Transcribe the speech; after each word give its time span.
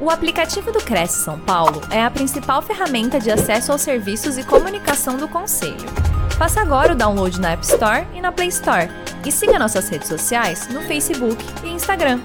O 0.00 0.10
aplicativo 0.10 0.70
do 0.70 0.78
Cresce 0.78 1.24
São 1.24 1.40
Paulo 1.40 1.80
é 1.90 2.00
a 2.00 2.08
principal 2.08 2.62
ferramenta 2.62 3.18
de 3.18 3.32
acesso 3.32 3.72
aos 3.72 3.80
serviços 3.80 4.38
e 4.38 4.46
comunicação 4.46 5.16
do 5.16 5.26
Conselho. 5.26 5.88
Faça 6.38 6.60
agora 6.60 6.92
o 6.92 6.96
download 6.96 7.40
na 7.40 7.50
App 7.50 7.64
Store 7.64 8.06
e 8.14 8.20
na 8.20 8.30
Play 8.30 8.46
Store. 8.46 8.88
E 9.26 9.32
siga 9.32 9.58
nossas 9.58 9.88
redes 9.88 10.06
sociais 10.06 10.68
no 10.68 10.82
Facebook 10.82 11.36
e 11.64 11.70
Instagram. 11.70 12.20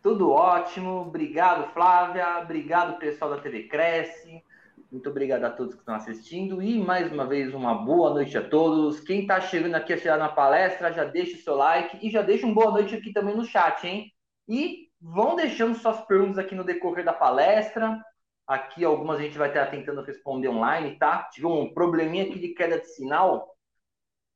Tudo 0.00 0.30
ótimo, 0.30 1.00
obrigado 1.00 1.68
Flávia, 1.72 2.38
obrigado 2.40 3.00
pessoal 3.00 3.32
da 3.32 3.38
TV 3.38 3.64
Cresce, 3.64 4.44
muito 4.90 5.10
obrigado 5.10 5.44
a 5.44 5.50
todos 5.50 5.74
que 5.74 5.80
estão 5.80 5.94
assistindo 5.94 6.62
e 6.62 6.78
mais 6.78 7.12
uma 7.12 7.26
vez 7.26 7.52
uma 7.52 7.74
boa 7.74 8.10
noite 8.10 8.38
a 8.38 8.48
todos. 8.48 9.00
Quem 9.00 9.20
está 9.20 9.38
chegando 9.38 9.74
aqui 9.74 9.92
a 9.92 10.16
na 10.16 10.30
palestra, 10.30 10.92
já 10.92 11.04
deixa 11.04 11.36
o 11.36 11.40
seu 11.40 11.54
like 11.54 11.98
e 12.06 12.10
já 12.10 12.22
deixa 12.22 12.46
um 12.46 12.54
boa 12.54 12.70
noite 12.70 12.94
aqui 12.94 13.12
também 13.12 13.36
no 13.36 13.44
chat, 13.44 13.86
hein? 13.86 14.10
E 14.48 14.88
vão 14.98 15.36
deixando 15.36 15.76
suas 15.76 16.00
perguntas 16.06 16.38
aqui 16.38 16.54
no 16.54 16.64
decorrer 16.64 17.04
da 17.04 17.12
palestra. 17.12 18.02
Aqui 18.46 18.82
algumas 18.82 19.18
a 19.18 19.22
gente 19.22 19.36
vai 19.36 19.48
estar 19.48 19.66
tentando 19.66 20.00
responder 20.00 20.48
online, 20.48 20.98
tá? 20.98 21.24
Tive 21.24 21.46
um 21.46 21.72
probleminha 21.74 22.24
aqui 22.24 22.38
de 22.38 22.48
queda 22.54 22.80
de 22.80 22.86
sinal. 22.86 23.54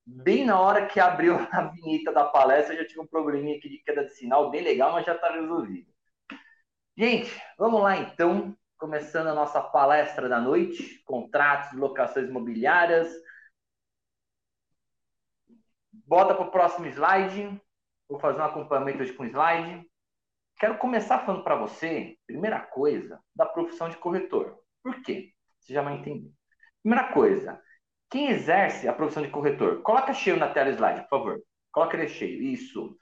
Bem 0.04 0.44
na 0.44 0.60
hora 0.60 0.84
que 0.84 1.00
abriu 1.00 1.34
a 1.50 1.62
vinheta 1.62 2.12
da 2.12 2.24
palestra, 2.24 2.76
já 2.76 2.84
tive 2.84 3.00
um 3.00 3.06
probleminha 3.06 3.56
aqui 3.56 3.70
de 3.70 3.78
queda 3.78 4.04
de 4.04 4.14
sinal, 4.14 4.50
bem 4.50 4.62
legal, 4.62 4.92
mas 4.92 5.06
já 5.06 5.14
está 5.14 5.32
resolvido. 5.32 5.90
Gente, 6.94 7.30
vamos 7.56 7.80
lá 7.80 7.96
então 7.96 8.54
começando 8.82 9.28
a 9.28 9.34
nossa 9.34 9.62
palestra 9.62 10.28
da 10.28 10.40
noite, 10.40 11.00
contratos, 11.04 11.72
locações 11.78 12.28
imobiliárias. 12.28 13.08
Bota 15.92 16.34
para 16.34 16.46
o 16.46 16.50
próximo 16.50 16.86
slide. 16.86 17.62
Vou 18.08 18.18
fazer 18.18 18.40
um 18.40 18.44
acompanhamento 18.44 19.00
hoje 19.00 19.12
com 19.12 19.24
slide. 19.24 19.88
Quero 20.58 20.78
começar 20.78 21.20
falando 21.20 21.44
para 21.44 21.54
você, 21.54 22.18
primeira 22.26 22.58
coisa, 22.58 23.20
da 23.36 23.46
profissão 23.46 23.88
de 23.88 23.96
corretor. 23.98 24.58
Por 24.82 25.00
quê? 25.00 25.32
Você 25.60 25.72
já 25.74 25.80
vai 25.80 25.94
entender. 25.94 26.32
Primeira 26.82 27.12
coisa, 27.12 27.62
quem 28.10 28.30
exerce 28.30 28.88
a 28.88 28.92
profissão 28.92 29.22
de 29.22 29.30
corretor? 29.30 29.80
Coloca 29.82 30.12
cheio 30.12 30.36
na 30.36 30.52
tela 30.52 30.70
slide, 30.70 31.02
por 31.02 31.08
favor. 31.08 31.42
Coloca 31.70 31.96
ele 31.96 32.08
cheio. 32.08 32.42
Isso. 32.42 32.98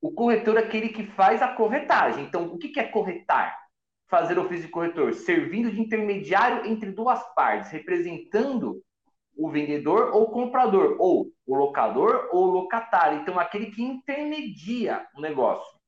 O 0.00 0.14
corretor 0.14 0.56
é 0.56 0.60
aquele 0.60 0.88
que 0.88 1.04
faz 1.08 1.42
a 1.42 1.48
corretagem. 1.48 2.24
Então, 2.24 2.46
o 2.46 2.56
que 2.56 2.80
é 2.80 2.84
corretar? 2.84 3.67
Fazer 4.08 4.38
ofício 4.38 4.66
de 4.66 4.72
corretor, 4.72 5.12
servindo 5.14 5.70
de 5.70 5.80
intermediário 5.80 6.66
entre 6.66 6.90
duas 6.90 7.22
partes, 7.34 7.70
representando 7.70 8.82
o 9.36 9.50
vendedor 9.50 10.10
ou 10.14 10.30
comprador, 10.30 10.96
ou 10.98 11.30
o 11.46 11.54
locador 11.54 12.28
ou 12.32 12.48
o 12.48 12.50
locatário. 12.50 13.20
Então, 13.20 13.38
aquele 13.38 13.70
que 13.70 13.82
intermedia 13.82 15.06
o 15.14 15.20
negócio. 15.20 15.78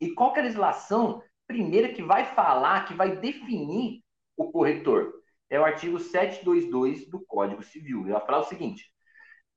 E 0.00 0.10
qual 0.12 0.34
é 0.36 0.40
a 0.40 0.42
legislação 0.42 1.22
primeira 1.46 1.92
que 1.92 2.02
vai 2.02 2.24
falar, 2.34 2.84
que 2.86 2.94
vai 2.94 3.16
definir 3.16 4.00
o 4.36 4.52
corretor? 4.52 5.12
É 5.50 5.58
o 5.58 5.64
artigo 5.64 5.98
722 5.98 7.08
do 7.08 7.24
Código 7.26 7.62
Civil. 7.62 8.02
Ele 8.02 8.12
vai 8.12 8.24
falar 8.24 8.40
o 8.40 8.44
seguinte: 8.44 8.92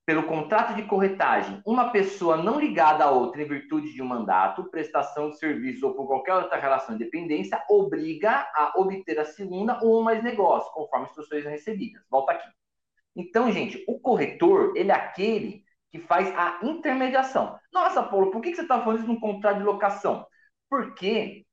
pelo 0.05 0.23
contrato 0.23 0.75
de 0.75 0.83
corretagem, 0.83 1.61
uma 1.65 1.91
pessoa 1.91 2.35
não 2.35 2.59
ligada 2.59 3.03
a 3.03 3.11
outra 3.11 3.41
em 3.41 3.47
virtude 3.47 3.93
de 3.93 4.01
um 4.01 4.07
mandato, 4.07 4.69
prestação 4.69 5.29
de 5.29 5.37
serviços 5.37 5.83
ou 5.83 5.93
por 5.93 6.07
qualquer 6.07 6.33
outra 6.33 6.59
relação 6.59 6.97
de 6.97 7.03
dependência, 7.03 7.63
obriga 7.69 8.49
a 8.53 8.73
obter 8.77 9.19
a 9.19 9.25
segunda 9.25 9.79
ou 9.83 10.03
mais 10.03 10.23
negócio, 10.23 10.71
conforme 10.73 11.05
instruções 11.05 11.45
recebidas. 11.45 12.03
Volta 12.09 12.33
aqui. 12.33 12.49
Então, 13.15 13.51
gente, 13.51 13.83
o 13.87 13.99
corretor, 13.99 14.73
ele 14.75 14.91
é 14.91 14.95
aquele 14.95 15.63
que 15.91 15.99
faz 15.99 16.33
a 16.35 16.59
intermediação. 16.63 17.59
Nossa, 17.71 18.01
Paulo, 18.01 18.31
por 18.31 18.41
que 18.41 18.55
você 18.55 18.61
está 18.61 18.81
falando 18.81 18.99
isso 18.99 19.07
num 19.07 19.19
contrato 19.19 19.57
de 19.57 19.63
locação? 19.63 20.25
Porque 20.69 21.45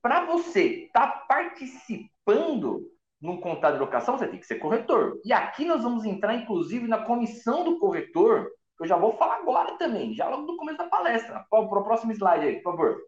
para 0.00 0.24
você 0.24 0.86
estar 0.86 1.06
tá 1.06 1.24
participando 1.28 2.90
num 3.20 3.40
contrato 3.40 3.74
de 3.74 3.80
locação, 3.80 4.18
você 4.18 4.28
tem 4.28 4.38
que 4.38 4.46
ser 4.46 4.56
corretor. 4.56 5.20
E 5.24 5.32
aqui 5.32 5.64
nós 5.64 5.82
vamos 5.82 6.04
entrar, 6.04 6.34
inclusive, 6.34 6.86
na 6.86 6.98
comissão 6.98 7.64
do 7.64 7.78
corretor, 7.78 8.50
que 8.76 8.84
eu 8.84 8.88
já 8.88 8.96
vou 8.96 9.16
falar 9.16 9.36
agora 9.36 9.78
também, 9.78 10.14
já 10.14 10.28
logo 10.28 10.42
no 10.42 10.56
começo 10.56 10.78
da 10.78 10.88
palestra. 10.88 11.44
Para 11.48 11.60
o 11.60 11.84
próximo 11.84 12.12
slide 12.12 12.46
aí, 12.46 12.56
por 12.56 12.72
favor. 12.72 12.98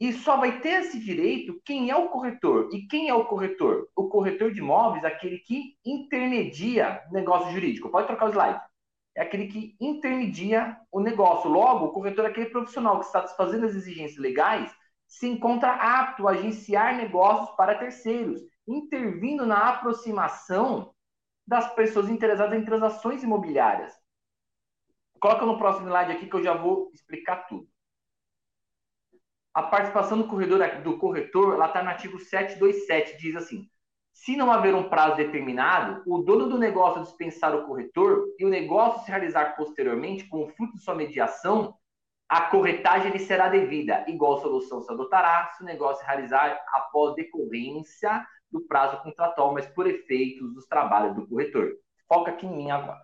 E 0.00 0.12
só 0.12 0.36
vai 0.36 0.60
ter 0.60 0.82
esse 0.82 0.98
direito 0.98 1.60
quem 1.64 1.90
é 1.90 1.96
o 1.96 2.08
corretor. 2.08 2.68
E 2.72 2.86
quem 2.86 3.08
é 3.08 3.14
o 3.14 3.26
corretor? 3.26 3.88
O 3.94 4.08
corretor 4.08 4.52
de 4.52 4.58
imóveis 4.58 5.04
é 5.04 5.06
aquele 5.06 5.38
que 5.38 5.76
intermedia 5.84 7.02
negócio 7.12 7.52
jurídico. 7.52 7.90
Pode 7.90 8.06
trocar 8.06 8.26
o 8.26 8.30
slide. 8.30 8.60
É 9.16 9.22
aquele 9.22 9.46
que 9.46 9.76
intermedia 9.80 10.76
o 10.90 11.00
negócio. 11.00 11.48
Logo, 11.48 11.86
o 11.86 11.92
corretor 11.92 12.24
é 12.24 12.28
aquele 12.28 12.50
profissional 12.50 12.98
que 12.98 13.06
está 13.06 13.20
satisfazendo 13.20 13.66
as 13.66 13.74
exigências 13.74 14.18
legais 14.18 14.74
se 15.06 15.28
encontra 15.28 15.72
apto 15.72 16.26
a 16.26 16.32
agenciar 16.32 16.96
negócios 16.96 17.54
para 17.56 17.78
terceiros 17.78 18.40
intervindo 18.66 19.46
na 19.46 19.68
aproximação 19.68 20.94
das 21.46 21.74
pessoas 21.74 22.08
interessadas 22.08 22.58
em 22.58 22.64
transações 22.64 23.22
imobiliárias. 23.22 23.94
Coloca 25.20 25.44
no 25.44 25.58
próximo 25.58 25.88
slide 25.88 26.12
aqui 26.12 26.26
que 26.26 26.34
eu 26.34 26.42
já 26.42 26.54
vou 26.54 26.90
explicar 26.92 27.46
tudo. 27.46 27.68
A 29.52 29.62
participação 29.62 30.18
do 30.18 30.26
corredor 30.26 30.82
do 30.82 30.98
corretor, 30.98 31.54
ela 31.54 31.66
está 31.66 31.82
no 31.82 31.90
artigo 31.90 32.18
727, 32.18 33.18
diz 33.18 33.36
assim: 33.36 33.70
se 34.12 34.36
não 34.36 34.50
haver 34.50 34.74
um 34.74 34.88
prazo 34.88 35.16
determinado, 35.16 36.02
o 36.06 36.22
dono 36.22 36.48
do 36.48 36.58
negócio 36.58 37.02
dispensar 37.02 37.54
o 37.54 37.66
corretor 37.66 38.26
e 38.38 38.44
o 38.44 38.48
negócio 38.48 39.04
se 39.04 39.10
realizar 39.10 39.56
posteriormente 39.56 40.28
com 40.28 40.44
o 40.44 40.48
fruto 40.48 40.76
de 40.76 40.82
sua 40.82 40.94
mediação, 40.94 41.76
a 42.34 42.40
corretagem 42.50 43.12
lhe 43.12 43.20
será 43.20 43.48
devida. 43.48 44.04
Igual 44.08 44.40
solução 44.40 44.82
se 44.82 44.92
adotará 44.92 45.52
se 45.52 45.62
o 45.62 45.64
negócio 45.64 46.04
realizar 46.04 46.60
após 46.72 47.14
decorrência 47.14 48.26
do 48.50 48.60
prazo 48.66 49.00
contratual, 49.04 49.54
mas 49.54 49.66
por 49.66 49.86
efeitos 49.86 50.52
dos 50.52 50.66
trabalhos 50.66 51.14
do 51.14 51.28
corretor. 51.28 51.70
Foca 52.08 52.32
aqui 52.32 52.44
em 52.44 52.56
mim 52.56 52.70
agora. 52.72 53.00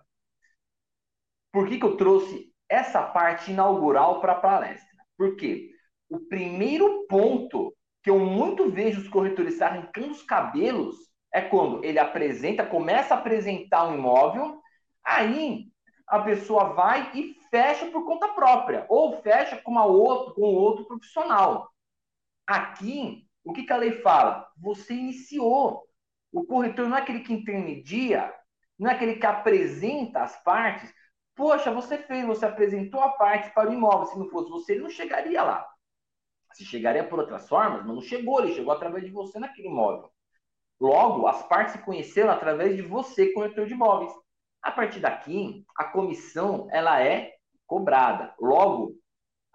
Por 1.49 1.65
que, 1.65 1.79
que 1.79 1.85
eu 1.85 1.95
trouxe 1.95 2.53
essa 2.67 3.01
parte 3.03 3.51
inaugural 3.51 4.19
para 4.19 4.33
a 4.33 4.39
palestra? 4.41 4.99
Porque 5.17 5.69
o 6.09 6.19
primeiro 6.19 7.07
ponto 7.07 7.73
que 8.03 8.09
eu 8.09 8.19
muito 8.19 8.69
vejo 8.69 8.99
os 8.99 9.07
corretores 9.07 9.53
se 9.53 9.63
arrancando 9.63 10.11
os 10.11 10.23
cabelos 10.23 10.97
é 11.33 11.39
quando 11.39 11.81
ele 11.85 11.99
apresenta, 11.99 12.65
começa 12.65 13.15
a 13.15 13.17
apresentar 13.17 13.87
um 13.87 13.95
imóvel, 13.95 14.59
aí 15.05 15.67
a 16.05 16.19
pessoa 16.19 16.73
vai 16.73 17.09
e 17.13 17.40
fecha 17.51 17.85
por 17.91 18.05
conta 18.05 18.29
própria, 18.29 18.85
ou 18.89 19.21
fecha 19.21 19.57
com, 19.57 19.71
uma 19.71 19.85
outro, 19.85 20.33
com 20.33 20.41
outro 20.41 20.85
profissional. 20.85 21.69
Aqui, 22.47 23.27
o 23.43 23.53
que, 23.53 23.63
que 23.63 23.73
a 23.73 23.77
lei 23.77 23.91
fala? 24.01 24.49
Você 24.57 24.93
iniciou. 24.93 25.85
O 26.31 26.45
corretor 26.45 26.87
não 26.87 26.97
é 26.97 27.01
aquele 27.01 27.19
que 27.19 27.33
intermedia, 27.33 28.33
não 28.79 28.89
é 28.89 28.93
aquele 28.93 29.15
que 29.15 29.25
apresenta 29.25 30.21
as 30.21 30.41
partes. 30.43 30.91
Poxa, 31.35 31.71
você 31.71 31.97
fez, 31.97 32.25
você 32.25 32.45
apresentou 32.45 33.01
a 33.01 33.09
parte 33.09 33.53
para 33.53 33.69
o 33.69 33.73
imóvel. 33.73 34.05
Se 34.07 34.17
não 34.17 34.29
fosse 34.29 34.49
você, 34.49 34.71
ele 34.71 34.83
não 34.83 34.89
chegaria 34.89 35.43
lá. 35.43 35.67
Se 36.53 36.65
chegaria 36.65 37.03
por 37.03 37.19
outras 37.19 37.47
formas, 37.49 37.85
mas 37.85 37.93
não 37.93 38.01
chegou, 38.01 38.41
ele 38.41 38.53
chegou 38.53 38.73
através 38.73 39.03
de 39.03 39.11
você 39.11 39.39
naquele 39.39 39.67
imóvel. 39.67 40.09
Logo, 40.79 41.27
as 41.27 41.43
partes 41.47 41.73
se 41.73 41.79
conheceram 41.79 42.31
através 42.31 42.75
de 42.75 42.81
você, 42.81 43.31
corretor 43.33 43.65
de 43.65 43.73
imóveis. 43.73 44.11
A 44.61 44.71
partir 44.71 44.99
daqui, 44.99 45.65
a 45.75 45.85
comissão 45.85 46.67
ela 46.71 47.01
é 47.01 47.33
cobrada. 47.71 48.35
Logo, 48.37 48.97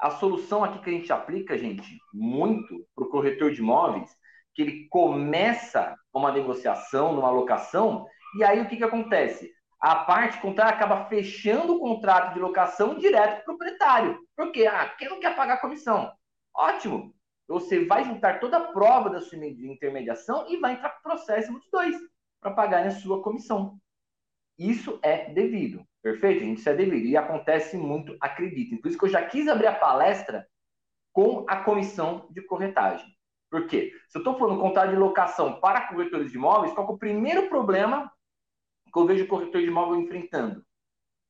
a 0.01 0.09
solução 0.09 0.65
aqui 0.65 0.79
que 0.79 0.89
a 0.89 0.93
gente 0.95 1.13
aplica, 1.13 1.59
gente, 1.59 1.99
muito 2.15 2.83
para 2.95 3.05
o 3.05 3.11
corretor 3.11 3.53
de 3.53 3.61
imóveis, 3.61 4.11
que 4.55 4.63
ele 4.63 4.89
começa 4.89 5.95
uma 6.15 6.33
negociação, 6.33 7.13
numa 7.13 7.29
locação, 7.29 8.07
e 8.39 8.43
aí 8.43 8.59
o 8.63 8.67
que, 8.67 8.79
que 8.79 8.85
acontece? 8.85 9.53
A 9.79 9.97
parte 9.97 10.41
contrária 10.41 10.73
acaba 10.73 11.05
fechando 11.11 11.75
o 11.75 11.79
contrato 11.79 12.33
de 12.33 12.41
locação 12.41 12.95
direto 12.95 13.45
para 13.45 13.53
o 13.53 13.59
proprietário. 13.59 14.19
Por 14.35 14.51
quê? 14.51 14.67
Ah, 14.67 14.89
quem 14.99 15.11
não 15.11 15.21
quer 15.21 15.37
pagar 15.37 15.55
a 15.55 15.61
comissão? 15.61 16.11
Ótimo! 16.57 17.15
Você 17.47 17.85
vai 17.85 18.03
juntar 18.03 18.41
toda 18.41 18.57
a 18.57 18.73
prova 18.73 19.11
da 19.11 19.21
sua 19.21 19.37
intermediação 19.47 20.47
e 20.49 20.57
vai 20.57 20.73
entrar 20.73 20.89
para 20.89 20.99
o 21.01 21.03
processo 21.03 21.53
dos 21.53 21.69
dois 21.71 21.95
para 22.41 22.51
pagar 22.53 22.87
a 22.87 22.91
sua 22.93 23.23
comissão. 23.23 23.79
Isso 24.59 24.99
é 25.03 25.31
devido. 25.35 25.87
Perfeito, 26.07 26.45
gente? 26.45 26.61
Isso 26.61 26.69
é. 26.69 26.85
E 26.85 27.17
acontece 27.17 27.77
muito, 27.77 28.17
acreditem. 28.21 28.81
Por 28.81 28.87
isso 28.87 28.97
que 28.97 29.07
eu 29.07 29.09
já 29.09 29.27
quis 29.27 29.49
abrir 29.49 29.67
a 29.67 29.75
palestra 29.75 30.47
com 31.13 31.45
a 31.49 31.65
comissão 31.65 32.29
de 32.31 32.43
corretagem. 32.43 33.05
Por 33.51 33.67
quê? 33.67 33.93
Se 34.09 34.17
eu 34.17 34.21
estou 34.21 34.39
falando 34.39 34.61
contrato 34.61 34.91
de 34.91 34.97
locação 34.97 35.59
para 35.59 35.89
corretores 35.89 36.31
de 36.31 36.39
imóveis, 36.39 36.73
qual 36.73 36.87
é 36.87 36.93
o 36.93 36.97
primeiro 36.97 37.49
problema 37.49 38.09
que 38.93 38.97
eu 38.97 39.05
vejo 39.05 39.25
o 39.25 39.27
corretor 39.27 39.61
de 39.61 39.67
imóvel 39.67 39.97
enfrentando? 39.97 40.65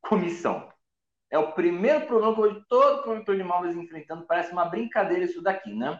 Comissão. 0.02 0.70
É 1.30 1.38
o 1.38 1.52
primeiro 1.52 2.06
problema 2.06 2.34
que 2.34 2.40
eu 2.40 2.48
vejo 2.48 2.64
todo 2.68 3.02
corretor 3.02 3.34
de 3.34 3.40
imóveis 3.40 3.74
enfrentando. 3.74 4.26
Parece 4.26 4.52
uma 4.52 4.66
brincadeira 4.66 5.24
isso 5.24 5.40
daqui, 5.40 5.72
né? 5.74 5.98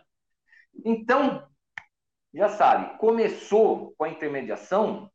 Então, 0.85 1.49
já 2.35 2.51
sabe, 2.51 2.99
começou 2.99 3.95
com 3.97 4.05
a 4.05 4.11
intermediação, 4.11 5.11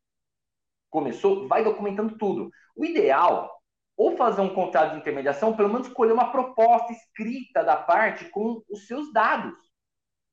começou, 0.92 1.48
vai 1.48 1.64
documentando 1.64 2.16
tudo. 2.18 2.52
O 2.76 2.84
ideal, 2.84 3.50
ou 3.96 4.16
fazer 4.16 4.42
um 4.42 4.54
contrato 4.54 4.92
de 4.92 4.98
intermediação, 4.98 5.56
pelo 5.56 5.70
menos 5.70 5.88
escolher 5.88 6.12
uma 6.12 6.30
proposta 6.30 6.92
escrita 6.92 7.64
da 7.64 7.76
parte 7.76 8.26
com 8.26 8.62
os 8.70 8.86
seus 8.86 9.12
dados. 9.12 9.58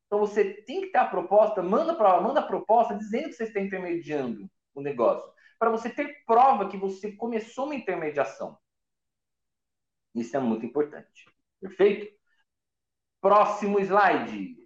Então 0.06 0.20
você 0.20 0.54
tem 0.64 0.82
que 0.82 0.88
ter 0.88 0.98
a 0.98 1.06
proposta, 1.06 1.64
manda, 1.64 1.96
pra, 1.96 2.20
manda 2.20 2.42
a 2.42 2.46
proposta 2.46 2.96
dizendo 2.96 3.30
que 3.30 3.34
você 3.34 3.46
está 3.46 3.60
intermediando 3.60 4.50
o 4.76 4.82
negócio, 4.82 5.32
para 5.58 5.70
você 5.70 5.90
ter 5.90 6.24
prova 6.26 6.70
que 6.70 6.78
você 6.78 7.14
começou 7.14 7.66
uma 7.66 7.76
intermediação. 7.76 8.58
Isso 10.14 10.36
é 10.36 10.40
muito 10.40 10.66
importante. 10.66 11.26
Perfeito? 11.62 12.14
Próximo 13.22 13.80
slide. 13.80 14.59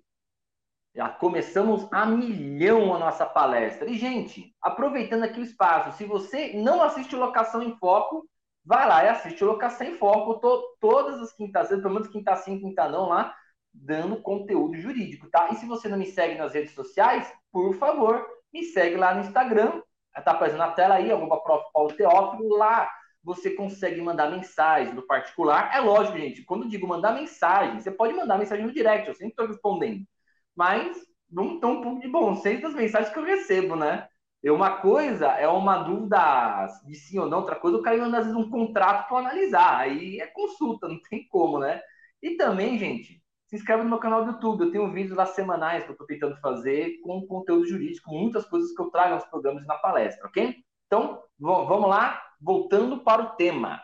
Já 0.95 1.09
começamos 1.09 1.87
a 1.91 2.05
milhão 2.05 2.93
a 2.93 2.99
nossa 2.99 3.25
palestra. 3.25 3.89
E, 3.89 3.97
gente, 3.97 4.55
aproveitando 4.61 5.23
aqui 5.23 5.39
o 5.39 5.43
espaço, 5.43 5.97
se 5.97 6.05
você 6.05 6.53
não 6.53 6.83
assiste 6.83 7.15
Locação 7.15 7.63
em 7.63 7.75
Foco, 7.77 8.27
vai 8.63 8.87
lá 8.87 9.03
e 9.03 9.09
assiste 9.09 9.43
Locação 9.43 9.87
em 9.87 9.97
Foco 9.97 10.39
to, 10.39 10.63
todas 10.79 11.19
as 11.19 11.33
quintas-feiras, 11.33 11.81
pelo 11.81 11.95
menos 11.95 12.09
quinta 12.09 12.35
sim, 12.35 12.59
quinta 12.59 12.87
não, 12.87 13.09
lá, 13.09 13.35
dando 13.73 14.21
conteúdo 14.21 14.77
jurídico, 14.77 15.27
tá? 15.31 15.49
E 15.51 15.55
se 15.55 15.65
você 15.65 15.89
não 15.89 15.97
me 15.97 16.05
segue 16.05 16.35
nas 16.35 16.53
redes 16.53 16.75
sociais, 16.75 17.31
por 17.51 17.73
favor, 17.75 18.23
me 18.53 18.63
segue 18.63 18.95
lá 18.95 19.15
no 19.15 19.21
Instagram, 19.21 19.81
tá 20.23 20.31
aparecendo 20.31 20.59
na 20.59 20.71
tela 20.71 20.95
aí, 20.95 21.11
arroba 21.11 21.41
prof. 21.41 21.65
Paulo 21.73 21.93
Teófilo, 21.93 22.55
lá 22.55 22.87
você 23.23 23.51
consegue 23.51 23.99
mandar 24.01 24.29
mensagem 24.29 24.93
no 24.93 25.07
particular. 25.07 25.73
É 25.73 25.79
lógico, 25.79 26.17
gente, 26.17 26.43
quando 26.43 26.63
eu 26.63 26.69
digo 26.69 26.85
mandar 26.85 27.13
mensagem, 27.13 27.79
você 27.79 27.89
pode 27.89 28.13
mandar 28.13 28.37
mensagem 28.37 28.65
no 28.65 28.73
direct, 28.73 29.07
eu 29.07 29.15
sempre 29.15 29.31
estou 29.31 29.47
respondendo. 29.47 30.05
Mas 30.55 30.97
não 31.29 31.59
tão 31.59 31.79
um 31.79 31.81
pouco 31.81 32.01
de 32.01 32.07
bom 32.07 32.35
senso 32.35 32.63
das 32.63 32.75
mensagens 32.75 33.11
que 33.11 33.19
eu 33.19 33.23
recebo, 33.23 33.75
né? 33.75 34.07
Eu, 34.41 34.55
uma 34.55 34.77
coisa 34.81 35.27
é 35.27 35.47
uma 35.47 35.77
dúvida 35.83 36.67
de 36.85 36.95
sim 36.95 37.17
ou 37.17 37.29
não, 37.29 37.39
outra 37.39 37.55
coisa, 37.55 37.77
o 37.77 37.81
cara 37.81 38.03
às 38.05 38.11
vezes 38.25 38.35
um 38.35 38.49
contrato 38.49 39.07
para 39.07 39.19
analisar. 39.19 39.79
Aí 39.79 40.19
é 40.19 40.27
consulta, 40.27 40.87
não 40.89 40.99
tem 41.09 41.27
como, 41.29 41.59
né? 41.59 41.81
E 42.21 42.35
também, 42.35 42.77
gente, 42.77 43.21
se 43.47 43.55
inscreve 43.55 43.83
no 43.83 43.89
meu 43.89 43.99
canal 43.99 44.25
do 44.25 44.31
YouTube. 44.31 44.65
Eu 44.65 44.71
tenho 44.71 44.91
vídeos 44.91 45.15
lá 45.15 45.25
semanais 45.25 45.83
que 45.83 45.89
eu 45.89 45.93
estou 45.93 46.07
tentando 46.07 46.35
fazer 46.41 46.99
com 47.01 47.25
conteúdo 47.25 47.65
jurídico, 47.65 48.11
muitas 48.11 48.45
coisas 48.45 48.73
que 48.73 48.81
eu 48.81 48.89
trago 48.89 49.15
nos 49.15 49.25
programas 49.25 49.63
e 49.63 49.67
na 49.67 49.77
palestra, 49.77 50.27
ok? 50.27 50.55
Então, 50.87 51.23
vamos 51.39 51.89
lá, 51.89 52.21
voltando 52.41 52.99
para 53.03 53.21
o 53.21 53.35
tema. 53.35 53.81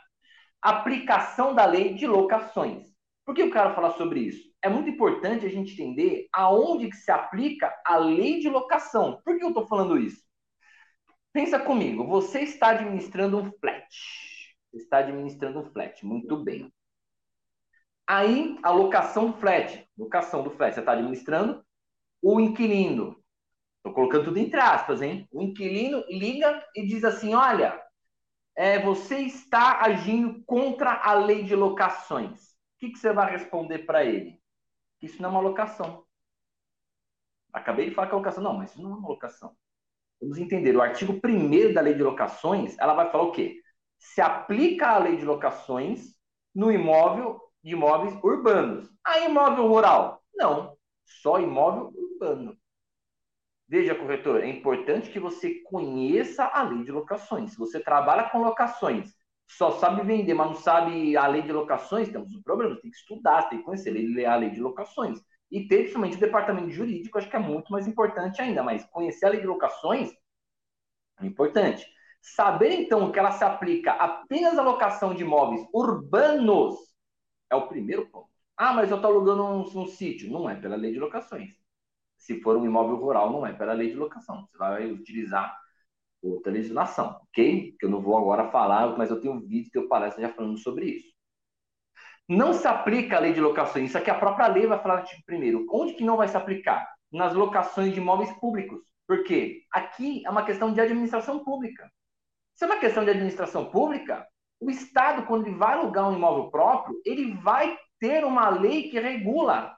Aplicação 0.62 1.56
da 1.56 1.66
lei 1.66 1.94
de 1.94 2.06
locações. 2.06 2.88
Por 3.25 3.33
que 3.33 3.44
eu 3.44 3.51
quero 3.51 3.74
falar 3.75 3.92
sobre 3.92 4.21
isso? 4.21 4.49
É 4.62 4.70
muito 4.70 4.90
importante 4.90 5.46
a 5.46 5.50
gente 5.50 5.74
entender 5.74 6.28
aonde 6.34 6.90
que 6.90 6.96
se 6.98 7.12
aplica 7.12 7.74
a 7.86 7.98
lei 7.98 8.40
de 8.40 8.50
locação. 8.50 9.22
Por 9.24 9.38
que 9.38 9.44
eu 9.44 9.50
estou 9.50 9.68
falando 9.68 9.98
isso? 9.98 10.22
Pensa 11.32 11.60
comigo, 11.60 12.06
você 12.06 12.42
está 12.42 12.70
administrando 12.70 13.38
um 13.38 13.52
flat. 13.60 13.88
Você 14.72 14.84
está 14.84 14.98
administrando 14.98 15.60
um 15.60 15.72
flat, 15.72 16.06
muito 16.06 16.44
bem. 16.44 16.72
Aí, 18.08 18.58
a 18.64 18.72
locação 18.72 19.34
flat, 19.34 19.88
locação 19.98 20.44
do 20.44 20.50
flat, 20.50 20.74
você 20.74 20.80
está 20.80 20.94
administrando, 20.94 21.64
o 22.22 22.40
inquilino, 22.40 23.16
estou 23.78 23.94
colocando 23.94 24.26
tudo 24.26 24.40
entre 24.40 24.60
aspas, 24.60 25.02
hein? 25.02 25.28
O 25.32 25.42
inquilino 25.42 26.04
liga 26.10 26.66
e 26.76 26.86
diz 26.88 27.04
assim: 27.04 27.34
olha, 27.34 27.80
é, 28.56 28.80
você 28.80 29.20
está 29.20 29.82
agindo 29.82 30.44
contra 30.46 30.92
a 30.92 31.14
lei 31.14 31.44
de 31.44 31.56
locações. 31.56 32.50
O 32.50 32.80
que, 32.80 32.92
que 32.92 33.00
você 33.00 33.14
vai 33.14 33.32
responder 33.32 33.80
para 33.80 34.04
ele? 34.04 34.39
Isso 35.01 35.22
não 35.22 35.30
é 35.30 35.31
uma 35.34 35.42
locação. 35.42 36.06
Acabei 37.54 37.90
de 37.90 37.96
falar 37.96 38.07
que 38.07 38.13
é 38.13 38.18
locação. 38.18 38.44
Não, 38.44 38.57
mas 38.57 38.72
isso 38.72 38.81
não 38.81 38.92
é 38.92 38.96
uma 38.96 39.07
locação. 39.07 39.56
Vamos 40.22 40.38
entender. 40.38 40.75
O 40.75 40.81
artigo 40.81 41.19
1 41.24 41.74
da 41.74 41.81
lei 41.81 41.94
de 41.94 42.04
locações, 42.04 42.78
ela 42.78 42.94
vai 42.94 43.10
falar 43.12 43.24
o 43.24 43.31
quê? 43.31 43.62
Se 43.98 44.22
aplica 44.22 44.90
a 44.90 44.98
lei 44.98 45.18
de 45.18 45.25
locações 45.25 46.16
no 46.54 46.72
imóvel 46.72 47.40
de 47.63 47.72
imóveis 47.72 48.18
urbanos. 48.24 48.90
A 49.04 49.19
imóvel 49.19 49.68
rural? 49.68 50.24
Não, 50.36 50.78
só 51.06 51.40
imóvel 51.40 51.92
urbano. 51.95 52.57
Veja, 53.68 53.94
corretor, 53.94 54.44
é 54.44 54.48
importante 54.48 55.12
que 55.12 55.19
você 55.19 55.62
conheça 55.62 56.44
a 56.45 56.63
lei 56.63 56.84
de 56.84 56.92
locações. 56.92 57.52
Se 57.52 57.57
você 57.57 57.80
trabalha 57.80 58.30
com 58.30 58.42
locações, 58.42 59.13
só 59.50 59.72
sabe 59.72 60.04
vender, 60.04 60.36
mas 60.36 60.48
não 60.48 60.56
sabe 60.56 61.18
a 61.18 61.25
lei 61.25 61.42
de 61.42 61.51
locações, 61.51 62.10
temos 62.10 62.34
um 62.34 62.42
problema. 62.44 62.80
Tem 62.80 62.92
que 62.92 62.98
estudar, 62.98 63.50
tem 63.50 63.60
que 63.60 63.66
conhecer 63.66 63.90
a 64.25 64.36
lei 64.36 64.51
de 64.51 64.62
locações. 64.62 65.19
E 65.51 65.68
ter, 65.68 65.80
principalmente, 65.80 66.18
o 66.18 66.19
departamento 66.19 66.69
jurídico, 66.69 67.18
acho 67.18 67.28
que 67.28 67.36
é 67.36 67.40
muito 67.40 67.72
mais 67.72 67.88
importante 67.88 68.40
ainda. 68.42 68.62
Mas 68.62 68.86
conhecer 68.86 69.25
a 69.25 69.30
lei 69.30 69.42
de 69.42 69.48
locações 69.48 70.12
é 71.19 71.25
importante. 71.25 71.86
Saber, 72.22 72.74
então, 72.74 73.12
que 73.12 73.18
ela 73.18 73.31
se 73.31 73.44
aplica 73.44 73.94
apenas 73.94 74.57
à 74.57 74.62
locação 74.62 75.16
de 75.16 75.24
imóveis 75.24 75.66
urbanos 75.74 76.75
é 77.50 77.56
o 77.56 77.68
primeiro 77.68 78.07
ponto. 78.07 78.30
Ah, 78.56 78.74
mas 78.74 78.92
eu 78.92 78.98
estou 78.98 79.12
alugando 79.12 79.44
um, 79.44 79.62
um 79.62 79.88
sítio. 79.88 80.31
Não 80.31 80.48
é 80.48 80.56
pela 80.56 80.75
lei 80.75 80.92
de 80.92 81.00
locações. 81.00 81.50
Se 82.18 82.40
for 82.42 82.56
um 82.56 82.66
imóvel 82.66 82.98
rural, 82.98 83.31
não 83.31 83.48
é 83.48 83.54
pela 83.54 83.74
lei 83.74 83.90
de 83.90 83.95
locação. 83.95 84.45
Você 84.45 84.57
vai 84.57 84.92
utilizar 84.92 85.57
outra 86.21 86.51
legislação, 86.51 87.19
ok? 87.24 87.75
Que 87.80 87.86
eu 87.86 87.89
não 87.89 88.01
vou 88.01 88.18
agora 88.18 88.51
falar, 88.51 88.98
mas 88.98 89.10
eu 89.10 89.19
tenho 89.19 89.33
um 89.33 89.39
vídeo 89.39 89.71
que 89.71 89.77
eu 89.77 89.88
palestra 89.88 90.21
já 90.21 90.33
falando 90.33 90.57
sobre 90.57 90.86
isso. 90.86 91.13
Não 92.27 92.54
se 92.54 92.68
aplica 92.68 93.18
a 93.18 93.19
lei 93.19 93.33
de 93.33 93.42
locações. 93.42 93.89
Isso 93.89 93.98
aqui 93.98 94.10
a 94.10 94.19
própria 94.19 94.48
lei 94.48 94.68
vai 94.68 94.80
falar 94.80 95.01
tipo, 95.04 95.24
primeiro. 95.25 95.66
Onde 95.71 95.94
que 95.94 96.04
não 96.04 96.18
vai 96.18 96.27
se 96.27 96.38
aplicar? 96.38 96.88
Nas 97.12 97.33
locações 97.33 97.94
de 97.94 98.00
imóveis 98.00 98.31
públicos. 98.33 98.81
Por 99.07 99.24
quê? 99.24 99.63
Aqui 99.71 100.24
é 100.25 100.30
uma 100.30 100.45
questão 100.45 100.71
de 100.71 100.80
administração 100.80 101.44
pública. 101.44 101.92
Se 102.56 102.66
é 102.66 102.68
uma 102.68 102.77
questão 102.77 103.04
de 103.04 103.10
administração 103.10 103.71
pública, 103.71 104.27
o 104.60 104.69
Estado, 104.69 105.25
quando 105.25 105.48
ele 105.48 105.56
vai 105.56 105.74
alugar 105.74 106.07
um 106.07 106.16
imóvel 106.16 106.51
próprio, 106.51 107.01
ele 107.06 107.33
vai 107.38 107.75
ter 108.00 108.24
uma 108.24 108.50
lei 108.50 108.89
que 108.89 109.00
regula 109.00 109.75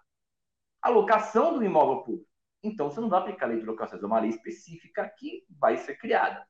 a 0.81 0.89
locação 0.89 1.53
do 1.53 1.63
imóvel 1.63 2.03
público. 2.03 2.30
Então, 2.63 2.89
você 2.89 2.99
não 2.99 3.09
vai 3.09 3.19
aplicar 3.19 3.45
a 3.45 3.49
lei 3.49 3.59
de 3.59 3.65
locações, 3.65 4.01
é 4.01 4.05
uma 4.05 4.19
lei 4.19 4.29
específica 4.29 5.09
que 5.17 5.43
vai 5.49 5.77
ser 5.77 5.95
criada. 5.95 6.45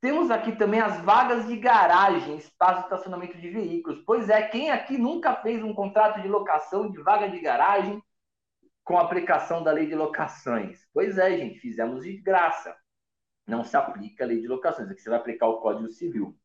Temos 0.00 0.30
aqui 0.30 0.54
também 0.56 0.80
as 0.80 1.00
vagas 1.00 1.46
de 1.46 1.56
garagem, 1.56 2.36
espaço 2.36 2.80
de 2.80 2.84
estacionamento 2.84 3.38
de 3.38 3.48
veículos. 3.48 4.02
Pois 4.04 4.28
é, 4.28 4.42
quem 4.42 4.70
aqui 4.70 4.98
nunca 4.98 5.34
fez 5.36 5.62
um 5.62 5.72
contrato 5.72 6.20
de 6.20 6.28
locação 6.28 6.90
de 6.90 7.00
vaga 7.02 7.28
de 7.28 7.40
garagem 7.40 8.02
com 8.84 8.98
aplicação 8.98 9.62
da 9.62 9.72
lei 9.72 9.86
de 9.86 9.94
locações? 9.94 10.80
Pois 10.92 11.16
é, 11.16 11.36
gente, 11.38 11.58
fizemos 11.58 12.04
de 12.04 12.18
graça. 12.18 12.76
Não 13.46 13.64
se 13.64 13.76
aplica 13.76 14.24
a 14.24 14.26
lei 14.26 14.40
de 14.40 14.46
locações, 14.46 14.90
aqui 14.90 15.00
você 15.00 15.08
vai 15.08 15.18
aplicar 15.18 15.46
o 15.46 15.60
Código 15.60 15.90
Civil 15.90 16.38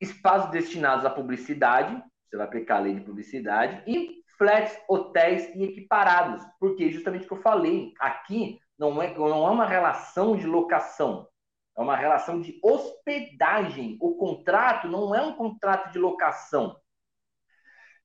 espaços 0.00 0.50
destinados 0.50 1.04
à 1.04 1.10
publicidade, 1.10 2.02
você 2.24 2.36
vai 2.36 2.46
aplicar 2.46 2.76
a 2.76 2.80
lei 2.80 2.94
de 2.94 3.00
publicidade, 3.02 3.82
e 3.86 4.22
flats, 4.38 4.78
hotéis 4.88 5.54
e 5.54 5.64
equiparados, 5.64 6.44
porque 6.60 6.90
justamente 6.90 7.24
o 7.24 7.28
que 7.28 7.34
eu 7.34 7.42
falei, 7.42 7.92
aqui 7.98 8.58
não 8.78 9.02
é, 9.02 9.12
não 9.16 9.46
é 9.46 9.50
uma 9.50 9.66
relação 9.66 10.36
de 10.36 10.46
locação, 10.46 11.28
é 11.76 11.80
uma 11.80 11.96
relação 11.96 12.40
de 12.40 12.58
hospedagem. 12.62 13.96
O 14.00 14.16
contrato 14.16 14.88
não 14.88 15.14
é 15.14 15.22
um 15.22 15.34
contrato 15.34 15.92
de 15.92 15.98
locação, 15.98 16.76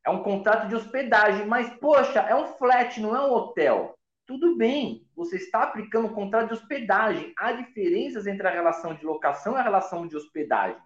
é 0.05 0.09
um 0.09 0.23
contrato 0.23 0.67
de 0.67 0.75
hospedagem, 0.75 1.45
mas, 1.45 1.69
poxa, 1.79 2.19
é 2.21 2.35
um 2.35 2.47
flat, 2.57 2.99
não 2.99 3.15
é 3.15 3.21
um 3.21 3.33
hotel. 3.33 3.95
Tudo 4.25 4.55
bem, 4.55 5.05
você 5.15 5.35
está 5.35 5.63
aplicando 5.63 6.07
um 6.07 6.13
contrato 6.13 6.47
de 6.47 6.53
hospedagem. 6.53 7.33
Há 7.37 7.51
diferenças 7.51 8.25
entre 8.25 8.47
a 8.47 8.51
relação 8.51 8.93
de 8.93 9.05
locação 9.05 9.53
e 9.53 9.57
a 9.57 9.61
relação 9.61 10.07
de 10.07 10.15
hospedagem. 10.15 10.81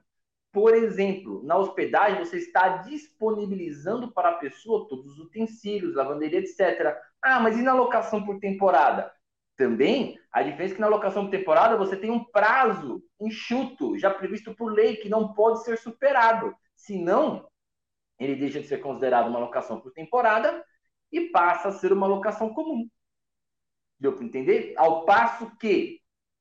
Por 0.56 0.74
exemplo, 0.74 1.44
na 1.44 1.58
hospedagem 1.58 2.24
você 2.24 2.38
está 2.38 2.78
disponibilizando 2.78 4.14
para 4.14 4.30
a 4.30 4.38
pessoa 4.38 4.88
todos 4.88 5.12
os 5.12 5.20
utensílios, 5.20 5.94
lavanderia, 5.94 6.40
etc. 6.40 6.98
Ah, 7.22 7.42
mas 7.42 7.58
e 7.58 7.62
na 7.62 7.74
locação 7.74 8.24
por 8.24 8.40
temporada? 8.40 9.14
Também, 9.58 10.18
a 10.32 10.42
diferença 10.42 10.72
é 10.72 10.76
que 10.76 10.82
na 10.82 10.88
locação 10.88 11.26
por 11.26 11.32
temporada 11.32 11.76
você 11.76 11.98
tem 11.98 12.10
um 12.10 12.24
prazo 12.24 13.04
enxuto, 13.20 14.00
já 14.00 14.10
previsto 14.10 14.56
por 14.56 14.72
lei, 14.72 14.96
que 14.96 15.10
não 15.10 15.34
pode 15.34 15.62
ser 15.66 15.78
superado. 15.78 16.56
Senão, 16.74 17.50
ele 18.18 18.38
deixa 18.38 18.62
de 18.62 18.68
ser 18.68 18.78
considerado 18.78 19.28
uma 19.28 19.40
locação 19.40 19.82
por 19.82 19.92
temporada 19.92 20.64
e 21.12 21.32
passa 21.32 21.68
a 21.68 21.74
ser 21.74 21.92
uma 21.92 22.08
locação 22.08 22.54
comum. 22.54 22.90
Deu 24.00 24.14
para 24.14 24.24
entender? 24.24 24.74
Ao 24.78 25.04
passo 25.04 25.54
que 25.58 26.00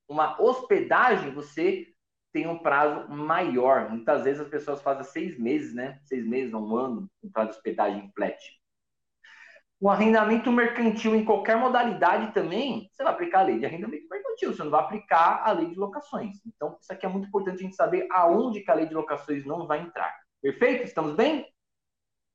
uma 0.09 0.40
hospedagem 0.40 1.35
você 1.35 1.92
tem 2.35 2.49
um 2.49 2.59
prazo 2.59 3.09
maior. 3.09 3.88
Muitas 3.88 4.25
vezes 4.25 4.41
as 4.41 4.49
pessoas 4.49 4.83
fazem 4.83 5.05
seis 5.05 5.38
meses, 5.38 5.73
né? 5.73 6.00
Seis 6.03 6.26
meses, 6.26 6.53
um 6.53 6.76
ano, 6.76 7.09
um 7.23 7.31
prazo 7.31 7.53
de 7.53 7.57
hospedagem 7.57 8.11
flat. 8.12 8.37
O 9.81 9.88
arrendamento 9.88 10.50
mercantil 10.50 11.14
em 11.14 11.25
qualquer 11.25 11.57
modalidade 11.57 12.35
também, 12.35 12.88
você 12.91 13.05
vai 13.05 13.12
aplicar 13.12 13.41
a 13.41 13.43
lei 13.45 13.61
de 13.61 13.67
arrendamento 13.67 14.09
mercantil, 14.11 14.53
você 14.53 14.64
não 14.64 14.71
vai 14.71 14.81
aplicar 14.81 15.43
a 15.47 15.53
lei 15.53 15.67
de 15.67 15.76
locações. 15.76 16.45
Então, 16.45 16.76
isso 16.81 16.93
aqui 16.93 17.07
é 17.07 17.09
muito 17.09 17.29
importante 17.29 17.59
a 17.59 17.62
gente 17.62 17.76
saber 17.76 18.09
aonde 18.11 18.62
que 18.62 18.71
a 18.71 18.75
lei 18.75 18.87
de 18.87 18.95
locações 18.95 19.47
não 19.47 19.67
vai 19.69 19.83
entrar. 19.83 20.12
Perfeito? 20.43 20.83
Estamos 20.83 21.14
bem? 21.14 21.47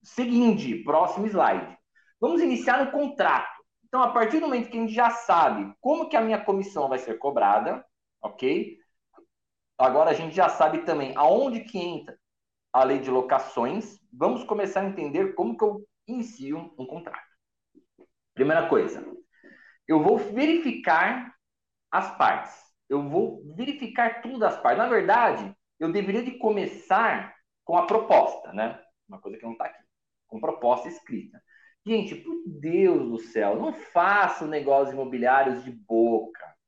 Seguinte, 0.01 0.82
próximo 0.84 1.27
slide. 1.27 1.77
Vamos 2.22 2.41
iniciar 2.41 2.86
no 2.86 2.91
contrato. 2.91 3.60
Então, 3.86 4.01
a 4.01 4.13
partir 4.13 4.39
do 4.39 4.48
momento 4.48 4.70
que 4.70 4.77
a 4.77 4.82
gente 4.82 4.94
já 4.94 5.10
sabe 5.10 5.74
como 5.82 6.08
que 6.08 6.15
a 6.15 6.22
minha 6.22 6.39
comissão 6.39 6.88
vai 6.88 7.00
ser 7.00 7.18
cobrada, 7.18 7.84
ok? 8.22 8.78
Agora 9.79 10.12
a 10.12 10.13
gente 10.13 10.36
já 10.36 10.50
sabe 10.50 10.79
também 10.79 11.13
aonde 11.15 11.62
que 11.62 11.77
entra 11.79 12.19
a 12.74 12.83
lei 12.83 13.00
de 13.00 13.09
locações, 13.09 13.98
vamos 14.12 14.43
começar 14.43 14.81
a 14.81 14.86
entender 14.86 15.33
como 15.36 15.57
que 15.57 15.63
eu 15.63 15.88
inicio 16.05 16.74
um 16.77 16.86
contrato. 16.86 17.29
Primeira 18.33 18.67
coisa, 18.67 19.05
eu 19.88 20.03
vou 20.03 20.17
verificar 20.17 21.33
as 21.89 22.15
partes. 22.17 22.53
Eu 22.89 23.07
vou 23.07 23.41
verificar 23.55 24.21
tudo 24.21 24.38
das 24.38 24.59
partes. 24.62 24.83
Na 24.83 24.89
verdade, 24.89 25.55
eu 25.79 25.91
deveria 25.91 26.24
de 26.24 26.38
começar 26.38 27.33
com 27.63 27.77
a 27.77 27.86
proposta, 27.86 28.51
né? 28.51 28.79
Uma 29.07 29.21
coisa 29.21 29.38
que 29.38 29.45
não 29.45 29.53
está 29.53 29.65
aqui. 29.65 29.83
Com 30.27 30.41
proposta 30.41 30.89
escrita. 30.89 31.41
Gente, 31.86 32.15
por 32.15 32.36
Deus 32.45 33.09
do 33.09 33.19
céu, 33.19 33.55
não 33.55 33.74
faça 33.74 34.45
negócios 34.45 34.93
imobiliários 34.93 35.63
de 35.63 35.71
boca. 35.71 36.59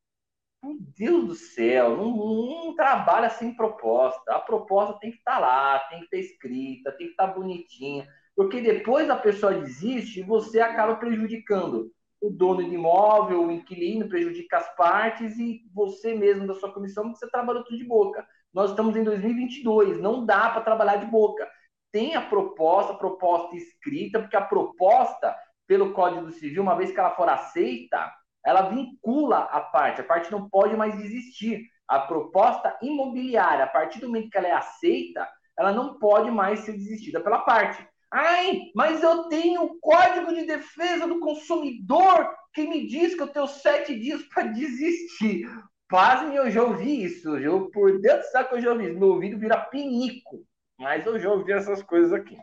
Por 0.62 0.76
Deus 0.96 1.26
do 1.26 1.34
céu, 1.34 1.96
não, 1.96 2.16
não, 2.16 2.74
trabalha 2.76 3.28
sem 3.30 3.52
proposta. 3.52 4.32
A 4.32 4.38
proposta 4.38 4.96
tem 5.00 5.10
que 5.10 5.18
estar 5.18 5.34
tá 5.34 5.38
lá, 5.40 5.78
tem 5.90 5.98
que 5.98 6.04
estar 6.04 6.16
escrita, 6.18 6.92
tem 6.92 7.08
que 7.08 7.12
estar 7.14 7.26
tá 7.26 7.34
bonitinha. 7.34 8.06
Porque 8.36 8.60
depois 8.60 9.10
a 9.10 9.16
pessoa 9.16 9.52
desiste 9.52 10.20
e 10.20 10.22
você 10.22 10.60
acaba 10.60 10.94
prejudicando 10.94 11.90
o 12.20 12.30
dono 12.30 12.62
de 12.62 12.76
imóvel, 12.76 13.44
o 13.44 13.50
inquilino, 13.50 14.08
prejudica 14.08 14.58
as 14.58 14.76
partes 14.76 15.36
e 15.36 15.62
você 15.74 16.14
mesmo 16.14 16.46
da 16.46 16.54
sua 16.54 16.72
comissão, 16.72 17.02
porque 17.04 17.18
você 17.18 17.28
trabalhou 17.28 17.64
tudo 17.64 17.76
de 17.76 17.84
boca. 17.84 18.24
Nós 18.54 18.70
estamos 18.70 18.94
em 18.94 19.02
2022, 19.02 20.00
não 20.00 20.24
dá 20.24 20.48
para 20.50 20.62
trabalhar 20.62 20.96
de 20.96 21.06
boca. 21.06 21.44
Tem 21.90 22.14
a 22.14 22.22
proposta, 22.22 22.92
a 22.92 22.96
proposta 22.96 23.56
escrita, 23.56 24.20
porque 24.20 24.36
a 24.36 24.42
proposta, 24.42 25.36
pelo 25.66 25.92
Código 25.92 26.30
Civil, 26.30 26.62
uma 26.62 26.76
vez 26.76 26.92
que 26.92 27.00
ela 27.00 27.16
for 27.16 27.28
aceita, 27.28 28.12
ela 28.44 28.68
vincula 28.68 29.38
a 29.38 29.60
parte, 29.60 30.00
a 30.00 30.04
parte 30.04 30.30
não 30.30 30.48
pode 30.48 30.76
mais 30.76 30.98
existir. 31.00 31.66
A 31.86 32.00
proposta 32.00 32.76
imobiliária, 32.82 33.64
a 33.64 33.68
partir 33.68 34.00
do 34.00 34.06
momento 34.06 34.30
que 34.30 34.38
ela 34.38 34.48
é 34.48 34.52
aceita, 34.52 35.28
ela 35.58 35.72
não 35.72 35.98
pode 35.98 36.30
mais 36.30 36.60
ser 36.60 36.72
desistida 36.72 37.20
pela 37.20 37.40
parte. 37.40 37.86
Ai, 38.10 38.60
mas 38.74 39.02
eu 39.02 39.24
tenho 39.28 39.62
o 39.62 39.80
Código 39.80 40.34
de 40.34 40.44
Defesa 40.44 41.06
do 41.06 41.20
Consumidor 41.20 42.34
que 42.52 42.66
me 42.66 42.86
diz 42.86 43.14
que 43.14 43.22
eu 43.22 43.28
tenho 43.28 43.46
sete 43.46 43.98
dias 43.98 44.22
para 44.24 44.44
desistir. 44.44 45.48
Pasme, 45.88 46.36
eu 46.36 46.50
já 46.50 46.62
ouvi 46.62 47.04
isso. 47.04 47.36
Eu, 47.38 47.70
por 47.70 47.98
Deus 48.00 48.20
do 48.20 48.24
céu 48.24 48.48
que 48.48 48.54
eu 48.54 48.60
já 48.60 48.72
ouvi 48.72 48.90
isso. 48.90 48.98
Meu 48.98 49.08
ouvido 49.08 49.38
vira 49.38 49.58
pinico. 49.58 50.44
Mas 50.78 51.06
eu 51.06 51.18
já 51.18 51.30
ouvi 51.30 51.52
essas 51.52 51.82
coisas 51.82 52.12
aqui. 52.12 52.36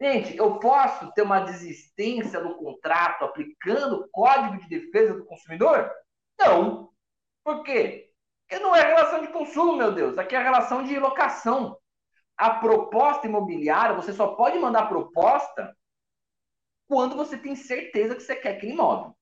Gente, 0.00 0.36
eu 0.36 0.58
posso 0.58 1.10
ter 1.12 1.22
uma 1.22 1.40
desistência 1.40 2.40
no 2.40 2.56
contrato 2.56 3.24
aplicando 3.24 3.96
o 3.96 4.08
Código 4.10 4.58
de 4.58 4.68
Defesa 4.68 5.14
do 5.14 5.24
Consumidor? 5.24 5.90
Não. 6.38 6.90
Por 7.42 7.62
quê? 7.62 8.10
Porque 8.46 8.62
não 8.62 8.76
é 8.76 8.82
relação 8.82 9.22
de 9.22 9.28
consumo, 9.28 9.76
meu 9.76 9.92
Deus. 9.92 10.18
Aqui 10.18 10.36
é 10.36 10.42
relação 10.42 10.82
de 10.84 10.98
locação 10.98 11.78
a 12.36 12.50
proposta 12.50 13.26
imobiliária, 13.26 13.96
você 13.96 14.12
só 14.12 14.34
pode 14.34 14.58
mandar 14.58 14.88
proposta 14.88 15.74
quando 16.86 17.16
você 17.16 17.38
tem 17.38 17.56
certeza 17.56 18.14
que 18.14 18.22
você 18.22 18.36
quer 18.36 18.56
aquele 18.56 18.72
imóvel. 18.72 19.16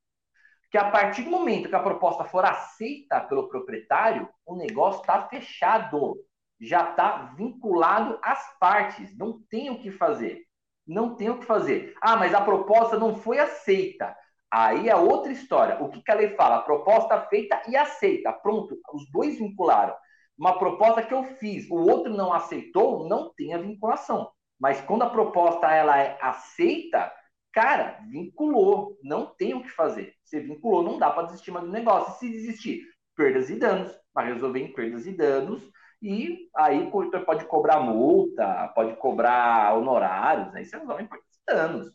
Que 0.71 0.77
a 0.77 0.91
partir 0.91 1.23
do 1.23 1.31
momento 1.31 1.69
que 1.69 1.77
a 1.77 1.83
proposta 1.83 2.25
for 2.25 2.45
aceita 2.45 3.21
pelo 3.21 3.49
proprietário, 3.49 4.29
o 4.45 4.57
negócio 4.57 5.01
está 5.01 5.29
fechado. 5.29 6.17
Já 6.61 6.91
está 6.91 7.33
vinculado 7.37 8.19
às 8.23 8.59
partes. 8.59 9.17
Não 9.17 9.41
tem 9.49 9.71
o 9.71 9.81
que 9.81 9.93
fazer. 9.93 10.45
Não 10.87 11.15
tem 11.17 11.31
o 11.31 11.39
que 11.39 11.47
fazer. 11.47 11.95
Ah, 12.01 12.17
mas 12.17 12.35
a 12.35 12.41
proposta 12.41 12.99
não 12.99 13.17
foi 13.17 13.39
aceita. 13.39 14.17
Aí 14.51 14.89
é 14.89 14.97
outra 14.97 15.33
história. 15.33 15.83
O 15.83 15.89
que, 15.89 16.03
que 16.03 16.11
a 16.11 16.15
lei 16.15 16.31
fala? 16.31 16.63
Proposta 16.63 17.21
feita 17.23 17.63
e 17.69 17.77
aceita. 17.77 18.33
Pronto, 18.33 18.79
os 18.93 19.11
dois 19.11 19.39
vincularam 19.39 19.95
uma 20.37 20.59
proposta 20.59 21.03
que 21.03 21.15
eu 21.15 21.25
fiz, 21.25 21.69
o 21.71 21.77
outro 21.77 22.13
não 22.13 22.33
aceitou, 22.33 23.09
não 23.09 23.33
tem 23.35 23.55
a 23.55 23.59
vinculação. 23.59 24.31
Mas 24.59 24.81
quando 24.81 25.03
a 25.03 25.11
proposta 25.11 25.71
ela 25.73 25.99
é 25.99 26.19
aceita, 26.21 27.13
cara, 27.53 28.01
vinculou, 28.09 28.99
não 29.03 29.27
tem 29.27 29.55
o 29.55 29.63
que 29.63 29.71
fazer. 29.71 30.15
Você 30.25 30.41
vinculou, 30.41 30.83
não 30.83 30.99
dá 30.99 31.11
para 31.11 31.27
desistir 31.27 31.51
mais 31.51 31.65
do 31.67 31.73
negócio. 31.73 32.19
Se 32.19 32.29
desistir, 32.29 32.83
perdas 33.17 33.49
e 33.51 33.57
danos, 33.57 33.93
vai 34.13 34.33
resolver 34.33 34.61
em 34.61 34.73
perdas 34.73 35.07
e 35.07 35.13
danos, 35.13 35.63
e 36.03 36.49
aí 36.57 36.83
o 36.83 36.91
corretor 36.91 37.25
pode 37.25 37.45
cobrar 37.47 37.81
multa, 37.81 38.69
pode 38.75 38.97
cobrar 38.97 39.75
honorários, 39.77 40.55
aí 40.55 40.65
você 40.65 40.79
perdas 40.79 41.09
e 41.11 41.47
danos. 41.47 41.93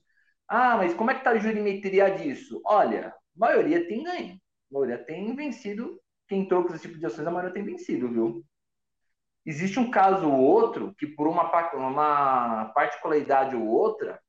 Ah, 0.47 0.77
mas 0.77 0.93
como 0.93 1.11
é 1.11 1.13
que 1.13 1.21
está 1.21 1.31
a 1.31 1.37
jurimetria 1.37 2.09
disso? 2.15 2.61
Olha, 2.65 3.09
a 3.09 3.39
maioria 3.39 3.87
tem 3.87 4.03
ganho, 4.03 4.33
a 4.71 4.73
maioria 4.73 4.97
tem 5.03 5.35
vencido 5.35 5.99
quem 6.27 6.47
troca 6.47 6.73
esse 6.75 6.87
tipo 6.87 6.99
de 6.99 7.05
ações, 7.05 7.27
a 7.27 7.31
maioria 7.31 7.53
tem 7.53 7.63
vencido, 7.63 8.07
viu? 8.09 8.45
Existe 9.45 9.79
um 9.79 9.89
caso 9.89 10.29
ou 10.29 10.39
outro 10.39 10.93
que, 10.95 11.07
por 11.07 11.27
uma, 11.27 11.49
uma 11.73 12.65
particularidade 12.75 13.55
ou 13.55 13.65
outra, 13.65 14.19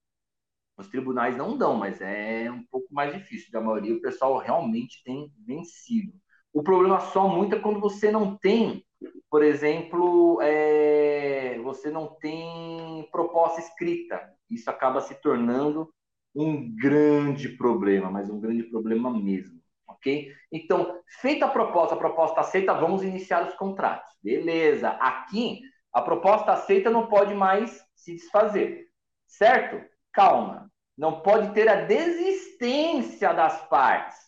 os 0.79 0.89
tribunais 0.89 1.37
não 1.37 1.59
dão, 1.59 1.77
mas 1.77 2.01
é 2.01 2.51
um 2.51 2.65
pouco 2.71 2.87
mais 2.93 3.13
difícil. 3.13 3.51
Da 3.53 3.61
maioria, 3.61 3.95
o 3.95 4.01
pessoal 4.01 4.39
realmente 4.39 5.03
tem 5.05 5.31
vencido. 5.47 6.13
O 6.53 6.63
problema 6.63 7.01
só 7.01 7.29
muito 7.29 7.55
é 7.55 7.59
quando 7.59 7.81
você 7.81 8.11
não 8.11 8.37
tem, 8.39 8.85
por 9.31 9.43
exemplo, 9.43 10.41
é, 10.43 11.59
você 11.63 11.91
não 11.91 12.07
tem 12.07 13.09
proposta 13.11 13.61
escrita. 13.61 14.21
Isso 14.51 14.69
acaba 14.69 15.01
se 15.01 15.15
tornando 15.21 15.93
um 16.35 16.75
grande 16.77 17.49
problema, 17.49 18.11
mas 18.11 18.31
um 18.31 18.41
grande 18.41 18.65
problema 18.65 19.11
mesmo 19.11 19.61
ok? 20.01 20.33
Então, 20.51 20.99
feita 21.21 21.47
a 21.47 21.51
proposta, 21.51 21.95
a 21.95 21.99
proposta 21.99 22.41
aceita, 22.41 22.75
vamos 22.75 23.03
iniciar 23.03 23.47
os 23.47 23.55
contratos. 23.55 24.11
Beleza. 24.23 24.91
Aqui, 24.91 25.61
a 25.93 26.01
proposta 26.01 26.53
aceita 26.53 26.91
não 26.91 27.07
pode 27.07 27.35
mais 27.35 27.85
se 27.95 28.15
desfazer, 28.15 28.87
certo? 29.27 29.85
Calma. 30.13 30.71
Não 30.97 31.21
pode 31.21 31.53
ter 31.53 31.69
a 31.69 31.85
desistência 31.85 33.33
das 33.33 33.61
partes. 33.69 34.19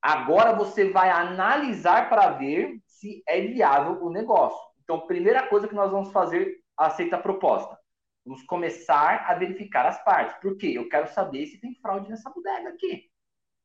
Agora 0.00 0.52
você 0.52 0.90
vai 0.90 1.10
analisar 1.10 2.08
para 2.08 2.30
ver 2.30 2.80
se 3.02 3.20
é 3.26 3.40
viável 3.40 4.00
o 4.00 4.10
negócio. 4.10 4.60
Então, 4.84 5.06
primeira 5.08 5.48
coisa 5.48 5.66
que 5.66 5.74
nós 5.74 5.90
vamos 5.90 6.12
fazer, 6.12 6.60
aceita 6.76 7.16
a 7.16 7.20
proposta. 7.20 7.76
Vamos 8.24 8.44
começar 8.44 9.24
a 9.28 9.34
verificar 9.34 9.84
as 9.86 10.02
partes. 10.04 10.36
Por 10.40 10.56
quê? 10.56 10.74
Eu 10.76 10.88
quero 10.88 11.08
saber 11.08 11.46
se 11.46 11.60
tem 11.60 11.74
fraude 11.74 12.08
nessa 12.08 12.30
bodega 12.30 12.68
aqui. 12.68 13.10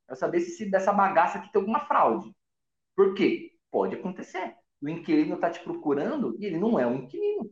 É 0.10 0.16
saber 0.16 0.40
se 0.40 0.72
dessa 0.72 0.92
bagaça 0.92 1.38
aqui 1.38 1.52
tem 1.52 1.60
alguma 1.60 1.82
fraude. 1.82 2.36
Por 2.96 3.14
quê? 3.14 3.52
Pode 3.70 3.94
acontecer. 3.94 4.56
O 4.82 4.90
inquilino 4.90 5.36
está 5.36 5.52
te 5.52 5.60
procurando 5.60 6.36
e 6.40 6.46
ele 6.46 6.58
não 6.58 6.80
é 6.80 6.88
um 6.88 6.96
inquilino. 6.96 7.52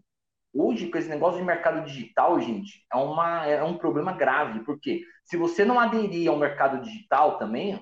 Hoje, 0.51 0.89
com 0.89 0.97
esse 0.97 1.09
negócio 1.09 1.39
de 1.39 1.45
mercado 1.45 1.85
digital, 1.85 2.39
gente, 2.39 2.83
é, 2.91 2.95
uma, 2.95 3.45
é 3.45 3.63
um 3.63 3.77
problema 3.77 4.11
grave. 4.13 4.63
Porque 4.63 5.03
se 5.23 5.37
você 5.37 5.63
não 5.63 5.79
aderir 5.79 6.31
ao 6.31 6.37
mercado 6.37 6.81
digital 6.81 7.37
também, 7.37 7.79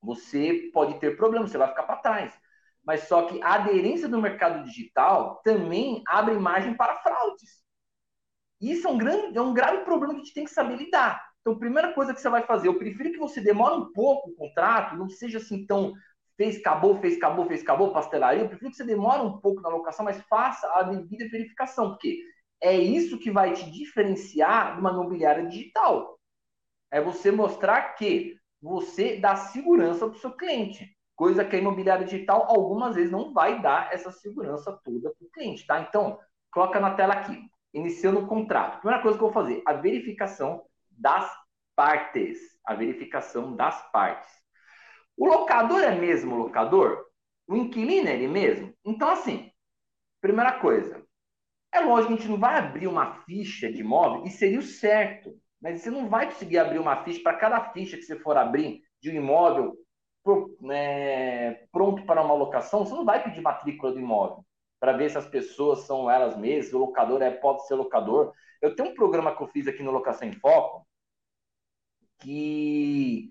você 0.00 0.70
pode 0.72 0.98
ter 0.98 1.16
problemas, 1.16 1.50
você 1.50 1.58
vai 1.58 1.68
ficar 1.68 1.82
para 1.82 1.96
trás. 1.96 2.45
Mas 2.86 3.08
só 3.08 3.22
que 3.26 3.42
a 3.42 3.54
aderência 3.54 4.08
do 4.08 4.22
mercado 4.22 4.64
digital 4.64 5.40
também 5.42 6.02
abre 6.06 6.34
margem 6.38 6.74
para 6.74 6.96
fraudes. 7.00 7.64
Isso 8.60 8.86
é 8.86 8.90
um, 8.90 8.96
grande, 8.96 9.36
é 9.36 9.42
um 9.42 9.52
grave 9.52 9.84
problema 9.84 10.14
que 10.14 10.20
a 10.20 10.24
gente 10.24 10.34
tem 10.34 10.44
que 10.44 10.50
saber 10.50 10.76
lidar. 10.76 11.22
Então, 11.40 11.58
primeira 11.58 11.92
coisa 11.92 12.14
que 12.14 12.20
você 12.20 12.28
vai 12.28 12.42
fazer, 12.42 12.68
eu 12.68 12.78
prefiro 12.78 13.12
que 13.12 13.18
você 13.18 13.40
demore 13.40 13.74
um 13.74 13.92
pouco 13.92 14.30
o 14.30 14.34
contrato, 14.34 14.96
não 14.96 15.08
seja 15.08 15.38
assim 15.38 15.66
tão 15.66 15.92
fez, 16.36 16.58
acabou, 16.58 17.00
fez, 17.00 17.16
acabou, 17.16 17.46
fez, 17.46 17.62
acabou, 17.62 17.92
pastelaria. 17.92 18.42
Eu 18.42 18.48
prefiro 18.48 18.70
que 18.70 18.76
você 18.76 18.84
demore 18.84 19.22
um 19.22 19.38
pouco 19.38 19.60
na 19.60 19.68
locação, 19.68 20.04
mas 20.04 20.20
faça 20.28 20.70
a 20.74 20.82
devida 20.82 21.28
verificação, 21.28 21.90
porque 21.90 22.20
é 22.60 22.76
isso 22.76 23.18
que 23.18 23.30
vai 23.30 23.52
te 23.52 23.70
diferenciar 23.70 24.74
de 24.74 24.80
uma 24.80 24.90
imobiliária 24.90 25.46
digital. 25.46 26.18
É 26.90 27.00
você 27.00 27.30
mostrar 27.30 27.94
que 27.94 28.36
você 28.60 29.16
dá 29.16 29.36
segurança 29.36 30.06
para 30.06 30.16
o 30.16 30.20
seu 30.20 30.32
cliente, 30.32 30.95
coisa 31.16 31.44
que 31.44 31.56
a 31.56 31.58
imobiliária 31.58 32.04
digital 32.04 32.46
algumas 32.48 32.94
vezes 32.94 33.10
não 33.10 33.32
vai 33.32 33.60
dar 33.60 33.92
essa 33.92 34.12
segurança 34.12 34.70
toda 34.84 35.10
para 35.10 35.26
o 35.26 35.30
cliente, 35.30 35.66
tá? 35.66 35.80
Então, 35.80 36.20
coloca 36.52 36.78
na 36.78 36.94
tela 36.94 37.14
aqui, 37.14 37.42
iniciando 37.72 38.20
o 38.20 38.26
contrato. 38.26 38.80
Primeira 38.80 39.02
coisa 39.02 39.18
que 39.18 39.24
eu 39.24 39.30
vou 39.30 39.42
fazer, 39.42 39.62
a 39.66 39.72
verificação 39.72 40.64
das 40.90 41.28
partes, 41.74 42.38
a 42.64 42.74
verificação 42.74 43.56
das 43.56 43.90
partes. 43.90 44.30
O 45.16 45.26
locador 45.26 45.80
é 45.80 45.94
mesmo 45.94 46.36
locador? 46.36 47.06
O 47.48 47.56
inquilino 47.56 48.08
é 48.08 48.14
ele 48.14 48.28
mesmo? 48.28 48.74
Então, 48.84 49.08
assim, 49.08 49.50
primeira 50.20 50.52
coisa, 50.52 51.02
é 51.72 51.80
lógico 51.80 52.08
que 52.08 52.14
a 52.14 52.16
gente 52.18 52.30
não 52.30 52.38
vai 52.38 52.58
abrir 52.58 52.86
uma 52.86 53.22
ficha 53.24 53.72
de 53.72 53.80
imóvel, 53.80 54.24
e 54.24 54.30
seria 54.30 54.58
o 54.58 54.62
certo, 54.62 55.34
mas 55.60 55.80
você 55.80 55.90
não 55.90 56.08
vai 56.08 56.26
conseguir 56.26 56.58
abrir 56.58 56.78
uma 56.78 57.02
ficha 57.04 57.22
para 57.22 57.38
cada 57.38 57.72
ficha 57.72 57.96
que 57.96 58.02
você 58.02 58.18
for 58.18 58.36
abrir 58.36 58.82
de 59.00 59.10
um 59.10 59.14
imóvel 59.14 59.76
né, 60.60 61.54
pronto 61.72 62.04
para 62.04 62.22
uma 62.22 62.34
locação, 62.34 62.84
você 62.84 62.94
não 62.94 63.04
vai 63.04 63.22
pedir 63.22 63.40
matrícula 63.40 63.92
do 63.92 63.98
imóvel 63.98 64.44
para 64.80 64.92
ver 64.92 65.10
se 65.10 65.18
as 65.18 65.26
pessoas 65.26 65.80
são 65.80 66.10
elas 66.10 66.36
mesmas, 66.36 66.72
o 66.74 66.78
locador 66.78 67.22
é, 67.22 67.30
pode 67.30 67.66
ser 67.66 67.74
locador. 67.74 68.32
Eu 68.60 68.74
tenho 68.76 68.90
um 68.90 68.94
programa 68.94 69.34
que 69.34 69.42
eu 69.42 69.48
fiz 69.48 69.66
aqui 69.66 69.82
no 69.82 69.90
Locação 69.90 70.28
em 70.28 70.32
Foco, 70.32 70.86
que 72.20 73.30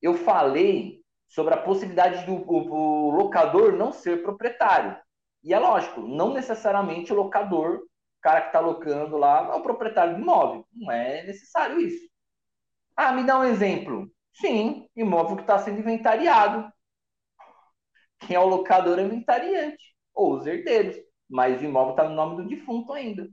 eu 0.00 0.14
falei 0.14 1.02
sobre 1.28 1.54
a 1.54 1.62
possibilidade 1.62 2.24
do 2.26 2.34
o, 2.34 3.08
o 3.08 3.10
locador 3.10 3.72
não 3.72 3.92
ser 3.92 4.22
proprietário. 4.22 4.96
E 5.42 5.52
é 5.52 5.58
lógico, 5.58 6.00
não 6.00 6.32
necessariamente 6.32 7.12
o 7.12 7.16
locador 7.16 7.82
cara 8.24 8.40
que 8.40 8.46
está 8.46 8.58
alocando 8.58 9.18
lá 9.18 9.50
é 9.52 9.54
o 9.54 9.62
proprietário 9.62 10.14
do 10.14 10.22
imóvel. 10.22 10.66
Não 10.72 10.90
é 10.90 11.24
necessário 11.24 11.78
isso. 11.78 12.08
Ah, 12.96 13.12
me 13.12 13.24
dá 13.24 13.38
um 13.38 13.44
exemplo. 13.44 14.10
Sim, 14.34 14.88
imóvel 14.96 15.36
que 15.36 15.42
está 15.42 15.58
sendo 15.58 15.80
inventariado. 15.80 16.70
Quem 18.20 18.36
é 18.36 18.40
o 18.40 18.46
locador 18.46 18.98
é 18.98 19.02
o 19.02 19.06
inventariante, 19.06 19.82
ou 20.14 20.34
os 20.34 20.46
herdeiros. 20.46 20.96
Mas 21.28 21.60
o 21.60 21.64
imóvel 21.64 21.92
está 21.92 22.08
no 22.08 22.14
nome 22.14 22.42
do 22.42 22.48
defunto 22.48 22.92
ainda. 22.92 23.28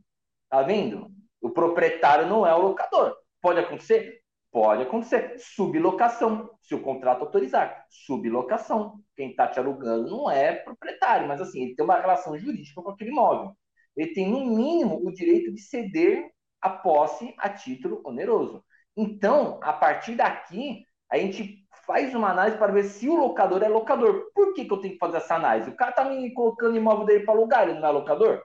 Tá 0.50 0.62
vendo? 0.64 1.10
O 1.42 1.50
proprietário 1.50 2.28
não 2.28 2.46
é 2.46 2.54
o 2.54 2.62
locador. 2.62 3.16
Pode 3.42 3.60
acontecer? 3.60 4.22
Pode 4.52 4.84
acontecer. 4.84 5.38
Sublocação, 5.40 6.50
se 6.62 6.76
o 6.76 6.82
contrato 6.82 7.22
autorizar. 7.22 7.86
Sublocação. 7.90 9.00
Quem 9.16 9.32
está 9.32 9.48
te 9.48 9.60
alugando 9.60 10.10
não 10.10 10.30
é 10.30 10.54
proprietário, 10.54 11.28
mas 11.28 11.42
assim, 11.42 11.64
ele 11.64 11.76
tem 11.76 11.86
uma 11.86 12.00
relação 12.00 12.38
jurídica 12.38 12.82
com 12.82 12.90
aquele 12.90 13.12
imóvel. 13.12 13.56
Ele 13.96 14.14
tem, 14.14 14.30
no 14.30 14.46
mínimo, 14.46 15.02
o 15.06 15.12
direito 15.12 15.52
de 15.54 15.62
ceder 15.62 16.30
a 16.62 16.70
posse 16.70 17.34
a 17.38 17.50
título 17.50 18.02
oneroso. 18.06 18.64
Então, 18.96 19.60
a 19.64 19.74
partir 19.74 20.16
daqui, 20.16 20.84
a 21.12 21.18
gente 21.18 21.68
faz 21.86 22.16
uma 22.16 22.30
análise 22.30 22.58
para 22.58 22.72
ver 22.72 22.84
se 22.86 23.10
o 23.10 23.16
locador 23.16 23.62
é 23.64 23.68
locador. 23.68 24.32
Por 24.34 24.54
que, 24.54 24.66
que 24.66 24.72
eu 24.72 24.78
tenho 24.78 24.94
que 24.94 25.00
fazer 25.00 25.18
essa 25.18 25.36
análise? 25.36 25.70
O 25.70 25.76
cara 25.76 25.92
está 25.92 26.06
me 26.06 26.34
colocando 26.34 26.78
imóvel 26.78 27.06
dele 27.06 27.26
para 27.26 27.34
alugar, 27.34 27.68
ele 27.68 27.80
não 27.80 27.88
é 27.88 27.92
locador? 27.92 28.42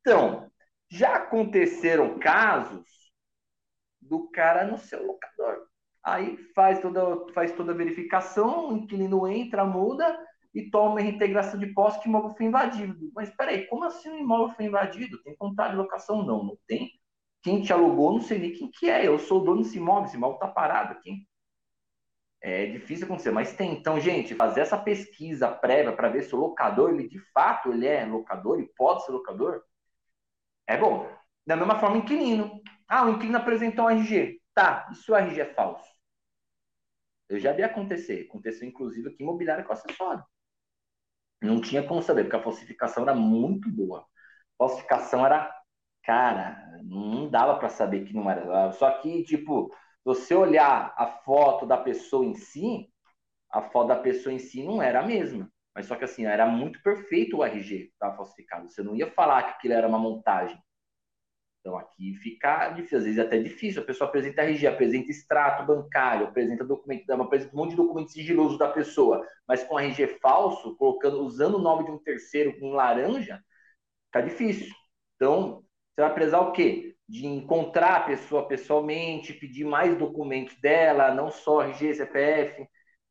Então, 0.00 0.50
já 0.90 1.16
aconteceram 1.16 2.18
casos 2.18 2.86
do 4.00 4.30
cara 4.30 4.64
no 4.64 4.78
seu 4.78 5.04
locador. 5.06 5.66
Aí 6.04 6.36
faz 6.54 6.78
toda, 6.80 7.32
faz 7.32 7.52
toda 7.52 7.72
a 7.72 7.74
verificação, 7.74 8.68
o 8.68 8.76
inquilino 8.76 9.26
entra, 9.26 9.64
muda 9.64 10.16
e 10.54 10.70
toma 10.70 11.00
reintegração 11.00 11.58
de 11.58 11.66
posse 11.74 12.00
que 12.00 12.08
o 12.08 12.10
imóvel 12.10 12.36
foi 12.36 12.46
invadido. 12.46 13.10
Mas 13.14 13.30
peraí, 13.30 13.66
como 13.66 13.84
assim 13.84 14.08
o 14.10 14.18
imóvel 14.18 14.54
foi 14.54 14.66
invadido? 14.66 15.22
Tem 15.22 15.36
contrato 15.36 15.72
de 15.72 15.76
locação? 15.76 16.24
Não, 16.24 16.44
não 16.44 16.58
tem. 16.66 16.90
Quem 17.42 17.62
te 17.62 17.72
alugou, 17.72 18.12
não 18.12 18.20
sei 18.20 18.38
nem 18.38 18.52
quem 18.52 18.70
que 18.70 18.88
é. 18.88 19.06
Eu 19.06 19.18
sou 19.18 19.40
o 19.40 19.44
dono 19.44 19.62
desse 19.62 19.78
imóvel, 19.78 20.04
esse 20.04 20.16
imóvel 20.16 20.36
está 20.36 20.48
parado 20.48 20.92
aqui. 20.92 21.26
É 22.40 22.66
difícil 22.66 23.06
acontecer, 23.06 23.30
mas 23.30 23.54
tem. 23.54 23.72
Então, 23.72 23.98
gente, 24.00 24.34
fazer 24.34 24.60
essa 24.60 24.78
pesquisa 24.78 25.50
prévia 25.50 25.92
para 25.94 26.08
ver 26.08 26.22
se 26.22 26.34
o 26.34 26.38
locador, 26.38 26.90
ele 26.90 27.08
de 27.08 27.18
fato, 27.32 27.72
ele 27.72 27.86
é 27.86 28.04
locador 28.04 28.60
e 28.60 28.68
pode 28.74 29.04
ser 29.04 29.12
locador, 29.12 29.62
é 30.66 30.76
bom. 30.76 31.08
Da 31.46 31.56
mesma 31.56 31.78
forma, 31.78 31.98
inquilino. 31.98 32.60
Ah, 32.88 33.04
o 33.06 33.10
inquilino 33.10 33.38
apresentou 33.38 33.86
um 33.86 33.90
RG. 33.90 34.40
Tá, 34.54 34.88
e 34.90 34.94
se 34.96 35.10
o 35.10 35.16
RG 35.16 35.40
é 35.40 35.54
falso? 35.54 35.86
Eu 37.28 37.38
já 37.38 37.52
vi 37.52 37.62
acontecer. 37.62 38.26
Aconteceu, 38.28 38.68
inclusive, 38.68 39.08
aqui 39.08 39.22
em 39.22 39.26
imobiliária 39.26 39.64
com 39.64 39.72
acessório. 39.72 40.24
Não 41.42 41.60
tinha 41.60 41.82
como 41.86 42.02
saber, 42.02 42.24
porque 42.24 42.36
a 42.36 42.42
falsificação 42.42 43.02
era 43.02 43.14
muito 43.14 43.70
boa. 43.70 44.00
A 44.00 44.04
falsificação 44.58 45.24
era, 45.24 45.52
cara, 46.02 46.80
não 46.84 47.28
dava 47.30 47.58
para 47.58 47.68
saber 47.68 48.04
que 48.04 48.14
não 48.14 48.30
era. 48.30 48.72
Só 48.72 48.90
que, 49.00 49.22
tipo, 49.24 49.70
você 50.06 50.36
olhar 50.36 50.94
a 50.96 51.08
foto 51.08 51.66
da 51.66 51.76
pessoa 51.76 52.24
em 52.24 52.36
si, 52.36 52.88
a 53.50 53.60
foto 53.60 53.88
da 53.88 53.96
pessoa 53.96 54.32
em 54.32 54.38
si 54.38 54.62
não 54.62 54.80
era 54.80 55.00
a 55.00 55.06
mesma. 55.06 55.50
Mas 55.74 55.86
só 55.86 55.96
que 55.96 56.04
assim, 56.04 56.24
era 56.24 56.46
muito 56.46 56.80
perfeito 56.80 57.38
o 57.38 57.44
RG 57.44 57.86
que 57.86 57.92
estava 57.92 58.16
falsificado. 58.16 58.68
Você 58.68 58.84
não 58.84 58.94
ia 58.94 59.10
falar 59.10 59.42
que 59.42 59.50
aquilo 59.50 59.74
era 59.74 59.88
uma 59.88 59.98
montagem. 59.98 60.56
Então 61.58 61.76
aqui 61.76 62.14
fica 62.22 62.68
difícil, 62.68 62.98
às 62.98 63.04
vezes 63.04 63.18
até 63.18 63.36
difícil. 63.40 63.82
A 63.82 63.84
pessoa 63.84 64.06
apresenta 64.08 64.42
RG, 64.42 64.68
apresenta 64.68 65.10
extrato 65.10 65.66
bancário, 65.66 66.28
apresenta 66.28 66.62
documento, 66.64 67.10
apresenta 67.10 67.52
um 67.52 67.58
monte 67.58 67.70
de 67.70 67.76
documento 67.76 68.12
sigiloso 68.12 68.56
da 68.56 68.68
pessoa, 68.68 69.26
mas 69.48 69.64
com 69.64 69.76
RG 69.76 70.18
falso, 70.20 70.76
colocando, 70.76 71.18
usando 71.20 71.56
o 71.56 71.62
nome 71.62 71.84
de 71.84 71.90
um 71.90 71.98
terceiro 71.98 72.56
com 72.60 72.70
laranja, 72.70 73.42
fica 74.06 74.22
difícil. 74.22 74.72
Então, 75.16 75.64
você 75.92 76.02
vai 76.02 76.14
precisar 76.14 76.40
o 76.42 76.52
quê? 76.52 76.85
De 77.08 77.26
encontrar 77.26 77.96
a 77.96 78.04
pessoa 78.04 78.48
pessoalmente, 78.48 79.32
pedir 79.32 79.64
mais 79.64 79.96
documentos 79.96 80.58
dela, 80.60 81.14
não 81.14 81.30
só 81.30 81.62
RG, 81.62 81.94
CPF, 81.94 82.66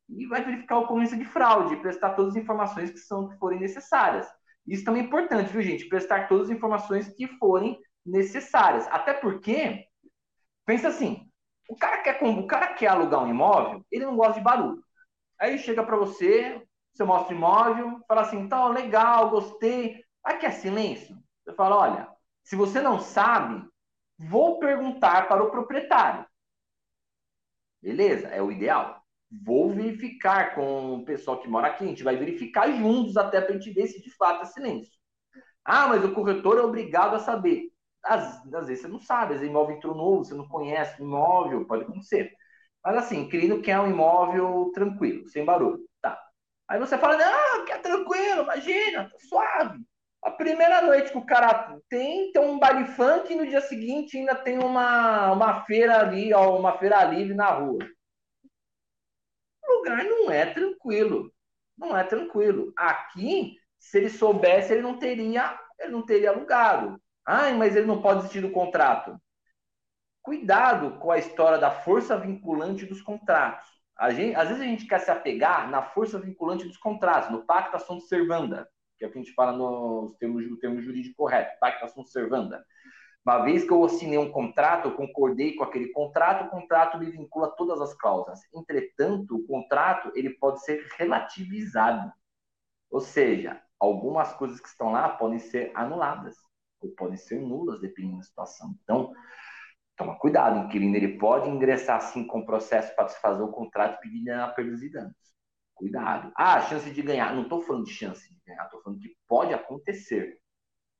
e 0.09 0.27
vai 0.27 0.43
verificar 0.43 0.75
a 0.75 0.79
ocorrência 0.79 1.17
de 1.17 1.25
fraude, 1.25 1.77
prestar 1.77 2.13
todas 2.13 2.35
as 2.35 2.41
informações 2.41 2.91
que 2.91 2.99
são 2.99 3.29
que 3.29 3.37
forem 3.37 3.59
necessárias. 3.59 4.27
Isso 4.67 4.83
também 4.83 5.03
é 5.03 5.05
importante, 5.05 5.51
viu, 5.51 5.61
gente? 5.61 5.87
Prestar 5.87 6.27
todas 6.27 6.49
as 6.49 6.55
informações 6.55 7.07
que 7.15 7.27
forem 7.37 7.79
necessárias. 8.05 8.87
Até 8.87 9.13
porque, 9.13 9.85
pensa 10.65 10.89
assim, 10.89 11.29
o 11.69 11.75
cara 11.75 11.99
quer, 11.99 12.21
o 12.21 12.47
cara 12.47 12.73
quer 12.73 12.87
alugar 12.87 13.23
um 13.23 13.29
imóvel, 13.29 13.85
ele 13.91 14.05
não 14.05 14.15
gosta 14.15 14.35
de 14.35 14.43
barulho. 14.43 14.83
Aí 15.39 15.57
chega 15.57 15.83
para 15.83 15.97
você, 15.97 16.61
você 16.93 17.03
mostra 17.03 17.33
o 17.33 17.37
imóvel, 17.37 17.99
fala 18.07 18.21
assim, 18.21 18.47
tá, 18.47 18.67
legal, 18.69 19.29
gostei. 19.29 20.03
Aqui 20.23 20.45
é 20.45 20.51
silêncio. 20.51 21.15
Você 21.43 21.53
fala, 21.55 21.77
olha, 21.77 22.07
se 22.43 22.55
você 22.55 22.81
não 22.81 22.99
sabe, 22.99 23.67
vou 24.17 24.59
perguntar 24.59 25.27
para 25.27 25.43
o 25.43 25.51
proprietário. 25.51 26.25
Beleza, 27.81 28.27
é 28.29 28.41
o 28.41 28.51
ideal. 28.51 29.03
Vou 29.43 29.71
verificar 29.71 30.55
com 30.55 30.95
o 30.95 31.05
pessoal 31.05 31.39
que 31.39 31.47
mora 31.47 31.67
aqui, 31.67 31.83
a 31.83 31.87
gente 31.87 32.03
vai 32.03 32.15
verificar 32.15 32.71
juntos 32.71 33.17
até 33.17 33.41
para 33.41 33.51
a 33.51 33.57
gente 33.57 33.71
ver 33.71 33.87
se 33.87 34.01
de 34.01 34.09
fato 34.15 34.43
é 34.43 34.45
silêncio. 34.45 34.93
Ah, 35.63 35.87
mas 35.87 36.03
o 36.05 36.13
corretor 36.13 36.57
é 36.57 36.61
obrigado 36.61 37.15
a 37.15 37.19
saber. 37.19 37.71
Às, 38.03 38.45
às 38.53 38.67
vezes 38.67 38.81
você 38.81 38.87
não 38.87 38.99
sabe, 38.99 39.33
às 39.33 39.39
vezes 39.39 39.49
imóvel 39.49 39.75
entrou 39.75 39.95
novo, 39.95 40.23
você 40.23 40.35
não 40.35 40.47
conhece 40.47 41.01
o 41.01 41.05
imóvel, 41.05 41.65
pode 41.65 41.83
acontecer. 41.83 42.31
Mas 42.83 42.97
assim, 42.97 43.27
querido 43.27 43.61
que 43.61 43.71
é 43.71 43.79
um 43.79 43.89
imóvel 43.89 44.71
tranquilo, 44.73 45.27
sem 45.27 45.43
barulho. 45.43 45.79
Tá. 46.01 46.19
Aí 46.67 46.79
você 46.79 46.97
fala, 46.97 47.17
não, 47.17 47.65
que 47.65 47.71
é 47.71 47.77
tranquilo, 47.79 48.43
imagina, 48.43 49.09
tá 49.09 49.17
suave. 49.27 49.79
A 50.25 50.31
primeira 50.31 50.81
noite 50.81 51.11
que 51.11 51.17
o 51.19 51.25
cara 51.25 51.79
tem, 51.87 52.31
tem 52.31 52.41
um 52.41 52.57
baile 52.57 52.87
funk 52.87 53.31
e 53.31 53.35
no 53.35 53.45
dia 53.45 53.61
seguinte 53.61 54.17
ainda 54.17 54.33
tem 54.33 54.57
uma, 54.57 55.31
uma 55.31 55.63
feira 55.65 55.99
ali, 55.99 56.33
ó, 56.33 56.57
uma 56.57 56.79
feira 56.79 57.03
livre 57.03 57.35
na 57.35 57.51
rua. 57.51 57.77
O 59.63 59.73
lugar 59.77 60.03
não 60.03 60.31
é 60.31 60.47
tranquilo. 60.47 61.31
Não 61.77 61.95
é 61.95 62.03
tranquilo. 62.03 62.73
Aqui, 62.75 63.55
se 63.77 63.99
ele 63.99 64.09
soubesse, 64.09 64.73
ele 64.73 64.81
não 64.81 64.97
teria, 64.97 65.59
ele 65.77 65.91
não 65.91 66.03
teria 66.03 66.31
alugado. 66.31 66.99
Ai, 67.23 67.53
mas 67.53 67.75
ele 67.75 67.85
não 67.85 68.01
pode 68.01 68.21
existir 68.21 68.41
do 68.41 68.49
contrato. 68.49 69.21
Cuidado 70.23 70.97
com 70.97 71.11
a 71.11 71.19
história 71.19 71.59
da 71.59 71.69
força 71.69 72.17
vinculante 72.17 72.83
dos 72.87 72.99
contratos. 72.99 73.69
Gente, 74.09 74.35
às 74.35 74.47
vezes 74.47 74.63
a 74.63 74.65
gente 74.65 74.87
quer 74.87 75.01
se 75.01 75.11
apegar 75.11 75.69
na 75.69 75.83
força 75.83 76.17
vinculante 76.17 76.65
dos 76.65 76.77
contratos, 76.77 77.29
no 77.29 77.45
pacto 77.45 77.77
sunt 77.77 78.01
servanda 78.01 78.67
que 78.97 79.05
é 79.05 79.07
o 79.07 79.11
que 79.11 79.17
a 79.19 79.21
gente 79.21 79.33
fala 79.33 79.51
no 79.51 80.15
termo, 80.19 80.39
no 80.39 80.57
termo 80.57 80.81
jurídico 80.81 81.15
correto, 81.17 81.59
pactação 81.59 82.05
servanda. 82.05 82.65
Uma 83.25 83.43
vez 83.43 83.63
que 83.63 83.71
eu 83.71 83.83
assinei 83.83 84.19
um 84.19 84.31
contrato, 84.31 84.87
eu 84.87 84.95
concordei 84.95 85.55
com 85.55 85.63
aquele 85.63 85.91
contrato, 85.91 86.45
o 86.45 86.49
contrato 86.49 86.99
me 86.99 87.09
vincula 87.09 87.49
todas 87.55 87.81
as 87.81 87.93
cláusulas. 87.95 88.39
Entretanto, 88.53 89.35
o 89.35 89.47
contrato 89.47 90.11
ele 90.15 90.29
pode 90.29 90.63
ser 90.63 90.85
relativizado. 90.95 92.11
Ou 92.91 93.01
seja, 93.01 93.59
algumas 93.79 94.31
coisas 94.33 94.59
que 94.59 94.67
estão 94.67 94.91
lá 94.91 95.09
podem 95.09 95.39
ser 95.39 95.71
anuladas 95.73 96.35
ou 96.79 96.91
podem 96.91 97.17
ser 97.17 97.39
nulas, 97.39 97.81
dependendo 97.81 98.17
da 98.17 98.23
situação. 98.23 98.75
Então, 98.83 99.11
toma 99.97 100.19
cuidado, 100.19 100.59
o 100.59 100.65
inquilino 100.65 100.95
ele 100.95 101.17
pode 101.17 101.49
ingressar 101.49 101.97
assim 101.97 102.27
com 102.27 102.39
o 102.39 102.45
processo 102.45 102.95
para 102.95 103.05
desfazer 103.05 103.41
o 103.41 103.51
contrato 103.51 103.99
pedindo 104.01 104.29
a 104.29 104.49
perdas 104.49 104.83
e 104.83 104.91
danos. 104.91 105.34
Cuidado. 105.75 106.31
Ah, 106.35 106.61
chance 106.61 106.89
de 106.89 107.01
ganhar. 107.01 107.35
Não 107.35 107.43
estou 107.43 107.61
falando 107.61 107.85
de 107.85 107.91
chance 107.91 108.27
de 108.27 108.41
ganhar, 108.47 108.63
estou 108.63 108.81
falando 108.81 108.99
que 108.99 109.15
pode 109.27 109.53
acontecer. 109.53 110.39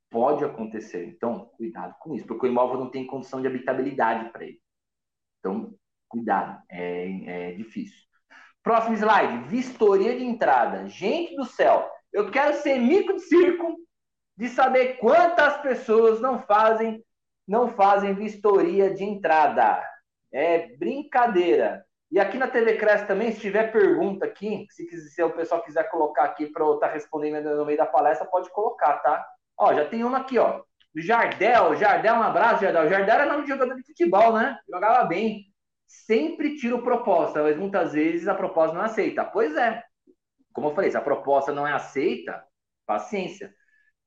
Pode 0.09 0.43
acontecer. 0.43 1.05
Então, 1.05 1.49
cuidado 1.57 1.95
com 1.99 2.13
isso, 2.13 2.27
porque 2.27 2.45
o 2.45 2.49
imóvel 2.49 2.79
não 2.79 2.91
tem 2.91 3.07
condição 3.07 3.41
de 3.41 3.47
habitabilidade 3.47 4.29
para 4.31 4.43
ele. 4.43 4.61
Então, 5.39 5.73
cuidado. 6.07 6.61
É, 6.69 7.49
é 7.49 7.51
difícil. 7.53 8.05
Próximo 8.61 8.95
slide. 8.95 9.47
Vistoria 9.47 10.17
de 10.17 10.23
entrada. 10.23 10.87
Gente 10.87 11.35
do 11.35 11.45
céu, 11.45 11.89
eu 12.11 12.29
quero 12.29 12.57
ser 12.57 12.77
mico 12.77 13.13
de 13.13 13.21
circo 13.21 13.77
de 14.37 14.49
saber 14.49 14.97
quantas 14.97 15.57
pessoas 15.61 16.19
não 16.19 16.41
fazem 16.41 17.03
não 17.47 17.69
fazem 17.69 18.15
vistoria 18.15 18.93
de 18.93 19.03
entrada. 19.03 19.83
É 20.31 20.75
brincadeira. 20.77 21.84
E 22.11 22.19
aqui 22.19 22.37
na 22.37 22.47
TV 22.47 22.77
Cresce 22.77 23.07
também, 23.07 23.31
se 23.31 23.39
tiver 23.39 23.71
pergunta 23.71 24.25
aqui, 24.25 24.65
se, 24.69 24.85
quiser, 24.87 25.09
se 25.09 25.23
o 25.23 25.31
pessoal 25.31 25.63
quiser 25.63 25.89
colocar 25.89 26.23
aqui 26.23 26.45
para 26.47 26.63
eu 26.63 26.75
estar 26.75 26.87
tá 26.87 26.93
respondendo 26.93 27.55
no 27.55 27.65
meio 27.65 27.77
da 27.77 27.85
palestra, 27.85 28.27
pode 28.27 28.49
colocar, 28.51 28.93
tá? 28.99 29.25
Ó, 29.57 29.73
já 29.73 29.85
tem 29.85 30.03
uma 30.03 30.19
aqui, 30.19 30.37
ó. 30.37 30.61
Jardel, 30.95 31.75
Jardel, 31.75 32.15
um 32.15 32.23
abraço, 32.23 32.61
Jardel. 32.61 32.89
Jardel 32.89 33.15
era 33.15 33.25
nome 33.25 33.43
de 33.43 33.49
jogador 33.49 33.75
de 33.75 33.85
futebol, 33.85 34.33
né? 34.33 34.57
Jogava 34.69 35.03
bem. 35.05 35.45
Sempre 35.87 36.55
tiro 36.55 36.81
proposta, 36.83 37.43
mas 37.43 37.57
muitas 37.57 37.93
vezes 37.93 38.27
a 38.27 38.35
proposta 38.35 38.73
não 38.73 38.83
é 38.83 38.85
aceita. 38.85 39.25
Pois 39.25 39.55
é. 39.55 39.83
Como 40.53 40.69
eu 40.69 40.75
falei, 40.75 40.89
se 40.89 40.97
a 40.97 41.01
proposta 41.01 41.51
não 41.51 41.67
é 41.67 41.73
aceita, 41.73 42.43
paciência. 42.85 43.53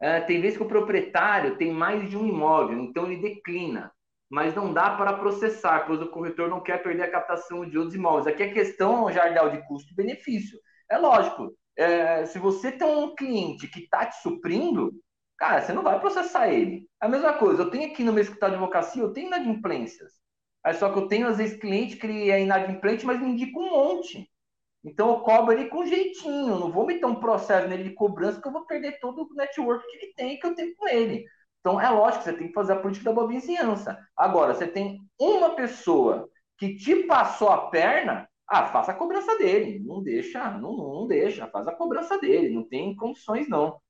É, 0.00 0.20
tem 0.20 0.40
vezes 0.40 0.56
que 0.56 0.62
o 0.62 0.68
proprietário 0.68 1.58
tem 1.58 1.72
mais 1.72 2.08
de 2.08 2.16
um 2.16 2.26
imóvel, 2.26 2.78
então 2.78 3.04
ele 3.04 3.20
declina 3.20 3.92
mas 4.30 4.54
não 4.54 4.72
dá 4.72 4.90
para 4.96 5.14
processar, 5.14 5.86
pois 5.86 6.00
o 6.02 6.10
corretor 6.10 6.48
não 6.48 6.62
quer 6.62 6.82
perder 6.82 7.04
a 7.04 7.10
captação 7.10 7.68
de 7.68 7.78
outros 7.78 7.94
imóveis. 7.94 8.26
Aqui 8.26 8.42
é 8.42 8.52
questão, 8.52 9.10
Jardel, 9.10 9.50
de 9.50 9.66
custo-benefício. 9.66 10.58
É 10.90 10.98
lógico, 10.98 11.54
é, 11.76 12.26
se 12.26 12.38
você 12.38 12.72
tem 12.72 12.86
um 12.86 13.14
cliente 13.14 13.68
que 13.68 13.80
está 13.80 14.06
te 14.06 14.20
suprindo, 14.22 14.92
cara, 15.38 15.62
você 15.62 15.72
não 15.72 15.82
vai 15.82 15.98
processar 16.00 16.48
ele. 16.48 16.86
A 17.00 17.08
mesma 17.08 17.34
coisa, 17.34 17.62
eu 17.62 17.70
tenho 17.70 17.90
aqui 17.90 18.02
no 18.04 18.12
meu 18.12 18.22
escritório 18.22 18.56
de 18.56 18.62
advocacia, 18.62 19.02
eu 19.02 19.12
tenho 19.12 19.28
inadimplências. 19.28 20.12
Aí 20.64 20.74
só 20.74 20.92
que 20.92 20.98
eu 20.98 21.08
tenho, 21.08 21.28
às 21.28 21.38
vezes, 21.38 21.58
cliente 21.58 21.96
que 21.96 22.06
ele 22.06 22.30
é 22.30 22.42
inadimplente, 22.42 23.06
mas 23.06 23.20
me 23.20 23.30
indica 23.30 23.58
um 23.58 23.70
monte. 23.70 24.28
Então 24.84 25.10
eu 25.10 25.20
cobro 25.20 25.52
ele 25.52 25.68
com 25.68 25.86
jeitinho, 25.86 26.58
não 26.58 26.70
vou 26.72 26.86
meter 26.86 27.06
um 27.06 27.20
processo 27.20 27.68
nele 27.68 27.84
de 27.84 27.94
cobrança 27.94 28.40
que 28.40 28.48
eu 28.48 28.52
vou 28.52 28.66
perder 28.66 28.98
todo 29.00 29.22
o 29.22 29.34
network 29.34 29.84
que 29.86 29.96
ele 29.96 30.14
tem, 30.14 30.38
que 30.38 30.46
eu 30.46 30.54
tenho 30.54 30.74
com 30.76 30.88
ele. 30.88 31.24
Então 31.60 31.80
é 31.80 31.88
lógico 31.90 32.24
que 32.24 32.30
você 32.30 32.36
tem 32.36 32.48
que 32.48 32.54
fazer 32.54 32.72
a 32.74 32.80
política 32.80 33.06
da 33.06 33.14
boa 33.14 33.28
vizinhança. 33.28 33.98
Agora, 34.16 34.54
você 34.54 34.66
tem 34.66 35.00
uma 35.18 35.54
pessoa 35.54 36.28
que 36.56 36.76
te 36.76 37.04
passou 37.04 37.50
a 37.50 37.68
perna, 37.68 38.28
ah, 38.48 38.66
faça 38.66 38.92
a 38.92 38.94
cobrança 38.94 39.36
dele. 39.38 39.80
Não 39.84 40.02
deixa, 40.02 40.50
não, 40.52 40.76
não 40.76 41.06
deixa, 41.06 41.46
faz 41.48 41.66
a 41.68 41.74
cobrança 41.74 42.18
dele. 42.18 42.54
Não 42.54 42.66
tem 42.66 42.96
condições, 42.96 43.48
não. 43.48 43.80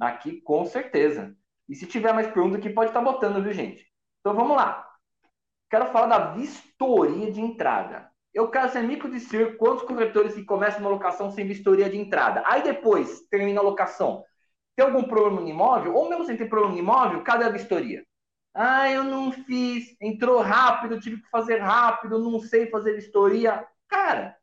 Aqui, 0.00 0.40
com 0.42 0.64
certeza. 0.64 1.34
E 1.68 1.74
se 1.74 1.86
tiver 1.86 2.12
mais 2.12 2.26
perguntas 2.26 2.58
aqui, 2.58 2.70
pode 2.70 2.90
estar 2.90 3.00
botando, 3.00 3.42
viu, 3.42 3.52
gente? 3.52 3.86
Então 4.20 4.34
vamos 4.34 4.56
lá. 4.56 4.86
Quero 5.70 5.86
falar 5.86 6.06
da 6.06 6.32
vistoria 6.32 7.32
de 7.32 7.40
entrada. 7.40 8.10
Eu 8.34 8.50
quero 8.50 8.70
ser 8.70 8.82
mico 8.82 9.08
de 9.08 9.20
ser 9.20 9.56
quantos 9.56 9.84
corretores 9.84 10.34
que 10.34 10.44
começam 10.44 10.80
uma 10.80 10.90
locação 10.90 11.30
sem 11.30 11.46
vistoria 11.46 11.88
de 11.88 11.96
entrada. 11.96 12.42
Aí 12.46 12.62
depois 12.62 13.26
termina 13.30 13.60
a 13.60 13.64
locação. 13.64 14.22
Tem 14.74 14.84
algum 14.84 15.04
problema 15.04 15.40
no 15.40 15.48
imóvel? 15.48 15.94
Ou 15.94 16.08
mesmo 16.08 16.24
sem 16.24 16.36
ter 16.36 16.48
problema 16.48 16.74
no 16.74 16.80
imóvel, 16.80 17.22
cadê 17.22 17.44
a 17.44 17.50
vistoria? 17.50 18.04
Ah, 18.54 18.90
eu 18.90 19.04
não 19.04 19.32
fiz, 19.32 19.96
entrou 20.00 20.40
rápido, 20.40 21.00
tive 21.00 21.22
que 21.22 21.30
fazer 21.30 21.58
rápido, 21.58 22.18
não 22.18 22.38
sei 22.40 22.70
fazer 22.70 22.94
vistoria. 22.94 23.66
Cara, 23.88 24.36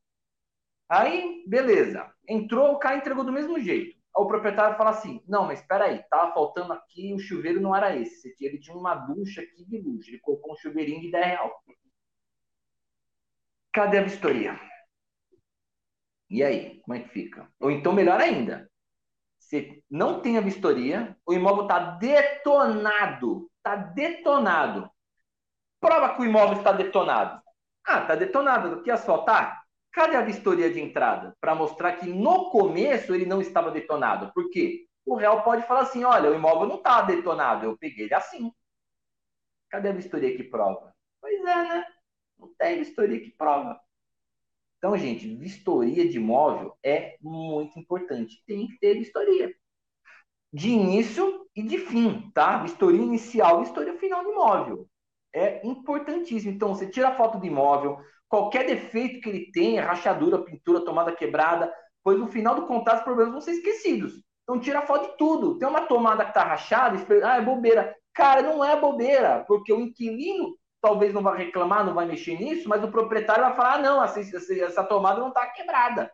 aí, 0.88 1.44
beleza. 1.48 2.12
Entrou, 2.28 2.74
o 2.74 2.80
cara 2.80 2.98
entregou 2.98 3.24
do 3.24 3.32
mesmo 3.32 3.60
jeito. 3.60 3.98
O 4.16 4.28
proprietário 4.28 4.78
fala 4.78 4.90
assim: 4.92 5.24
não, 5.28 5.46
mas 5.46 5.60
espera 5.60 5.86
aí, 5.86 6.04
tava 6.10 6.34
faltando 6.34 6.74
aqui, 6.74 7.14
o 7.14 7.20
chuveiro 7.20 7.62
não 7.62 7.76
era 7.76 7.96
esse. 7.96 8.36
Ele 8.40 8.60
tinha 8.60 8.76
uma 8.76 8.96
ducha 8.96 9.42
aqui 9.42 9.64
de 9.66 9.80
luxo, 9.80 10.10
ele 10.10 10.20
colocou 10.20 10.54
um 10.54 10.58
chuveirinho 10.58 11.02
de 11.02 11.12
10 11.12 11.26
reais. 11.26 11.52
Cadê 13.72 14.00
a 14.00 14.04
vistoria? 14.04 14.60
E 16.30 16.44
aí, 16.44 16.80
como 16.82 16.96
é 16.96 17.00
que 17.02 17.10
fica? 17.10 17.52
Ou 17.60 17.72
então, 17.72 17.94
melhor 17.94 18.20
ainda, 18.20 18.69
você 19.50 19.82
não 19.90 20.22
tem 20.22 20.38
a 20.38 20.42
vistoria, 20.42 21.18
o 21.26 21.34
imóvel 21.34 21.64
está 21.64 21.80
detonado. 21.80 23.50
Está 23.58 23.76
detonado. 23.76 24.90
Prova 25.82 26.14
que 26.14 26.22
o 26.22 26.26
imóvel 26.26 26.60
está 26.60 26.72
detonado. 26.72 27.42
Ah, 27.84 28.02
está 28.02 28.16
detonado. 28.16 28.76
Do 28.76 28.84
que 28.84 28.92
asfaltar? 28.92 29.64
Cadê 29.92 30.16
a 30.16 30.22
vistoria 30.22 30.72
de 30.72 30.80
entrada? 30.80 31.36
Para 31.42 31.56
mostrar 31.56 31.94
que 31.94 32.06
no 32.06 32.52
começo 32.52 33.16
ele 33.16 33.26
não 33.26 33.42
estava 33.42 33.72
detonado. 33.72 34.32
Por 34.34 34.52
quê? 34.52 34.86
O 35.04 35.16
réu 35.16 35.42
pode 35.42 35.66
falar 35.66 35.82
assim: 35.82 36.04
olha, 36.04 36.30
o 36.30 36.36
imóvel 36.36 36.68
não 36.68 36.76
está 36.76 37.02
detonado, 37.02 37.66
eu 37.66 37.76
peguei 37.76 38.06
ele 38.06 38.14
assim. 38.14 38.54
Cadê 39.72 39.90
a 39.90 39.94
vistoria 39.94 40.38
que 40.38 40.44
prova? 40.44 40.94
Pois 41.20 41.40
é, 41.40 41.64
né? 41.64 41.86
Não 42.38 42.54
tem 42.54 42.78
vistoria 42.78 43.20
que 43.20 43.32
prova. 43.32 43.82
Então, 44.80 44.98
gente, 44.98 45.36
vistoria 45.36 46.08
de 46.08 46.18
imóvel 46.18 46.74
é 46.82 47.18
muito 47.22 47.78
importante. 47.78 48.42
Tem 48.48 48.66
que 48.66 48.80
ter 48.80 48.98
vistoria. 48.98 49.54
De 50.54 50.70
início 50.70 51.46
e 51.54 51.62
de 51.62 51.78
fim, 51.78 52.32
tá? 52.34 52.60
Vistoria 52.60 53.02
inicial 53.02 53.60
e 53.60 53.66
vistoria 53.66 54.00
final 54.00 54.24
do 54.24 54.32
imóvel. 54.32 54.90
É 55.34 55.66
importantíssimo. 55.68 56.54
Então, 56.54 56.74
você 56.74 56.88
tira 56.88 57.10
a 57.10 57.16
foto 57.16 57.38
do 57.38 57.46
imóvel, 57.46 58.00
qualquer 58.30 58.66
defeito 58.66 59.20
que 59.20 59.30
ele 59.30 59.52
tenha, 59.52 59.86
rachadura, 59.86 60.44
pintura, 60.44 60.86
tomada 60.86 61.16
quebrada, 61.16 61.72
pois 62.02 62.18
no 62.18 62.30
final 62.30 62.56
do 62.56 62.66
contrato 62.66 63.00
os 63.00 63.04
problemas 63.04 63.34
vão 63.34 63.42
ser 63.42 63.52
esquecidos. 63.52 64.24
Então, 64.44 64.62
tira 64.62 64.80
a 64.80 64.88
foto 64.88 65.12
de 65.12 65.18
tudo. 65.18 65.60
Tem 65.60 65.68
uma 65.68 65.82
tomada 65.82 66.24
que 66.24 66.32
está 66.32 66.44
rachada, 66.44 66.98
ah, 67.24 67.36
é 67.36 67.42
bobeira. 67.42 67.94
Cara, 68.14 68.42
não 68.42 68.64
é 68.64 68.80
bobeira, 68.80 69.44
porque 69.46 69.74
o 69.74 69.82
inquilino 69.82 70.58
talvez 70.82 71.14
não 71.14 71.22
vai 71.22 71.38
reclamar, 71.38 71.86
não 71.86 71.94
vai 71.94 72.06
mexer 72.06 72.38
nisso, 72.38 72.68
mas 72.68 72.84
o 72.84 72.92
proprietário 72.92 73.44
vai 73.44 73.56
falar: 73.56 73.74
ah, 73.76 73.82
não, 73.82 74.04
essa, 74.04 74.20
essa 74.20 74.84
tomada 74.84 75.20
não 75.20 75.30
está 75.30 75.48
quebrada. 75.48 76.12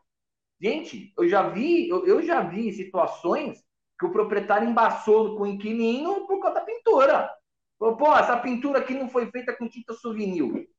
Gente, 0.60 1.13
eu 1.17 1.28
já 1.28 1.49
vi, 1.49 1.89
eu, 1.89 2.06
eu, 2.06 2.21
já 2.23 2.41
vi 2.41 2.71
situações 2.71 3.63
que 3.99 4.06
o 4.06 4.12
proprietário 4.12 4.67
embaçou 4.67 5.36
com 5.36 5.43
o 5.43 5.47
inquilino 5.47 6.25
por 6.28 6.39
causa 6.39 6.60
da 6.60 6.65
pintura. 6.65 7.30
Pô, 7.78 8.15
essa 8.15 8.38
pintura 8.38 8.80
aqui 8.80 8.93
não 8.93 9.10
foi 9.10 9.30
feita 9.32 9.56
com 9.56 9.67
tinta 9.67 9.93
souvenir. 9.93 10.67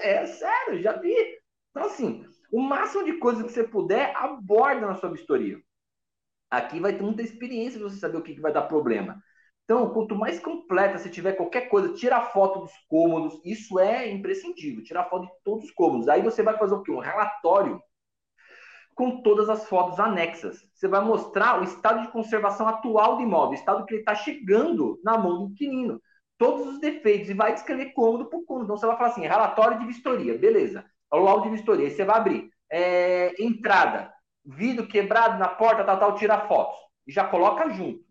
É 0.00 0.24
sério, 0.24 0.80
já 0.80 0.92
vi. 0.92 1.14
Então, 1.70 1.84
assim, 1.84 2.24
o 2.50 2.58
máximo 2.58 3.04
de 3.04 3.18
coisa 3.18 3.44
que 3.44 3.52
você 3.52 3.64
puder, 3.64 4.14
aborda 4.16 4.86
na 4.86 4.94
sua 4.94 5.10
vistoria. 5.10 5.60
Aqui 6.50 6.80
vai 6.80 6.94
ter 6.94 7.02
muita 7.02 7.20
experiência 7.20 7.78
para 7.78 7.90
você 7.90 7.98
saber 7.98 8.16
o 8.16 8.22
que, 8.22 8.34
que 8.34 8.40
vai 8.40 8.52
dar 8.52 8.62
problema. 8.62 9.20
Então, 9.64 9.90
quanto 9.90 10.14
mais 10.14 10.38
completa 10.38 10.98
você 10.98 11.08
tiver 11.08 11.32
qualquer 11.32 11.68
coisa, 11.68 11.94
tira 11.94 12.20
foto 12.20 12.60
dos 12.60 12.72
cômodos, 12.88 13.40
isso 13.44 13.78
é 13.78 14.10
imprescindível, 14.10 14.84
tirar 14.84 15.04
foto 15.08 15.26
de 15.26 15.32
todos 15.42 15.64
os 15.64 15.70
cômodos. 15.70 16.08
Aí 16.08 16.22
você 16.22 16.42
vai 16.42 16.56
fazer 16.58 16.74
o 16.74 16.82
quê? 16.82 16.92
Um 16.92 16.98
relatório 16.98 17.82
com 18.94 19.22
todas 19.22 19.48
as 19.48 19.66
fotos 19.66 19.98
anexas. 19.98 20.64
Você 20.74 20.86
vai 20.86 21.00
mostrar 21.00 21.60
o 21.60 21.64
estado 21.64 22.02
de 22.02 22.12
conservação 22.12 22.68
atual 22.68 23.16
do 23.16 23.22
imóvel, 23.22 23.52
o 23.52 23.54
estado 23.54 23.84
que 23.86 23.94
ele 23.94 24.02
está 24.02 24.14
chegando 24.14 25.00
na 25.02 25.18
mão 25.18 25.38
do 25.38 25.52
inquilino, 25.52 26.00
todos 26.38 26.66
os 26.66 26.80
defeitos, 26.80 27.30
e 27.30 27.34
vai 27.34 27.54
descrever 27.54 27.92
cômodo 27.92 28.26
por 28.26 28.44
cômodo. 28.44 28.66
Então, 28.66 28.76
você 28.76 28.86
vai 28.86 28.96
falar 28.96 29.10
assim, 29.10 29.22
relatório 29.22 29.78
de 29.78 29.86
vistoria, 29.86 30.38
beleza. 30.38 30.84
É 31.12 31.16
o 31.16 31.20
laudo 31.20 31.44
de 31.44 31.50
vistoria. 31.50 31.86
Aí 31.86 31.90
você 31.90 32.04
vai 32.04 32.16
abrir. 32.16 32.50
É, 32.70 33.42
entrada, 33.42 34.12
vidro 34.44 34.86
quebrado 34.86 35.38
na 35.38 35.48
porta, 35.48 35.84
tal, 35.84 35.98
tal, 35.98 36.14
tira 36.16 36.46
fotos. 36.46 36.76
E 37.06 37.12
já 37.12 37.24
coloca 37.24 37.70
junto. 37.70 38.04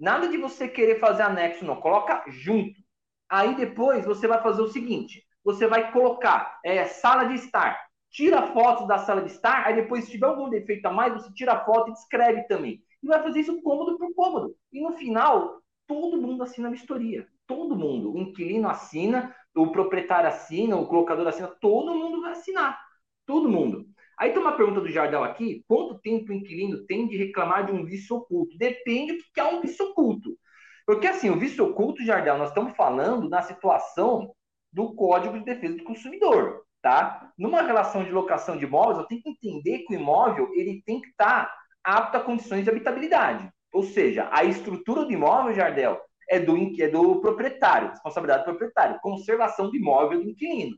Nada 0.00 0.28
de 0.28 0.38
você 0.38 0.66
querer 0.66 0.98
fazer 0.98 1.22
anexo, 1.22 1.64
não. 1.64 1.76
Coloca 1.76 2.24
junto. 2.28 2.80
Aí 3.28 3.54
depois 3.54 4.06
você 4.06 4.26
vai 4.26 4.42
fazer 4.42 4.62
o 4.62 4.68
seguinte: 4.68 5.22
você 5.44 5.66
vai 5.66 5.92
colocar 5.92 6.58
é, 6.64 6.86
sala 6.86 7.24
de 7.24 7.34
estar. 7.34 7.78
Tira 8.10 8.48
fotos 8.48 8.88
da 8.88 8.98
sala 8.98 9.20
de 9.20 9.30
estar, 9.30 9.66
aí 9.66 9.76
depois, 9.76 10.04
se 10.04 10.10
tiver 10.10 10.26
algum 10.26 10.48
defeito 10.50 10.84
a 10.86 10.90
mais, 10.90 11.12
você 11.12 11.32
tira 11.32 11.52
a 11.52 11.64
foto 11.64 11.90
e 11.90 11.92
descreve 11.92 12.42
também. 12.48 12.82
E 13.02 13.06
vai 13.06 13.22
fazer 13.22 13.40
isso 13.40 13.62
cômodo 13.62 13.98
por 13.98 14.12
cômodo. 14.14 14.56
E 14.72 14.80
no 14.80 14.96
final, 14.96 15.60
todo 15.86 16.20
mundo 16.20 16.42
assina 16.42 16.68
a 16.68 16.72
vistoria. 16.72 17.28
Todo 17.46 17.76
mundo. 17.76 18.12
O 18.12 18.18
inquilino 18.18 18.68
assina, 18.68 19.34
o 19.54 19.70
proprietário 19.70 20.28
assina, 20.28 20.76
o 20.76 20.86
colocador 20.86 21.26
assina, 21.28 21.48
todo 21.60 21.94
mundo 21.94 22.20
vai 22.22 22.32
assinar. 22.32 22.80
Todo 23.26 23.48
mundo. 23.48 23.86
Aí 24.20 24.32
tem 24.32 24.42
uma 24.42 24.54
pergunta 24.54 24.82
do 24.82 24.90
Jardel 24.90 25.24
aqui: 25.24 25.64
quanto 25.66 25.98
tempo 25.98 26.30
o 26.30 26.34
inquilino 26.34 26.84
tem 26.84 27.08
de 27.08 27.16
reclamar 27.16 27.64
de 27.64 27.72
um 27.72 27.86
vício 27.86 28.16
oculto? 28.16 28.58
Depende 28.58 29.14
do 29.14 29.24
que 29.32 29.40
é 29.40 29.44
um 29.44 29.62
vício 29.62 29.86
oculto. 29.86 30.38
Porque 30.86 31.06
assim, 31.06 31.30
o 31.30 31.38
vício 31.38 31.64
oculto, 31.64 32.04
Jardel, 32.04 32.36
nós 32.36 32.50
estamos 32.50 32.76
falando 32.76 33.30
na 33.30 33.40
situação 33.40 34.34
do 34.70 34.94
Código 34.94 35.38
de 35.38 35.44
Defesa 35.44 35.78
do 35.78 35.84
Consumidor, 35.84 36.66
tá? 36.82 37.32
Numa 37.38 37.62
relação 37.62 38.04
de 38.04 38.10
locação 38.10 38.58
de 38.58 38.66
imóveis, 38.66 38.98
eu 38.98 39.06
tenho 39.06 39.22
que 39.22 39.30
entender 39.30 39.78
que 39.80 39.94
o 39.94 39.98
imóvel 39.98 40.50
ele 40.52 40.82
tem 40.84 41.00
que 41.00 41.08
estar 41.08 41.46
tá 41.46 41.56
apto 41.82 42.18
a 42.18 42.20
condições 42.20 42.64
de 42.64 42.70
habitabilidade. 42.70 43.50
Ou 43.72 43.82
seja, 43.82 44.28
a 44.30 44.44
estrutura 44.44 45.06
do 45.06 45.12
imóvel, 45.12 45.54
Jardel, 45.54 45.98
é 46.28 46.38
do, 46.38 46.56
é 46.78 46.88
do 46.88 47.20
proprietário, 47.22 47.88
responsabilidade 47.88 48.42
do 48.42 48.50
proprietário, 48.50 49.00
conservação 49.00 49.70
do 49.70 49.76
imóvel 49.76 50.22
do 50.22 50.28
inquilino. 50.28 50.76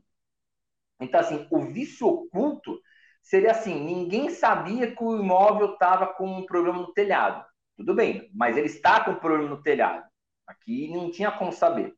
Então, 1.01 1.19
assim, 1.19 1.45
o 1.51 1.59
vício 1.65 2.07
oculto 2.07 2.79
seria 3.23 3.51
assim: 3.51 3.79
ninguém 3.83 4.29
sabia 4.29 4.93
que 4.93 5.03
o 5.03 5.17
imóvel 5.19 5.73
estava 5.73 6.05
com 6.07 6.27
um 6.27 6.45
problema 6.45 6.79
no 6.79 6.93
telhado. 6.93 7.43
Tudo 7.75 7.95
bem, 7.95 8.29
mas 8.35 8.55
ele 8.55 8.67
está 8.67 9.03
com 9.03 9.11
um 9.11 9.19
problema 9.19 9.49
no 9.49 9.63
telhado. 9.63 10.05
Aqui 10.45 10.91
não 10.93 11.09
tinha 11.09 11.31
como 11.31 11.51
saber. 11.51 11.95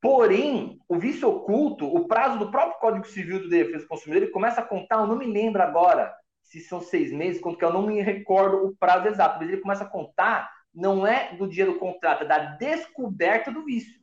Porém, 0.00 0.80
o 0.88 0.98
vício 0.98 1.28
oculto, 1.28 1.86
o 1.86 2.08
prazo 2.08 2.38
do 2.38 2.50
próprio 2.50 2.80
Código 2.80 3.06
Civil 3.06 3.42
do 3.42 3.48
Defesa 3.48 3.84
do 3.84 3.88
Consumidor, 3.88 4.22
ele 4.22 4.32
começa 4.32 4.60
a 4.60 4.64
contar, 4.64 4.96
eu 4.96 5.06
não 5.06 5.16
me 5.16 5.26
lembro 5.26 5.62
agora 5.62 6.12
se 6.42 6.60
são 6.60 6.80
seis 6.80 7.12
meses, 7.12 7.40
quanto 7.40 7.56
que 7.56 7.64
eu 7.64 7.72
não 7.72 7.86
me 7.86 8.00
recordo 8.02 8.66
o 8.66 8.76
prazo 8.76 9.06
exato, 9.06 9.38
mas 9.38 9.48
ele 9.48 9.60
começa 9.60 9.84
a 9.84 9.88
contar, 9.88 10.50
não 10.74 11.06
é 11.06 11.34
do 11.36 11.48
dia 11.48 11.64
do 11.64 11.78
contrato, 11.78 12.24
é 12.24 12.26
da 12.26 12.56
descoberta 12.56 13.52
do 13.52 13.64
vício. 13.64 14.02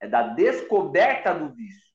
É 0.00 0.06
da 0.06 0.22
descoberta 0.22 1.34
do 1.34 1.48
vício. 1.54 1.87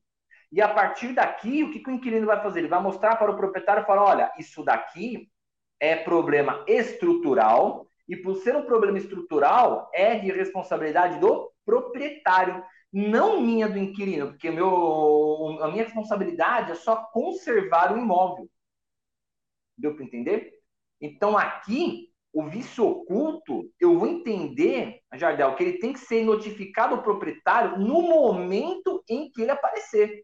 E 0.54 0.62
a 0.62 0.72
partir 0.72 1.13
daqui, 1.13 1.63
o 1.63 1.72
que, 1.72 1.80
que 1.80 1.89
o 1.89 1.94
inquilino 1.94 2.28
vai 2.28 2.39
fazer? 2.39 2.60
Ele 2.60 2.68
vai 2.68 2.80
mostrar 2.80 3.16
para 3.16 3.32
o 3.32 3.36
proprietário 3.36 3.82
e 3.82 3.86
falar: 3.88 4.04
olha, 4.04 4.32
isso 4.38 4.63
daqui 4.63 5.28
é 5.80 5.96
problema 5.96 6.63
estrutural, 6.68 7.88
e 8.08 8.16
por 8.16 8.36
ser 8.36 8.56
um 8.56 8.63
problema 8.63 9.00
estrutural, 9.00 9.89
é 9.92 10.20
de 10.20 10.32
responsabilidade 10.32 11.20
do 11.20 11.52
proprietário, 11.66 12.63
não 12.92 13.42
minha 13.42 13.68
do 13.68 13.80
inquilino, 13.80 14.28
porque 14.28 14.52
meu, 14.52 15.58
a 15.60 15.72
minha 15.72 15.86
responsabilidade 15.86 16.72
é 16.72 16.76
só 16.76 16.98
conservar 17.12 17.92
o 17.92 17.98
imóvel. 17.98 18.48
Deu 19.76 19.96
para 19.96 20.06
entender? 20.06 20.54
Então 21.02 21.36
aqui, 21.36 22.12
o 22.32 22.44
vício 22.44 22.86
oculto, 22.86 23.72
eu 23.80 23.98
vou 23.98 24.08
entender, 24.08 25.00
Jardel, 25.16 25.56
que 25.56 25.63
ele 25.63 25.80
tem 25.80 25.94
que 25.94 26.00
ser 26.00 26.24
notificado 26.24 26.94
ao 26.94 27.02
proprietário 27.02 27.80
no 27.80 28.04
momento 28.04 29.04
em 29.10 29.32
que 29.32 29.42
ele 29.42 29.50
aparecer 29.50 30.24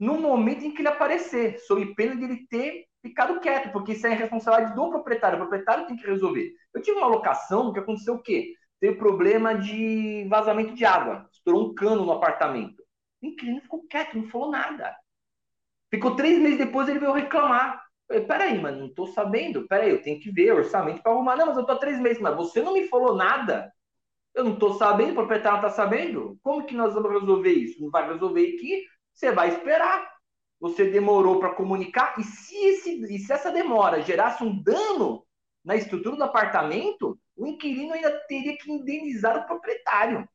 no 0.00 0.18
momento 0.18 0.64
em 0.64 0.72
que 0.72 0.80
ele 0.80 0.88
aparecer, 0.88 1.58
sob 1.60 1.94
pena 1.94 2.16
de 2.16 2.24
ele 2.24 2.46
ter 2.48 2.86
ficado 3.02 3.38
quieto, 3.38 3.70
porque 3.70 3.92
isso 3.92 4.06
é 4.06 4.14
responsabilidade 4.14 4.74
do 4.74 4.88
proprietário. 4.88 5.36
O 5.36 5.40
proprietário 5.42 5.86
tem 5.86 5.96
que 5.96 6.06
resolver. 6.06 6.50
Eu 6.74 6.80
tive 6.80 6.96
uma 6.96 7.06
locação 7.06 7.72
que 7.72 7.78
aconteceu 7.78 8.14
o 8.14 8.22
quê? 8.22 8.54
Teve 8.80 8.96
problema 8.96 9.54
de 9.54 10.26
vazamento 10.28 10.74
de 10.74 10.86
água. 10.86 11.28
Estourou 11.30 11.70
um 11.70 11.74
cano 11.74 12.04
no 12.06 12.12
apartamento. 12.12 12.82
O 13.22 13.26
inquilino 13.26 13.60
ficou 13.60 13.86
quieto, 13.86 14.16
não 14.16 14.26
falou 14.28 14.50
nada. 14.50 14.96
Ficou 15.90 16.16
três 16.16 16.40
meses 16.40 16.58
depois, 16.58 16.88
ele 16.88 16.98
veio 16.98 17.12
reclamar. 17.12 17.84
Eu, 18.08 18.26
peraí, 18.26 18.58
mas 18.58 18.76
não 18.76 18.92
tô 18.92 19.06
sabendo. 19.06 19.68
Peraí, 19.68 19.90
eu 19.90 20.02
tenho 20.02 20.18
que 20.18 20.30
ver 20.30 20.52
orçamento 20.52 21.02
para 21.02 21.12
arrumar. 21.12 21.36
Não, 21.36 21.46
mas 21.46 21.58
eu 21.58 21.66
tô 21.66 21.72
há 21.72 21.78
três 21.78 22.00
meses. 22.00 22.22
Mas 22.22 22.34
você 22.34 22.62
não 22.62 22.72
me 22.72 22.88
falou 22.88 23.14
nada. 23.14 23.70
Eu 24.34 24.44
não 24.44 24.56
tô 24.58 24.74
sabendo, 24.74 25.10
o 25.10 25.14
proprietário 25.14 25.60
não 25.60 25.68
tá 25.68 25.70
sabendo. 25.70 26.38
Como 26.42 26.64
que 26.64 26.74
nós 26.74 26.94
vamos 26.94 27.10
resolver 27.10 27.52
isso? 27.52 27.82
Não 27.82 27.90
vai 27.90 28.08
resolver 28.10 28.42
aqui, 28.42 28.84
você 29.12 29.32
vai 29.32 29.48
esperar. 29.48 30.10
Você 30.60 30.90
demorou 30.90 31.38
para 31.38 31.54
comunicar. 31.54 32.18
E 32.18 32.22
se, 32.22 32.54
esse, 32.54 33.14
e 33.14 33.18
se 33.18 33.32
essa 33.32 33.50
demora 33.50 34.02
gerasse 34.02 34.44
um 34.44 34.62
dano 34.62 35.24
na 35.64 35.76
estrutura 35.76 36.16
do 36.16 36.24
apartamento, 36.24 37.18
o 37.36 37.46
inquilino 37.46 37.94
ainda 37.94 38.10
teria 38.28 38.56
que 38.56 38.70
indenizar 38.70 39.38
o 39.38 39.46
proprietário 39.46 40.28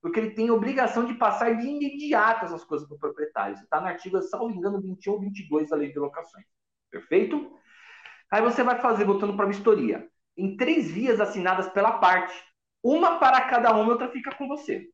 porque 0.00 0.20
ele 0.20 0.30
tem 0.30 0.50
obrigação 0.50 1.04
de 1.04 1.14
passar 1.14 1.56
de 1.56 1.66
imediato 1.66 2.44
essas 2.44 2.64
coisas 2.64 2.86
para 2.86 2.96
o 2.96 3.00
proprietário. 3.00 3.56
Você 3.56 3.64
está 3.64 3.80
no 3.80 3.88
artigo, 3.88 4.20
salvo 4.22 4.50
engano, 4.50 4.80
21 4.80 5.12
ou 5.12 5.20
22 5.20 5.70
da 5.70 5.76
lei 5.76 5.92
de 5.92 5.98
locações. 5.98 6.44
Perfeito? 6.90 7.58
Aí 8.30 8.42
você 8.42 8.62
vai 8.62 8.80
fazer, 8.80 9.04
voltando 9.04 9.34
para 9.34 9.44
a 9.44 9.48
vistoria, 9.48 10.08
em 10.36 10.56
três 10.56 10.90
vias 10.90 11.20
assinadas 11.20 11.68
pela 11.70 11.98
parte, 11.98 12.34
uma 12.82 13.18
para 13.18 13.40
cada 13.48 13.74
uma, 13.74 13.92
outra 13.92 14.10
fica 14.10 14.34
com 14.34 14.46
você. 14.46 14.88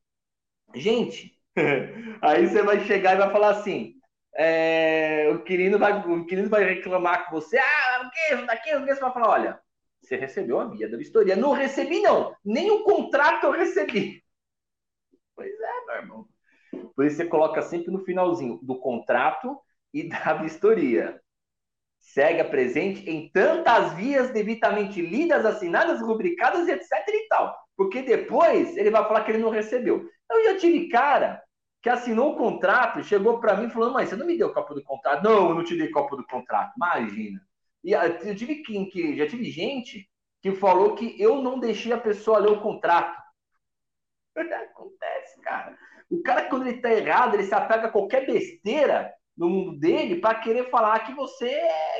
Gente, 0.73 1.34
aí 2.21 2.47
você 2.47 2.61
vai 2.61 2.79
chegar 2.81 3.15
e 3.15 3.17
vai 3.17 3.31
falar 3.31 3.51
assim, 3.51 3.95
é, 4.35 5.29
o, 5.31 5.35
inquilino 5.35 5.79
vai, 5.79 5.93
o 6.05 6.49
vai 6.49 6.63
reclamar 6.63 7.25
com 7.25 7.39
você, 7.39 7.57
ah, 7.57 8.03
o 8.05 8.09
que, 8.11 8.35
isso 8.35 8.45
daqui, 8.45 8.75
o 8.75 8.85
que, 8.85 8.93
você 8.93 8.99
vai 8.99 9.13
falar, 9.13 9.29
olha, 9.29 9.59
você 10.01 10.17
recebeu 10.17 10.59
a 10.59 10.65
via 10.65 10.89
da 10.89 10.97
vistoria. 10.97 11.35
Não 11.35 11.51
recebi, 11.51 11.99
não. 11.99 12.35
Nem 12.43 12.69
o 12.69 12.83
contrato 12.83 13.45
eu 13.45 13.51
recebi. 13.51 14.23
Pois 15.35 15.51
é, 15.51 15.85
meu 15.85 15.95
irmão. 15.95 16.27
Por 16.95 17.05
isso 17.05 17.17
você 17.17 17.25
coloca 17.25 17.61
sempre 17.61 17.91
no 17.91 18.03
finalzinho 18.03 18.59
do 18.61 18.79
contrato 18.79 19.59
e 19.93 20.07
da 20.07 20.33
vistoria. 20.43 21.19
Segue 21.99 22.41
a 22.41 22.45
presente 22.47 23.09
em 23.09 23.31
tantas 23.31 23.93
vias 23.93 24.29
devidamente 24.31 25.01
lidas, 25.01 25.43
assinadas, 25.43 26.01
rubricadas, 26.01 26.67
etc 26.67 26.91
e 27.07 27.27
tal. 27.27 27.57
Porque 27.75 28.03
depois 28.03 28.77
ele 28.77 28.91
vai 28.91 29.03
falar 29.03 29.23
que 29.23 29.31
ele 29.31 29.41
não 29.41 29.49
recebeu. 29.49 30.07
Eu 30.29 30.43
já 30.43 30.57
tive 30.57 30.87
cara 30.87 31.41
que 31.85 31.89
assinou 31.91 32.31
o 32.31 32.35
contrato, 32.35 33.03
chegou 33.03 33.39
para 33.39 33.55
mim 33.55 33.69
falando, 33.69 33.93
mas 33.93 34.09
você 34.09 34.15
não 34.15 34.25
me 34.25 34.35
deu 34.35 34.51
copo 34.51 34.73
do 34.73 34.81
contrato? 34.81 35.23
Não, 35.23 35.49
eu 35.49 35.53
não 35.53 35.63
te 35.63 35.77
dei 35.77 35.91
copo 35.91 36.15
do 36.15 36.25
contrato. 36.25 36.73
Imagina. 36.75 37.39
E 37.83 37.91
eu 37.91 38.35
tive 38.35 38.63
que, 38.63 38.85
que 38.87 39.15
já 39.15 39.27
tive 39.27 39.51
gente 39.51 40.09
que 40.41 40.51
falou 40.53 40.95
que 40.95 41.15
eu 41.21 41.43
não 41.43 41.59
deixei 41.59 41.93
a 41.93 41.97
pessoa 41.99 42.39
ler 42.39 42.49
o 42.49 42.59
contrato. 42.59 43.21
Acontece, 44.35 45.39
cara. 45.41 45.77
O 46.09 46.23
cara, 46.23 46.49
quando 46.49 46.65
ele 46.65 46.81
tá 46.81 46.91
errado, 46.91 47.35
ele 47.35 47.43
se 47.43 47.53
apega 47.53 47.85
a 47.85 47.91
qualquer 47.91 48.25
besteira 48.25 49.13
no 49.37 49.47
mundo 49.47 49.77
dele 49.77 50.15
para 50.15 50.39
querer 50.39 50.71
falar 50.71 51.05
que 51.05 51.13
você 51.13 51.55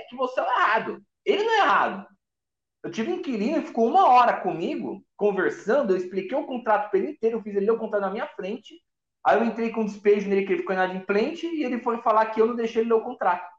que 0.09 0.15
você 0.15 0.41
é 0.41 0.43
errado. 0.45 0.99
Ele 1.23 1.43
não 1.43 1.53
é 1.53 1.57
errado. 1.57 2.07
Eu 2.81 2.89
tive 2.89 3.11
um 3.11 3.17
inquilino 3.17 3.61
que 3.61 3.67
ficou 3.67 3.87
uma 3.87 4.09
hora 4.09 4.41
comigo, 4.41 5.05
conversando, 5.15 5.93
eu 5.93 5.97
expliquei 5.97 6.35
o 6.35 6.47
contrato 6.47 6.89
para 6.89 6.97
ele 6.97 7.11
inteiro, 7.11 7.37
eu 7.37 7.43
fiz 7.43 7.55
ele 7.55 7.67
ler 7.67 7.73
o 7.73 7.77
contrato 7.77 8.01
na 8.01 8.09
minha 8.09 8.25
frente, 8.29 8.73
aí 9.25 9.38
eu 9.38 9.45
entrei 9.45 9.71
com 9.71 9.81
um 9.81 9.85
despejo 9.85 10.29
nele 10.29 10.45
que 10.45 10.53
ele 10.53 10.61
ficou 10.61 10.73
inadimplente 10.73 11.47
e 11.47 11.63
ele 11.63 11.79
foi 11.79 12.01
falar 12.01 12.27
que 12.27 12.39
eu 12.39 12.47
não 12.47 12.55
deixei 12.55 12.81
ele 12.81 12.89
ler 12.89 12.95
o 12.95 13.03
contrato. 13.03 13.49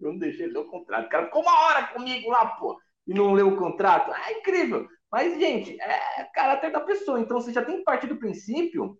Eu 0.00 0.12
não 0.12 0.18
deixei 0.18 0.46
ele 0.46 0.54
ler 0.54 0.60
o 0.60 0.70
contrato. 0.70 1.06
O 1.06 1.10
cara 1.10 1.26
ficou 1.26 1.42
uma 1.42 1.66
hora 1.66 1.88
comigo 1.88 2.30
lá, 2.30 2.46
pô, 2.46 2.80
e 3.06 3.14
não 3.14 3.32
leu 3.32 3.48
o 3.48 3.56
contrato. 3.56 4.12
É 4.12 4.38
incrível. 4.38 4.88
Mas, 5.10 5.38
gente, 5.38 5.78
é 5.80 6.24
caráter 6.32 6.70
da 6.70 6.80
pessoa. 6.80 7.20
Então, 7.20 7.40
você 7.40 7.52
já 7.52 7.64
tem 7.64 7.78
que 7.78 7.84
partir 7.84 8.06
do 8.06 8.16
princípio 8.16 8.96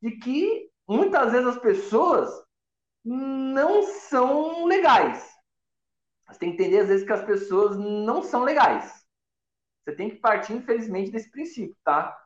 de 0.00 0.12
que 0.12 0.70
muitas 0.86 1.32
vezes 1.32 1.48
as 1.48 1.58
pessoas 1.58 2.30
não 3.04 3.82
são 3.82 4.64
legais. 4.64 5.28
Você 6.28 6.38
tem 6.38 6.54
que 6.54 6.62
entender, 6.62 6.80
às 6.80 6.88
vezes, 6.88 7.06
que 7.06 7.12
as 7.12 7.24
pessoas 7.24 7.76
não 7.76 8.22
são 8.22 8.44
legais. 8.44 9.04
Você 9.82 9.96
tem 9.96 10.10
que 10.10 10.16
partir, 10.16 10.52
infelizmente, 10.52 11.10
desse 11.10 11.30
princípio, 11.30 11.76
tá? 11.82 12.16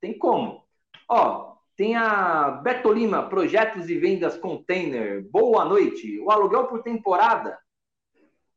Tem 0.00 0.18
como. 0.18 0.66
Ó, 1.08 1.51
tem 1.76 1.96
a 1.96 2.60
Beto 2.62 2.92
Lima, 2.92 3.28
projetos 3.28 3.88
e 3.88 3.98
vendas 3.98 4.36
container. 4.36 5.26
Boa 5.30 5.64
noite. 5.64 6.18
O 6.20 6.30
aluguel 6.30 6.66
por 6.66 6.82
temporada 6.82 7.58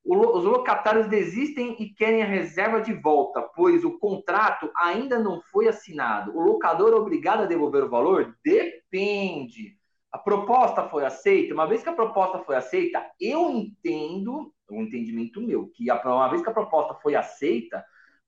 os 0.07 0.43
locatários 0.43 1.07
desistem 1.07 1.75
e 1.79 1.89
querem 1.89 2.21
a 2.21 2.27
reserva 2.27 2.79
de 2.79 2.93
volta, 2.93 3.41
pois 3.41 3.83
o 3.83 3.97
contrato 3.97 4.69
ainda 4.77 5.17
não 5.17 5.41
foi 5.51 5.67
assinado. 5.67 6.37
O 6.37 6.41
locador 6.41 6.93
é 6.93 6.95
obrigado 6.95 7.41
a 7.41 7.47
devolver 7.47 7.83
o 7.83 7.89
valor? 7.89 8.37
Depende. 8.43 9.75
A 10.11 10.19
proposta 10.19 10.87
foi 10.87 11.03
aceita. 11.05 11.55
Uma 11.55 11.65
vez 11.65 11.81
que 11.81 11.89
a 11.89 11.95
proposta 11.95 12.37
foi 12.39 12.55
aceita, 12.55 13.03
eu 13.19 13.49
entendo, 13.49 14.53
um 14.69 14.83
entendimento 14.83 15.41
meu, 15.41 15.69
que 15.69 15.91
uma 15.91 16.29
vez 16.29 16.43
que 16.43 16.49
a 16.49 16.53
proposta 16.53 16.93
foi 17.01 17.15
aceita, 17.15 17.83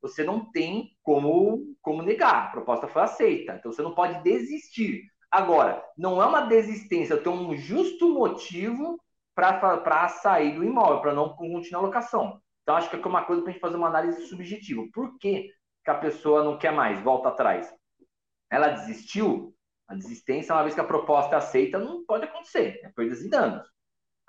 você 0.08 0.24
não 0.24 0.52
tem 0.52 0.92
como, 1.04 1.76
como 1.82 2.02
negar. 2.02 2.48
A 2.48 2.52
proposta 2.52 2.88
foi 2.88 3.02
aceita. 3.02 3.54
Então 3.54 3.72
você 3.72 3.82
não 3.82 3.94
pode 3.94 4.22
desistir. 4.24 5.04
Agora, 5.30 5.84
não 5.98 6.22
é 6.22 6.26
uma 6.26 6.42
desistência, 6.42 7.18
tem 7.18 7.32
um 7.32 7.56
justo 7.56 8.10
motivo 8.14 9.00
para 9.36 10.08
sair 10.08 10.56
do 10.56 10.64
imóvel, 10.64 11.02
para 11.02 11.14
não 11.14 11.30
continuar 11.30 11.82
a 11.82 11.86
locação. 11.86 12.42
Então, 12.64 12.76
acho 12.76 12.90
que 12.90 12.96
é 12.96 13.00
uma 13.00 13.24
coisa 13.24 13.42
para 13.42 13.52
a 13.52 13.54
gente 13.54 13.62
fazer 13.62 13.78
uma 13.78 13.88
análise 13.88 14.26
subjetiva. 14.26 14.84
Por 14.94 15.18
que, 15.20 15.50
que 15.84 15.92
a 15.92 15.96
pessoa 15.96 16.44
não 16.44 16.58
quer 16.58 16.74
mais, 16.74 17.00
volta 17.02 17.30
atrás? 17.30 17.74
Ela 18.50 18.70
desistiu? 18.70 19.54
A 19.88 19.96
desistência, 19.96 20.54
uma 20.54 20.64
vez 20.64 20.76
que 20.76 20.82
a 20.82 20.84
proposta 20.84 21.36
é 21.36 21.38
aceita, 21.38 21.80
não 21.80 22.04
pode 22.04 22.26
acontecer, 22.26 22.82
é 22.84 22.90
perdas 22.90 23.22
e 23.22 23.30
danos. 23.30 23.66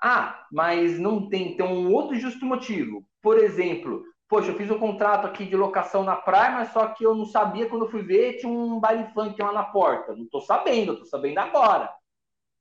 Ah, 0.01 0.47
mas 0.49 0.97
não 0.97 1.27
tem, 1.27 1.57
tem 1.57 1.65
um 1.65 1.91
outro 1.91 2.15
justo 2.15 2.45
motivo. 2.45 3.05
Por 3.21 3.37
exemplo, 3.37 4.05
poxa, 4.29 4.51
eu 4.51 4.55
fiz 4.57 4.69
um 4.69 4.79
contrato 4.79 5.25
aqui 5.27 5.45
de 5.45 5.55
locação 5.55 6.03
na 6.03 6.15
praia, 6.15 6.51
mas 6.51 6.71
só 6.71 6.87
que 6.89 7.03
eu 7.03 7.15
não 7.15 7.25
sabia 7.25 7.67
quando 7.67 7.85
eu 7.85 7.91
fui 7.91 8.03
ver, 8.03 8.37
tinha 8.37 8.51
um 8.51 8.79
baile 8.79 9.11
funk 9.11 9.41
lá 9.41 9.51
na 9.51 9.63
porta. 9.63 10.15
Não 10.15 10.23
estou 10.25 10.41
sabendo, 10.41 10.93
estou 10.93 11.07
sabendo 11.07 11.39
agora. 11.39 11.91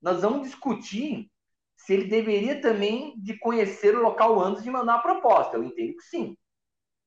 Nós 0.01 0.23
vamos 0.23 0.43
discutir 0.43 1.31
se 1.77 1.93
ele 1.93 2.09
deveria 2.09 2.61
também 2.61 3.15
de 3.19 3.39
conhecer 3.39 3.95
o 3.97 4.03
local 4.03 4.41
antes 4.41 4.65
de 4.65 4.71
mandar 4.71 4.97
a 4.97 5.01
proposta. 5.01 5.57
Eu 5.57 5.65
entendo 5.65 5.97
que 5.97 6.03
sim. 6.03 6.37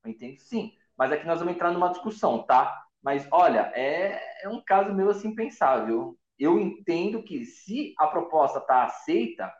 Eu 0.03 0.11
entendo 0.11 0.35
que 0.35 0.43
sim. 0.43 0.71
Mas 0.97 1.11
aqui 1.11 1.25
nós 1.25 1.39
vamos 1.39 1.55
entrar 1.55 1.71
numa 1.71 1.89
discussão, 1.89 2.43
tá? 2.43 2.85
Mas 3.01 3.27
olha, 3.31 3.71
é, 3.75 4.43
é 4.43 4.49
um 4.49 4.61
caso 4.63 4.93
meu 4.93 5.09
assim 5.09 5.33
pensável. 5.33 6.17
Eu 6.37 6.59
entendo 6.59 7.23
que 7.23 7.45
se 7.45 7.93
a 7.97 8.07
proposta 8.07 8.59
está 8.59 8.83
aceita, 8.83 9.51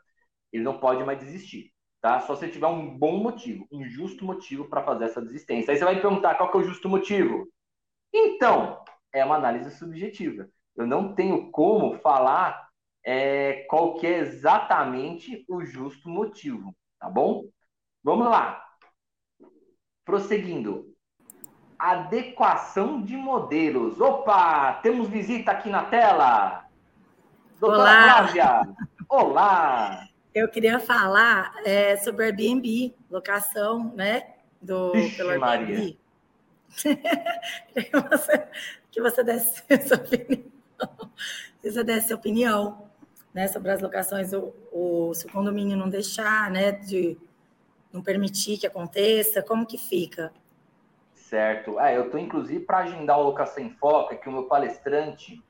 ele 0.54 0.64
não 0.64 0.80
pode 0.80 1.04
mais 1.04 1.20
desistir, 1.20 1.71
tá? 2.02 2.20
Só 2.22 2.36
se 2.36 2.50
tiver 2.50 2.68
um 2.68 2.98
bom 2.98 3.18
motivo, 3.18 3.68
um 3.72 3.86
justo 3.86 4.26
motivo 4.26 4.66
para 4.66 4.84
fazer 4.84 5.06
essa 5.06 5.22
desistência. 5.22 5.72
Aí 5.72 5.78
você 5.78 5.86
vai 5.86 5.96
me 5.96 6.02
perguntar 6.02 6.36
qual 6.36 6.50
que 6.52 6.58
é 6.58 6.62
o 6.62 6.64
justo 6.64 6.90
motivo. 6.90 7.48
Então, 8.14 8.84
é 9.14 9.24
uma 9.24 9.36
análise 9.36 9.72
subjetiva. 9.78 10.50
Eu 10.76 10.88
não 10.88 11.14
tenho 11.14 11.52
como 11.52 12.00
falar 12.00 12.70
é, 13.06 13.66
qual 13.70 13.96
que 13.96 14.08
é 14.08 14.20
exatamente 14.20 15.46
o 15.48 15.64
justo 15.64 16.10
motivo, 16.10 16.76
tá 17.00 17.10
bom? 17.10 17.46
Vamos 18.04 18.28
lá. 18.28 18.64
Prosseguindo. 20.04 20.92
Adequação 21.78 23.02
de 23.02 23.16
modelos. 23.16 24.00
Opa, 24.00 24.74
temos 24.84 25.08
visita 25.08 25.52
aqui 25.52 25.70
na 25.70 25.86
tela. 25.86 26.66
Doutora 27.60 27.82
Olá. 27.82 28.04
Flávia. 28.04 28.76
Olá. 29.10 30.11
Eu 30.34 30.48
queria 30.48 30.80
falar 30.80 31.54
é, 31.66 31.98
sobre 31.98 32.26
Airbnb, 32.26 32.94
locação, 33.10 33.92
né? 33.96 34.36
Do, 34.62 34.96
Ixi, 34.96 35.18
pelo 35.18 35.32
Airbnb. 35.32 35.98
que, 37.74 37.92
você, 37.92 38.48
que 38.92 39.02
você 39.02 39.24
desse 39.24 39.64
sua 39.88 39.98
opinião. 39.98 40.44
Que 41.62 41.72
você 41.72 41.84
desse 41.84 42.14
opinião 42.14 42.90
né, 43.34 43.48
sobre 43.48 43.72
as 43.72 43.82
locações, 43.82 44.34
o, 44.34 44.54
o, 44.72 45.14
se 45.14 45.26
o 45.26 45.32
condomínio 45.32 45.78
não 45.78 45.90
deixar, 45.90 46.50
né, 46.50 46.72
de 46.72 47.18
não 47.92 48.02
permitir 48.02 48.58
que 48.58 48.68
aconteça, 48.68 49.42
como 49.42 49.66
que 49.66 49.78
fica? 49.78 50.32
Certo. 51.14 51.80
É, 51.80 51.98
eu 51.98 52.06
estou, 52.06 52.20
inclusive, 52.20 52.64
para 52.66 52.80
agendar 52.80 53.20
o 53.20 53.24
Locação 53.24 53.64
em 53.64 53.70
Foco, 53.70 54.14
é 54.14 54.18
que 54.18 54.28
o 54.28 54.32
meu 54.32 54.44
palestrante, 54.44 55.42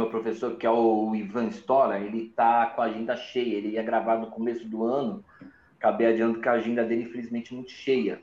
meu 0.00 0.10
professor, 0.10 0.56
que 0.56 0.66
é 0.66 0.70
o 0.70 1.14
Ivan 1.14 1.48
Stola, 1.48 1.98
ele 1.98 2.26
está 2.26 2.66
com 2.66 2.82
a 2.82 2.86
agenda 2.86 3.16
cheia, 3.16 3.56
ele 3.56 3.70
ia 3.70 3.82
gravar 3.82 4.18
no 4.18 4.28
começo 4.28 4.66
do 4.66 4.84
ano, 4.84 5.24
acabei 5.78 6.06
adiando 6.06 6.40
que 6.40 6.48
a 6.48 6.52
agenda 6.52 6.84
dele, 6.84 7.04
infelizmente, 7.04 7.54
muito 7.54 7.70
cheia. 7.70 8.20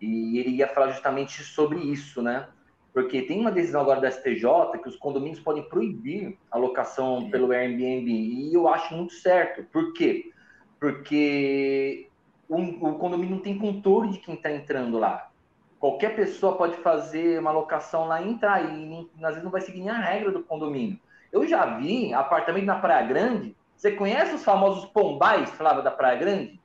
E 0.00 0.38
ele 0.38 0.50
ia 0.50 0.68
falar 0.68 0.90
justamente 0.90 1.42
sobre 1.42 1.78
isso, 1.78 2.20
né? 2.22 2.48
porque 2.96 3.20
tem 3.20 3.38
uma 3.38 3.52
decisão 3.52 3.82
agora 3.82 4.00
da 4.00 4.10
STJ 4.10 4.80
que 4.82 4.88
os 4.88 4.96
condomínios 4.96 5.38
podem 5.38 5.62
proibir 5.68 6.38
a 6.50 6.56
locação 6.56 7.20
Sim. 7.20 7.30
pelo 7.30 7.52
Airbnb, 7.52 8.10
e 8.10 8.54
eu 8.54 8.66
acho 8.68 8.94
muito 8.94 9.12
certo. 9.12 9.62
Por 9.64 9.92
quê? 9.92 10.32
Porque 10.80 12.08
o 12.48 12.94
condomínio 12.94 13.36
não 13.36 13.42
tem 13.42 13.58
controle 13.58 14.12
de 14.12 14.18
quem 14.20 14.34
está 14.34 14.50
entrando 14.50 14.98
lá. 14.98 15.30
Qualquer 15.78 16.16
pessoa 16.16 16.56
pode 16.56 16.76
fazer 16.76 17.38
uma 17.38 17.50
locação 17.50 18.06
lá 18.06 18.22
e 18.22 18.28
entrar, 18.30 18.64
e 18.64 19.08
às 19.22 19.30
vezes 19.30 19.44
não 19.44 19.50
vai 19.50 19.60
seguir 19.60 19.80
nem 19.80 19.90
a 19.90 19.98
regra 19.98 20.30
do 20.30 20.42
condomínio. 20.42 20.98
Eu 21.30 21.46
já 21.46 21.66
vi 21.76 22.14
apartamento 22.14 22.64
na 22.64 22.78
Praia 22.78 23.06
Grande. 23.06 23.54
Você 23.76 23.92
conhece 23.92 24.34
os 24.34 24.42
famosos 24.42 24.86
pombais, 24.86 25.50
Flávia, 25.50 25.82
da 25.82 25.90
Praia 25.90 26.18
Grande? 26.18 26.60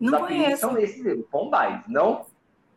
Não 0.00 0.20
conheço. 0.20 0.62
São 0.62 0.78
esses 0.78 1.24
pombais, 1.26 1.82
não? 1.86 2.26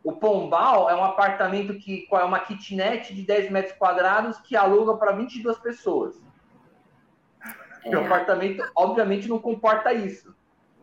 O 0.04 0.12
pombal 0.12 0.88
é 0.88 0.94
um 0.94 1.04
apartamento 1.04 1.74
que 1.74 2.06
é 2.10 2.24
uma 2.24 2.40
kitnet 2.40 3.14
de 3.14 3.22
10 3.22 3.50
metros 3.50 3.76
quadrados 3.76 4.38
que 4.38 4.56
aluga 4.56 4.96
para 4.96 5.12
22 5.12 5.58
pessoas. 5.58 6.22
É. 7.84 7.96
O 7.96 8.04
apartamento, 8.04 8.62
obviamente, 8.76 9.28
não 9.28 9.38
comporta 9.38 9.92
isso. 9.92 10.34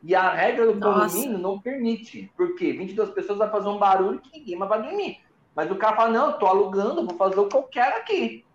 E 0.05 0.13
a 0.13 0.29
regra 0.29 0.71
do 0.71 0.79
condomínio 0.79 1.39
não 1.39 1.59
permite. 1.59 2.31
Porque 2.37 2.73
22 2.73 3.09
pessoas 3.09 3.39
vai 3.39 3.49
fazer 3.49 3.67
um 3.67 3.79
barulho 3.79 4.19
que 4.19 4.37
ninguém 4.37 4.55
mais 4.55 4.69
vai 4.69 4.83
dormir. 4.83 5.17
Mas 5.55 5.71
o 5.71 5.75
cara 5.75 5.95
fala, 5.95 6.11
não, 6.11 6.27
eu 6.27 6.33
tô 6.33 6.45
alugando, 6.45 7.07
vou 7.07 7.17
fazer 7.17 7.39
o 7.39 7.47
que 7.47 7.57
eu 7.57 7.63
quero 7.63 7.97
aqui. 7.97 8.45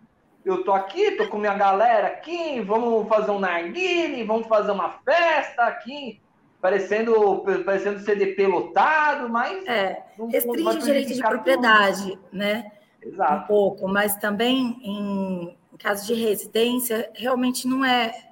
Eu 0.45 0.63
tô 0.63 0.71
aqui, 0.71 1.11
tô 1.11 1.27
com 1.27 1.37
minha 1.37 1.53
galera 1.53 2.07
aqui, 2.07 2.61
vamos 2.61 3.05
fazer 3.09 3.31
um 3.31 3.39
narguile, 3.39 4.23
vamos 4.23 4.47
fazer 4.47 4.71
uma 4.71 4.89
festa 5.03 5.63
aqui, 5.63 6.21
parecendo, 6.61 7.43
parecendo 7.65 7.99
CDP 7.99 8.47
lotado, 8.47 9.27
mas... 9.27 9.67
É, 9.67 10.05
restringe 10.31 10.77
o 10.77 10.79
direito 10.79 11.13
de 11.13 11.21
propriedade, 11.21 12.11
tudo. 12.11 12.27
né? 12.31 12.71
Exato. 13.01 13.43
Um 13.43 13.47
pouco, 13.47 13.87
mas 13.89 14.15
também 14.15 14.79
em, 14.81 15.57
em 15.73 15.77
caso 15.77 16.07
de 16.07 16.13
residência, 16.13 17.11
realmente 17.13 17.67
não 17.67 17.83
é, 17.83 18.31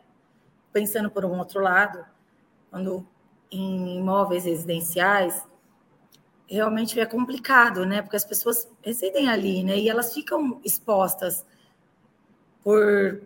pensando 0.71 1.11
por 1.11 1.25
um 1.25 1.37
outro 1.37 1.59
lado, 1.59 2.03
quando 2.69 3.05
em 3.51 3.97
imóveis 3.97 4.45
residenciais, 4.45 5.47
realmente 6.47 6.99
é 6.99 7.05
complicado, 7.05 7.85
né? 7.85 8.01
Porque 8.01 8.15
as 8.15 8.25
pessoas 8.25 8.69
residem 8.83 9.29
ali, 9.29 9.63
né? 9.63 9.77
E 9.77 9.89
elas 9.89 10.13
ficam 10.13 10.59
expostas 10.63 11.45
por 12.63 13.21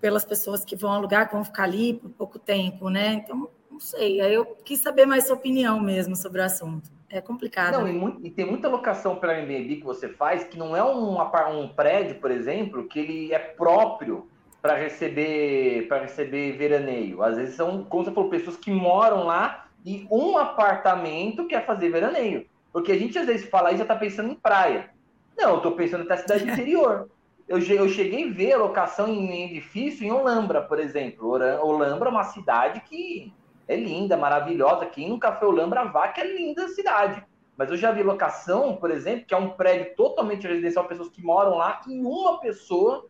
pelas 0.00 0.22
pessoas 0.22 0.62
que 0.66 0.76
vão 0.76 0.92
alugar, 0.92 1.26
que 1.26 1.34
vão 1.34 1.42
ficar 1.42 1.62
ali 1.62 1.94
por 1.94 2.10
pouco 2.10 2.38
tempo, 2.38 2.90
né? 2.90 3.14
Então, 3.14 3.48
não 3.70 3.80
sei. 3.80 4.20
Aí 4.20 4.34
eu 4.34 4.44
quis 4.44 4.80
saber 4.80 5.06
mais 5.06 5.26
sua 5.26 5.34
opinião 5.34 5.80
mesmo 5.80 6.14
sobre 6.14 6.42
o 6.42 6.44
assunto. 6.44 6.90
É 7.08 7.22
complicado. 7.22 7.78
Não, 7.78 7.88
e, 7.88 7.92
muito, 7.92 8.26
e, 8.26 8.30
tem 8.30 8.44
muita 8.44 8.68
locação 8.68 9.16
pela 9.16 9.32
Airbnb 9.32 9.76
que 9.76 9.84
você 9.84 10.10
faz 10.10 10.44
que 10.44 10.58
não 10.58 10.76
é 10.76 10.84
um, 10.84 11.18
um 11.18 11.68
prédio, 11.68 12.20
por 12.20 12.30
exemplo, 12.30 12.86
que 12.86 12.98
ele 12.98 13.32
é 13.32 13.38
próprio 13.38 14.28
para 14.64 14.76
receber 14.76 15.86
para 15.88 16.00
receber 16.00 16.52
veraneio. 16.52 17.22
Às 17.22 17.36
vezes 17.36 17.54
são, 17.54 17.84
como 17.84 18.02
você 18.02 18.10
falou, 18.10 18.30
pessoas 18.30 18.56
que 18.56 18.70
moram 18.70 19.24
lá 19.24 19.66
e 19.84 20.06
um 20.10 20.38
apartamento 20.38 21.46
quer 21.46 21.66
fazer 21.66 21.90
veraneio. 21.90 22.46
Porque 22.72 22.90
a 22.92 22.98
gente 22.98 23.18
às 23.18 23.26
vezes 23.26 23.46
fala 23.50 23.72
e 23.72 23.76
já 23.76 23.82
está 23.82 23.94
pensando 23.94 24.30
em 24.30 24.34
praia. 24.34 24.88
Não, 25.36 25.50
eu 25.50 25.56
estou 25.58 25.72
pensando 25.72 26.04
até 26.04 26.16
cidade 26.16 26.44
interior. 26.50 27.10
Eu, 27.46 27.58
eu 27.58 27.90
cheguei 27.90 28.26
a 28.26 28.32
ver 28.32 28.52
a 28.54 28.56
locação 28.56 29.06
em 29.06 29.44
edifício 29.44 30.02
em 30.02 30.10
Olambra, 30.10 30.62
por 30.62 30.78
exemplo. 30.78 31.28
Olambra 31.28 32.08
é 32.08 32.12
uma 32.12 32.24
cidade 32.24 32.80
que 32.88 33.30
é 33.68 33.76
linda, 33.76 34.16
maravilhosa. 34.16 34.86
Quem 34.86 35.10
nunca 35.10 35.30
foi 35.32 35.46
Olambra 35.46 35.84
vá, 35.84 36.08
que 36.08 36.22
é 36.22 36.36
linda 36.38 36.64
a 36.64 36.68
cidade. 36.68 37.22
Mas 37.54 37.70
eu 37.70 37.76
já 37.76 37.92
vi 37.92 38.02
locação, 38.02 38.76
por 38.76 38.90
exemplo, 38.90 39.26
que 39.26 39.34
é 39.34 39.36
um 39.36 39.50
prédio 39.50 39.94
totalmente 39.94 40.46
residencial, 40.46 40.86
pessoas 40.86 41.10
que 41.10 41.22
moram 41.22 41.58
lá, 41.58 41.82
e 41.86 42.00
uma 42.00 42.40
pessoa 42.40 43.06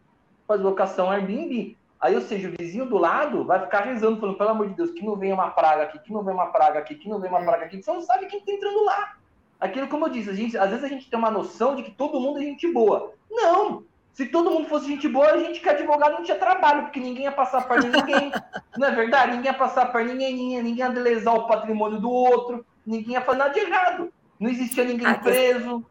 faz 0.46 0.60
locação 0.60 1.10
Airbnb. 1.10 1.76
Aí, 2.00 2.14
ou 2.14 2.20
seja, 2.20 2.48
o 2.48 2.52
vizinho 2.58 2.84
do 2.84 2.98
lado 2.98 3.44
vai 3.44 3.60
ficar 3.60 3.80
rezando, 3.80 4.20
falando, 4.20 4.36
pelo 4.36 4.50
amor 4.50 4.68
de 4.68 4.74
Deus, 4.74 4.90
que 4.90 5.04
não 5.04 5.16
venha 5.16 5.34
uma 5.34 5.50
praga 5.50 5.84
aqui, 5.84 5.98
que 5.98 6.12
não 6.12 6.22
venha 6.22 6.34
uma 6.34 6.48
praga 6.48 6.78
aqui, 6.78 6.94
que 6.96 7.08
não 7.08 7.18
venha 7.18 7.32
uma 7.32 7.40
é. 7.40 7.44
praga 7.44 7.64
aqui, 7.64 7.82
você 7.82 7.90
não 7.90 8.02
sabe 8.02 8.26
quem 8.26 8.40
está 8.40 8.52
entrando 8.52 8.84
lá. 8.84 9.16
Aquilo, 9.58 9.88
como 9.88 10.06
eu 10.06 10.10
disse, 10.10 10.28
a 10.28 10.34
gente, 10.34 10.58
às 10.58 10.68
vezes 10.68 10.84
a 10.84 10.88
gente 10.88 11.08
tem 11.08 11.18
uma 11.18 11.30
noção 11.30 11.74
de 11.74 11.82
que 11.82 11.90
todo 11.90 12.20
mundo 12.20 12.38
é 12.38 12.42
gente 12.42 12.70
boa. 12.70 13.14
Não! 13.30 13.84
Se 14.12 14.26
todo 14.26 14.50
mundo 14.50 14.68
fosse 14.68 14.86
gente 14.86 15.08
boa, 15.08 15.32
a 15.32 15.38
gente 15.38 15.60
que 15.60 15.68
é 15.68 15.72
advogado 15.72 16.12
não 16.12 16.22
tinha 16.22 16.38
trabalho, 16.38 16.82
porque 16.82 17.00
ninguém 17.00 17.24
ia 17.24 17.32
passar 17.32 17.66
para 17.66 17.80
ninguém. 17.80 18.30
não 18.76 18.86
é 18.86 18.90
verdade? 18.90 19.32
Ninguém 19.32 19.50
ia 19.50 19.58
passar 19.58 19.86
para 19.86 20.04
ninguém, 20.04 20.62
ninguém 20.62 20.76
ia 20.76 20.88
lesar 20.88 21.32
o 21.32 21.46
patrimônio 21.46 21.98
do 21.98 22.10
outro, 22.10 22.66
ninguém 22.86 23.14
ia 23.14 23.22
fazer 23.22 23.38
nada 23.38 23.54
de 23.54 23.60
errado. 23.60 24.12
Não 24.38 24.50
existia 24.50 24.84
ninguém 24.84 25.12
preso. 25.14 25.84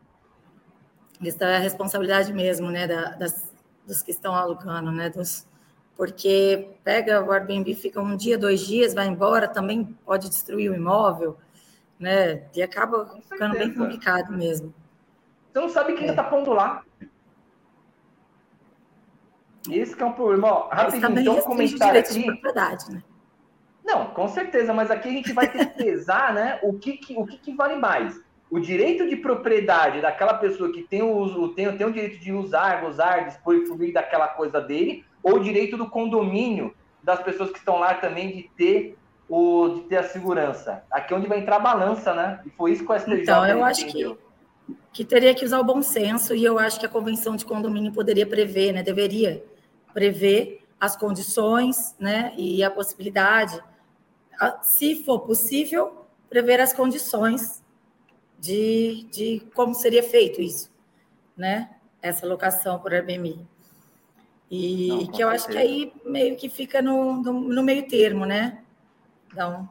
Isso 1.19 1.43
é 1.43 1.57
a 1.57 1.59
responsabilidade 1.59 2.31
mesmo, 2.31 2.69
né, 2.69 2.85
das, 2.85 3.52
dos 3.85 4.01
que 4.01 4.11
estão 4.11 4.35
alugando, 4.35 4.91
né? 4.91 5.09
Dos, 5.09 5.47
porque 5.95 6.69
pega 6.83 7.23
o 7.23 7.31
Airbnb, 7.31 7.73
fica 7.75 8.01
um 8.01 8.15
dia, 8.15 8.37
dois 8.37 8.61
dias, 8.61 8.93
vai 8.93 9.07
embora, 9.07 9.47
também 9.47 9.85
pode 10.05 10.29
destruir 10.29 10.71
o 10.71 10.75
imóvel, 10.75 11.37
né? 11.99 12.47
E 12.55 12.61
acaba 12.61 13.05
ficando 13.29 13.53
bem 13.57 13.73
complicado 13.73 14.31
mesmo. 14.33 14.73
Você 15.51 15.59
não 15.59 15.69
sabe 15.69 15.93
quem 15.93 16.07
está 16.07 16.23
é. 16.23 16.29
pondo 16.29 16.51
lá. 16.51 16.83
Esse 19.69 19.95
que 19.95 20.03
é 20.03 20.05
um 20.05 20.13
problema. 20.13 20.47
Ó, 20.47 20.69
rapidinho, 20.69 21.19
então, 21.19 21.37
um 21.37 21.41
comentário 21.41 21.99
aqui. 21.99 22.25
né? 22.91 23.03
Não, 23.83 24.07
com 24.07 24.27
certeza, 24.27 24.73
mas 24.73 24.89
aqui 24.89 25.09
a 25.09 25.11
gente 25.11 25.33
vai 25.33 25.51
ter 25.51 25.65
que 25.67 25.77
pesar, 25.83 26.33
né? 26.33 26.59
O 26.63 26.73
que, 26.73 26.97
que 26.97 27.15
o 27.15 27.25
que, 27.25 27.37
que 27.37 27.53
vale 27.53 27.75
mais? 27.75 28.19
O 28.53 28.59
direito 28.59 29.09
de 29.09 29.15
propriedade 29.15 29.99
daquela 29.99 30.35
pessoa 30.35 30.71
que 30.71 30.83
tem 30.83 31.01
o, 31.01 31.47
tem, 31.55 31.75
tem 31.75 31.87
o 31.87 31.91
direito 31.91 32.19
de 32.19 32.31
usar, 32.31 32.81
gozar, 32.81 33.25
dispor 33.25 33.55
e 33.55 33.65
fluir 33.65 33.91
daquela 33.91 34.27
coisa 34.27 34.61
dele, 34.61 35.03
ou 35.23 35.37
o 35.37 35.43
direito 35.43 35.75
do 35.75 35.89
condomínio 35.89 36.71
das 37.01 37.19
pessoas 37.23 37.49
que 37.49 37.57
estão 37.57 37.79
lá 37.79 37.95
também 37.95 38.31
de 38.31 38.51
ter 38.55 38.95
o 39.27 39.69
de 39.69 39.81
ter 39.89 39.97
a 39.97 40.03
segurança. 40.03 40.83
Aqui 40.91 41.15
é 41.15 41.17
onde 41.17 41.25
vai 41.25 41.39
entrar 41.39 41.55
a 41.55 41.59
balança, 41.59 42.13
né? 42.13 42.41
E 42.45 42.51
foi 42.51 42.73
isso 42.73 42.85
que 42.85 42.91
o 42.91 42.99
STJ 42.99 43.23
Então, 43.23 43.47
eu 43.47 43.65
acho 43.65 43.87
que, 43.87 44.15
que 44.91 45.03
teria 45.03 45.33
que 45.33 45.43
usar 45.43 45.59
o 45.59 45.63
bom 45.63 45.81
senso 45.81 46.35
e 46.35 46.45
eu 46.45 46.59
acho 46.59 46.79
que 46.79 46.85
a 46.85 46.89
convenção 46.89 47.35
de 47.35 47.45
condomínio 47.45 47.91
poderia 47.91 48.27
prever, 48.27 48.71
né? 48.71 48.83
Deveria 48.83 49.43
prever 49.95 50.63
as 50.79 50.95
condições, 50.95 51.95
né? 51.99 52.31
E 52.37 52.63
a 52.63 52.69
possibilidade, 52.69 53.59
se 54.61 55.03
for 55.03 55.21
possível, 55.21 56.05
prever 56.29 56.61
as 56.61 56.71
condições 56.71 57.62
de, 58.43 59.07
de 59.09 59.41
como 59.55 59.73
seria 59.73 60.03
feito 60.03 60.41
isso, 60.41 60.69
né? 61.35 61.69
Essa 62.01 62.27
locação 62.27 62.77
por 62.77 62.93
Airbnb. 62.93 63.39
E 64.51 64.89
Não, 64.89 65.07
que 65.07 65.23
eu 65.23 65.29
acho 65.29 65.47
que 65.47 65.57
aí 65.57 65.93
meio 66.05 66.35
que 66.35 66.49
fica 66.49 66.81
no, 66.81 67.23
no, 67.23 67.33
no 67.39 67.63
meio 67.63 67.87
termo, 67.87 68.25
né? 68.25 68.61
Dá 69.33 69.47
um, 69.47 69.67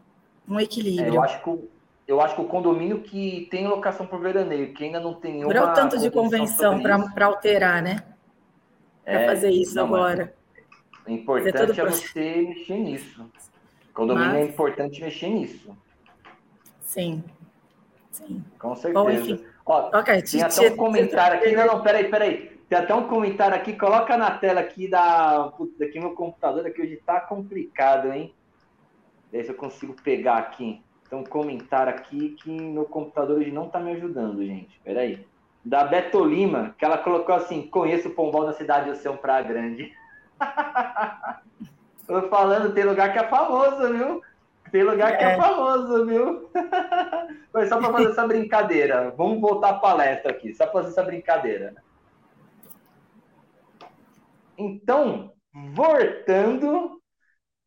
um 0.55 0.59
equilíbrio. 0.59 1.13
É, 1.13 1.17
eu, 1.17 1.23
acho 1.23 1.43
que 1.43 1.51
o, 1.51 1.69
eu 2.09 2.21
acho 2.23 2.35
que 2.35 2.41
o 2.41 2.47
condomínio 2.47 3.03
que 3.03 3.47
tem 3.51 3.69
locação 3.69 4.07
por 4.07 4.19
veraneio, 4.21 4.73
que 4.73 4.85
ainda 4.85 4.99
não 4.99 5.13
tem 5.13 5.35
nenhuma. 5.35 5.53
Por 5.53 5.63
o 5.63 5.75
tanto 5.75 5.99
de 5.99 6.11
convenção 6.11 6.83
para 6.83 7.27
alterar, 7.27 7.83
né? 7.83 8.03
Para 9.05 9.21
é, 9.21 9.27
fazer 9.27 9.51
isso 9.51 9.75
não, 9.75 9.85
agora. 9.85 10.35
O 11.07 11.11
importante 11.11 11.79
é 11.79 11.85
você 11.85 12.43
mexer 12.49 12.79
nisso. 12.79 13.31
Condomínio 13.93 14.31
é 14.31 14.33
Mas... 14.33 14.49
é 14.49 14.51
importante 14.51 15.03
mexer 15.03 15.29
nisso. 15.29 15.77
Sim. 16.81 17.23
Sim. 18.13 18.45
Com 18.59 18.77
certeza. 18.77 19.05
Bom, 19.05 19.11
enfim. 19.11 19.45
Ó, 19.65 19.99
okay, 19.99 20.23
tem 20.23 20.43
até 20.43 20.71
um 20.71 20.77
comentário 20.77 21.39
aqui. 21.39 21.57
Não, 21.57 21.67
não, 21.67 21.83
peraí, 21.83 22.09
peraí. 22.09 22.53
Tem 22.69 22.79
até 22.79 22.95
um 22.95 23.09
comentário 23.09 23.57
aqui. 23.57 23.73
Coloca 23.75 24.17
na 24.17 24.31
tela 24.31 24.61
aqui 24.61 24.89
da. 24.89 25.53
Putz, 25.57 25.81
aqui 25.81 25.99
meu 25.99 26.13
computador 26.15 26.67
aqui 26.67 26.83
hoje 26.83 27.03
tá 27.05 27.21
complicado, 27.21 28.13
hein? 28.13 28.33
Se 29.31 29.49
eu 29.49 29.55
consigo 29.55 29.95
pegar 30.03 30.37
aqui. 30.37 30.83
Tem 31.09 31.19
um 31.19 31.25
comentário 31.25 31.93
aqui 31.93 32.31
que 32.43 32.51
meu 32.51 32.85
computador 32.85 33.39
hoje 33.39 33.51
não 33.51 33.69
tá 33.69 33.81
me 33.81 33.93
ajudando, 33.93 34.45
gente. 34.45 34.79
Peraí. 34.85 35.27
Da 35.65 35.85
Beto 35.85 36.25
Lima, 36.25 36.75
que 36.79 36.85
ela 36.85 36.99
colocou 36.99 37.35
assim: 37.35 37.67
conheço 37.67 38.09
o 38.09 38.15
Pombal 38.15 38.47
na 38.47 38.53
cidade 38.53 38.87
do 38.87 38.93
Oceano 38.93 39.19
Praia 39.19 39.45
Grande. 39.45 39.93
Tô 42.07 42.29
falando, 42.29 42.75
tem 42.75 42.85
lugar 42.85 43.13
que 43.13 43.19
é 43.19 43.29
famoso, 43.29 43.93
viu? 43.93 44.23
Tem 44.73 44.83
lugar 44.83 45.19
que 45.19 45.23
é, 45.23 45.33
é 45.33 45.37
famoso, 45.37 46.07
viu? 46.07 46.51
Foi 47.53 47.67
só 47.67 47.79
para 47.79 47.93
fazer 47.93 48.11
essa 48.11 48.27
brincadeira. 48.27 49.11
Vamos 49.11 49.39
voltar 49.39 49.69
à 49.69 49.79
palestra 49.79 50.33
aqui, 50.33 50.55
só 50.55 50.65
para 50.65 50.81
fazer 50.81 50.89
essa 50.89 51.03
brincadeira. 51.03 51.75
Então, 54.57 55.35
voltando, 55.75 56.99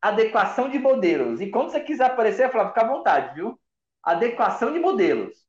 adequação 0.02 0.68
de 0.68 0.80
modelos. 0.80 1.40
E 1.40 1.48
quando 1.48 1.70
você 1.70 1.78
quiser 1.78 2.06
aparecer, 2.06 2.50
Flávio, 2.50 2.72
fica 2.72 2.84
à 2.84 2.88
vontade, 2.88 3.34
viu? 3.36 3.56
Adequação 4.02 4.72
de 4.72 4.80
modelos. 4.80 5.46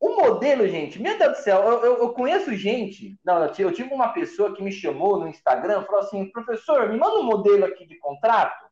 O 0.00 0.16
modelo, 0.16 0.66
gente, 0.66 1.00
meu 1.00 1.18
Deus 1.18 1.38
do 1.38 1.42
céu, 1.42 1.62
eu, 1.64 1.84
eu, 1.84 1.98
eu 1.98 2.12
conheço 2.14 2.54
gente. 2.54 3.18
Não, 3.22 3.44
eu 3.44 3.72
tive 3.72 3.92
uma 3.92 4.08
pessoa 4.08 4.54
que 4.54 4.62
me 4.62 4.72
chamou 4.72 5.20
no 5.20 5.28
Instagram, 5.28 5.82
falou 5.84 6.00
assim: 6.00 6.30
professor, 6.30 6.88
me 6.88 6.98
manda 6.98 7.20
um 7.20 7.24
modelo 7.24 7.66
aqui 7.66 7.86
de 7.86 7.98
contrato. 7.98 8.63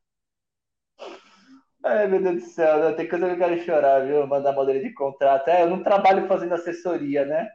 Ai, 1.85 2.07
meu 2.07 2.21
Deus 2.21 2.43
do 2.43 2.49
céu, 2.49 2.95
tem 2.95 3.07
coisa 3.09 3.25
que 3.27 3.33
eu 3.33 3.37
quero 3.37 3.61
chorar, 3.65 4.05
viu? 4.05 4.25
Mandar 4.27 4.53
modelo 4.53 4.79
de 4.81 4.93
contrato. 4.93 5.47
É, 5.49 5.63
eu 5.63 5.69
não 5.69 5.83
trabalho 5.83 6.27
fazendo 6.27 6.53
assessoria, 6.53 7.25
né? 7.25 7.49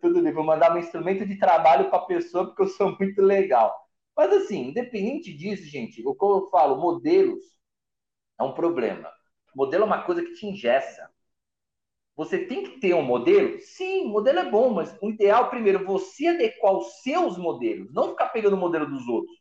Tudo 0.00 0.22
bem, 0.22 0.32
vou 0.32 0.44
mandar 0.44 0.74
um 0.74 0.78
instrumento 0.78 1.26
de 1.26 1.38
trabalho 1.38 1.88
para 1.90 1.98
a 1.98 2.06
pessoa 2.06 2.46
porque 2.46 2.62
eu 2.62 2.68
sou 2.68 2.96
muito 2.98 3.20
legal. 3.22 3.74
Mas 4.16 4.32
assim, 4.32 4.68
independente 4.68 5.32
disso, 5.36 5.64
gente, 5.64 6.02
o 6.06 6.14
que 6.14 6.24
eu 6.24 6.48
falo, 6.50 6.76
modelos 6.80 7.40
é 8.38 8.42
um 8.42 8.52
problema. 8.54 9.10
Modelo 9.56 9.84
é 9.84 9.86
uma 9.86 10.02
coisa 10.04 10.22
que 10.22 10.34
te 10.34 10.46
ingessa. 10.46 11.10
Você 12.16 12.46
tem 12.46 12.62
que 12.64 12.80
ter 12.80 12.94
um 12.94 13.02
modelo? 13.02 13.58
Sim, 13.60 14.06
modelo 14.08 14.38
é 14.40 14.50
bom, 14.50 14.70
mas 14.74 14.96
o 15.00 15.10
ideal, 15.10 15.48
primeiro, 15.50 15.84
você 15.84 16.26
adequar 16.28 16.72
os 16.76 17.00
seus 17.02 17.38
modelos, 17.38 17.92
não 17.92 18.10
ficar 18.10 18.28
pegando 18.28 18.54
o 18.54 18.58
modelo 18.58 18.86
dos 18.86 19.06
outros. 19.08 19.34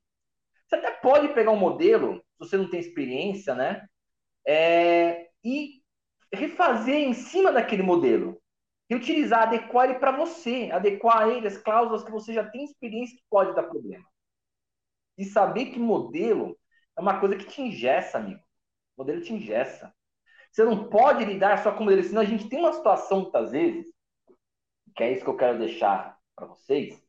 Você 0.68 0.78
até 0.78 0.92
pode 0.92 1.30
pegar 1.34 1.52
um 1.52 1.58
modelo, 1.58 2.18
se 2.18 2.40
você 2.40 2.58
não 2.58 2.70
tem 2.70 2.80
experiência, 2.80 3.56
né? 3.56 3.86
É, 4.48 5.30
e 5.44 5.82
refazer 6.34 6.96
em 6.96 7.14
cima 7.14 7.52
daquele 7.52 7.84
modelo. 7.84 8.42
E 8.90 8.96
utilizar, 8.96 9.44
adequar 9.44 9.90
ele 9.90 10.00
para 10.00 10.12
você, 10.12 10.70
adequar 10.72 11.30
ele 11.30 11.48
as 11.48 11.58
cláusulas 11.58 12.04
que 12.04 12.12
você 12.12 12.34
já 12.34 12.44
tem 12.44 12.66
experiência 12.66 13.16
que 13.16 13.24
pode 13.30 13.56
dar 13.56 13.64
problema. 13.64 14.06
E 15.18 15.24
saber 15.24 15.68
que 15.68 15.80
modelo 15.80 16.58
é 16.98 17.02
uma 17.02 17.20
coisa 17.20 17.38
que 17.38 17.46
te 17.46 17.62
ingessa, 17.62 18.18
amigo. 18.18 18.42
O 18.98 19.02
modelo 19.02 19.22
te 19.22 19.34
ingessa. 19.34 19.94
Você 20.52 20.66
não 20.66 20.90
pode 20.90 21.24
lidar 21.24 21.64
só 21.64 21.72
com 21.72 21.86
modelo, 21.86 22.04
senão 22.04 22.22
a 22.22 22.26
gente 22.26 22.50
tem 22.50 22.60
uma 22.60 22.74
situação, 22.74 23.22
muitas 23.22 23.52
vezes, 23.52 23.86
que 24.96 25.04
é 25.04 25.14
isso 25.14 25.24
que 25.24 25.30
eu 25.30 25.38
quero 25.38 25.58
deixar 25.58 26.18
para 26.36 26.48
vocês, 26.48 27.02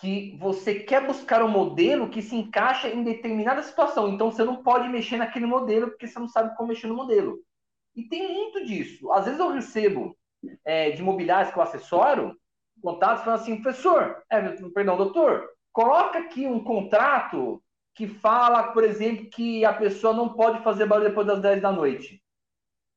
que 0.00 0.36
você 0.38 0.80
quer 0.80 1.06
buscar 1.06 1.42
um 1.42 1.48
modelo 1.48 2.08
que 2.08 2.22
se 2.22 2.34
encaixa 2.34 2.88
em 2.88 3.04
determinada 3.04 3.62
situação. 3.62 4.08
Então 4.08 4.32
você 4.32 4.42
não 4.42 4.62
pode 4.62 4.88
mexer 4.88 5.18
naquele 5.18 5.46
modelo 5.46 5.88
porque 5.88 6.06
você 6.06 6.18
não 6.18 6.28
sabe 6.28 6.56
como 6.56 6.70
mexer 6.70 6.86
no 6.86 6.94
modelo. 6.94 7.38
E 7.94 8.04
tem 8.04 8.32
muito 8.32 8.64
disso. 8.64 9.12
Às 9.12 9.26
vezes 9.26 9.38
eu 9.38 9.50
recebo 9.50 10.16
é, 10.64 10.90
de 10.90 11.02
imobiliários 11.02 11.52
que 11.52 11.58
eu 11.58 11.62
assessoro, 11.62 12.34
contatos 12.80 13.24
falando 13.24 13.40
assim, 13.40 13.60
professor, 13.60 14.22
é, 14.30 14.40
perdão, 14.72 14.96
doutor, 14.96 15.46
coloca 15.70 16.18
aqui 16.18 16.46
um 16.46 16.64
contrato 16.64 17.62
que 17.94 18.06
fala, 18.06 18.72
por 18.72 18.84
exemplo, 18.84 19.28
que 19.28 19.64
a 19.64 19.74
pessoa 19.74 20.14
não 20.14 20.30
pode 20.30 20.62
fazer 20.62 20.86
barulho 20.86 21.10
depois 21.10 21.26
das 21.26 21.42
10 21.42 21.60
da 21.60 21.70
noite. 21.70 22.22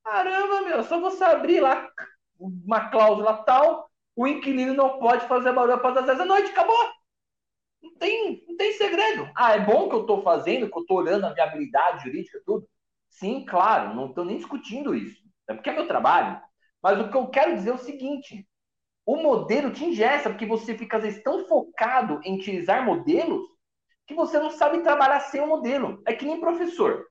Caramba, 0.05 0.61
meu, 0.61 0.83
só 0.83 0.99
você 0.99 1.23
abrir 1.23 1.59
lá 1.59 1.89
uma 2.39 2.89
cláusula 2.89 3.43
tal, 3.43 3.89
o 4.15 4.27
inquilino 4.27 4.73
não 4.73 4.99
pode 4.99 5.27
fazer 5.27 5.53
barulho 5.53 5.73
após 5.73 5.97
as 5.97 6.05
10 6.05 6.17
da 6.17 6.25
noite, 6.25 6.51
acabou. 6.51 6.75
Não 7.81 7.95
tem, 7.95 8.43
não 8.47 8.55
tem 8.55 8.73
segredo. 8.73 9.29
Ah, 9.35 9.53
é 9.55 9.59
bom 9.59 9.89
que 9.89 9.95
eu 9.95 10.01
estou 10.01 10.21
fazendo, 10.21 10.69
que 10.69 10.77
eu 10.77 10.81
estou 10.81 10.97
olhando 10.97 11.25
a 11.25 11.33
viabilidade 11.33 12.03
jurídica, 12.03 12.41
tudo. 12.45 12.67
Sim, 13.09 13.45
claro, 13.45 13.93
não 13.95 14.07
estou 14.09 14.25
nem 14.25 14.37
discutindo 14.37 14.95
isso. 14.95 15.21
É 15.47 15.53
porque 15.53 15.69
é 15.69 15.73
meu 15.73 15.87
trabalho. 15.87 16.41
Mas 16.81 16.99
o 16.99 17.09
que 17.09 17.17
eu 17.17 17.27
quero 17.27 17.55
dizer 17.55 17.71
é 17.71 17.73
o 17.73 17.77
seguinte: 17.77 18.47
o 19.05 19.17
modelo 19.17 19.71
te 19.71 19.85
ingessa, 19.85 20.29
porque 20.29 20.45
você 20.45 20.77
fica, 20.77 20.97
às 20.97 21.03
vezes, 21.03 21.23
tão 21.23 21.45
focado 21.47 22.19
em 22.23 22.37
utilizar 22.37 22.85
modelos 22.85 23.41
que 24.07 24.13
você 24.13 24.39
não 24.39 24.49
sabe 24.51 24.81
trabalhar 24.81 25.19
sem 25.21 25.41
o 25.41 25.47
modelo. 25.47 26.01
É 26.05 26.13
que 26.13 26.25
nem 26.25 26.39
professor. 26.39 27.05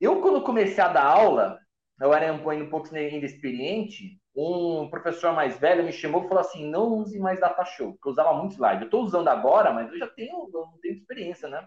Eu, 0.00 0.20
quando 0.20 0.42
comecei 0.42 0.82
a 0.82 0.88
dar 0.88 1.04
aula, 1.04 1.58
eu 2.00 2.12
era 2.12 2.32
um, 2.32 2.50
um 2.50 2.70
pouco 2.70 2.94
ainda 2.94 3.26
experiente, 3.26 4.20
um 4.34 4.88
professor 4.88 5.32
mais 5.32 5.58
velho 5.58 5.84
me 5.84 5.92
chamou 5.92 6.24
e 6.24 6.28
falou 6.28 6.40
assim: 6.40 6.68
não 6.68 6.88
use 6.94 7.18
mais 7.18 7.38
data 7.38 7.64
show, 7.64 7.92
porque 7.92 8.08
eu 8.08 8.12
usava 8.12 8.32
muito 8.34 8.54
slide. 8.54 8.82
Eu 8.82 8.86
estou 8.86 9.04
usando 9.04 9.28
agora, 9.28 9.72
mas 9.72 9.90
eu 9.90 9.98
já 9.98 10.08
tenho, 10.08 10.48
eu 10.52 10.60
não 10.60 10.78
tenho 10.80 10.94
experiência, 10.94 11.48
né? 11.48 11.66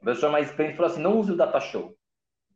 O 0.00 0.04
professor 0.04 0.30
mais 0.30 0.48
experiente 0.48 0.76
falou 0.76 0.90
assim: 0.90 1.02
não 1.02 1.18
use 1.18 1.32
o 1.32 1.36
data 1.36 1.60
show. 1.60 1.94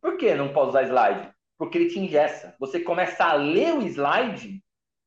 Por 0.00 0.16
que 0.16 0.34
não 0.34 0.52
pode 0.52 0.70
usar 0.70 0.82
slide? 0.84 1.32
Porque 1.58 1.78
ele 1.78 1.88
te 1.88 1.98
ingessa. 1.98 2.54
Você 2.60 2.80
começa 2.80 3.24
a 3.24 3.34
ler 3.34 3.74
o 3.74 3.82
slide 3.82 4.62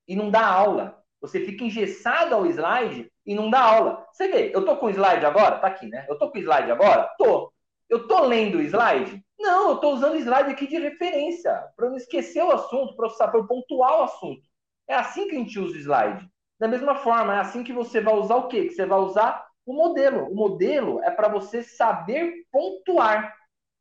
e 0.07 0.15
não 0.15 0.29
dá 0.29 0.45
aula. 0.45 1.03
Você 1.21 1.39
fica 1.45 1.63
engessado 1.63 2.35
ao 2.35 2.45
slide 2.45 3.11
e 3.25 3.35
não 3.35 3.49
dá 3.49 3.61
aula. 3.61 4.05
Você 4.11 4.27
vê, 4.27 4.51
eu 4.53 4.65
tô 4.65 4.77
com 4.77 4.87
o 4.87 4.89
slide 4.89 5.25
agora? 5.25 5.59
Tá 5.59 5.67
aqui, 5.67 5.87
né? 5.87 6.05
Eu 6.09 6.17
tô 6.17 6.29
com 6.29 6.37
o 6.37 6.41
slide 6.41 6.71
agora? 6.71 7.09
Tô. 7.17 7.51
Eu 7.89 8.07
tô 8.07 8.25
lendo 8.25 8.57
o 8.57 8.61
slide? 8.61 9.23
Não, 9.47 9.69
eu 9.69 9.77
tô 9.77 9.91
usando 9.91 10.17
slide 10.17 10.51
aqui 10.51 10.67
de 10.67 10.77
referência, 10.77 11.53
para 11.77 11.89
não 11.89 11.95
esquecer 11.95 12.43
o 12.43 12.51
assunto, 12.51 12.97
para 12.97 13.43
pontuar 13.45 13.97
o 13.97 14.03
assunto. 14.03 14.41
É 14.85 14.93
assim 14.93 15.25
que 15.29 15.37
a 15.37 15.39
gente 15.39 15.57
usa 15.57 15.73
o 15.73 15.79
slide. 15.79 16.29
Da 16.59 16.67
mesma 16.67 16.95
forma, 16.95 17.33
é 17.33 17.39
assim 17.39 17.63
que 17.63 17.71
você 17.71 18.01
vai 18.01 18.13
usar 18.13 18.35
o 18.35 18.49
quê? 18.49 18.65
Que 18.65 18.73
você 18.73 18.85
vai 18.85 18.99
usar 18.99 19.47
o 19.65 19.71
modelo. 19.73 20.29
O 20.29 20.35
modelo 20.35 21.01
é 21.01 21.09
para 21.09 21.29
você 21.29 21.63
saber 21.63 22.45
pontuar. 22.51 23.33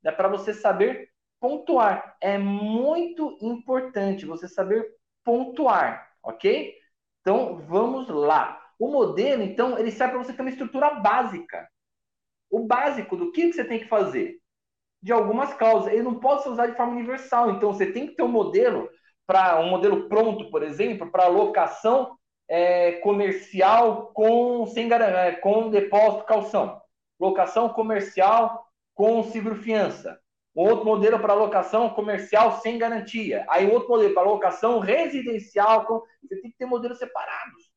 É 0.05 0.13
para 0.13 0.29
você 0.29 0.55
saber 0.55 1.11
pontuar. 1.41 2.17
É 2.21 2.39
muito 2.39 3.37
importante 3.43 4.25
você 4.25 4.47
saber 4.47 4.87
pontuar, 5.25 6.13
ok? 6.23 6.77
Então, 7.23 7.59
vamos 7.67 8.09
lá. 8.09 8.63
O 8.79 8.87
modelo, 8.87 9.43
então, 9.43 9.77
ele 9.77 9.91
serve 9.91 10.15
para 10.15 10.23
você 10.23 10.33
ter 10.33 10.43
uma 10.43 10.51
estrutura 10.51 10.91
básica. 10.91 11.69
O 12.49 12.61
básico 12.61 13.17
do 13.17 13.33
que, 13.33 13.49
que 13.49 13.53
você 13.55 13.65
tem 13.65 13.81
que 13.81 13.89
fazer? 13.89 14.41
De 15.07 15.13
algumas 15.13 15.55
cláusulas. 15.55 15.93
Ele 15.93 16.03
não 16.03 16.17
pode 16.17 16.43
ser 16.43 16.49
usado 16.49 16.71
de 16.71 16.77
forma 16.77 16.93
universal. 16.93 17.51
Então, 17.51 17.73
você 17.73 17.87
tem 17.87 18.09
que 18.09 18.17
ter 18.17 18.23
um 18.23 18.29
modelo 18.29 18.89
para 19.27 19.61
um 19.61 19.71
modelo 19.71 20.09
pronto, 20.09 20.51
por 20.51 20.63
exemplo, 20.63 21.11
para 21.11 21.29
locação 21.29 22.17
é, 22.49 22.93
comercial 22.93 24.13
com, 24.13 24.67
sem, 24.67 24.93
é, 24.93 25.33
com 25.33 25.71
depósito 25.71 26.25
calção. 26.25 26.81
Locação 27.21 27.69
comercial 27.69 28.67
com 28.95 29.23
seguro-fiança 29.23 30.19
outro 30.57 30.87
modelo 30.87 31.21
para 31.21 31.35
locação 31.35 31.91
comercial 31.91 32.61
sem 32.61 32.79
garantia. 32.79 33.45
Aí 33.49 33.71
outro 33.71 33.91
modelo 33.91 34.15
para 34.15 34.23
locação 34.29 34.79
residencial. 34.79 35.85
Com... 35.85 36.03
Você 36.23 36.41
tem 36.41 36.51
que 36.51 36.57
ter 36.57 36.67
modelos 36.67 36.99
separados. 36.99 37.71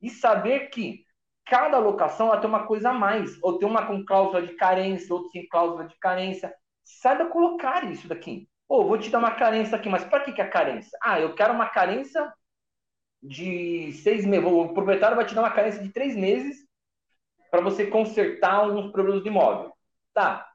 E 0.00 0.08
saber 0.08 0.70
que 0.70 1.04
cada 1.44 1.78
locação 1.78 2.28
ela 2.28 2.40
tem 2.40 2.48
uma 2.48 2.66
coisa 2.66 2.90
a 2.90 2.94
mais. 2.94 3.38
Ou 3.42 3.58
tem 3.58 3.68
uma 3.68 3.86
com 3.86 4.04
cláusula 4.04 4.42
de 4.42 4.54
carência, 4.54 5.14
outra 5.14 5.30
sem 5.30 5.46
cláusula 5.46 5.86
de 5.86 5.96
carência. 5.98 6.52
Saiba 6.84 7.26
colocar 7.26 7.90
isso 7.90 8.08
daqui. 8.08 8.48
Pô, 8.68 8.84
vou 8.84 8.98
te 8.98 9.10
dar 9.10 9.18
uma 9.18 9.34
carência 9.34 9.76
aqui, 9.76 9.88
mas 9.88 10.04
para 10.04 10.20
que, 10.24 10.32
que 10.32 10.40
é 10.40 10.46
carência? 10.46 10.98
Ah, 11.02 11.20
eu 11.20 11.34
quero 11.34 11.52
uma 11.52 11.68
carência 11.68 12.32
de 13.22 13.92
seis 13.92 14.24
meses. 14.24 14.46
O 14.46 14.72
proprietário 14.72 15.16
vai 15.16 15.26
te 15.26 15.34
dar 15.34 15.42
uma 15.42 15.50
carência 15.50 15.82
de 15.82 15.90
três 15.90 16.16
meses 16.16 16.66
para 17.50 17.60
você 17.60 17.86
consertar 17.86 18.54
alguns 18.54 18.90
problemas 18.90 19.22
de 19.22 19.28
imóvel. 19.28 19.72
Tá, 20.14 20.52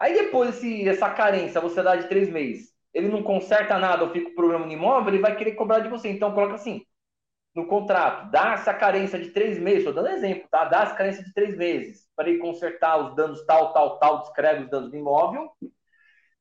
Aí 0.00 0.14
depois, 0.14 0.54
se 0.54 0.88
essa 0.88 1.10
carência 1.10 1.60
você 1.60 1.82
dá 1.82 1.94
de 1.94 2.08
três 2.08 2.30
meses, 2.30 2.72
ele 2.94 3.08
não 3.08 3.22
conserta 3.22 3.78
nada 3.78 4.02
ou 4.02 4.10
fica 4.10 4.30
com 4.30 4.34
problema 4.34 4.64
no 4.64 4.72
imóvel, 4.72 5.12
ele 5.12 5.22
vai 5.22 5.36
querer 5.36 5.52
cobrar 5.52 5.80
de 5.80 5.90
você. 5.90 6.08
Então 6.08 6.32
coloca 6.32 6.54
assim, 6.54 6.82
no 7.54 7.66
contrato, 7.66 8.30
dá 8.30 8.52
essa 8.54 8.72
carência 8.72 9.18
de 9.18 9.30
três 9.30 9.58
meses, 9.58 9.80
estou 9.80 9.94
dando 9.94 10.14
exemplo, 10.14 10.48
tá? 10.50 10.64
Dá 10.66 10.82
essa 10.82 10.94
carência 10.94 11.24
de 11.24 11.32
três 11.32 11.56
meses 11.56 12.08
para 12.14 12.28
ele 12.28 12.38
consertar 12.38 12.96
os 12.98 13.16
danos 13.16 13.44
tal, 13.44 13.72
tal, 13.72 13.98
tal, 13.98 14.20
descreve 14.20 14.64
os 14.64 14.70
danos 14.70 14.90
do 14.90 14.96
imóvel, 14.96 15.50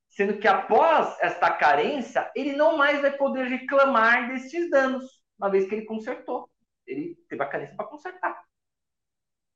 sendo 0.10 0.38
que 0.38 0.47
após 0.47 1.18
esta 1.22 1.51
carência, 1.51 2.32
ele 2.36 2.55
não 2.55 2.78
mais 2.78 3.01
vai 3.01 3.12
poder 3.12 3.45
reclamar 3.45 4.30
desses 4.30 4.70
danos, 4.70 5.03
uma 5.39 5.49
vez 5.49 5.68
que 5.68 5.76
ele 5.76 5.86
consertou. 5.86 6.49
Ele 6.86 7.16
teve 7.28 7.41
a 7.41 7.45
carência 7.47 7.76
para 7.76 7.88
consertar. 7.88 8.43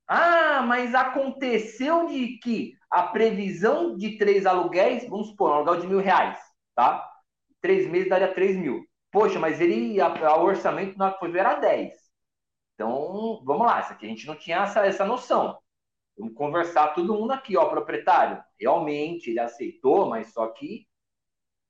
Ah, 0.06 0.62
mas 0.62 0.94
aconteceu 0.94 2.06
de 2.06 2.38
que 2.38 2.74
a 2.90 3.04
previsão 3.04 3.96
de 3.96 4.18
três 4.18 4.46
aluguéis, 4.46 5.08
vamos 5.08 5.28
supor, 5.28 5.50
um 5.50 5.54
aluguel 5.54 5.80
de 5.80 5.86
mil 5.86 5.98
reais, 5.98 6.38
tá? 6.74 7.10
Três 7.60 7.88
meses 7.88 8.08
daria 8.08 8.32
três 8.34 8.56
mil. 8.56 8.84
Poxa, 9.14 9.38
mas 9.38 9.60
ele, 9.60 9.96
o 10.02 10.42
orçamento 10.42 10.98
na 10.98 11.04
hora 11.04 11.14
que 11.14 11.20
foi 11.20 11.30
ver 11.30 11.38
era 11.38 11.54
10. 11.54 11.94
Então, 12.74 13.40
vamos 13.44 13.64
lá, 13.64 13.78
isso 13.78 13.92
aqui 13.92 14.06
a 14.06 14.08
gente 14.08 14.26
não 14.26 14.34
tinha 14.34 14.64
essa, 14.64 14.84
essa 14.84 15.04
noção. 15.04 15.56
Vamos 16.18 16.34
conversar 16.34 16.94
todo 16.94 17.14
mundo 17.14 17.30
aqui, 17.30 17.56
ó, 17.56 17.68
proprietário. 17.68 18.42
Realmente, 18.58 19.30
ele 19.30 19.38
aceitou, 19.38 20.08
mas 20.08 20.32
só 20.32 20.48
que 20.48 20.88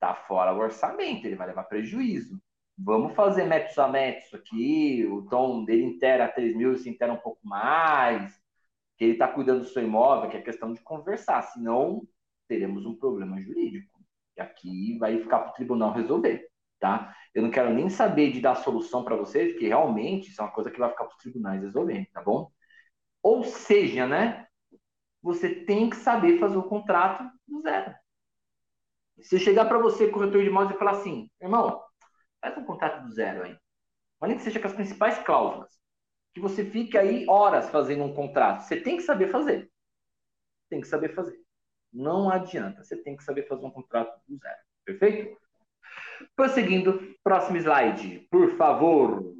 tá 0.00 0.14
fora 0.14 0.54
o 0.54 0.58
orçamento, 0.58 1.26
ele 1.26 1.36
vai 1.36 1.48
levar 1.48 1.64
prejuízo. 1.64 2.40
Vamos 2.78 3.14
fazer 3.14 3.44
metros 3.44 3.78
a 3.78 3.88
metros 3.88 4.32
aqui, 4.32 5.06
o 5.06 5.28
tom 5.28 5.66
dele 5.66 5.84
inteira 5.84 6.26
3 6.26 6.56
mil, 6.56 6.78
se 6.78 6.88
inteira 6.88 7.12
um 7.12 7.18
pouco 7.18 7.46
mais, 7.46 8.40
que 8.96 9.04
ele 9.04 9.12
está 9.12 9.28
cuidando 9.28 9.60
do 9.60 9.66
seu 9.66 9.84
imóvel, 9.84 10.30
que 10.30 10.38
é 10.38 10.40
questão 10.40 10.72
de 10.72 10.80
conversar, 10.80 11.42
senão 11.42 12.08
teremos 12.48 12.86
um 12.86 12.96
problema 12.96 13.38
jurídico. 13.38 14.00
E 14.34 14.40
aqui 14.40 14.96
vai 14.98 15.18
ficar 15.20 15.40
para 15.40 15.50
o 15.50 15.54
tribunal 15.54 15.92
resolver, 15.92 16.48
tá? 16.80 17.14
Eu 17.34 17.42
não 17.42 17.50
quero 17.50 17.72
nem 17.74 17.88
saber 17.88 18.32
de 18.32 18.40
dar 18.40 18.54
solução 18.54 19.04
para 19.04 19.16
vocês, 19.16 19.52
porque 19.52 19.66
realmente 19.68 20.30
isso 20.30 20.40
é 20.40 20.44
uma 20.44 20.52
coisa 20.52 20.70
que 20.70 20.78
vai 20.78 20.88
ficar 20.90 21.04
para 21.04 21.16
os 21.16 21.22
tribunais 21.22 21.62
resolver, 21.62 22.08
tá 22.12 22.22
bom? 22.22 22.50
Ou 23.22 23.44
seja, 23.44 24.06
né? 24.06 24.46
Você 25.22 25.64
tem 25.64 25.90
que 25.90 25.96
saber 25.96 26.38
fazer 26.38 26.56
o 26.56 26.62
contrato 26.62 27.24
do 27.48 27.60
zero. 27.62 27.94
Se 29.20 29.38
chegar 29.38 29.64
para 29.66 29.78
você, 29.78 30.08
corretor 30.08 30.42
de 30.42 30.48
imóveis, 30.48 30.76
e 30.76 30.78
falar 30.78 30.92
assim, 30.92 31.30
irmão, 31.40 31.82
faz 32.40 32.56
um 32.58 32.64
contrato 32.64 33.02
do 33.04 33.12
zero 33.12 33.44
aí. 33.44 33.56
Nem 34.22 34.36
que 34.36 34.42
seja 34.42 34.60
com 34.60 34.66
as 34.66 34.72
principais 34.72 35.18
cláusulas 35.18 35.74
que 36.34 36.40
você 36.40 36.64
fique 36.64 36.98
aí 36.98 37.24
horas 37.28 37.70
fazendo 37.70 38.02
um 38.02 38.12
contrato. 38.12 38.62
Você 38.62 38.80
tem 38.80 38.96
que 38.96 39.04
saber 39.04 39.28
fazer. 39.28 39.70
Tem 40.68 40.80
que 40.80 40.88
saber 40.88 41.14
fazer. 41.14 41.38
Não 41.92 42.28
adianta. 42.28 42.82
Você 42.82 42.96
tem 42.96 43.16
que 43.16 43.22
saber 43.22 43.46
fazer 43.46 43.64
um 43.64 43.70
contrato 43.70 44.20
do 44.28 44.36
zero. 44.36 44.58
Perfeito? 44.84 45.43
Prosseguindo, 46.36 47.14
próximo 47.22 47.56
slide, 47.58 48.26
por 48.30 48.56
favor. 48.56 49.34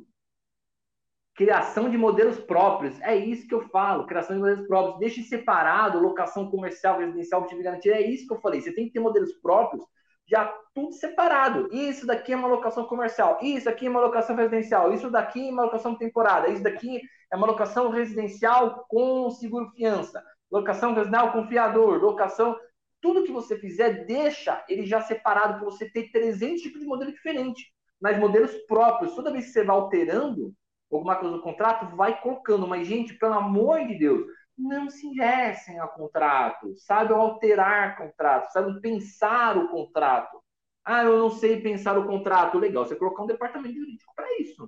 Criação 1.35 1.91
de 1.91 1.99
modelos 1.99 2.39
próprios. 2.39 3.01
É 3.01 3.17
isso 3.17 3.47
que 3.49 3.55
eu 3.55 3.69
falo. 3.69 4.07
Criação 4.07 4.37
de 4.37 4.41
modelos 4.41 4.67
próprios. 4.67 4.99
Deixe 4.99 5.23
separado 5.23 5.99
locação 5.99 6.51
comercial, 6.51 6.99
residencial, 6.99 7.41
objetivo 7.41 7.63
de 7.63 7.65
garantia. 7.65 7.95
É 7.95 8.07
isso 8.07 8.27
que 8.27 8.33
eu 8.33 8.41
falei. 8.41 8.61
Você 8.61 8.73
tem 8.73 8.87
que 8.87 8.93
ter 8.93 9.01
modelos 9.01 9.33
próprios 9.43 9.85
já 10.27 10.53
tudo 10.75 10.93
separado. 10.93 11.69
Isso 11.73 12.07
daqui 12.07 12.33
é 12.33 12.37
uma 12.37 12.49
locação 12.49 12.85
comercial, 12.85 13.39
isso 13.43 13.69
aqui 13.69 13.87
é 13.87 13.91
uma 13.91 14.01
locação 14.01 14.35
residencial, 14.35 14.93
isso 14.93 15.11
daqui 15.11 15.49
é 15.49 15.53
uma 15.53 15.65
locação 15.65 15.95
temporada, 15.97 16.49
isso 16.49 16.63
daqui 16.63 17.01
é 17.31 17.37
uma 17.37 17.47
locação 17.47 17.91
residencial 17.91 18.85
com 18.89 19.31
seguro 19.31 19.71
fiança, 19.73 20.23
locação 20.51 20.95
residencial 20.95 21.33
com 21.33 21.47
fiador, 21.47 22.01
locação. 22.01 22.57
Tudo 23.05 23.23
que 23.23 23.31
você 23.31 23.59
fizer, 23.59 24.07
deixa 24.07 24.65
ele 24.67 24.87
já 24.87 25.03
separado 25.03 25.59
para 25.59 25.65
você 25.67 25.91
ter 25.91 26.11
300 26.11 26.63
tipos 26.63 26.81
de 26.81 26.87
modelo 26.87 27.13
diferente, 27.13 27.71
mas 28.01 28.19
modelos 28.19 28.55
próprios. 28.67 29.15
Toda 29.15 29.31
vez 29.31 29.45
que 29.45 29.51
você 29.51 29.63
vai 29.63 29.77
alterando 29.77 30.55
alguma 30.91 31.15
coisa 31.15 31.37
no 31.37 31.43
contrato, 31.43 31.95
vai 31.95 32.19
colocando. 32.23 32.67
Mas, 32.67 32.89
gente, 32.89 33.13
pelo 33.19 33.35
amor 33.35 33.87
de 33.87 33.99
Deus, 33.99 34.25
não 34.57 34.89
se 34.89 35.07
ingessem 35.07 35.79
a 35.81 35.87
contrato, 35.87 36.75
saibam 36.79 37.21
alterar 37.21 37.99
contrato, 37.99 38.51
saibam 38.51 38.81
pensar 38.81 39.59
o 39.59 39.69
contrato. 39.69 40.43
Ah, 40.83 41.05
eu 41.05 41.19
não 41.19 41.31
sei 41.31 41.61
pensar 41.61 41.99
o 41.99 42.07
contrato. 42.07 42.59
Legal, 42.59 42.87
você 42.87 42.97
colocar 42.97 43.23
um 43.23 43.27
departamento 43.27 43.75
jurídico 43.75 44.15
para 44.17 44.41
isso. 44.41 44.67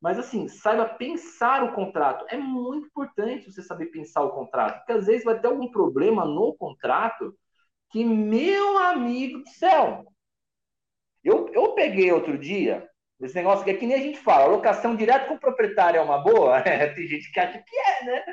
Mas 0.00 0.18
assim, 0.18 0.48
saiba 0.48 0.86
pensar 0.86 1.62
o 1.62 1.72
contrato. 1.72 2.24
É 2.28 2.36
muito 2.36 2.88
importante 2.88 3.48
você 3.48 3.62
saber 3.62 3.86
pensar 3.86 4.22
o 4.22 4.32
contrato, 4.32 4.78
porque 4.78 4.92
às 4.92 5.06
vezes 5.06 5.22
vai 5.22 5.38
ter 5.38 5.46
algum 5.46 5.70
problema 5.70 6.24
no 6.24 6.52
contrato 6.54 7.32
que, 7.90 8.04
meu 8.04 8.78
amigo 8.78 9.40
do 9.40 9.48
céu, 9.50 10.04
eu, 11.22 11.48
eu 11.52 11.74
peguei 11.74 12.10
outro 12.12 12.38
dia 12.38 12.90
esse 13.20 13.34
negócio 13.34 13.64
que 13.64 13.70
é 13.70 13.74
que 13.74 13.86
nem 13.86 13.96
a 13.96 14.02
gente 14.02 14.18
fala, 14.18 14.46
locação 14.46 14.96
direta 14.96 15.26
com 15.26 15.34
o 15.34 15.40
proprietário 15.40 15.98
é 15.98 16.02
uma 16.02 16.18
boa? 16.18 16.60
É, 16.66 16.86
tem 16.88 17.06
gente 17.06 17.30
que 17.30 17.38
acha 17.38 17.58
que 17.58 17.76
é, 17.76 18.04
né? 18.04 18.24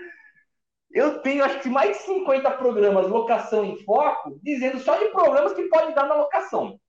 Eu 0.89 1.21
tenho, 1.21 1.43
acho 1.43 1.59
que 1.59 1.69
mais 1.69 1.97
de 1.97 2.03
50 2.03 2.49
programas 2.51 3.07
locação 3.07 3.65
em 3.65 3.77
foco, 3.83 4.39
dizendo 4.41 4.79
só 4.79 4.95
de 4.97 5.09
problemas 5.09 5.53
que 5.53 5.63
podem 5.63 5.93
dar 5.93 6.07
na 6.07 6.15
locação. 6.15 6.79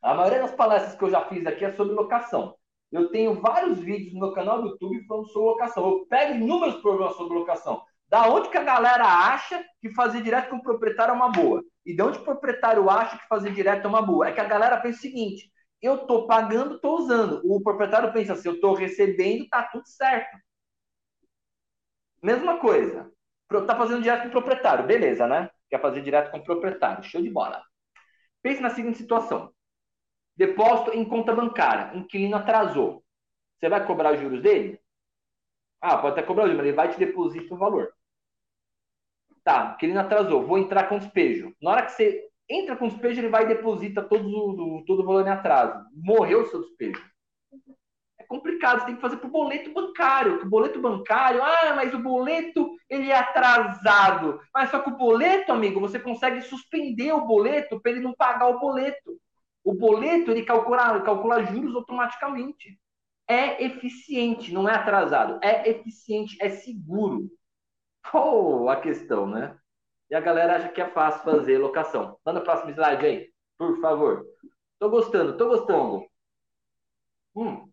A 0.00 0.14
maioria 0.14 0.40
das 0.40 0.54
palestras 0.54 0.96
que 0.96 1.04
eu 1.04 1.10
já 1.10 1.26
fiz 1.26 1.46
aqui 1.46 1.64
é 1.64 1.72
sobre 1.72 1.94
locação. 1.94 2.56
Eu 2.90 3.10
tenho 3.10 3.34
vários 3.34 3.78
vídeos 3.78 4.14
no 4.14 4.20
meu 4.20 4.32
canal 4.32 4.62
do 4.62 4.68
YouTube 4.68 5.04
falando 5.06 5.28
sobre 5.28 5.50
locação. 5.50 5.86
Eu 5.86 6.06
pego 6.06 6.34
inúmeros 6.34 6.80
problemas 6.80 7.16
sobre 7.16 7.36
locação. 7.36 7.82
Da 8.08 8.26
onde 8.28 8.48
que 8.48 8.56
a 8.56 8.64
galera 8.64 9.04
acha 9.04 9.62
que 9.80 9.90
fazer 9.90 10.22
direto 10.22 10.48
com 10.48 10.56
o 10.56 10.62
proprietário 10.62 11.12
é 11.12 11.14
uma 11.14 11.30
boa? 11.30 11.62
E 11.84 11.94
de 11.94 12.02
onde 12.02 12.18
o 12.18 12.24
proprietário 12.24 12.88
acha 12.88 13.18
que 13.18 13.28
fazer 13.28 13.52
direto 13.52 13.84
é 13.84 13.88
uma 13.88 14.02
boa? 14.02 14.28
É 14.28 14.32
que 14.32 14.40
a 14.40 14.44
galera 14.44 14.80
pensa 14.80 14.98
o 14.98 15.02
seguinte: 15.02 15.50
eu 15.82 15.96
estou 15.96 16.26
pagando, 16.26 16.76
estou 16.76 16.98
usando. 16.98 17.40
O 17.44 17.62
proprietário 17.62 18.12
pensa 18.12 18.32
assim: 18.32 18.48
eu 18.48 18.54
estou 18.54 18.74
recebendo, 18.74 19.46
tá 19.48 19.62
tudo 19.64 19.86
certo. 19.86 20.38
Mesma 22.22 22.58
coisa. 22.58 23.10
Tá 23.66 23.76
fazendo 23.76 24.02
direto 24.02 24.22
com 24.22 24.28
o 24.28 24.32
proprietário, 24.32 24.86
beleza, 24.86 25.26
né? 25.26 25.50
Quer 25.70 25.80
fazer 25.80 26.02
direto 26.02 26.30
com 26.30 26.38
o 26.38 26.44
proprietário, 26.44 27.02
show 27.02 27.22
de 27.22 27.30
bola. 27.30 27.62
Pense 28.42 28.60
na 28.60 28.70
seguinte 28.70 28.98
situação: 28.98 29.52
depósito 30.36 30.92
em 30.92 31.04
conta 31.04 31.34
bancária, 31.34 31.96
inquilino 31.96 32.36
atrasou. 32.36 33.04
Você 33.58 33.68
vai 33.68 33.86
cobrar 33.86 34.14
os 34.14 34.20
juros 34.20 34.42
dele? 34.42 34.80
Ah, 35.80 35.98
pode 35.98 36.12
até 36.12 36.22
cobrar 36.22 36.44
os 36.44 36.50
juros, 36.50 36.58
mas 36.58 36.66
ele 36.68 36.76
vai 36.76 36.90
te 36.90 36.98
depositar 36.98 37.52
o 37.56 37.58
valor. 37.58 37.92
Tá, 39.48 39.72
inquilino 39.74 40.00
atrasou, 40.00 40.46
vou 40.46 40.58
entrar 40.58 40.90
com 40.90 40.98
despejo. 40.98 41.54
Na 41.62 41.70
hora 41.70 41.86
que 41.86 41.92
você 41.92 42.22
entra 42.46 42.76
com 42.76 42.88
despejo, 42.88 43.20
ele 43.20 43.30
vai 43.30 43.44
e 43.44 43.48
deposita 43.48 44.02
todo 44.02 44.28
o, 44.28 44.84
todo 44.84 45.00
o 45.00 45.06
valor 45.06 45.26
em 45.26 45.30
atraso. 45.30 45.86
Morreu 45.94 46.42
o 46.42 46.46
seu 46.46 46.60
despejo 46.60 47.02
complicado, 48.28 48.80
você 48.80 48.86
tem 48.86 48.94
que 48.96 49.00
fazer 49.00 49.16
para 49.16 49.26
o 49.26 49.32
boleto 49.32 49.72
bancário. 49.72 50.42
O 50.42 50.48
boleto 50.48 50.80
bancário, 50.80 51.42
ah, 51.42 51.72
mas 51.74 51.94
o 51.94 51.98
boleto 51.98 52.76
ele 52.88 53.10
é 53.10 53.16
atrasado. 53.16 54.38
Mas 54.54 54.70
só 54.70 54.80
que 54.80 54.90
o 54.90 54.96
boleto, 54.96 55.50
amigo, 55.50 55.80
você 55.80 55.98
consegue 55.98 56.42
suspender 56.42 57.12
o 57.12 57.26
boleto 57.26 57.80
para 57.80 57.92
ele 57.92 58.00
não 58.00 58.14
pagar 58.14 58.48
o 58.48 58.60
boleto. 58.60 59.18
O 59.64 59.74
boleto 59.74 60.30
ele 60.30 60.44
calcula, 60.44 61.00
calcula 61.00 61.44
juros 61.46 61.74
automaticamente. 61.74 62.78
É 63.26 63.64
eficiente, 63.64 64.52
não 64.52 64.68
é 64.68 64.74
atrasado. 64.74 65.38
É 65.42 65.68
eficiente, 65.68 66.36
é 66.40 66.50
seguro. 66.50 67.30
Oh, 68.12 68.68
a 68.68 68.80
questão, 68.80 69.26
né? 69.26 69.58
E 70.10 70.14
a 70.14 70.20
galera 70.20 70.56
acha 70.56 70.68
que 70.70 70.80
é 70.80 70.90
fácil 70.90 71.22
fazer 71.22 71.58
locação. 71.58 72.18
Manda 72.24 72.40
o 72.40 72.44
próximo 72.44 72.70
slide 72.70 73.04
aí, 73.06 73.32
por 73.58 73.80
favor. 73.80 74.24
Tô 74.78 74.88
gostando, 74.90 75.36
tô 75.36 75.48
gostando. 75.48 76.06
Hum, 77.34 77.70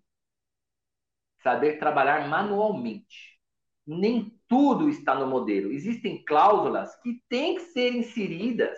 saber 1.41 1.78
trabalhar 1.80 2.28
manualmente. 2.28 3.39
Nem 3.86 4.36
tudo 4.47 4.89
está 4.89 5.15
no 5.15 5.28
modelo. 5.28 5.71
Existem 5.71 6.23
cláusulas 6.26 6.95
que 7.01 7.21
têm 7.30 7.55
que 7.55 7.61
ser 7.61 7.93
inseridas 7.93 8.78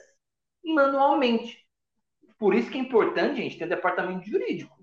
manualmente. 0.63 1.65
Por 2.37 2.53
isso 2.53 2.69
que 2.69 2.77
é 2.77 2.81
importante, 2.81 3.37
gente, 3.37 3.57
ter 3.57 3.67
departamento 3.67 4.27
jurídico. 4.29 4.76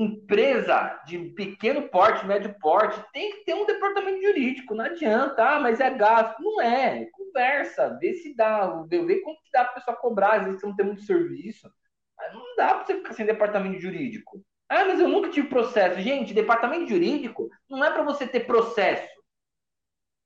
Empresa 0.00 1.00
de 1.06 1.18
pequeno 1.30 1.88
porte, 1.88 2.24
médio 2.24 2.54
porte, 2.60 3.02
tem 3.12 3.32
que 3.32 3.44
ter 3.44 3.54
um 3.54 3.66
departamento 3.66 4.22
jurídico. 4.22 4.74
Não 4.74 4.84
adianta, 4.84 5.42
ah, 5.42 5.58
mas 5.58 5.80
é 5.80 5.90
gasto. 5.90 6.40
Não 6.40 6.60
é. 6.60 7.06
Conversa, 7.12 7.98
vê 8.00 8.14
se 8.14 8.34
dá, 8.36 8.66
vê 8.88 9.20
quanto 9.20 9.42
que 9.42 9.50
dá 9.52 9.64
para 9.64 9.72
a 9.72 9.74
pessoa 9.74 9.96
cobrar. 9.96 10.34
Às 10.34 10.44
vezes 10.44 10.60
você 10.60 10.66
não 10.66 10.76
tem 10.76 10.86
muito 10.86 11.02
serviço. 11.02 11.68
Não 12.32 12.56
dá 12.56 12.74
para 12.74 12.84
você 12.84 12.94
ficar 12.94 13.12
sem 13.14 13.26
departamento 13.26 13.80
jurídico. 13.80 14.40
Ah, 14.68 14.84
mas 14.84 15.00
eu 15.00 15.08
nunca 15.08 15.30
tive 15.30 15.48
processo. 15.48 16.00
Gente, 16.00 16.34
departamento 16.34 16.88
jurídico 16.88 17.48
não 17.68 17.82
é 17.84 17.90
para 17.90 18.02
você 18.02 18.26
ter 18.26 18.46
processo. 18.46 19.08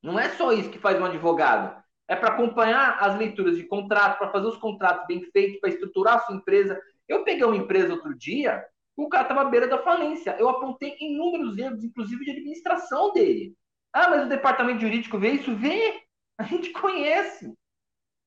Não 0.02 0.18
é 0.18 0.28
só 0.30 0.52
isso 0.52 0.70
que 0.70 0.78
faz 0.78 1.00
um 1.00 1.04
advogado. 1.04 1.80
É 2.08 2.16
para 2.16 2.34
acompanhar 2.34 2.98
as 3.00 3.16
leituras 3.16 3.56
de 3.56 3.64
contrato, 3.64 4.18
para 4.18 4.30
fazer 4.30 4.46
os 4.48 4.56
contratos 4.56 5.06
bem 5.06 5.22
feitos, 5.30 5.60
para 5.60 5.70
estruturar 5.70 6.16
a 6.16 6.18
sua 6.20 6.34
empresa. 6.34 6.78
Eu 7.08 7.24
peguei 7.24 7.44
uma 7.44 7.56
empresa 7.56 7.94
outro 7.94 8.14
dia, 8.18 8.64
o 8.96 9.08
cara 9.08 9.24
estava 9.24 9.42
à 9.42 9.44
beira 9.44 9.66
da 9.66 9.78
falência. 9.78 10.36
Eu 10.38 10.48
apontei 10.48 10.96
inúmeros 11.00 11.56
erros, 11.58 11.84
inclusive 11.84 12.24
de 12.24 12.30
administração 12.32 13.12
dele. 13.12 13.56
Ah, 13.92 14.08
mas 14.08 14.24
o 14.24 14.28
departamento 14.28 14.80
jurídico 14.80 15.18
vê 15.18 15.32
isso? 15.32 15.54
Vê! 15.56 16.02
A 16.38 16.44
gente 16.44 16.70
conhece. 16.72 17.52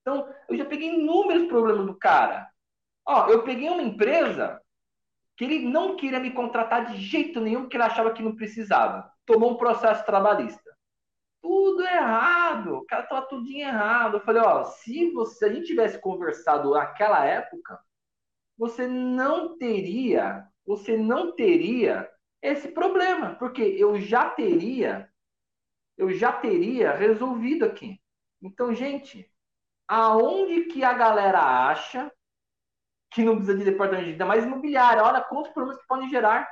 Então, 0.01 0.31
eu 0.47 0.55
já 0.55 0.65
peguei 0.65 0.93
inúmeros 0.93 1.47
problemas 1.47 1.85
do 1.87 1.97
cara. 1.97 2.47
Ó, 3.07 3.27
eu 3.27 3.43
peguei 3.43 3.67
uma 3.69 3.81
empresa 3.81 4.61
que 5.35 5.43
ele 5.43 5.67
não 5.67 5.95
queria 5.95 6.19
me 6.19 6.31
contratar 6.31 6.85
de 6.85 6.97
jeito 7.01 7.41
nenhum, 7.41 7.61
porque 7.61 7.75
ele 7.75 7.83
achava 7.83 8.13
que 8.13 8.23
não 8.23 8.35
precisava. 8.35 9.11
Tomou 9.25 9.51
um 9.51 9.57
processo 9.57 10.05
trabalhista. 10.05 10.63
Tudo 11.41 11.83
errado, 11.83 12.77
o 12.77 12.85
cara 12.85 13.03
estava 13.03 13.27
tudo 13.27 13.49
errado. 13.49 14.17
Eu 14.17 14.21
falei, 14.21 14.41
ó, 14.41 14.63
se, 14.63 15.11
você, 15.11 15.39
se 15.39 15.45
a 15.45 15.53
gente 15.53 15.67
tivesse 15.67 15.99
conversado 15.99 16.71
naquela 16.71 17.25
época, 17.25 17.79
você 18.57 18.87
não 18.87 19.57
teria, 19.57 20.47
você 20.65 20.97
não 20.97 21.35
teria 21.35 22.09
esse 22.41 22.69
problema, 22.69 23.35
porque 23.35 23.61
eu 23.61 23.99
já 23.99 24.29
teria, 24.29 25.09
eu 25.97 26.11
já 26.11 26.31
teria 26.31 26.93
resolvido 26.93 27.65
aqui. 27.65 27.99
Então, 28.41 28.73
gente, 28.73 29.29
aonde 29.87 30.65
que 30.65 30.83
a 30.83 30.93
galera 30.93 31.39
acha 31.69 32.11
que 33.15 33.23
não 33.23 33.37
precisa 33.37 33.57
de 33.57 33.63
departamento 33.63 34.09
ainda 34.09 34.25
mais 34.25 34.43
imobiliária. 34.43 35.01
Olha 35.01 35.21
quantos 35.21 35.53
problemas 35.53 35.81
que 35.81 35.87
podem 35.87 36.09
gerar. 36.09 36.45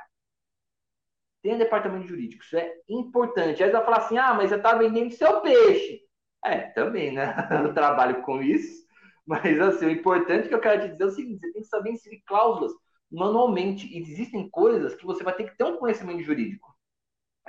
Tem 1.42 1.58
departamento 1.58 2.08
jurídico, 2.08 2.42
isso 2.42 2.56
é 2.56 2.74
importante. 2.88 3.62
Aí 3.62 3.68
você 3.68 3.76
vai 3.76 3.84
falar 3.84 3.98
assim: 3.98 4.16
ah, 4.16 4.32
mas 4.32 4.48
você 4.48 4.56
está 4.56 4.74
vendendo 4.74 5.12
seu 5.12 5.42
peixe. 5.42 6.00
É, 6.42 6.60
também, 6.70 7.12
né? 7.12 7.34
Eu 7.62 7.74
trabalho 7.74 8.22
com 8.22 8.42
isso. 8.42 8.82
Mas, 9.26 9.58
assim, 9.60 9.86
o 9.86 9.90
importante 9.90 10.48
que 10.48 10.54
eu 10.54 10.60
quero 10.60 10.82
te 10.82 10.88
dizer 10.88 11.04
é 11.04 11.06
o 11.06 11.10
seguinte: 11.10 11.40
você 11.40 11.52
tem 11.52 11.62
que 11.62 11.68
saber 11.68 11.90
inserir 11.90 12.22
cláusulas 12.26 12.72
manualmente. 13.10 13.86
E 13.86 13.98
existem 13.98 14.48
coisas 14.50 14.94
que 14.94 15.04
você 15.04 15.22
vai 15.22 15.34
ter 15.34 15.50
que 15.50 15.56
ter 15.56 15.64
um 15.64 15.76
conhecimento 15.76 16.22
jurídico. 16.22 16.74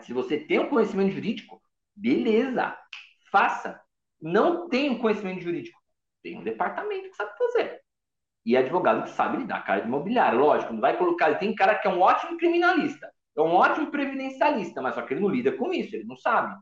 Se 0.02 0.14
você 0.14 0.38
tem 0.38 0.60
um 0.60 0.70
conhecimento 0.70 1.14
jurídico, 1.14 1.62
beleza, 1.96 2.78
faça. 3.32 3.80
Não 4.22 4.68
tem 4.68 4.90
um 4.90 5.00
conhecimento 5.00 5.42
jurídico, 5.42 5.80
tem 6.24 6.38
um 6.38 6.44
departamento 6.44 7.10
que 7.10 7.16
sabe 7.16 7.38
fazer. 7.38 7.82
E 8.46 8.56
advogado 8.56 9.04
que 9.04 9.10
sabe 9.10 9.38
lidar 9.38 9.66
com 9.66 9.72
a 9.72 9.74
área 9.74 9.84
de 9.84 9.90
imobiliário. 9.90 10.40
Lógico, 10.40 10.74
não 10.74 10.82
vai 10.82 10.98
colocar. 10.98 11.34
Tem 11.36 11.56
cara 11.56 11.76
que 11.76 11.88
é 11.88 11.92
um 11.92 12.00
ótimo 12.00 12.38
criminalista, 12.38 13.12
é 13.36 13.42
um 13.42 13.54
ótimo 13.54 13.90
previdencialista, 13.90 14.82
mas 14.82 14.96
só 14.96 15.02
que 15.02 15.14
ele 15.14 15.22
não 15.22 15.30
lida 15.30 15.52
com 15.52 15.74
isso, 15.74 15.96
ele 15.96 16.06
não 16.06 16.16
sabe. 16.16 16.56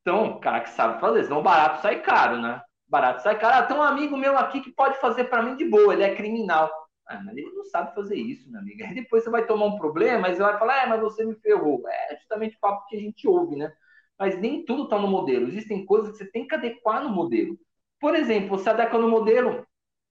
Então, 0.00 0.38
cara 0.40 0.60
que 0.60 0.70
sabe 0.70 1.00
fazer, 1.00 1.24
senão 1.24 1.42
barato 1.42 1.82
sai 1.82 2.00
caro, 2.00 2.40
né? 2.40 2.60
Barato 2.88 3.22
sai 3.22 3.38
caro. 3.38 3.56
Ah, 3.56 3.62
tem 3.66 3.76
um 3.76 3.82
amigo 3.82 4.16
meu 4.16 4.38
aqui 4.38 4.60
que 4.60 4.72
pode 4.72 4.98
fazer 5.00 5.24
para 5.24 5.42
mim 5.42 5.56
de 5.56 5.64
boa, 5.64 5.92
ele 5.92 6.04
é 6.04 6.14
criminal. 6.14 6.70
Ah, 7.08 7.22
mas 7.22 7.36
ele 7.36 7.50
não 7.52 7.64
sabe 7.64 7.94
fazer 7.94 8.16
isso, 8.16 8.48
minha 8.48 8.60
amiga. 8.60 8.86
Aí 8.86 8.94
depois 8.94 9.22
você 9.22 9.30
vai 9.30 9.46
tomar 9.46 9.66
um 9.66 9.78
problema, 9.78 10.22
mas 10.22 10.38
vai 10.38 10.58
falar, 10.58 10.82
é, 10.82 10.86
mas 10.86 11.00
você 11.00 11.24
me 11.24 11.36
ferrou. 11.36 11.82
É 11.88 12.16
justamente 12.16 12.56
o 12.56 12.60
papo 12.60 12.86
que 12.88 12.96
a 12.96 13.00
gente 13.00 13.28
ouve, 13.28 13.56
né? 13.56 13.72
Mas 14.18 14.38
nem 14.40 14.64
tudo 14.64 14.84
está 14.84 14.98
no 14.98 15.06
modelo. 15.08 15.46
Existem 15.46 15.84
coisas 15.86 16.12
que 16.12 16.18
você 16.18 16.30
tem 16.30 16.46
que 16.46 16.54
adequar 16.54 17.02
no 17.02 17.10
modelo. 17.10 17.58
Por 18.00 18.14
exemplo, 18.14 18.50
você 18.58 18.70
adequa 18.70 18.98
no 18.98 19.08
modelo 19.08 19.66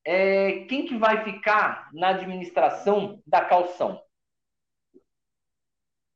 é, 0.05 0.65
quem 0.65 0.85
que 0.85 0.97
vai 0.97 1.23
ficar 1.23 1.89
na 1.93 2.09
administração 2.09 3.21
da 3.25 3.43
calção? 3.43 4.01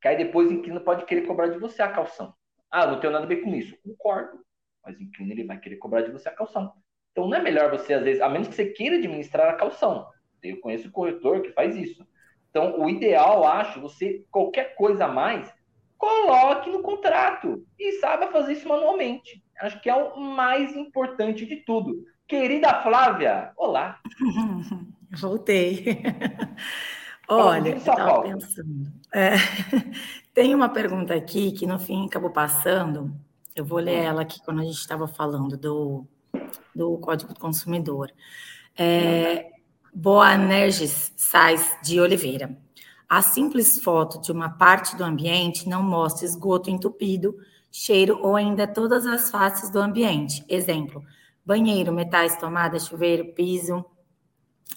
Que 0.02 0.08
aí 0.08 0.18
depois 0.18 0.50
o 0.50 0.54
inquilino 0.54 0.82
pode 0.82 1.06
querer 1.06 1.26
cobrar 1.26 1.48
de 1.48 1.58
você 1.60 1.82
a 1.82 1.92
calção. 1.92 2.34
Ah, 2.72 2.86
não 2.86 3.00
tenho 3.00 3.12
nada 3.12 3.26
a 3.26 3.28
ver 3.28 3.42
com 3.42 3.54
isso. 3.54 3.76
Concordo. 3.84 4.40
Mas 4.84 4.96
o 4.98 5.04
inquilino 5.04 5.34
ele 5.34 5.44
vai 5.44 5.60
querer 5.60 5.78
cobrar 5.78 6.02
de 6.04 6.12
você 6.12 6.30
a 6.30 6.36
calção. 6.36 6.72
Então 7.12 7.28
não 7.28 7.36
é 7.36 7.42
melhor 7.42 7.72
você, 7.72 7.94
às 7.94 8.04
vezes, 8.04 8.22
a 8.22 8.30
menos 8.30 8.48
que 8.48 8.56
você 8.56 8.68
queira 8.68 8.96
administrar 8.96 9.50
a 9.50 9.58
calção. 9.58 10.08
Eu 10.44 10.60
conheço 10.60 10.92
corretor 10.92 11.42
que 11.42 11.52
faz 11.52 11.76
isso. 11.76 12.06
Então, 12.50 12.80
o 12.80 12.90
ideal, 12.90 13.46
acho, 13.46 13.80
você, 13.80 14.26
qualquer 14.32 14.76
coisa 14.76 15.06
a 15.06 15.08
mais, 15.08 15.52
coloque 15.98 16.70
no 16.70 16.82
contrato 16.82 17.64
e 17.78 17.94
saiba 17.94 18.32
fazer 18.32 18.54
isso 18.54 18.68
manualmente. 18.68 19.44
Acho 19.60 19.80
que 19.82 19.90
é 19.90 19.96
o 19.96 20.20
mais 20.20 20.76
importante 20.76 21.46
de 21.46 21.58
tudo. 21.58 22.04
Querida 22.28 22.82
Flávia, 22.82 23.52
olá. 23.58 24.00
Voltei. 25.20 26.02
Olha, 27.28 27.70
eu 27.70 27.78
estava 27.78 28.22
pensando. 28.24 28.92
É, 29.14 29.32
tem 30.34 30.56
uma 30.56 30.70
pergunta 30.70 31.14
aqui 31.14 31.52
que 31.52 31.68
no 31.68 31.78
fim 31.78 32.06
acabou 32.06 32.32
passando. 32.32 33.14
Eu 33.56 33.66
vou 33.66 33.80
ler 33.80 34.04
ela 34.04 34.22
aqui 34.22 34.42
quando 34.44 34.62
a 34.62 34.64
gente 34.64 34.78
estava 34.80 35.08
falando 35.08 35.56
do, 35.56 36.08
do 36.74 36.98
Código 36.98 37.34
do 37.34 37.40
Consumidor. 37.40 38.12
É, 38.78 39.52
Boanerges 39.94 41.14
Sais 41.16 41.78
de 41.84 42.00
Oliveira. 42.00 42.58
A 43.08 43.22
simples 43.22 43.80
foto 43.84 44.22
de 44.22 44.32
uma 44.32 44.50
parte 44.50 44.96
do 44.96 45.04
ambiente 45.04 45.68
não 45.68 45.82
mostra 45.82 46.26
esgoto 46.26 46.70
entupido, 46.70 47.36
cheiro 47.72 48.20
ou 48.22 48.36
ainda 48.36 48.68
todas 48.68 49.06
as 49.08 49.32
faces 49.32 49.70
do 49.72 49.80
ambiente. 49.80 50.46
Exemplo: 50.48 51.04
banheiro, 51.44 51.92
metais, 51.92 52.38
tomada, 52.38 52.80
chuveiro, 52.80 53.34
piso, 53.34 53.84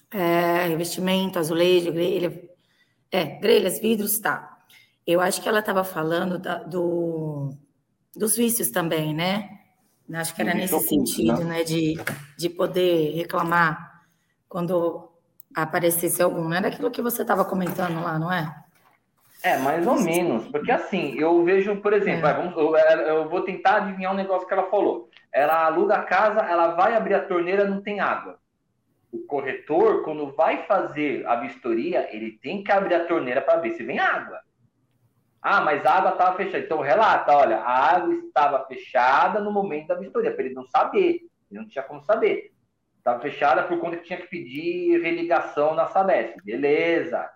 é, 0.09 0.67
revestimento, 0.67 1.37
azulejo, 1.37 1.91
grelha, 1.91 2.49
é, 3.11 3.25
grelhas, 3.39 3.79
vidros, 3.79 4.17
tá. 4.19 4.57
Eu 5.05 5.21
acho 5.21 5.41
que 5.41 5.47
ela 5.47 5.59
estava 5.59 5.83
falando 5.83 6.39
da, 6.39 6.63
do, 6.63 7.55
dos 8.15 8.35
vícios 8.35 8.71
também, 8.71 9.13
né? 9.13 9.59
Acho 10.11 10.35
que 10.35 10.41
era 10.41 10.53
nesse 10.53 10.73
oculto, 10.73 11.07
sentido, 11.07 11.43
né? 11.43 11.59
né? 11.59 11.63
De, 11.63 11.95
de 12.37 12.49
poder 12.49 13.15
reclamar 13.15 13.92
quando 14.53 15.09
aparecesse 15.55 16.21
algum. 16.21 16.43
Não 16.43 16.55
era 16.55 16.67
aquilo 16.67 16.91
que 16.91 17.01
você 17.01 17.23
estava 17.23 17.43
comentando 17.43 18.03
lá, 18.03 18.19
não 18.19 18.31
é? 18.31 18.55
É, 19.41 19.57
mais 19.57 19.85
ou 19.85 19.99
menos. 19.99 20.47
Porque 20.49 20.71
assim, 20.71 21.15
eu 21.17 21.43
vejo, 21.43 21.75
por 21.77 21.91
exemplo, 21.91 22.27
é. 22.27 22.33
vamos, 22.35 22.55
eu, 22.55 22.77
eu, 22.77 23.29
vou 23.29 23.41
tentar 23.41 23.77
adivinhar 23.77 24.13
um 24.13 24.15
negócio 24.15 24.47
que 24.47 24.53
ela 24.53 24.69
falou. 24.69 25.09
Ela 25.33 25.65
aluga 25.65 25.95
a 25.95 26.03
casa, 26.03 26.41
ela 26.41 26.75
vai 26.75 26.95
abrir 26.95 27.15
a 27.15 27.25
torneira, 27.25 27.65
não 27.65 27.81
tem 27.81 27.99
água. 27.99 28.37
O 29.11 29.25
corretor, 29.25 30.03
quando 30.03 30.31
vai 30.35 30.67
fazer 30.67 31.25
a 31.25 31.35
vistoria, 31.35 32.07
ele 32.15 32.37
tem 32.37 32.63
que 32.63 32.71
abrir 32.71 32.93
a 32.93 33.05
torneira 33.05 33.41
para 33.41 33.59
ver 33.59 33.73
se 33.73 33.83
vem 33.83 33.97
água. 33.97 34.39
Ah, 35.41 35.61
mas 35.61 35.83
a 35.83 35.93
água 35.95 36.11
estava 36.11 36.37
fechada. 36.37 36.63
Então 36.63 36.79
relata, 36.79 37.35
olha, 37.35 37.57
a 37.57 37.95
água 37.95 38.13
estava 38.13 38.63
fechada 38.67 39.41
no 39.41 39.51
momento 39.51 39.87
da 39.87 39.95
vistoria, 39.95 40.31
para 40.31 40.45
ele 40.45 40.53
não 40.53 40.65
saber. 40.67 41.21
Ele 41.49 41.59
não 41.59 41.67
tinha 41.67 41.83
como 41.83 42.03
saber. 42.03 42.53
Estava 43.03 43.19
fechada 43.19 43.63
por 43.63 43.77
conta 43.81 43.97
que 43.97 44.05
tinha 44.05 44.17
que 44.17 44.27
pedir 44.27 45.01
religação 45.01 45.75
na 45.75 45.87
Sabesp. 45.87 46.37
Beleza. 46.41 47.29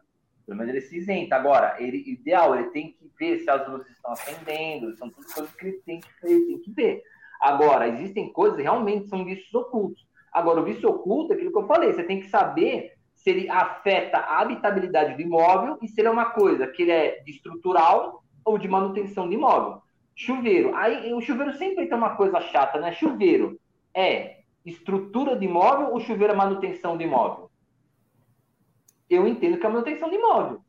Pelo 0.46 0.58
menos 0.58 0.74
ele 0.74 0.80
se 0.82 0.96
isenta. 0.96 1.36
Agora, 1.36 1.76
ele, 1.78 2.10
ideal, 2.10 2.56
ele 2.56 2.70
tem 2.70 2.94
que 2.94 3.12
ver 3.20 3.40
se 3.40 3.50
as 3.50 3.68
luzes 3.68 3.90
estão 3.90 4.14
acendendo, 4.14 4.96
são 4.96 5.10
tudo 5.10 5.28
coisas 5.28 5.54
que 5.58 5.68
ele 5.68 5.82
tem 5.86 6.00
que, 6.00 6.08
ele 6.24 6.46
tem 6.46 6.60
que 6.60 6.72
ver. 6.72 7.04
Agora, 7.42 7.86
existem 7.90 8.32
coisas 8.32 8.56
que 8.56 8.64
realmente 8.64 9.10
são 9.10 9.26
vícios 9.26 9.54
ocultos. 9.54 10.08
Agora, 10.32 10.62
o 10.62 10.64
vício 10.64 10.88
oculto 10.88 11.34
é 11.34 11.36
aquilo 11.36 11.52
que 11.52 11.58
eu 11.58 11.68
falei, 11.68 11.92
você 11.92 12.04
tem 12.04 12.22
que 12.22 12.30
saber 12.30 12.94
se 13.14 13.30
ele 13.30 13.50
afeta 13.50 14.20
a 14.20 14.40
habitabilidade 14.40 15.16
do 15.16 15.22
imóvel 15.22 15.78
e 15.82 15.88
se 15.90 16.00
ele 16.00 16.08
é 16.08 16.12
uma 16.12 16.30
coisa 16.30 16.66
que 16.66 16.84
ele 16.84 16.92
é 16.92 17.20
de 17.26 17.32
estrutural 17.32 18.24
ou 18.46 18.58
de 18.58 18.70
manutenção 18.70 19.28
de 19.28 19.36
imóvel. 19.36 19.82
Chuveiro. 20.16 20.74
Aí 20.78 21.14
o 21.14 21.20
chuveiro 21.20 21.52
sempre 21.58 21.88
tem 21.88 21.98
uma 21.98 22.16
coisa 22.16 22.40
chata, 22.40 22.80
né? 22.80 22.94
Chuveiro 22.94 23.60
é 23.94 24.37
estrutura 24.70 25.36
de 25.36 25.46
imóvel 25.46 25.94
ou 25.94 26.00
chuveiro 26.00 26.34
é 26.34 26.36
manutenção 26.36 26.98
de 26.98 27.04
imóvel? 27.04 27.50
Eu 29.10 29.28
entendo 29.28 29.58
que 29.58 29.66
é 29.66 29.70
manutenção 29.70 30.10
de 30.10 30.16
imóvel. 30.16 30.62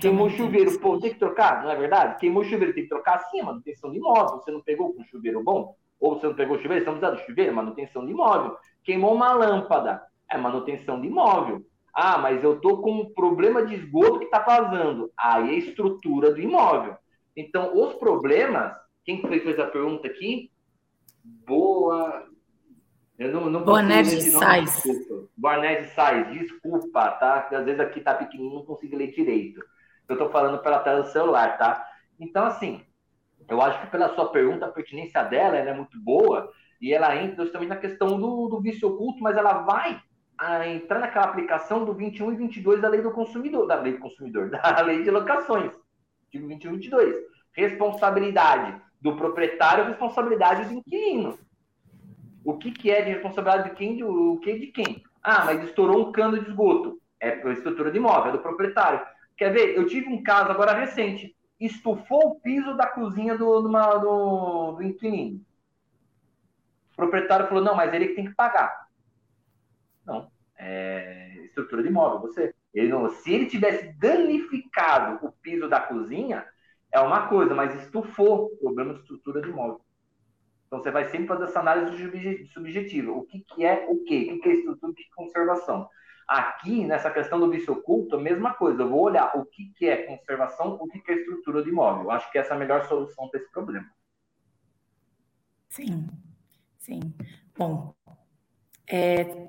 Queimou 0.00 0.26
o 0.26 0.30
chuveiro, 0.30 0.80
pô, 0.80 0.98
tem 0.98 1.12
que 1.12 1.18
trocar, 1.18 1.62
não 1.62 1.70
é 1.70 1.76
verdade? 1.76 2.18
Queimou 2.18 2.42
o 2.42 2.44
chuveiro, 2.44 2.74
tem 2.74 2.82
que 2.82 2.88
trocar 2.88 3.20
sim, 3.30 3.38
é 3.38 3.42
manutenção 3.44 3.92
de 3.92 3.98
imóvel. 3.98 4.40
Você 4.40 4.50
não 4.50 4.60
pegou 4.60 4.92
com 4.92 5.04
chuveiro 5.04 5.42
bom? 5.44 5.76
Ou 6.00 6.18
você 6.18 6.26
não 6.26 6.34
pegou 6.34 6.56
o 6.56 6.60
chuveiro, 6.60 6.80
estamos 6.80 7.00
usando 7.00 7.24
chuveiro, 7.24 7.54
manutenção 7.54 8.04
de 8.04 8.10
imóvel. 8.10 8.56
Queimou 8.82 9.14
uma 9.14 9.32
lâmpada, 9.32 10.02
é 10.28 10.36
manutenção 10.36 11.00
de 11.00 11.06
imóvel. 11.06 11.64
Ah, 11.94 12.18
mas 12.18 12.42
eu 12.42 12.60
tô 12.60 12.78
com 12.78 12.92
um 12.92 13.14
problema 13.14 13.64
de 13.64 13.74
esgoto 13.74 14.18
que 14.18 14.24
está 14.24 14.40
vazando. 14.40 15.10
Aí 15.16 15.54
é 15.54 15.58
estrutura 15.58 16.34
do 16.34 16.40
imóvel. 16.40 16.96
Então, 17.36 17.72
os 17.74 17.94
problemas, 17.94 18.74
quem 19.04 19.22
fez 19.22 19.58
a 19.58 19.66
pergunta 19.66 20.08
aqui? 20.08 20.50
Boa, 21.24 22.26
eu 23.18 23.32
não, 23.32 23.48
não 23.48 23.64
Boné 23.64 24.02
Sais. 24.04 24.82
Boné 25.36 25.82
de 25.82 25.88
Sais, 25.88 26.28
desculpa, 26.32 27.10
tá? 27.12 27.40
Porque 27.40 27.54
às 27.54 27.64
vezes 27.64 27.80
aqui 27.80 28.00
tá 28.00 28.14
pequenininho, 28.14 28.56
não 28.56 28.64
consigo 28.64 28.96
ler 28.96 29.12
direito. 29.12 29.60
Eu 30.08 30.18
tô 30.18 30.28
falando 30.28 30.58
pela 30.58 30.80
tela 30.80 31.02
do 31.02 31.08
celular, 31.08 31.56
tá? 31.56 31.86
Então, 32.20 32.44
assim, 32.44 32.82
eu 33.48 33.60
acho 33.62 33.80
que 33.80 33.86
pela 33.88 34.14
sua 34.14 34.30
pergunta, 34.30 34.66
a 34.66 34.70
pertinência 34.70 35.22
dela 35.22 35.56
é 35.56 35.74
muito 35.74 35.98
boa 35.98 36.52
e 36.80 36.92
ela 36.92 37.16
entra 37.16 37.44
justamente 37.44 37.70
na 37.70 37.76
questão 37.76 38.20
do, 38.20 38.48
do 38.48 38.60
vício 38.60 38.88
oculto, 38.88 39.22
mas 39.22 39.36
ela 39.36 39.62
vai 39.62 40.00
a, 40.36 40.68
entrar 40.68 40.98
naquela 40.98 41.24
aplicação 41.24 41.84
do 41.84 41.94
21 41.94 42.32
e 42.32 42.36
22 42.36 42.80
da 42.80 42.88
lei 42.88 43.00
do 43.00 43.10
consumidor, 43.12 43.66
da 43.66 43.76
lei 43.76 43.94
do 43.94 44.00
consumidor, 44.00 44.50
da 44.50 44.80
lei 44.82 45.02
de 45.02 45.10
locações, 45.10 45.72
artigo 46.24 46.48
21 46.48 46.70
e 46.70 46.76
22. 46.76 47.14
Responsabilidade 47.52 48.80
do 49.00 49.16
proprietário, 49.16 49.86
responsabilidade 49.86 50.68
do 50.68 50.74
inquilino. 50.74 51.38
O 52.46 52.56
que, 52.56 52.70
que 52.70 52.92
é 52.92 53.02
de 53.02 53.10
responsabilidade 53.10 53.70
de 53.70 53.74
quem? 53.74 54.04
O 54.04 54.38
que 54.38 54.56
de 54.56 54.68
quem? 54.68 55.02
Ah, 55.20 55.44
mas 55.44 55.64
estourou 55.64 56.08
um 56.08 56.12
cano 56.12 56.38
de 56.38 56.48
esgoto. 56.48 57.02
É 57.18 57.30
a 57.42 57.52
estrutura 57.52 57.90
de 57.90 57.98
imóvel, 57.98 58.28
é 58.28 58.32
do 58.36 58.38
proprietário. 58.38 59.04
Quer 59.36 59.52
ver? 59.52 59.76
Eu 59.76 59.84
tive 59.88 60.08
um 60.08 60.22
caso 60.22 60.52
agora 60.52 60.72
recente. 60.72 61.36
Estufou 61.58 62.24
o 62.24 62.40
piso 62.40 62.76
da 62.76 62.86
cozinha 62.86 63.36
do, 63.36 63.62
do, 63.62 63.68
do, 63.68 64.72
do 64.76 64.82
inquilino. 64.84 65.44
O 66.92 66.96
proprietário 66.96 67.48
falou, 67.48 67.64
não, 67.64 67.74
mas 67.74 67.92
ele 67.92 68.08
que 68.08 68.14
tem 68.14 68.26
que 68.26 68.34
pagar. 68.36 68.86
Não, 70.04 70.30
é 70.56 71.38
estrutura 71.46 71.82
de 71.82 71.88
imóvel, 71.88 72.20
você. 72.20 72.54
Ele 72.72 72.88
não, 72.88 73.10
se 73.10 73.34
ele 73.34 73.46
tivesse 73.46 73.92
danificado 73.98 75.26
o 75.26 75.32
piso 75.32 75.68
da 75.68 75.80
cozinha, 75.80 76.46
é 76.92 77.00
uma 77.00 77.26
coisa, 77.26 77.54
mas 77.56 77.74
estufou, 77.82 78.50
problema 78.58 78.94
de 78.94 79.00
estrutura 79.00 79.42
de 79.42 79.48
imóvel. 79.48 79.80
Então, 80.66 80.80
você 80.80 80.90
vai 80.90 81.08
sempre 81.08 81.28
fazer 81.28 81.44
essa 81.44 81.60
análise 81.60 82.46
subjetiva. 82.52 83.12
O 83.12 83.22
que, 83.22 83.40
que 83.40 83.64
é 83.64 83.86
o 83.88 84.02
quê? 84.04 84.32
O 84.36 84.40
que, 84.40 84.48
é 84.48 84.52
estrutura, 84.52 84.92
o 84.92 84.94
que 84.94 85.02
é 85.02 85.14
conservação? 85.14 85.88
Aqui, 86.26 86.84
nessa 86.84 87.08
questão 87.08 87.38
do 87.38 87.48
vício 87.48 87.72
oculto, 87.72 88.16
a 88.16 88.20
mesma 88.20 88.52
coisa. 88.54 88.82
Eu 88.82 88.88
vou 88.88 89.02
olhar 89.02 89.36
o 89.36 89.44
que, 89.44 89.72
que 89.76 89.86
é 89.86 90.02
conservação, 90.02 90.74
o 90.74 90.88
que, 90.88 90.98
que 91.00 91.12
é 91.12 91.14
estrutura 91.14 91.62
de 91.62 91.70
imóvel. 91.70 92.04
Eu 92.04 92.10
acho 92.10 92.30
que 92.32 92.38
essa 92.38 92.54
é 92.54 92.56
a 92.56 92.58
melhor 92.58 92.84
solução 92.86 93.28
para 93.28 93.40
esse 93.40 93.50
problema. 93.52 93.86
Sim, 95.68 96.08
sim. 96.78 97.00
Bom, 97.56 97.94
é, 98.88 99.48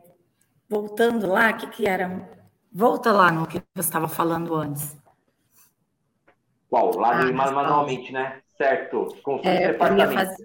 voltando 0.69 1.27
lá, 1.27 1.49
o 1.49 1.57
que, 1.57 1.67
que 1.67 1.87
era? 1.87 2.29
Volta 2.71 3.11
lá 3.11 3.31
no 3.31 3.47
que 3.47 3.57
você 3.73 3.87
estava 3.87 4.07
falando 4.07 4.53
antes. 4.53 4.95
Qual? 6.69 6.95
Lá 6.97 7.21
ah, 7.21 7.31
manualmente, 7.31 8.11
né? 8.11 8.41
Certo. 8.57 9.15
Consulta 9.23 9.49
é, 9.49 9.73
fazer, 9.73 10.35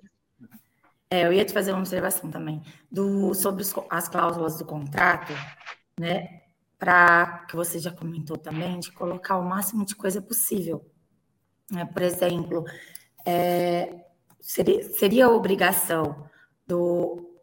é, 1.12 1.26
eu 1.26 1.32
ia 1.34 1.44
te 1.44 1.52
fazer 1.52 1.72
uma 1.72 1.80
observação 1.80 2.30
também 2.30 2.62
do, 2.90 3.34
sobre 3.34 3.60
os, 3.60 3.74
as 3.90 4.08
cláusulas 4.08 4.56
do 4.56 4.64
contrato, 4.64 5.30
né? 6.00 6.40
Para 6.78 7.44
que 7.46 7.54
você 7.54 7.78
já 7.78 7.92
comentou 7.92 8.38
também, 8.38 8.80
de 8.80 8.90
colocar 8.92 9.36
o 9.36 9.44
máximo 9.44 9.84
de 9.84 9.94
coisa 9.94 10.22
possível. 10.22 10.90
Né? 11.70 11.84
Por 11.84 12.00
exemplo, 12.00 12.64
é, 13.26 14.06
seria, 14.40 14.82
seria 14.84 15.28
obrigação 15.28 16.26
do, 16.66 17.36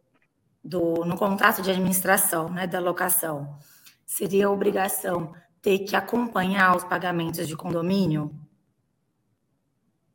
do, 0.63 1.05
no 1.05 1.15
contrato 1.15 1.61
de 1.61 1.69
administração 1.69 2.49
né, 2.49 2.65
da 2.65 2.79
locação, 2.79 3.55
seria 4.03 4.49
obrigação 4.49 5.31
ter 5.61 5.77
que 5.79 5.95
acompanhar 5.95 6.75
os 6.75 6.83
pagamentos 6.83 7.47
de 7.47 7.55
condomínio? 7.55 8.33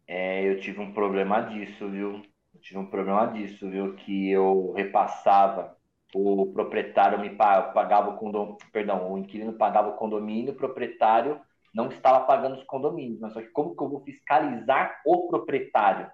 É, 0.08 0.42
eu 0.42 0.58
tive 0.58 0.80
um 0.80 0.92
problema 0.92 1.40
disso, 1.42 1.88
viu? 1.88 2.33
Tive 2.64 2.78
um 2.78 2.86
problema 2.86 3.26
disso, 3.26 3.68
viu? 3.68 3.94
Que 3.94 4.30
eu 4.30 4.72
repassava, 4.72 5.76
o 6.14 6.50
proprietário 6.52 7.20
me 7.20 7.30
pagava 7.30 8.10
o 8.10 8.16
condomínio, 8.16 8.56
perdão, 8.72 9.12
o 9.12 9.18
inquilino 9.18 9.52
pagava 9.52 9.90
o 9.90 9.96
condomínio, 9.96 10.52
o 10.52 10.56
proprietário 10.56 11.38
não 11.74 11.88
estava 11.88 12.24
pagando 12.24 12.56
os 12.56 12.64
condomínios. 12.64 13.20
Mas 13.20 13.34
só 13.34 13.40
que 13.42 13.48
como 13.48 13.76
que 13.76 13.82
eu 13.82 13.88
vou 13.88 14.00
fiscalizar 14.00 15.00
o 15.04 15.28
proprietário? 15.28 16.10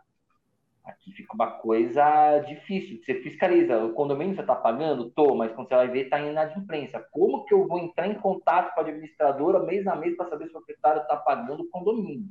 Aqui 0.85 1.13
fica 1.13 1.35
uma 1.35 1.53
coisa 1.53 2.41
difícil. 2.41 2.99
Você 2.99 3.23
fiscaliza, 3.23 3.85
o 3.85 3.93
condomínio 3.93 4.35
você 4.35 4.41
está 4.41 4.57
pagando? 4.57 5.11
Tô, 5.11 5.37
mas 5.37 5.53
quando 5.53 5.69
você 5.69 5.77
vai 5.77 5.89
ver, 5.89 6.05
está 6.05 6.21
em 6.21 6.31
inadimplência. 6.31 7.07
Como 7.13 7.45
que 7.45 7.55
eu 7.55 7.69
vou 7.69 7.79
entrar 7.79 8.09
em 8.09 8.15
contato 8.15 8.75
com 8.75 8.81
a 8.81 8.83
administradora 8.83 9.61
mês 9.61 9.87
a 9.87 9.95
mês 9.95 10.17
para 10.17 10.29
saber 10.29 10.47
se 10.47 10.51
o 10.51 10.55
proprietário 10.55 11.03
está 11.03 11.17
pagando 11.17 11.63
o 11.63 11.69
condomínio? 11.69 12.27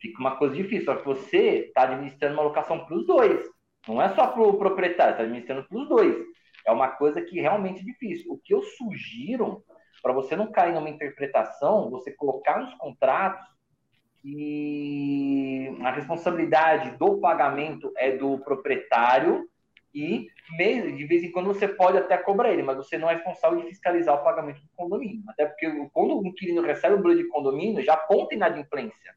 Fica 0.00 0.20
uma 0.20 0.36
coisa 0.36 0.54
difícil. 0.54 0.84
Só 0.84 0.96
que 0.96 1.04
você 1.04 1.66
está 1.66 1.82
administrando 1.82 2.34
uma 2.34 2.44
locação 2.44 2.84
para 2.84 2.96
os 2.96 3.06
dois. 3.06 3.44
Não 3.86 4.02
é 4.02 4.08
só 4.10 4.26
para 4.26 4.42
o 4.42 4.58
proprietário, 4.58 5.12
está 5.12 5.22
administrando 5.22 5.66
para 5.66 5.78
os 5.78 5.88
dois. 5.88 6.16
É 6.66 6.72
uma 6.72 6.88
coisa 6.88 7.22
que 7.22 7.40
realmente 7.40 7.80
é 7.80 7.84
difícil. 7.84 8.32
O 8.32 8.38
que 8.38 8.52
eu 8.52 8.62
sugiro, 8.62 9.62
para 10.02 10.12
você 10.12 10.36
não 10.36 10.50
cair 10.52 10.74
numa 10.74 10.90
interpretação, 10.90 11.90
você 11.90 12.12
colocar 12.12 12.58
nos 12.60 12.74
contratos 12.74 13.46
que 14.20 15.74
a 15.80 15.92
responsabilidade 15.92 16.96
do 16.98 17.18
pagamento 17.18 17.92
é 17.96 18.16
do 18.16 18.38
proprietário 18.40 19.48
e 19.94 20.26
de 20.58 21.06
vez 21.06 21.24
em 21.24 21.30
quando 21.30 21.46
você 21.46 21.66
pode 21.66 21.96
até 21.98 22.16
cobrar 22.18 22.52
ele, 22.52 22.62
mas 22.62 22.76
você 22.76 22.98
não 22.98 23.08
é 23.08 23.14
responsável 23.14 23.60
de 23.60 23.68
fiscalizar 23.68 24.14
o 24.14 24.24
pagamento 24.24 24.60
do 24.60 24.68
condomínio. 24.76 25.22
Até 25.28 25.46
porque 25.46 25.70
quando 25.92 26.18
o 26.18 26.26
inquilino 26.26 26.62
recebe 26.62 26.96
o 26.96 27.02
boleto 27.02 27.22
de 27.22 27.28
condomínio, 27.28 27.82
já 27.82 27.94
aponta 27.94 28.34
inadimplência. 28.34 29.14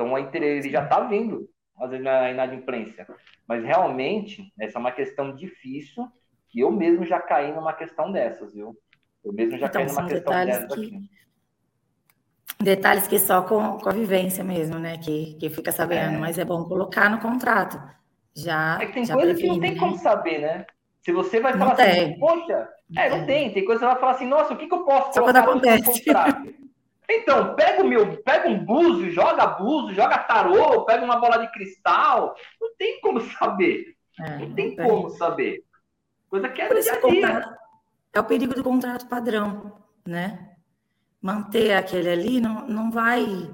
Então 0.00 0.16
ele 0.16 0.70
já 0.70 0.84
está 0.84 1.00
vendo 1.00 1.48
às 1.78 1.90
vezes 1.90 2.04
na 2.04 2.30
inadimplência. 2.30 3.06
Mas 3.46 3.64
realmente, 3.64 4.52
essa 4.58 4.78
é 4.78 4.80
uma 4.80 4.92
questão 4.92 5.34
difícil, 5.34 6.06
que 6.48 6.60
eu 6.60 6.70
mesmo 6.70 7.04
já 7.04 7.18
caí 7.20 7.52
numa 7.52 7.72
questão 7.72 8.12
dessas, 8.12 8.52
viu? 8.54 8.76
Eu 9.24 9.32
mesmo 9.32 9.58
já 9.58 9.66
então, 9.66 9.84
caí 9.84 9.94
numa 9.94 10.08
questão 10.08 10.32
dessas 10.32 10.74
que... 10.74 10.86
aqui. 10.86 11.10
Detalhes 12.62 13.08
que 13.08 13.18
só 13.18 13.40
com, 13.42 13.78
com 13.78 13.88
a 13.88 13.92
vivência 13.92 14.44
mesmo, 14.44 14.78
né? 14.78 14.98
Que, 14.98 15.34
que 15.34 15.48
fica 15.48 15.72
sabendo, 15.72 16.16
é. 16.16 16.18
mas 16.18 16.38
é 16.38 16.44
bom 16.44 16.64
colocar 16.64 17.08
no 17.08 17.18
contrato. 17.18 17.80
Já. 18.34 18.78
É 18.80 18.86
que 18.86 18.92
tem 18.92 19.04
já 19.04 19.14
coisa 19.14 19.34
que 19.34 19.46
não 19.46 19.58
tem 19.58 19.72
né? 19.72 19.78
como 19.78 19.96
saber, 19.96 20.40
né? 20.40 20.66
Se 21.00 21.12
você 21.12 21.40
vai 21.40 21.56
falar 21.56 21.72
assim, 21.72 22.18
poxa, 22.18 22.68
é, 22.94 23.08
não 23.08 23.24
tem. 23.24 23.50
Tem 23.52 23.64
coisa 23.64 23.80
que 23.80 23.86
você 23.86 23.92
vai 23.92 23.98
falar 23.98 24.12
assim, 24.12 24.26
nossa, 24.26 24.52
o 24.52 24.56
que, 24.58 24.66
que 24.66 24.74
eu 24.74 24.84
posso 24.84 25.14
Só 25.14 25.20
colocar 25.22 25.46
no 25.46 25.82
contrato? 25.82 26.60
Então, 27.12 27.56
pega 27.56 27.82
o 27.82 27.86
meu, 27.86 28.22
pega 28.22 28.48
um 28.48 28.64
buzo, 28.64 29.10
joga 29.10 29.44
buzo, 29.46 29.92
joga 29.92 30.16
tarô, 30.18 30.84
pega 30.84 31.04
uma 31.04 31.18
bola 31.18 31.38
de 31.38 31.50
cristal. 31.50 32.36
Não 32.60 32.74
tem 32.76 33.00
como 33.00 33.20
saber. 33.20 33.96
É, 34.20 34.38
não, 34.38 34.54
tem 34.54 34.76
não 34.76 34.86
como 34.86 35.10
saber. 35.10 35.64
Coisa 36.28 36.48
que 36.48 36.62
é 36.62 36.68
Por 36.68 36.78
dia 36.78 37.00
dia. 37.00 37.58
É 38.12 38.20
o 38.20 38.24
perigo 38.24 38.54
do 38.54 38.62
contrato 38.62 39.08
padrão, 39.08 39.76
né? 40.06 40.54
Manter 41.20 41.72
aquele 41.72 42.08
ali 42.08 42.40
não, 42.40 42.66
não 42.68 42.90
vai 42.90 43.50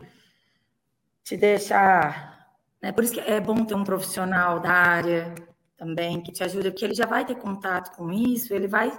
te 1.25 1.37
deixar. 1.37 2.47
Né? 2.81 2.93
Por 2.93 3.05
isso 3.05 3.15
que 3.15 3.21
é 3.21 3.41
bom 3.41 3.65
ter 3.65 3.75
um 3.75 3.85
profissional 3.85 4.61
da 4.61 4.71
área 4.71 5.35
também 5.77 6.23
que 6.23 6.33
te 6.33 6.45
ajude, 6.45 6.71
porque 6.71 6.85
ele 6.85 6.95
já 6.95 7.07
vai 7.07 7.25
ter 7.25 7.35
contato 7.37 7.97
com 7.97 8.11
isso, 8.11 8.55
ele 8.55 8.69
vai 8.69 8.91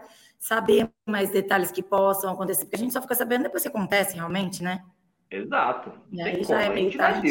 saber 0.47 0.89
mais 1.05 1.29
detalhes 1.29 1.71
que 1.71 1.83
possam 1.83 2.31
acontecer, 2.31 2.63
porque 2.65 2.77
a 2.77 2.79
gente 2.79 2.93
só 2.93 3.01
fica 3.01 3.15
sabendo 3.15 3.43
depois 3.43 3.61
que 3.61 3.67
acontece 3.67 4.15
realmente, 4.15 4.63
né? 4.63 4.81
Exato. 5.29 5.91
E 6.09 6.21
aí 6.21 6.41
já 6.41 6.61
é 6.61 6.69
meio 6.69 6.97
tarde. 6.97 7.29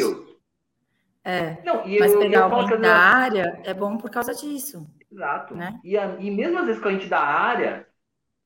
É. 1.23 1.57
Não, 1.65 1.85
e 1.85 1.99
Mas 1.99 2.13
eu, 2.13 2.19
pegar 2.19 2.43
alguém 2.43 2.79
da 2.79 2.95
área 2.95 3.59
é 3.65 3.73
bom 3.73 3.97
por 3.97 4.11
causa 4.11 4.35
disso. 4.35 4.87
Exato. 5.11 5.55
Né? 5.55 5.79
E, 5.83 5.97
a, 5.97 6.15
e 6.19 6.29
mesmo 6.29 6.59
às 6.59 6.67
vezes 6.67 6.81
com 6.81 6.89
a 6.89 6.91
gente 6.91 7.07
da 7.07 7.19
área, 7.19 7.87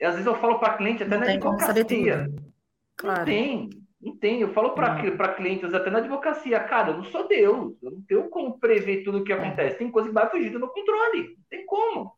às 0.02 0.14
vezes 0.14 0.26
eu 0.26 0.36
falo 0.36 0.58
para 0.58 0.78
cliente 0.78 1.04
até 1.04 1.12
não 1.12 1.20
na 1.20 1.26
tem 1.26 1.36
advocacia. 1.36 1.68
Como 1.68 1.78
saber 1.78 1.86
tudo. 1.86 2.52
Claro. 2.96 3.20
Não 3.20 3.26
tem, 3.26 3.70
não 4.02 4.18
tem. 4.18 4.42
Eu 4.42 4.54
falo 4.54 4.72
para 4.72 5.34
clientes 5.36 5.74
até 5.74 5.90
na 5.90 6.00
advocacia, 6.00 6.60
cara, 6.62 6.92
eu 6.92 6.98
não 6.98 7.04
sou 7.04 7.28
Deus, 7.28 7.76
eu 7.84 7.92
não 7.92 8.02
tenho 8.04 8.30
como 8.30 8.58
prever 8.58 9.04
tudo 9.04 9.20
o 9.20 9.24
que 9.24 9.34
é. 9.34 9.36
acontece. 9.36 9.78
Tem 9.78 9.92
coisa 9.92 10.08
que 10.08 10.16
vai 10.16 10.30
fugir 10.30 10.50
do 10.50 10.60
meu 10.60 10.70
controle. 10.70 11.36
Não 11.38 11.46
tem 11.50 11.66
como. 11.66 12.16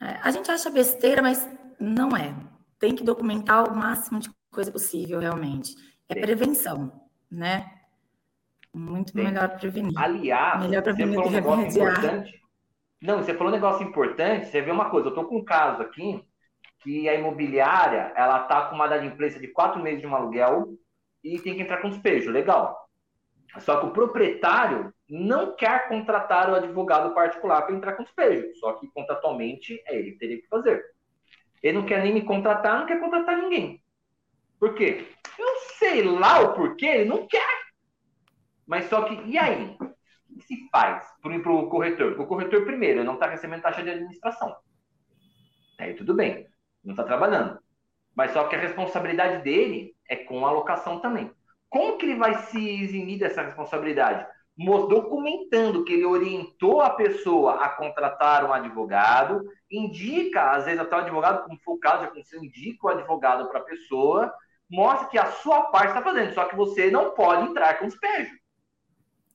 É, 0.00 0.18
a 0.22 0.30
gente 0.30 0.50
acha 0.50 0.70
besteira, 0.70 1.22
mas 1.22 1.48
não 1.80 2.16
é. 2.16 2.34
Tem 2.78 2.94
que 2.94 3.04
documentar 3.04 3.70
o 3.70 3.76
máximo 3.76 4.20
de 4.20 4.30
coisa 4.50 4.70
possível, 4.70 5.18
realmente. 5.18 5.74
É 6.08 6.14
Sim. 6.14 6.20
prevenção, 6.20 6.92
né? 7.30 7.70
Muito 8.72 9.12
Sim. 9.12 9.24
melhor 9.24 9.58
prevenir. 9.58 9.98
Aliás, 9.98 10.60
melhor 10.62 10.82
prevenir 10.82 11.14
você 11.14 11.40
falou 11.40 11.58
um 11.58 11.62
negócio 11.62 11.82
importante. 11.82 12.40
Não, 13.02 13.18
você 13.18 13.34
falou 13.34 13.52
um 13.52 13.56
negócio 13.56 13.86
importante. 13.86 14.46
Você 14.46 14.60
vê 14.60 14.70
uma 14.70 14.90
coisa, 14.90 15.08
eu 15.08 15.10
estou 15.10 15.24
com 15.24 15.38
um 15.38 15.44
caso 15.44 15.82
aqui 15.82 16.22
que 16.80 17.08
a 17.08 17.14
imobiliária 17.14 18.12
ela 18.14 18.40
tá 18.40 18.66
com 18.66 18.74
uma 18.74 18.84
adimplência 18.84 19.40
de 19.40 19.48
quatro 19.48 19.82
meses 19.82 20.00
de 20.00 20.06
um 20.06 20.14
aluguel 20.14 20.74
e 21.24 21.38
tem 21.40 21.54
que 21.54 21.62
entrar 21.62 21.78
com 21.78 21.90
despejo. 21.90 22.30
Legal. 22.30 22.88
Só 23.58 23.80
que 23.80 23.86
o 23.86 23.90
proprietário 23.90 24.92
não 25.08 25.54
quer 25.54 25.88
contratar 25.88 26.50
o 26.50 26.54
advogado 26.54 27.14
particular 27.14 27.62
para 27.62 27.74
entrar 27.74 27.92
com 27.92 28.02
despejo. 28.02 28.54
Só 28.56 28.74
que 28.74 28.88
contratualmente 28.88 29.80
é 29.86 29.96
ele 29.98 30.12
que 30.12 30.18
teria 30.18 30.40
que 30.40 30.48
fazer. 30.48 30.84
Ele 31.62 31.78
não 31.78 31.86
quer 31.86 32.02
nem 32.02 32.12
me 32.12 32.22
contratar, 32.22 32.80
não 32.80 32.86
quer 32.86 33.00
contratar 33.00 33.36
ninguém. 33.36 33.82
Por 34.58 34.74
quê? 34.74 35.06
Eu 35.38 35.56
sei 35.78 36.02
lá 36.02 36.40
o 36.40 36.54
porquê, 36.54 36.86
ele 36.86 37.08
não 37.08 37.26
quer. 37.26 37.66
Mas 38.66 38.86
só 38.86 39.02
que, 39.02 39.14
e 39.28 39.38
aí? 39.38 39.76
O 39.80 40.38
que 40.38 40.44
se 40.46 40.68
faz 40.70 41.06
para 41.22 41.52
o 41.52 41.68
corretor? 41.68 42.20
O 42.20 42.26
corretor, 42.26 42.64
primeiro, 42.64 43.04
não 43.04 43.14
está 43.14 43.26
recebendo 43.26 43.62
taxa 43.62 43.82
de 43.82 43.90
administração. 43.90 44.56
Aí 45.78 45.94
tudo 45.94 46.14
bem, 46.14 46.46
não 46.82 46.92
está 46.92 47.04
trabalhando. 47.04 47.58
Mas 48.14 48.32
só 48.32 48.44
que 48.48 48.56
a 48.56 48.60
responsabilidade 48.60 49.42
dele 49.42 49.94
é 50.08 50.16
com 50.16 50.44
a 50.44 50.48
alocação 50.48 51.00
também. 51.00 51.30
Como 51.68 51.98
que 51.98 52.06
ele 52.06 52.16
vai 52.16 52.34
se 52.44 52.82
eximir 52.82 53.18
dessa 53.18 53.42
responsabilidade? 53.42 54.26
Documentando 54.56 55.84
que 55.84 55.92
ele 55.92 56.06
orientou 56.06 56.80
a 56.80 56.90
pessoa 56.90 57.62
a 57.62 57.68
contratar 57.68 58.44
um 58.44 58.52
advogado, 58.52 59.44
indica, 59.70 60.52
às 60.52 60.64
vezes 60.64 60.80
até 60.80 60.96
o 60.96 61.00
advogado, 61.00 61.44
como 61.44 61.58
foi 61.62 61.74
o 61.74 61.78
caso, 61.78 62.02
já 62.02 62.06
aconteceu, 62.06 62.42
indica 62.42 62.86
o 62.86 62.90
advogado 62.90 63.48
para 63.48 63.58
a 63.58 63.64
pessoa, 63.64 64.32
mostra 64.68 65.08
que 65.08 65.18
a 65.18 65.26
sua 65.26 65.64
parte 65.64 65.88
está 65.88 66.02
fazendo, 66.02 66.32
só 66.32 66.46
que 66.46 66.56
você 66.56 66.90
não 66.90 67.10
pode 67.10 67.50
entrar 67.50 67.78
com 67.78 67.86
despejo. 67.86 68.34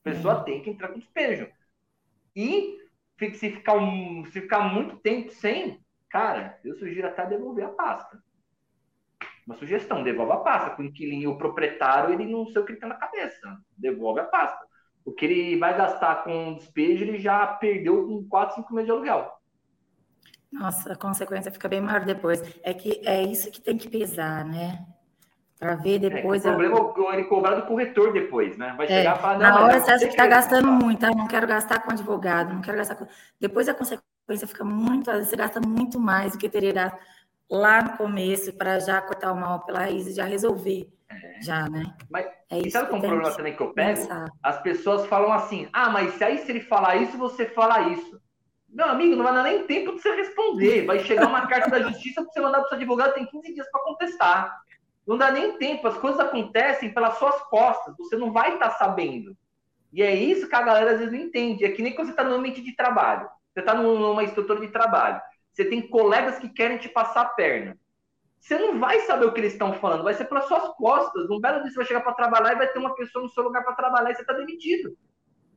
A 0.00 0.10
pessoa 0.10 0.38
uhum. 0.38 0.44
tem 0.44 0.60
que 0.60 0.70
entrar 0.70 0.88
com 0.88 0.98
despejo. 0.98 1.48
E 2.34 2.78
se 3.18 3.50
ficar, 3.50 3.76
um, 3.76 4.24
se 4.24 4.40
ficar 4.40 4.60
muito 4.60 4.96
tempo 4.96 5.30
sem, 5.30 5.80
cara, 6.10 6.58
eu 6.64 6.74
sugiro 6.74 7.06
até 7.06 7.24
devolver 7.24 7.64
a 7.64 7.68
pasta. 7.68 8.20
Uma 9.46 9.56
sugestão, 9.56 10.02
devolve 10.02 10.32
a 10.32 10.36
pasta. 10.38 10.70
Com 10.70 10.82
o 10.82 10.84
inquilino 10.84 11.32
o 11.32 11.38
proprietário, 11.38 12.12
ele 12.12 12.26
não 12.26 12.46
sei 12.46 12.60
o 12.60 12.64
que 12.64 12.72
ele 12.72 12.80
tem 12.80 12.88
na 12.88 12.96
cabeça. 12.96 13.58
Devolve 13.76 14.20
a 14.20 14.24
pasta. 14.24 14.66
O 15.04 15.12
que 15.12 15.24
ele 15.24 15.58
vai 15.58 15.76
gastar 15.76 16.22
com 16.22 16.54
despejo, 16.54 17.04
ele 17.04 17.18
já 17.18 17.46
perdeu 17.46 18.06
com 18.06 18.24
4, 18.28 18.56
5 18.56 18.74
meses 18.74 18.86
de 18.86 18.92
aluguel. 18.92 19.32
Nossa, 20.52 20.92
a 20.92 20.96
consequência 20.96 21.50
fica 21.50 21.68
bem 21.68 21.80
maior 21.80 22.04
depois. 22.04 22.42
É 22.62 22.74
que 22.74 23.00
é 23.04 23.22
isso 23.22 23.50
que 23.50 23.60
tem 23.60 23.76
que 23.76 23.88
pesar, 23.88 24.44
né? 24.44 24.84
Para 25.58 25.76
ver 25.76 25.98
depois. 25.98 26.44
É, 26.44 26.50
o 26.50 26.56
problema 26.56 26.92
é 27.10 27.14
ele 27.14 27.24
cobrar 27.24 27.54
do 27.54 27.66
corretor 27.66 28.12
depois, 28.12 28.58
né? 28.58 28.74
Vai 28.76 28.86
é, 28.86 28.88
chegar 28.88 29.16
e 29.16 29.20
falar, 29.20 29.38
Na 29.38 29.60
hora 29.60 29.80
você 29.80 29.90
acha 29.90 30.04
que 30.04 30.10
está 30.10 30.26
gastando 30.26 30.70
muito, 30.70 31.04
ah, 31.06 31.10
não 31.10 31.26
quero 31.26 31.46
gastar 31.46 31.80
com 31.80 31.92
advogado, 31.92 32.52
não 32.52 32.60
quero 32.60 32.76
gastar 32.76 32.96
com. 32.96 33.06
Depois 33.40 33.68
a 33.68 33.74
consequência 33.74 34.46
fica 34.46 34.64
muito, 34.64 35.10
às 35.10 35.16
vezes 35.16 35.30
você 35.30 35.36
gasta 35.36 35.60
muito 35.60 35.98
mais 35.98 36.32
do 36.32 36.38
que 36.38 36.48
teria 36.48 36.72
gasto 36.72 36.98
lá 37.52 37.82
no 37.82 37.96
começo 37.98 38.50
para 38.54 38.80
já 38.80 38.98
cortar 39.02 39.30
o 39.30 39.36
mal 39.36 39.60
pela 39.60 39.80
raiz 39.80 40.06
e 40.06 40.14
já 40.14 40.24
resolver. 40.24 40.90
É. 41.10 41.42
Já, 41.42 41.68
né? 41.68 41.94
Mas 42.10 42.26
é 42.50 42.58
isso 42.58 42.70
sabe 42.70 42.88
qual 42.88 43.02
é 43.02 43.04
o 43.04 43.08
problema 43.08 43.36
também 43.36 43.54
que 43.54 43.62
eu 43.62 43.74
pego? 43.74 44.00
Pensar. 44.00 44.24
As 44.42 44.62
pessoas 44.62 45.06
falam 45.06 45.30
assim: 45.32 45.68
ah, 45.70 45.90
mas 45.90 46.14
se 46.14 46.24
aí 46.24 46.38
se 46.38 46.50
ele 46.50 46.60
falar 46.60 46.96
isso, 46.96 47.18
você 47.18 47.44
fala 47.44 47.88
isso. 47.88 48.18
Meu 48.70 48.86
amigo, 48.86 49.14
não 49.14 49.24
vai 49.24 49.34
dar 49.34 49.42
nem 49.42 49.66
tempo 49.66 49.94
de 49.94 50.00
você 50.00 50.16
responder. 50.16 50.86
Vai 50.86 51.00
chegar 51.00 51.28
uma 51.28 51.46
carta 51.46 51.68
da 51.68 51.82
justiça 51.82 52.22
para 52.22 52.32
você 52.32 52.40
mandar 52.40 52.58
para 52.60 52.66
o 52.66 52.68
seu 52.70 52.78
advogado, 52.78 53.12
tem 53.12 53.26
15 53.26 53.52
dias 53.52 53.70
para 53.70 53.82
contestar. 53.82 54.62
Não 55.06 55.18
dá 55.18 55.30
nem 55.30 55.58
tempo, 55.58 55.86
as 55.86 55.98
coisas 55.98 56.20
acontecem 56.20 56.94
pelas 56.94 57.18
suas 57.18 57.38
costas, 57.50 57.94
você 57.98 58.16
não 58.16 58.32
vai 58.32 58.54
estar 58.54 58.70
tá 58.70 58.76
sabendo. 58.76 59.36
E 59.92 60.02
é 60.02 60.14
isso 60.14 60.48
que 60.48 60.54
a 60.54 60.62
galera 60.62 60.92
às 60.92 60.98
vezes 61.00 61.12
não 61.12 61.20
entende. 61.20 61.66
É 61.66 61.70
que 61.70 61.82
nem 61.82 61.94
quando 61.94 62.06
você 62.06 62.12
está 62.12 62.24
no 62.24 62.34
ambiente 62.34 62.62
de 62.62 62.74
trabalho. 62.74 63.28
Você 63.52 63.60
está 63.60 63.74
numa 63.74 64.24
estrutura 64.24 64.58
de 64.60 64.68
trabalho. 64.68 65.20
Você 65.52 65.64
tem 65.64 65.86
colegas 65.88 66.38
que 66.38 66.48
querem 66.48 66.78
te 66.78 66.88
passar 66.88 67.22
a 67.22 67.28
perna. 67.28 67.78
Você 68.40 68.58
não 68.58 68.80
vai 68.80 68.98
saber 69.00 69.26
o 69.26 69.32
que 69.32 69.40
eles 69.40 69.52
estão 69.52 69.74
falando, 69.74 70.02
vai 70.02 70.14
ser 70.14 70.24
pelas 70.24 70.46
suas 70.46 70.68
costas. 70.74 71.30
Um 71.30 71.40
belo 71.40 71.62
dia 71.62 71.70
você 71.70 71.76
vai 71.76 71.84
chegar 71.84 72.00
para 72.00 72.14
trabalhar 72.14 72.52
e 72.52 72.56
vai 72.56 72.66
ter 72.66 72.78
uma 72.78 72.94
pessoa 72.94 73.22
no 73.22 73.28
seu 73.28 73.44
lugar 73.44 73.62
para 73.62 73.74
trabalhar 73.74 74.10
e 74.10 74.14
você 74.14 74.22
está 74.22 74.32
demitido. 74.32 74.96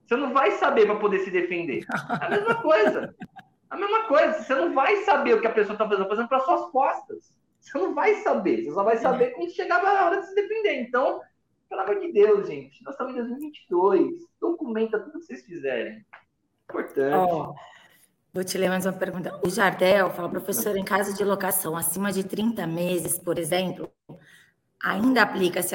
Você 0.06 0.16
não 0.16 0.32
vai 0.34 0.52
saber 0.52 0.86
para 0.86 1.00
poder 1.00 1.20
se 1.20 1.32
defender. 1.32 1.84
É 2.22 2.26
a 2.26 2.30
mesma 2.30 2.62
coisa. 2.62 3.16
A 3.72 3.78
mesma 3.78 4.04
coisa. 4.04 4.34
Você 4.34 4.54
não 4.54 4.74
vai 4.74 4.98
saber 4.98 5.34
o 5.34 5.42
que 5.42 5.48
a 5.48 5.54
pessoa 5.54 5.74
está 5.74 5.88
fazendo, 5.90 6.08
fazendo 6.08 6.28
para 6.28 6.40
suas 6.42 6.70
costas. 6.70 7.34
Você 7.60 7.78
não 7.80 7.96
vai 7.96 8.14
saber. 8.16 8.64
Você 8.64 8.72
só 8.72 8.84
vai 8.84 8.98
saber 8.98 9.32
quando 9.32 9.50
chegar 9.50 9.84
a 9.84 10.06
hora 10.06 10.22
de 10.22 10.28
se 10.28 10.36
defender. 10.36 10.82
Então, 10.82 11.22
pelo 11.68 11.82
amor 11.82 12.00
de 12.00 12.12
Deus, 12.12 12.48
gente. 12.48 12.84
Nós 12.84 12.94
estamos 12.94 13.14
em 13.14 13.18
2022. 13.18 14.14
Documenta 14.40 15.00
tudo 15.00 15.20
que 15.20 15.26
vocês 15.26 15.44
fizerem. 15.44 16.06
Importante. 16.70 17.34
Oh. 17.34 17.56
Vou 18.36 18.44
te 18.44 18.58
ler 18.58 18.68
mais 18.68 18.86
uma 18.86 18.92
pergunta. 18.92 19.40
O 19.46 19.50
Jardel 19.50 20.10
fala, 20.10 20.28
professor, 20.28 20.76
em 20.76 20.84
caso 20.84 21.16
de 21.16 21.24
locação 21.24 21.78
acima 21.78 22.12
de 22.12 22.22
30 22.22 22.68
meses, 22.68 23.18
por 23.18 23.40
exemplo, 23.40 23.90
ainda 24.84 25.22
aplica-se 25.22 25.74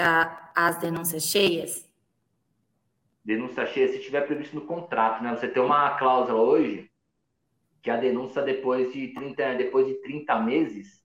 às 0.54 0.76
denúncias 0.76 1.22
cheias? 1.22 1.90
Denúncia 3.24 3.64
cheia, 3.64 3.88
se 3.88 3.98
tiver 4.00 4.26
previsto 4.26 4.54
no 4.54 4.66
contrato, 4.66 5.24
né? 5.24 5.34
Você 5.34 5.48
tem 5.48 5.62
uma 5.62 5.96
cláusula 5.96 6.38
hoje 6.38 6.90
que 7.80 7.88
a 7.90 7.96
denúncia 7.96 8.42
depois 8.42 8.92
de 8.92 9.08
30, 9.14 9.54
depois 9.54 9.86
de 9.86 9.94
30 10.02 10.38
meses, 10.40 11.02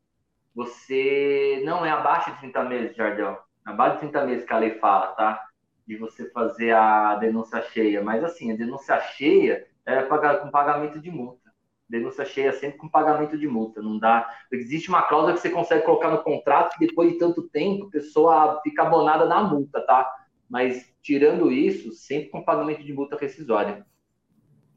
você 0.53 1.62
não 1.64 1.86
é 1.86 1.89
abaixo 1.89 2.34
de 2.34 2.39
30 2.39 2.64
meses, 2.66 2.97
Jardel. 2.97 3.39
Abaixo 3.64 3.93
de 3.93 3.99
30 4.01 4.26
meses 4.26 4.45
que 4.45 4.51
a 4.51 4.60
lei 4.60 4.72
fala, 4.72 5.08
tá? 5.14 5.41
De 5.88 5.95
você 5.95 6.30
fazer 6.32 6.72
a 6.72 7.16
denúncia 7.16 7.62
cheia. 7.62 8.03
Mas 8.03 8.26
assim, 8.26 8.51
a 8.51 8.58
denúncia 8.58 8.99
cheia 8.99 9.66
é 9.86 10.01
com 10.01 10.51
pagamento 10.51 10.99
de 10.99 11.10
multa. 11.10 11.45
Denúncia 11.88 12.26
cheia 12.26 12.52
sempre 12.52 12.78
com 12.78 12.90
pagamento 12.90 13.38
de 13.38 13.48
multa. 13.48 13.82
Não 13.82 13.98
dá. 14.00 14.28
Existe 14.52 14.90
uma 14.90 15.04
cláusula 15.04 15.34
que 15.34 15.40
você 15.40 15.50
consegue 15.50 15.86
colocar 15.86 16.10
no 16.10 16.24
contrato 16.24 16.78
que 16.78 16.88
depois 16.88 17.12
de 17.12 17.20
tanto 17.20 17.44
tempo 17.50 17.86
a 17.86 17.90
pessoa 17.90 18.62
fica 18.64 18.84
abonada 18.84 19.26
na 19.26 19.44
multa, 19.44 19.82
tá? 19.82 20.10
Mas 20.50 20.94
tirando 21.02 21.52
isso, 21.52 21.92
sempre 21.92 22.30
com 22.30 22.44
pagamento 22.44 22.84
de 22.84 22.94
multa 22.94 23.18
rescisória. 23.18 23.86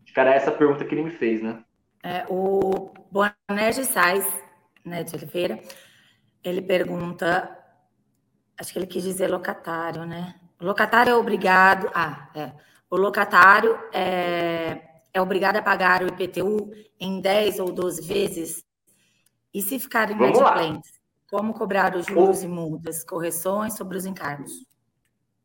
Acho 0.04 0.14
que 0.14 0.20
era 0.20 0.34
essa 0.34 0.50
pergunta 0.50 0.84
que 0.84 0.94
ele 0.94 1.04
me 1.04 1.10
fez, 1.10 1.42
né? 1.42 1.64
É, 2.02 2.24
o 2.28 2.90
Boanerges 3.10 3.88
Sais, 3.88 4.26
né, 4.84 5.02
de 5.02 5.14
Oliveira, 5.16 5.60
ele 6.42 6.62
pergunta, 6.62 7.56
acho 8.58 8.72
que 8.72 8.78
ele 8.78 8.86
quis 8.86 9.02
dizer 9.02 9.28
locatário, 9.28 10.06
né? 10.06 10.34
O 10.60 10.64
locatário 10.64 11.10
é 11.10 11.14
obrigado. 11.14 11.90
Ah, 11.94 12.30
é. 12.34 12.52
O 12.90 12.96
locatário 12.96 13.78
é, 13.92 14.87
é 15.18 15.22
obrigado 15.22 15.56
a 15.56 15.62
pagar 15.62 16.02
o 16.02 16.06
IPTU 16.06 16.70
em 16.98 17.20
10 17.20 17.58
ou 17.58 17.72
12 17.72 18.06
vezes? 18.06 18.64
E 19.52 19.60
se 19.60 19.78
ficar 19.78 20.10
inadimplentes, 20.10 20.92
como 21.28 21.52
cobrar 21.52 21.94
os 21.96 22.06
juros 22.06 22.42
o... 22.42 22.44
e 22.44 22.48
multas, 22.48 23.04
correções 23.04 23.74
sobre 23.74 23.96
os 23.96 24.06
encargos? 24.06 24.52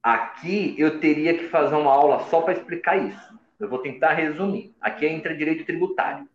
Aqui 0.01 0.75
eu 0.77 0.99
teria 0.99 1.37
que 1.37 1.47
fazer 1.47 1.75
uma 1.75 1.91
aula 1.91 2.25
só 2.29 2.41
para 2.41 2.53
explicar 2.53 2.97
isso. 2.97 3.39
Eu 3.59 3.69
vou 3.69 3.79
tentar 3.79 4.13
resumir. 4.13 4.75
Aqui 4.79 5.05
entra 5.05 5.35
direito 5.35 5.65
tributário. 5.65 6.27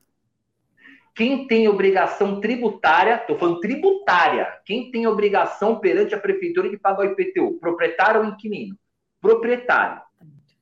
Quem 1.15 1.47
tem 1.47 1.69
obrigação 1.69 2.41
tributária, 2.41 3.17
estou 3.17 3.37
falando 3.39 3.61
tributária, 3.61 4.61
quem 4.65 4.91
tem 4.91 5.07
obrigação 5.07 5.81
perante 5.81 6.15
a 6.15 6.21
prefeitura 6.21 6.71
de 6.71 6.79
pagar 6.79 7.01
o 7.01 7.11
IPTU? 7.11 7.59
Proprietário 7.59 8.21
ou 8.21 8.27
inquilino? 8.27 8.77
Proprietário. 9.21 10.01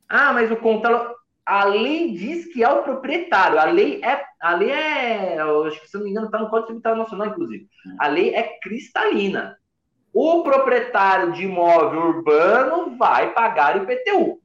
Ah, 0.08 0.32
mas 0.32 0.50
o 0.50 0.56
contador 0.56 1.14
a 1.46 1.64
lei 1.64 2.12
diz 2.12 2.52
que 2.52 2.64
é 2.64 2.68
o 2.68 2.82
proprietário. 2.82 3.60
A 3.60 3.64
lei 3.64 4.02
é, 4.02 4.24
a 4.40 4.54
lei 4.54 4.70
é, 4.70 5.38
acho 5.40 5.80
que 5.80 5.88
se 5.88 5.96
não 5.96 6.02
me 6.02 6.10
engano, 6.10 6.26
está 6.26 6.40
no 6.40 6.50
Código 6.50 6.66
Tributário 6.66 6.98
Nacional, 6.98 7.28
inclusive. 7.28 7.68
A 8.00 8.08
lei 8.08 8.34
é 8.34 8.58
cristalina. 8.60 9.56
O 10.12 10.42
proprietário 10.42 11.32
de 11.32 11.44
imóvel 11.44 12.00
urbano 12.00 12.96
vai 12.96 13.32
pagar 13.32 13.76
o 13.76 13.84
IPTU. 13.84 14.40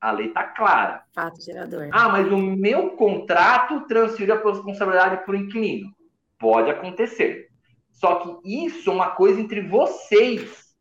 A 0.00 0.12
lei 0.12 0.28
está 0.28 0.44
clara. 0.44 1.02
Fato 1.14 1.42
gerador. 1.42 1.90
Ah, 1.92 2.08
mas 2.08 2.30
o 2.32 2.38
meu 2.38 2.90
contrato 2.90 3.86
transfere 3.86 4.32
a 4.32 4.42
responsabilidade 4.42 5.24
para 5.26 5.32
o 5.32 5.36
inquilino. 5.36 5.90
Pode 6.38 6.70
acontecer. 6.70 7.48
Só 7.90 8.16
que 8.16 8.64
isso 8.64 8.88
é 8.88 8.92
uma 8.92 9.10
coisa 9.10 9.40
entre 9.40 9.60
vocês, 9.62 10.74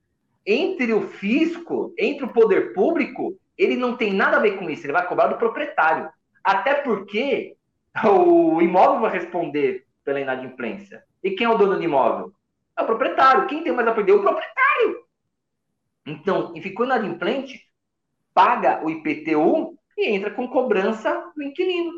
entre 0.45 0.93
o 0.93 1.01
fisco, 1.01 1.93
entre 1.97 2.25
o 2.25 2.31
poder 2.31 2.73
público 2.73 3.35
ele 3.57 3.75
não 3.75 3.95
tem 3.95 4.13
nada 4.13 4.37
a 4.37 4.41
ver 4.41 4.57
com 4.57 4.69
isso, 4.69 4.85
ele 4.85 4.93
vai 4.93 5.07
cobrar 5.07 5.27
do 5.27 5.37
proprietário. 5.37 6.09
Até 6.43 6.75
porque 6.75 7.55
o 8.05 8.61
imóvel 8.61 9.01
vai 9.01 9.11
responder 9.11 9.85
pela 10.03 10.19
inadimplência. 10.19 11.03
E 11.23 11.31
quem 11.31 11.47
é 11.47 11.49
o 11.49 11.57
dono 11.57 11.75
do 11.75 11.83
imóvel? 11.83 12.31
É 12.77 12.83
o 12.83 12.85
proprietário. 12.85 13.47
Quem 13.47 13.63
tem 13.63 13.73
mais 13.73 13.87
a 13.87 13.93
perder? 13.93 14.13
O 14.13 14.21
proprietário. 14.21 15.05
Então, 16.05 16.53
e 16.55 16.61
ficou 16.61 16.85
inadimplente, 16.85 17.59
paga 18.33 18.85
o 18.85 18.89
IPTU 18.89 19.75
e 19.97 20.09
entra 20.09 20.29
com 20.29 20.47
cobrança 20.47 21.31
do 21.35 21.41
inquilino. 21.41 21.93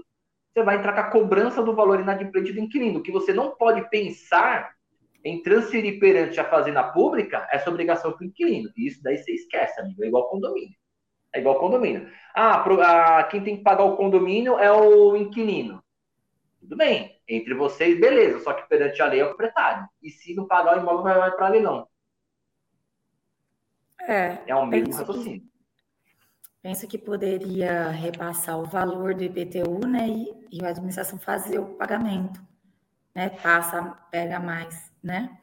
Você 0.53 0.63
vai 0.63 0.77
entrar 0.77 0.93
com 0.93 0.99
a 1.01 1.11
cobrança 1.11 1.61
do 1.61 1.75
valor 1.75 1.99
inadimplente 1.99 2.53
do 2.53 2.59
inquilino. 2.59 2.99
O 2.99 3.03
que 3.03 3.11
você 3.11 3.33
não 3.33 3.51
pode 3.55 3.89
pensar 3.89 4.71
em 5.23 5.41
transferir 5.43 5.99
perante 5.99 6.39
a 6.39 6.49
fazenda 6.49 6.83
pública 6.83 7.47
essa 7.51 7.69
obrigação 7.69 8.13
para 8.13 8.23
o 8.23 8.27
inquilino. 8.27 8.69
E 8.77 8.87
isso 8.87 9.03
daí 9.03 9.17
você 9.17 9.33
esquece, 9.33 9.79
amigo. 9.81 10.03
É 10.03 10.07
igual 10.07 10.29
condomínio. 10.29 10.75
É 11.33 11.39
igual 11.39 11.59
condomínio. 11.59 12.09
Ah, 12.33 12.59
pro, 12.59 12.81
a, 12.81 13.23
quem 13.23 13.43
tem 13.43 13.57
que 13.57 13.63
pagar 13.63 13.83
o 13.83 13.97
condomínio 13.97 14.57
é 14.59 14.71
o 14.71 15.15
inquilino. 15.15 15.83
Tudo 16.59 16.75
bem. 16.75 17.19
Entre 17.27 17.53
vocês, 17.53 17.99
beleza. 17.99 18.39
Só 18.39 18.53
que 18.53 18.67
perante 18.67 19.01
a 19.01 19.07
lei 19.07 19.19
é 19.19 19.23
o 19.23 19.29
proprietário. 19.29 19.87
E 20.01 20.09
se 20.09 20.35
não 20.35 20.47
pagar 20.47 20.77
o 20.77 20.81
imóvel, 20.81 21.03
vai, 21.03 21.17
vai 21.17 21.31
para 21.31 21.47
leilão. 21.49 21.87
É. 24.01 24.37
É 24.47 24.55
o 24.55 24.65
mesmo 24.65 24.93
raciocínio. 24.93 25.41
Que, 25.41 25.47
penso 26.61 26.87
que 26.87 26.97
poderia 26.97 27.89
repassar 27.89 28.57
o 28.59 28.65
valor 28.65 29.13
do 29.13 29.23
IPTU, 29.23 29.85
né? 29.87 30.07
E, 30.07 30.47
e 30.51 30.65
a 30.65 30.69
administração 30.69 31.19
fazer 31.19 31.59
o 31.59 31.75
pagamento. 31.75 32.41
Né? 33.13 33.29
Passa, 33.29 33.81
pega 34.11 34.39
mais, 34.39 34.91
né? 35.03 35.37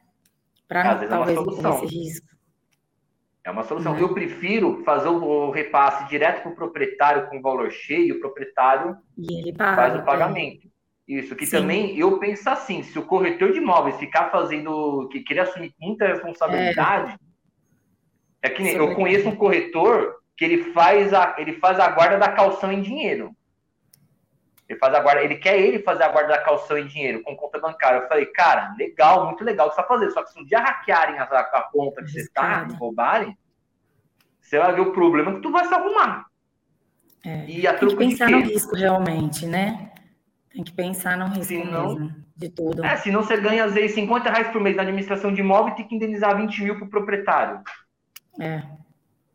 Para 0.67 1.03
é 1.03 1.07
talvez 1.07 1.37
ter 1.37 1.67
esse 1.67 1.85
risco. 1.85 2.34
É 3.45 3.51
uma 3.51 3.63
solução. 3.63 3.93
Uhum. 3.93 3.99
Eu 3.99 4.13
prefiro 4.13 4.81
fazer 4.83 5.07
o 5.07 5.51
repasse 5.51 6.09
direto 6.09 6.41
para 6.41 6.51
o 6.51 6.55
proprietário 6.55 7.29
com 7.29 7.41
valor 7.41 7.71
cheio, 7.71 8.15
o 8.15 8.19
proprietário 8.19 8.97
paga, 9.55 9.75
faz 9.75 9.95
o 9.95 10.03
pagamento. 10.03 10.67
É. 10.67 11.13
Isso, 11.13 11.35
que 11.35 11.45
Sim. 11.45 11.57
também 11.57 11.95
eu 11.99 12.17
penso 12.17 12.49
assim, 12.49 12.81
se 12.81 12.97
o 12.97 13.05
corretor 13.05 13.51
de 13.51 13.59
imóveis 13.59 13.97
ficar 13.97 14.31
fazendo, 14.31 15.07
que 15.11 15.19
querer 15.19 15.41
assumir 15.41 15.71
muita 15.79 16.07
responsabilidade, 16.07 17.15
é, 18.41 18.47
é 18.47 18.49
que 18.49 18.63
nem, 18.63 18.73
eu 18.73 18.95
conheço 18.95 19.29
um 19.29 19.35
corretor 19.35 20.15
que 20.35 20.43
ele 20.43 20.73
faz 20.73 21.13
a, 21.13 21.35
ele 21.37 21.53
faz 21.53 21.79
a 21.79 21.87
guarda 21.89 22.17
da 22.17 22.29
calção 22.29 22.71
em 22.71 22.81
dinheiro. 22.81 23.29
Ele 24.67 24.79
faz 24.79 24.93
a 24.95 24.99
guarda, 24.99 25.23
ele 25.23 25.35
quer 25.35 25.59
ele 25.59 25.79
fazer 25.79 26.03
a 26.03 26.09
guarda 26.09 26.29
da 26.29 26.41
calção 26.41 26.77
em 26.77 26.87
dinheiro 26.87 27.21
com 27.21 27.35
conta 27.35 27.59
bancária. 27.59 27.99
Eu 27.99 28.07
falei, 28.07 28.25
cara, 28.25 28.73
legal, 28.77 29.25
muito 29.27 29.43
legal 29.43 29.67
o 29.67 29.69
que 29.69 29.75
você 29.75 29.81
está 29.81 29.93
fazendo. 29.93 30.11
Só 30.11 30.23
que 30.23 30.31
se 30.31 30.39
um 30.39 30.45
dia 30.45 30.59
hackearem 30.59 31.19
a, 31.19 31.23
a 31.23 31.69
conta 31.71 32.03
que 32.03 32.09
você 32.09 32.21
está, 32.21 32.63
roubarem, 32.79 33.37
você 34.41 34.57
vai 34.57 34.73
ver 34.73 34.81
o 34.81 34.91
problema 34.91 35.35
que 35.35 35.41
tu 35.41 35.51
vai 35.51 35.67
se 35.67 35.73
arrumar. 35.73 36.25
É, 37.23 37.45
e 37.47 37.67
a 37.67 37.73
tem 37.73 37.89
que 37.89 37.95
pensar 37.95 38.29
no 38.29 38.41
risco 38.41 38.75
realmente, 38.75 39.45
né? 39.45 39.91
Tem 40.51 40.63
que 40.63 40.71
pensar 40.71 41.17
no 41.17 41.25
risco 41.27 41.53
mesmo, 41.53 42.15
de 42.35 42.49
tudo. 42.49 42.83
É, 42.83 42.95
senão 42.97 43.23
você 43.23 43.37
ganha, 43.37 43.65
às 43.65 43.73
vezes, 43.73 43.93
50 43.95 44.29
reais 44.29 44.47
por 44.49 44.61
mês 44.61 44.75
na 44.75 44.83
administração 44.83 45.33
de 45.33 45.41
imóvel 45.41 45.73
e 45.73 45.75
tem 45.75 45.87
que 45.87 45.95
indenizar 45.95 46.37
20 46.37 46.63
mil 46.63 46.75
para 46.77 46.85
o 46.85 46.89
proprietário. 46.89 47.61
É, 48.39 48.63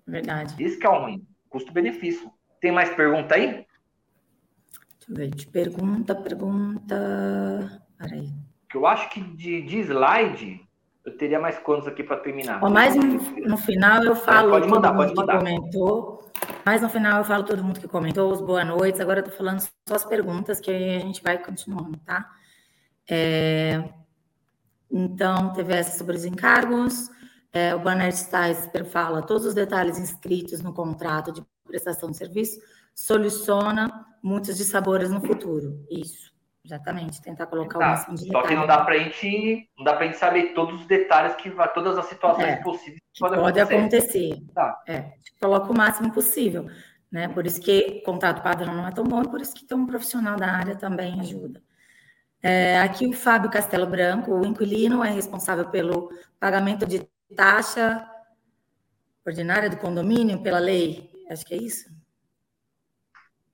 verdade. 0.06 0.54
Isso 0.62 0.78
que 0.78 0.86
é 0.86 0.88
o 0.88 1.02
ruim. 1.02 1.26
Custo-benefício. 1.48 2.30
Tem 2.60 2.72
mais 2.72 2.90
pergunta 2.90 3.34
aí? 3.34 3.66
Deixa 5.10 5.10
eu 5.10 5.14
ver, 5.14 5.46
pergunta, 5.50 6.14
pergunta. 6.14 7.82
Peraí. 7.98 8.32
Que 8.68 8.76
eu 8.76 8.86
acho 8.86 9.10
que 9.10 9.20
de, 9.20 9.62
de 9.62 9.80
slide 9.80 10.60
eu 11.04 11.16
teria 11.16 11.40
mais 11.40 11.58
quantos 11.58 11.88
aqui 11.88 12.04
para 12.04 12.18
terminar. 12.18 12.62
Ó, 12.62 12.70
mais 12.70 12.94
no, 12.94 13.04
no, 13.04 13.56
final 13.56 14.02
eu 14.04 14.14
falo. 14.14 14.50
Pode 14.50 14.68
mandar, 14.68 14.94
pode 14.94 15.14
mandar. 15.14 15.38
comentou. 15.38 16.30
Mas 16.64 16.80
no 16.80 16.88
final 16.88 17.18
eu 17.18 17.24
falo 17.24 17.42
todo 17.42 17.64
mundo 17.64 17.80
que 17.80 17.88
comentou, 17.88 18.32
os 18.32 18.40
boas 18.40 18.64
noites. 18.66 19.00
Agora 19.00 19.20
eu 19.20 19.24
tô 19.24 19.30
falando 19.32 19.60
só 19.60 19.94
as 19.94 20.04
perguntas 20.04 20.60
que 20.60 20.70
a 20.70 21.00
gente 21.00 21.22
vai 21.22 21.38
continuando, 21.38 21.98
tá? 21.98 22.30
É, 23.08 23.82
então, 24.88 25.52
teve 25.52 25.74
essa 25.74 25.98
sobre 25.98 26.16
os 26.16 26.24
encargos. 26.24 27.10
É, 27.52 27.74
o 27.74 27.80
Banner 27.80 28.16
Stiles 28.16 28.70
fala 28.92 29.22
todos 29.22 29.44
os 29.44 29.54
detalhes 29.54 29.98
inscritos 29.98 30.60
no 30.60 30.72
contrato 30.72 31.32
de 31.32 31.42
prestação 31.66 32.10
de 32.10 32.16
serviço 32.16 32.60
soluciona 32.94 34.06
muitos 34.22 34.56
dissabores 34.56 35.10
no 35.10 35.20
futuro. 35.20 35.84
Isso, 35.90 36.32
exatamente. 36.64 37.20
Tentar 37.20 37.46
colocar 37.46 37.78
tá. 37.78 37.86
o 37.86 37.88
máximo 37.88 38.16
de 38.16 38.26
Só 38.26 38.42
que 38.42 38.54
não 38.54 38.66
dá 38.66 38.84
para 38.84 38.94
a 38.94 38.98
gente, 38.98 39.68
não 39.76 39.84
dá 39.84 39.94
para 39.94 40.06
gente 40.06 40.18
saber 40.18 40.54
todos 40.54 40.80
os 40.80 40.86
detalhes 40.86 41.34
que 41.36 41.50
vai, 41.50 41.72
todas 41.72 41.96
as 41.98 42.06
situações 42.06 42.46
é, 42.46 42.56
possíveis 42.56 43.00
que 43.12 43.20
podem 43.20 43.40
pode 43.40 43.60
acontecer. 43.60 44.32
acontecer. 44.32 44.52
Tá. 44.54 44.82
É, 44.86 45.12
coloca 45.40 45.72
o 45.72 45.76
máximo 45.76 46.12
possível, 46.12 46.66
né? 47.10 47.28
Por 47.28 47.46
isso 47.46 47.60
que 47.60 48.02
contrato 48.02 48.42
padrão 48.42 48.74
não 48.74 48.86
é 48.86 48.92
tão 48.92 49.04
bom, 49.04 49.22
e 49.22 49.28
por 49.28 49.40
isso 49.40 49.54
que 49.54 49.64
ter 49.64 49.74
um 49.74 49.86
profissional 49.86 50.36
da 50.36 50.46
área 50.46 50.76
também 50.76 51.20
ajuda. 51.20 51.62
É, 52.42 52.80
aqui 52.80 53.06
o 53.06 53.12
Fábio 53.12 53.50
Castelo 53.50 53.86
Branco, 53.86 54.32
o 54.32 54.46
inquilino 54.46 55.04
é 55.04 55.10
responsável 55.10 55.66
pelo 55.68 56.10
pagamento 56.38 56.86
de 56.86 57.06
taxa 57.36 58.06
ordinária 59.26 59.68
do 59.68 59.76
condomínio 59.76 60.42
pela 60.42 60.58
lei. 60.58 61.10
Acho 61.30 61.44
que 61.44 61.54
é 61.54 61.58
isso. 61.58 61.99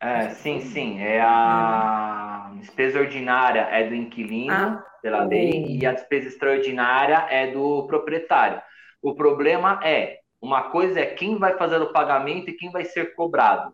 É, 0.00 0.30
sim, 0.30 0.60
sim. 0.60 1.00
É 1.00 1.20
a 1.20 2.52
despesa 2.58 3.00
ordinária 3.00 3.62
é 3.70 3.88
do 3.88 3.94
inquilino, 3.94 4.52
ah, 4.52 4.84
pela 5.02 5.24
lei, 5.24 5.78
e 5.78 5.86
a 5.86 5.92
despesa 5.92 6.28
extraordinária 6.28 7.26
é 7.30 7.50
do 7.50 7.86
proprietário. 7.86 8.60
O 9.02 9.14
problema 9.14 9.80
é, 9.82 10.18
uma 10.40 10.70
coisa 10.70 11.00
é 11.00 11.06
quem 11.06 11.38
vai 11.38 11.56
fazer 11.56 11.80
o 11.80 11.92
pagamento 11.92 12.50
e 12.50 12.54
quem 12.54 12.70
vai 12.70 12.84
ser 12.84 13.14
cobrado. 13.14 13.72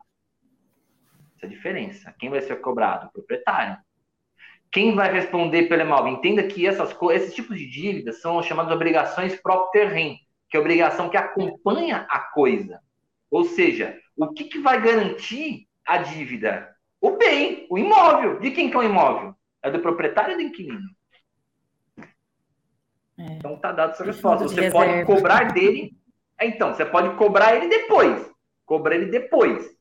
Essa 1.36 1.46
é 1.46 1.46
a 1.46 1.50
diferença. 1.50 2.14
Quem 2.18 2.30
vai 2.30 2.40
ser 2.40 2.60
cobrado? 2.60 3.08
O 3.08 3.12
proprietário. 3.12 3.76
Quem 4.70 4.94
vai 4.94 5.12
responder 5.12 5.64
pelo 5.64 5.82
imóvel? 5.82 6.12
Entenda 6.14 6.42
que 6.44 6.66
essas 6.66 6.96
esses 7.10 7.34
tipos 7.34 7.58
de 7.58 7.68
dívidas 7.68 8.20
são 8.20 8.42
chamadas 8.42 8.72
obrigações 8.72 9.38
próprio 9.40 9.70
terreno, 9.70 10.16
que 10.48 10.56
é 10.56 10.60
obrigação 10.60 11.10
que 11.10 11.16
acompanha 11.16 12.06
a 12.08 12.20
coisa. 12.20 12.80
Ou 13.30 13.44
seja, 13.44 13.98
o 14.16 14.28
que, 14.32 14.44
que 14.44 14.60
vai 14.60 14.80
garantir 14.80 15.66
a 15.86 15.98
dívida? 15.98 16.74
O 17.00 17.16
bem, 17.16 17.66
o 17.68 17.78
imóvel. 17.78 18.38
De 18.38 18.50
quem 18.50 18.70
que 18.70 18.76
é 18.76 18.78
o 18.78 18.82
imóvel? 18.82 19.34
É 19.62 19.70
do 19.70 19.80
proprietário 19.80 20.32
ou 20.32 20.36
do 20.36 20.42
inquilino? 20.42 20.88
É. 23.18 23.24
Então 23.34 23.56
tá 23.56 23.72
dado 23.72 23.92
essa 23.92 24.04
resposta. 24.04 24.48
Você 24.48 24.70
pode 24.70 25.04
cobrar 25.04 25.52
dele. 25.52 25.96
É, 26.38 26.46
então, 26.46 26.74
você 26.74 26.84
pode 26.84 27.16
cobrar 27.16 27.54
ele 27.54 27.68
depois. 27.68 28.30
Cobrar 28.64 28.96
ele 28.96 29.06
depois. 29.06 29.76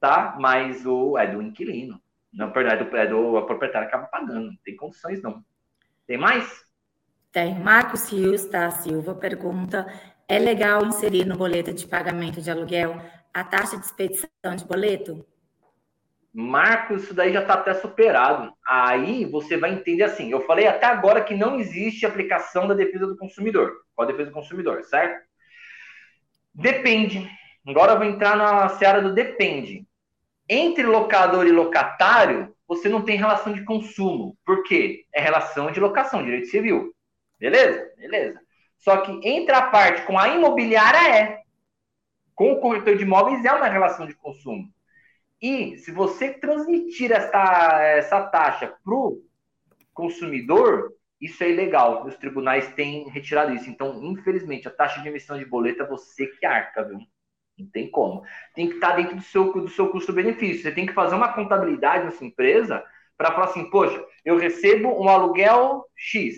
Tá? 0.00 0.36
Mas 0.38 0.84
o 0.84 1.16
é 1.16 1.26
do 1.26 1.40
inquilino. 1.40 2.00
Na 2.32 2.46
verdade, 2.46 2.88
é 2.96 3.06
do, 3.06 3.36
a 3.36 3.46
proprietária 3.46 3.86
acaba 3.86 4.06
pagando. 4.06 4.46
Não 4.46 4.56
tem 4.64 4.74
condições, 4.74 5.22
não. 5.22 5.44
Tem 6.06 6.16
mais? 6.16 6.64
Tem. 7.30 7.58
Marcos 7.58 8.10
Rios 8.10 8.46
da 8.46 8.70
Silva 8.70 9.14
pergunta: 9.14 9.86
é 10.26 10.38
legal 10.38 10.84
inserir 10.84 11.24
no 11.24 11.36
boleto 11.36 11.72
de 11.72 11.86
pagamento 11.86 12.40
de 12.40 12.50
aluguel 12.50 12.96
a 13.32 13.44
taxa 13.44 13.78
de 13.78 13.84
expedição 13.84 14.56
de 14.56 14.64
boleto? 14.64 15.24
Marcos, 16.32 17.04
isso 17.04 17.14
daí 17.14 17.32
já 17.32 17.42
está 17.42 17.54
até 17.54 17.74
superado. 17.74 18.52
Aí 18.66 19.26
você 19.26 19.56
vai 19.56 19.72
entender 19.72 20.04
assim. 20.04 20.30
Eu 20.30 20.40
falei 20.46 20.66
até 20.66 20.86
agora 20.86 21.22
que 21.22 21.34
não 21.34 21.58
existe 21.60 22.06
aplicação 22.06 22.66
da 22.66 22.74
defesa 22.74 23.06
do 23.06 23.16
consumidor. 23.16 23.82
Qual 23.94 24.08
a 24.08 24.10
defesa 24.10 24.30
do 24.30 24.34
consumidor, 24.34 24.82
certo? 24.84 25.26
Depende. 26.54 27.28
Agora 27.66 27.92
eu 27.92 27.98
vou 27.98 28.06
entrar 28.06 28.36
na 28.36 28.68
seara 28.70 29.02
do 29.02 29.12
depende. 29.12 29.86
Entre 30.48 30.82
locador 30.84 31.46
e 31.46 31.52
locatário, 31.52 32.54
você 32.66 32.88
não 32.88 33.02
tem 33.02 33.16
relação 33.16 33.52
de 33.52 33.64
consumo. 33.64 34.36
Por 34.44 34.62
quê? 34.64 35.04
É 35.14 35.20
relação 35.20 35.70
de 35.70 35.80
locação, 35.80 36.24
direito 36.24 36.48
civil. 36.48 36.94
Beleza? 37.38 37.90
Beleza. 37.96 38.40
Só 38.78 38.96
que 38.98 39.20
entre 39.28 39.54
a 39.54 39.62
parte 39.62 40.02
com 40.02 40.18
a 40.18 40.28
imobiliária 40.28 41.16
é. 41.16 41.42
Com 42.34 42.52
o 42.52 42.60
corretor 42.60 42.96
de 42.96 43.04
imóveis 43.04 43.44
é 43.44 43.52
uma 43.52 43.68
relação 43.68 44.06
de 44.06 44.14
consumo. 44.14 44.68
E 45.42 45.76
se 45.78 45.90
você 45.90 46.32
transmitir 46.32 47.10
essa, 47.10 47.82
essa 47.82 48.22
taxa 48.28 48.74
para 48.84 48.94
o 48.94 49.20
consumidor, 49.92 50.92
isso 51.20 51.42
é 51.42 51.50
ilegal. 51.50 52.06
Os 52.06 52.16
tribunais 52.16 52.72
têm 52.74 53.08
retirado 53.08 53.52
isso. 53.52 53.68
Então, 53.68 54.04
infelizmente, 54.04 54.68
a 54.68 54.70
taxa 54.70 55.02
de 55.02 55.08
emissão 55.08 55.36
de 55.36 55.44
boleto 55.44 55.82
é 55.82 55.86
você 55.86 56.28
que 56.28 56.46
arca, 56.46 56.84
viu? 56.84 57.00
Não 57.58 57.66
tem 57.66 57.90
como. 57.90 58.22
Tem 58.54 58.68
que 58.68 58.74
estar 58.76 58.94
dentro 58.94 59.16
do 59.16 59.22
seu, 59.22 59.52
do 59.52 59.68
seu 59.68 59.90
custo-benefício. 59.90 60.62
Você 60.62 60.70
tem 60.70 60.86
que 60.86 60.92
fazer 60.92 61.16
uma 61.16 61.32
contabilidade 61.32 62.04
na 62.04 62.12
sua 62.12 62.26
empresa 62.28 62.84
para 63.18 63.32
falar 63.32 63.46
assim, 63.46 63.68
poxa, 63.68 64.00
eu 64.24 64.36
recebo 64.36 64.88
um 65.02 65.08
aluguel 65.08 65.84
X. 65.96 66.36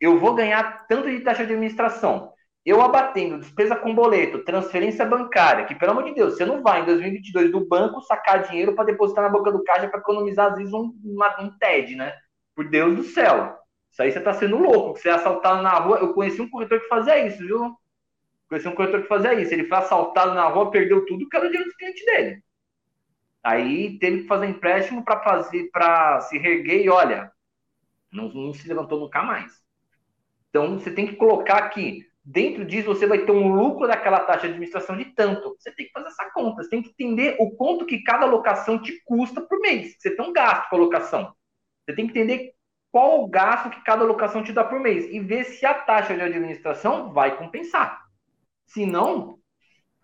Eu 0.00 0.18
vou 0.18 0.34
ganhar 0.34 0.86
tanto 0.86 1.10
de 1.10 1.20
taxa 1.20 1.44
de 1.44 1.52
administração 1.52 2.32
eu 2.68 2.82
abatendo 2.82 3.38
despesa 3.38 3.76
com 3.76 3.94
boleto, 3.94 4.44
transferência 4.44 5.04
bancária, 5.04 5.64
que 5.64 5.74
pelo 5.74 5.92
amor 5.92 6.04
de 6.04 6.14
Deus, 6.14 6.36
você 6.36 6.44
não 6.44 6.62
vai 6.62 6.82
em 6.82 6.86
2022 6.86 7.52
do 7.52 7.66
banco 7.66 8.00
sacar 8.02 8.42
dinheiro 8.42 8.74
para 8.74 8.84
depositar 8.84 9.24
na 9.24 9.30
boca 9.30 9.52
do 9.52 9.62
caixa 9.62 9.88
para 9.88 10.00
economizar 10.00 10.50
às 10.50 10.58
vezes 10.58 10.72
um, 10.72 10.92
uma, 11.04 11.40
um 11.40 11.50
TED, 11.58 11.94
né? 11.94 12.12
Por 12.54 12.68
Deus 12.68 12.96
do 12.96 13.02
céu. 13.04 13.56
Isso 13.90 14.02
aí 14.02 14.12
você 14.12 14.20
tá 14.20 14.32
sendo 14.34 14.58
louco, 14.58 14.98
você 14.98 15.08
é 15.08 15.12
assaltado 15.12 15.62
na 15.62 15.74
rua. 15.78 15.98
Eu 15.98 16.12
conheci 16.12 16.40
um 16.40 16.50
corretor 16.50 16.80
que 16.80 16.88
fazia 16.88 17.26
isso, 17.26 17.38
viu? 17.38 17.76
Conheci 18.48 18.68
um 18.68 18.74
corretor 18.74 19.02
que 19.02 19.08
fazia 19.08 19.34
isso. 19.34 19.54
Ele 19.54 19.64
foi 19.64 19.78
assaltado 19.78 20.34
na 20.34 20.46
rua, 20.48 20.70
perdeu 20.70 21.06
tudo, 21.06 21.28
que 21.28 21.36
era 21.36 21.46
o 21.46 21.48
dinheiro 21.48 21.68
dos 21.68 21.76
clientes 21.76 22.04
dele. 22.04 22.42
Aí 23.42 23.98
teve 23.98 24.22
que 24.22 24.26
fazer 24.26 24.46
empréstimo 24.46 25.04
para 25.04 25.20
fazer, 25.20 25.70
para 25.70 26.20
se 26.22 26.38
reerguer 26.38 26.84
e 26.84 26.90
olha, 26.90 27.30
não, 28.12 28.28
não 28.28 28.52
se 28.52 28.66
levantou 28.66 29.00
nunca 29.00 29.22
mais. 29.22 29.62
Então 30.50 30.78
você 30.78 30.90
tem 30.90 31.06
que 31.06 31.16
colocar 31.16 31.58
aqui 31.58 32.07
Dentro 32.30 32.62
disso, 32.66 32.88
você 32.88 33.06
vai 33.06 33.20
ter 33.24 33.32
um 33.32 33.54
lucro 33.54 33.88
daquela 33.88 34.20
taxa 34.20 34.40
de 34.40 34.48
administração 34.48 34.98
de 34.98 35.06
tanto. 35.06 35.56
Você 35.58 35.72
tem 35.72 35.86
que 35.86 35.92
fazer 35.92 36.08
essa 36.08 36.30
conta. 36.30 36.62
Você 36.62 36.68
tem 36.68 36.82
que 36.82 36.90
entender 36.90 37.36
o 37.40 37.52
quanto 37.52 37.86
que 37.86 38.02
cada 38.02 38.26
locação 38.26 38.78
te 38.78 39.02
custa 39.02 39.40
por 39.40 39.58
mês. 39.60 39.96
Você 39.98 40.14
tem 40.14 40.26
um 40.26 40.30
gasto 40.30 40.68
com 40.68 40.76
a 40.76 40.78
locação. 40.78 41.32
Você 41.86 41.96
tem 41.96 42.06
que 42.06 42.10
entender 42.10 42.52
qual 42.92 43.24
o 43.24 43.28
gasto 43.28 43.70
que 43.70 43.82
cada 43.82 44.04
locação 44.04 44.42
te 44.42 44.52
dá 44.52 44.62
por 44.62 44.78
mês 44.78 45.06
e 45.06 45.18
ver 45.20 45.44
se 45.44 45.64
a 45.64 45.72
taxa 45.72 46.14
de 46.14 46.20
administração 46.20 47.14
vai 47.14 47.34
compensar. 47.38 48.04
Se 48.66 48.84
não, 48.84 49.38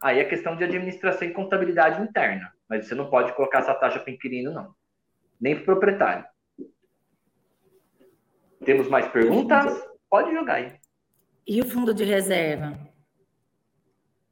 aí 0.02 0.18
é 0.18 0.24
questão 0.24 0.56
de 0.56 0.64
administração 0.64 1.28
e 1.28 1.34
contabilidade 1.34 2.00
interna. 2.00 2.50
Mas 2.66 2.88
você 2.88 2.94
não 2.94 3.10
pode 3.10 3.34
colocar 3.34 3.58
essa 3.58 3.74
taxa 3.74 4.00
para 4.00 4.10
inquilino, 4.10 4.50
não. 4.50 4.74
Nem 5.38 5.56
para 5.56 5.62
o 5.62 5.66
proprietário. 5.66 6.24
Temos 8.64 8.88
mais 8.88 9.06
perguntas? 9.08 9.86
Pode 10.08 10.32
jogar 10.32 10.54
aí. 10.54 10.83
E 11.46 11.60
o 11.60 11.68
fundo 11.68 11.92
de 11.92 12.04
reserva? 12.04 12.78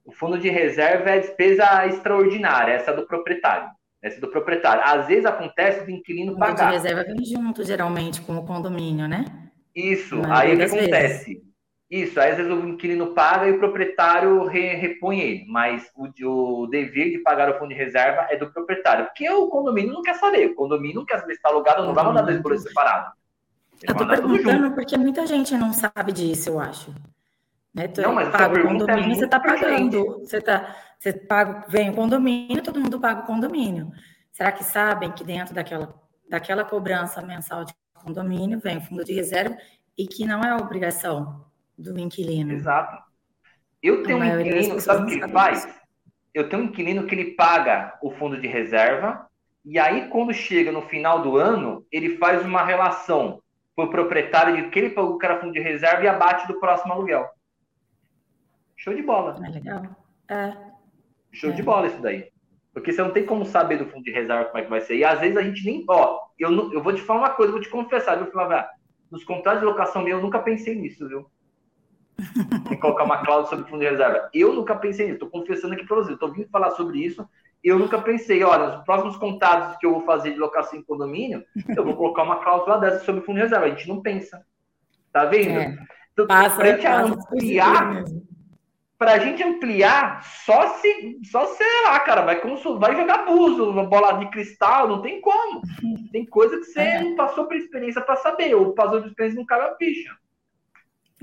O 0.05 0.13
fundo 0.13 0.39
de 0.39 0.49
reserva 0.49 1.11
é 1.11 1.15
a 1.15 1.21
despesa 1.21 1.87
extraordinária, 1.87 2.73
essa 2.73 2.93
do 2.93 3.07
proprietário. 3.07 3.69
Essa 4.03 4.21
do 4.21 4.29
proprietário. 4.29 4.83
Às 4.85 5.07
vezes 5.07 5.25
acontece 5.25 5.85
do 5.85 5.91
inquilino 5.91 6.37
pagar. 6.37 6.55
O 6.55 6.59
fundo 6.59 6.69
de 6.69 6.75
reserva 6.75 7.05
vem 7.05 7.25
junto, 7.25 7.65
geralmente, 7.65 8.21
com 8.21 8.37
o 8.37 8.45
condomínio, 8.45 9.07
né? 9.07 9.25
Isso, 9.75 10.21
aí 10.27 10.55
o 10.55 10.57
que 10.57 10.65
acontece? 10.65 11.35
Vezes. 11.35 11.53
Isso, 11.93 12.19
aí 12.19 12.31
às 12.31 12.39
vezes 12.39 12.51
o 12.51 12.67
inquilino 12.67 13.13
paga 13.13 13.47
e 13.47 13.53
o 13.53 13.59
proprietário 13.59 14.47
re, 14.47 14.75
repõe 14.77 15.21
ele, 15.21 15.45
mas 15.47 15.91
o, 15.95 16.09
o, 16.27 16.67
dever 16.67 17.11
de 17.11 17.19
pagar 17.19 17.51
o 17.51 17.59
fundo 17.59 17.69
de 17.69 17.75
reserva 17.75 18.27
é 18.31 18.37
do 18.39 18.51
proprietário, 18.51 19.05
porque 19.05 19.29
o 19.29 19.49
condomínio 19.49 19.93
não 19.93 20.01
quer 20.01 20.15
saber, 20.15 20.47
o 20.47 20.55
condomínio 20.55 20.97
não 20.97 21.05
quer 21.05 21.21
saber 21.21 21.35
se 21.35 21.37
está 21.37 21.51
alugado, 21.51 21.85
não 21.85 21.93
vai 21.93 22.03
mandar 22.03 22.23
dois 22.23 22.41
boletos 22.41 22.65
separados. 22.65 23.13
Eu 23.87 23.93
estou 23.93 24.07
perguntando 24.07 24.73
porque 24.75 24.97
muita 24.97 25.27
gente 25.27 25.57
não 25.57 25.73
sabe 25.73 26.13
disso, 26.13 26.51
eu 26.51 26.61
acho. 26.61 26.95
Né? 27.75 27.89
Tu 27.89 28.03
não, 28.03 28.15
mas 28.15 28.29
paga 28.29 28.55
o 28.55 28.59
é 28.59 28.63
condomínio, 28.63 29.13
é 29.13 29.15
você 29.15 29.25
está 29.25 29.41
pagando. 29.41 30.19
Você, 30.21 30.41
tá, 30.41 30.77
você 30.99 31.13
paga, 31.13 31.67
vem 31.69 31.91
o 31.91 31.95
condomínio, 31.95 32.63
todo 32.63 32.81
mundo 32.81 33.01
paga 33.01 33.23
o 33.23 33.27
condomínio. 33.27 33.91
Será 34.31 34.53
que 34.53 34.65
sabem 34.65 35.11
que 35.13 35.25
dentro 35.25 35.55
daquela, 35.55 35.95
daquela 36.29 36.65
cobrança 36.65 37.23
mensal 37.23 37.65
de 37.65 37.75
condomínio 37.95 38.61
vem 38.61 38.79
o 38.79 38.83
fundo 38.83 39.05
de 39.05 39.13
reserva 39.13 39.57
e 39.97 40.07
que 40.07 40.25
não 40.25 40.43
é 40.43 40.55
obrigação 40.55 41.45
do 41.77 41.99
inquilino? 41.99 42.53
Exato. 42.53 43.03
Eu 43.83 44.03
tenho 44.03 44.19
um 44.19 44.25
inquilino, 44.25 44.81
sabe 44.81 45.03
o 45.03 45.07
que 45.07 45.15
ele 45.15 45.33
faz? 45.33 45.65
Isso. 45.65 45.83
Eu 46.35 46.49
tenho 46.49 46.63
um 46.63 46.67
inquilino 46.67 47.07
que 47.07 47.15
ele 47.15 47.33
paga 47.33 47.99
o 48.03 48.11
fundo 48.11 48.41
de 48.41 48.47
reserva 48.47 49.27
e 49.65 49.79
aí, 49.79 50.09
quando 50.09 50.35
chega 50.35 50.73
no 50.73 50.83
final 50.83 51.23
do 51.23 51.37
ano, 51.37 51.87
ele 51.91 52.17
faz 52.17 52.45
uma 52.45 52.65
relação 52.65 53.41
para 53.75 53.85
o 53.85 53.91
proprietário 53.91 54.57
de 54.57 54.69
que 54.71 54.79
ele 54.79 54.91
pagou 54.91 55.19
que 55.19 55.25
era 55.25 55.41
fundo 55.41 55.53
de 55.53 55.61
reserva 55.61 56.05
e 56.05 56.09
abate 56.09 56.47
do 56.47 56.61
próximo 56.61 56.93
aluguel. 56.93 57.29
Show 58.77 58.95
de 58.95 59.03
bola. 59.03 59.39
É 59.45 59.49
legal. 59.49 59.83
É. 60.29 60.57
Show 61.33 61.51
é. 61.51 61.53
de 61.53 61.63
bola 61.63 61.87
isso 61.87 62.01
daí. 62.03 62.31
Porque 62.73 62.93
você 62.93 63.03
não 63.03 63.13
tem 63.13 63.25
como 63.25 63.45
saber 63.45 63.77
do 63.77 63.87
fundo 63.87 64.05
de 64.05 64.11
reserva 64.11 64.47
como 64.47 64.59
é 64.59 64.63
que 64.63 64.71
vai 64.71 64.81
ser. 64.81 64.97
E 64.97 65.05
às 65.05 65.21
vezes 65.21 65.37
a 65.37 65.43
gente 65.43 65.65
nem. 65.65 65.85
Ó, 65.89 66.21
eu, 66.39 66.51
não, 66.51 66.73
eu 66.73 66.83
vou 66.83 66.93
te 66.93 67.03
falar 67.03 67.21
uma 67.21 67.31
coisa, 67.31 67.53
vou 67.53 67.61
te 67.61 67.69
confessar, 67.69 68.17
viu, 68.17 68.31
Flávia? 68.31 68.69
Nos 69.11 69.25
contratos 69.25 69.61
de 69.61 69.67
locação 69.67 70.03
meu, 70.03 70.19
eu 70.19 70.23
nunca 70.23 70.39
pensei 70.39 70.75
nisso, 70.75 71.07
viu? 71.07 71.27
Em 72.71 72.79
colocar 72.79 73.05
uma 73.05 73.23
cláusula 73.23 73.49
sobre 73.49 73.71
fundo 73.71 73.81
de 73.81 73.91
reserva. 73.91 74.31
Eu 74.33 74.53
nunca 74.55 74.75
pensei 74.75 75.07
nisso. 75.07 75.17
Estou 75.17 75.31
confessando 75.31 75.75
aqui 75.75 75.87
para 75.87 75.97
você. 75.97 76.13
Estou 76.13 76.33
vindo 76.33 76.49
falar 76.49 76.71
sobre 76.73 76.99
isso 76.99 77.27
eu 77.63 77.79
nunca 77.79 78.01
pensei, 78.01 78.43
olha, 78.43 78.77
nos 78.77 78.85
próximos 78.85 79.17
contatos 79.17 79.77
que 79.77 79.87
eu 79.87 79.93
vou 79.93 80.05
fazer 80.05 80.33
de 80.33 80.39
locação 80.39 80.79
em 80.79 80.83
condomínio, 80.83 81.45
eu 81.77 81.85
vou 81.85 81.97
colocar 81.97 82.25
uma 82.25 82.43
cláusula 82.43 82.79
dessa 82.79 83.05
sobre 83.05 83.23
fundo 83.23 83.37
de 83.37 83.43
reserva. 83.43 83.67
A 83.67 83.71
gente 83.71 83.89
não 83.89 84.03
pensa. 84.03 84.45
Tá 85.13 85.25
vendo? 85.27 85.61
É. 85.61 85.79
Então, 86.13 86.27
passa, 86.27 86.57
pra 86.57 86.67
gente 86.73 86.87
ampliar, 86.87 88.05
pra 88.99 89.19
gente 89.19 89.43
ampliar, 89.43 90.23
só 90.45 90.75
se, 90.75 91.19
só 91.31 91.47
sei 91.47 91.83
lá, 91.85 92.01
cara, 92.01 92.23
vai, 92.23 92.41
como, 92.41 92.57
vai 92.79 92.95
jogar 92.95 93.25
buzo, 93.25 93.73
bola 93.89 94.13
de 94.19 94.31
cristal, 94.31 94.89
não 94.89 95.01
tem 95.01 95.21
como. 95.21 95.63
Tem 96.13 96.27
coisa 96.27 96.59
que 96.59 96.65
você 96.65 96.81
é. 96.81 97.03
não 97.03 97.17
passou 97.17 97.47
por 97.47 97.57
experiência 97.57 98.03
para 98.03 98.17
saber, 98.17 98.55
ou 98.55 98.75
passou 98.75 99.01
por 99.01 99.09
experiência 99.09 99.39
não 99.39 99.47
cabe 99.47 99.65
a 99.65 99.77
ficha. 99.77 100.15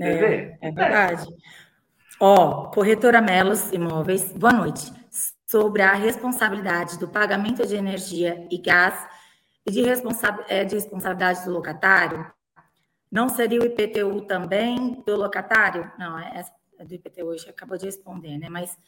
É, 0.00 0.58
é 0.60 0.70
verdade. 0.72 1.26
Ó, 2.18 2.64
corretora 2.70 3.20
Melos 3.20 3.72
Imóveis, 3.72 4.32
boa 4.32 4.52
noite 4.52 4.99
sobre 5.50 5.82
a 5.82 5.94
responsabilidade 5.94 6.96
do 6.96 7.08
pagamento 7.08 7.66
de 7.66 7.74
energia 7.74 8.46
e 8.48 8.56
gás 8.56 9.08
e 9.66 9.72
de, 9.72 9.82
responsa 9.82 10.38
é, 10.48 10.64
de 10.64 10.76
responsabilidade 10.76 11.44
do 11.44 11.50
locatário? 11.50 12.24
Não 13.10 13.28
seria 13.28 13.60
o 13.60 13.66
IPTU 13.66 14.20
também 14.22 15.02
do 15.04 15.16
locatário? 15.16 15.90
Não, 15.98 16.16
é, 16.16 16.44
é 16.78 16.84
do 16.84 16.94
IPTU, 16.94 17.36
já 17.36 17.50
acabou 17.50 17.76
de 17.76 17.86
responder, 17.86 18.38
né? 18.38 18.48
Mas. 18.48 18.78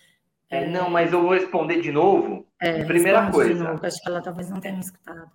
É, 0.48 0.68
não, 0.68 0.88
mas 0.88 1.12
eu 1.12 1.22
vou 1.22 1.32
responder 1.32 1.80
de 1.80 1.90
novo. 1.90 2.46
É, 2.60 2.84
Primeira 2.84 3.28
coisa. 3.32 3.64
Novo, 3.64 3.84
acho 3.84 4.00
que 4.00 4.08
ela 4.08 4.22
talvez 4.22 4.48
não 4.48 4.60
tenha 4.60 4.78
escutado. 4.78 5.32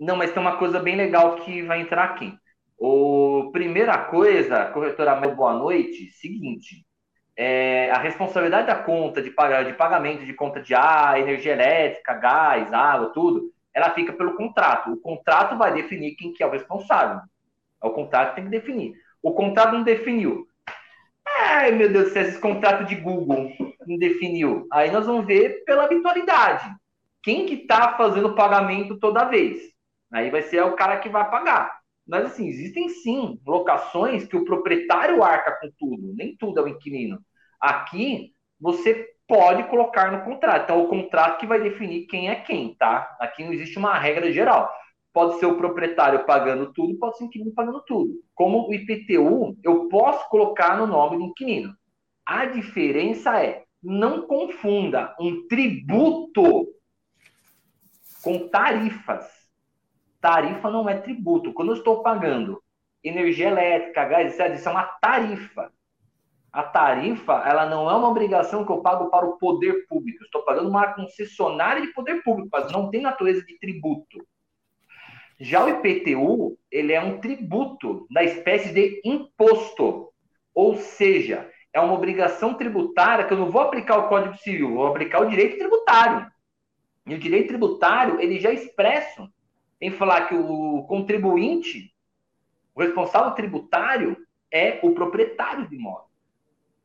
Não, 0.00 0.16
mas 0.16 0.32
tem 0.32 0.42
uma 0.42 0.56
coisa 0.56 0.80
bem 0.80 0.96
legal 0.96 1.36
que 1.36 1.62
vai 1.62 1.80
entrar 1.80 2.04
aqui. 2.04 2.36
O 2.76 3.50
primeira 3.52 3.96
coisa, 4.06 4.64
corretora, 4.72 5.14
boa 5.14 5.54
noite. 5.54 6.10
Seguinte, 6.10 6.84
é, 7.42 7.90
a 7.90 7.96
responsabilidade 7.96 8.66
da 8.66 8.74
conta 8.74 9.22
de, 9.22 9.30
de 9.30 9.72
pagamento 9.72 10.26
de 10.26 10.34
conta 10.34 10.60
de 10.60 10.74
ar, 10.74 11.18
energia 11.18 11.54
elétrica, 11.54 12.12
gás, 12.12 12.70
água, 12.70 13.14
tudo, 13.14 13.50
ela 13.72 13.88
fica 13.94 14.12
pelo 14.12 14.36
contrato. 14.36 14.92
O 14.92 14.98
contrato 14.98 15.56
vai 15.56 15.72
definir 15.72 16.16
quem 16.16 16.34
que 16.34 16.42
é 16.42 16.46
o 16.46 16.50
responsável. 16.50 17.22
É 17.82 17.86
o 17.86 17.92
contrato 17.92 18.34
tem 18.34 18.44
que 18.44 18.50
definir. 18.50 18.92
O 19.22 19.32
contrato 19.32 19.72
não 19.72 19.82
definiu. 19.82 20.46
Ai, 21.26 21.70
meu 21.70 21.90
Deus 21.90 22.08
do 22.08 22.10
céu, 22.10 22.24
esse 22.24 22.38
contrato 22.38 22.84
de 22.84 22.94
Google 22.96 23.50
não 23.86 23.96
definiu. 23.96 24.66
Aí 24.70 24.90
nós 24.90 25.06
vamos 25.06 25.24
ver 25.24 25.64
pela 25.64 25.84
habitualidade. 25.84 26.70
Quem 27.22 27.46
que 27.46 27.54
está 27.54 27.96
fazendo 27.96 28.28
o 28.28 28.34
pagamento 28.34 28.98
toda 28.98 29.24
vez? 29.24 29.62
Aí 30.12 30.30
vai 30.30 30.42
ser 30.42 30.62
o 30.62 30.76
cara 30.76 30.98
que 30.98 31.08
vai 31.08 31.30
pagar. 31.30 31.80
Mas, 32.06 32.26
assim, 32.26 32.48
existem 32.48 32.90
sim 32.90 33.40
locações 33.46 34.26
que 34.26 34.36
o 34.36 34.44
proprietário 34.44 35.22
arca 35.22 35.52
com 35.52 35.70
tudo. 35.78 36.12
Nem 36.14 36.36
tudo 36.36 36.60
é 36.60 36.64
o 36.64 36.68
inquilino. 36.68 37.18
Aqui, 37.60 38.32
você 38.58 39.08
pode 39.28 39.62
colocar 39.64 40.10
no 40.10 40.24
contrato. 40.24 40.64
Então, 40.64 40.82
o 40.82 40.88
contrato 40.88 41.38
que 41.38 41.46
vai 41.46 41.60
definir 41.60 42.06
quem 42.06 42.28
é 42.28 42.34
quem, 42.34 42.74
tá? 42.74 43.16
Aqui 43.20 43.44
não 43.44 43.52
existe 43.52 43.78
uma 43.78 43.96
regra 43.96 44.32
geral. 44.32 44.72
Pode 45.12 45.38
ser 45.38 45.46
o 45.46 45.56
proprietário 45.56 46.24
pagando 46.24 46.72
tudo, 46.72 46.98
pode 46.98 47.16
ser 47.16 47.24
o 47.24 47.26
inquilino 47.26 47.52
pagando 47.54 47.80
tudo. 47.84 48.12
Como 48.34 48.68
o 48.68 48.74
IPTU, 48.74 49.56
eu 49.62 49.88
posso 49.88 50.28
colocar 50.28 50.76
no 50.76 50.86
nome 50.86 51.16
do 51.16 51.24
inquilino. 51.24 51.74
A 52.26 52.46
diferença 52.46 53.40
é, 53.40 53.64
não 53.82 54.22
confunda 54.22 55.14
um 55.18 55.46
tributo 55.48 56.68
com 58.22 58.48
tarifas. 58.48 59.28
Tarifa 60.20 60.70
não 60.70 60.88
é 60.88 60.98
tributo. 60.98 61.52
Quando 61.52 61.70
eu 61.70 61.76
estou 61.76 62.02
pagando 62.02 62.62
energia 63.02 63.48
elétrica, 63.48 64.04
gás, 64.04 64.38
etc., 64.38 64.54
isso 64.54 64.68
é 64.68 64.72
uma 64.72 64.84
tarifa. 64.84 65.72
A 66.52 66.64
tarifa, 66.64 67.44
ela 67.46 67.64
não 67.66 67.88
é 67.88 67.94
uma 67.94 68.08
obrigação 68.08 68.64
que 68.64 68.72
eu 68.72 68.82
pago 68.82 69.08
para 69.08 69.24
o 69.24 69.38
poder 69.38 69.86
público. 69.86 70.24
Estou 70.24 70.42
pagando 70.42 70.68
uma 70.68 70.92
concessionária 70.94 71.80
de 71.80 71.92
poder 71.92 72.22
público, 72.22 72.48
mas 72.50 72.72
não 72.72 72.90
tem 72.90 73.00
natureza 73.00 73.44
de 73.44 73.56
tributo. 73.58 74.26
Já 75.38 75.64
o 75.64 75.68
IPTU, 75.68 76.58
ele 76.70 76.92
é 76.92 77.00
um 77.00 77.20
tributo 77.20 78.06
da 78.10 78.24
espécie 78.24 78.72
de 78.74 79.00
imposto. 79.04 80.12
Ou 80.52 80.76
seja, 80.76 81.48
é 81.72 81.80
uma 81.80 81.94
obrigação 81.94 82.54
tributária 82.54 83.24
que 83.24 83.32
eu 83.32 83.38
não 83.38 83.50
vou 83.50 83.62
aplicar 83.62 83.98
o 83.98 84.08
Código 84.08 84.36
Civil, 84.38 84.74
vou 84.74 84.86
aplicar 84.86 85.20
o 85.20 85.30
direito 85.30 85.56
tributário. 85.56 86.30
E 87.06 87.14
o 87.14 87.18
direito 87.18 87.48
tributário, 87.48 88.20
ele 88.20 88.40
já 88.40 88.50
é 88.50 88.54
expresso 88.54 89.28
em 89.80 89.90
falar 89.90 90.26
que 90.26 90.34
o 90.34 90.82
contribuinte, 90.88 91.94
o 92.74 92.82
responsável 92.82 93.30
tributário, 93.32 94.16
é 94.52 94.80
o 94.82 94.92
proprietário 94.92 95.68
do 95.68 95.74
imóvel. 95.74 96.09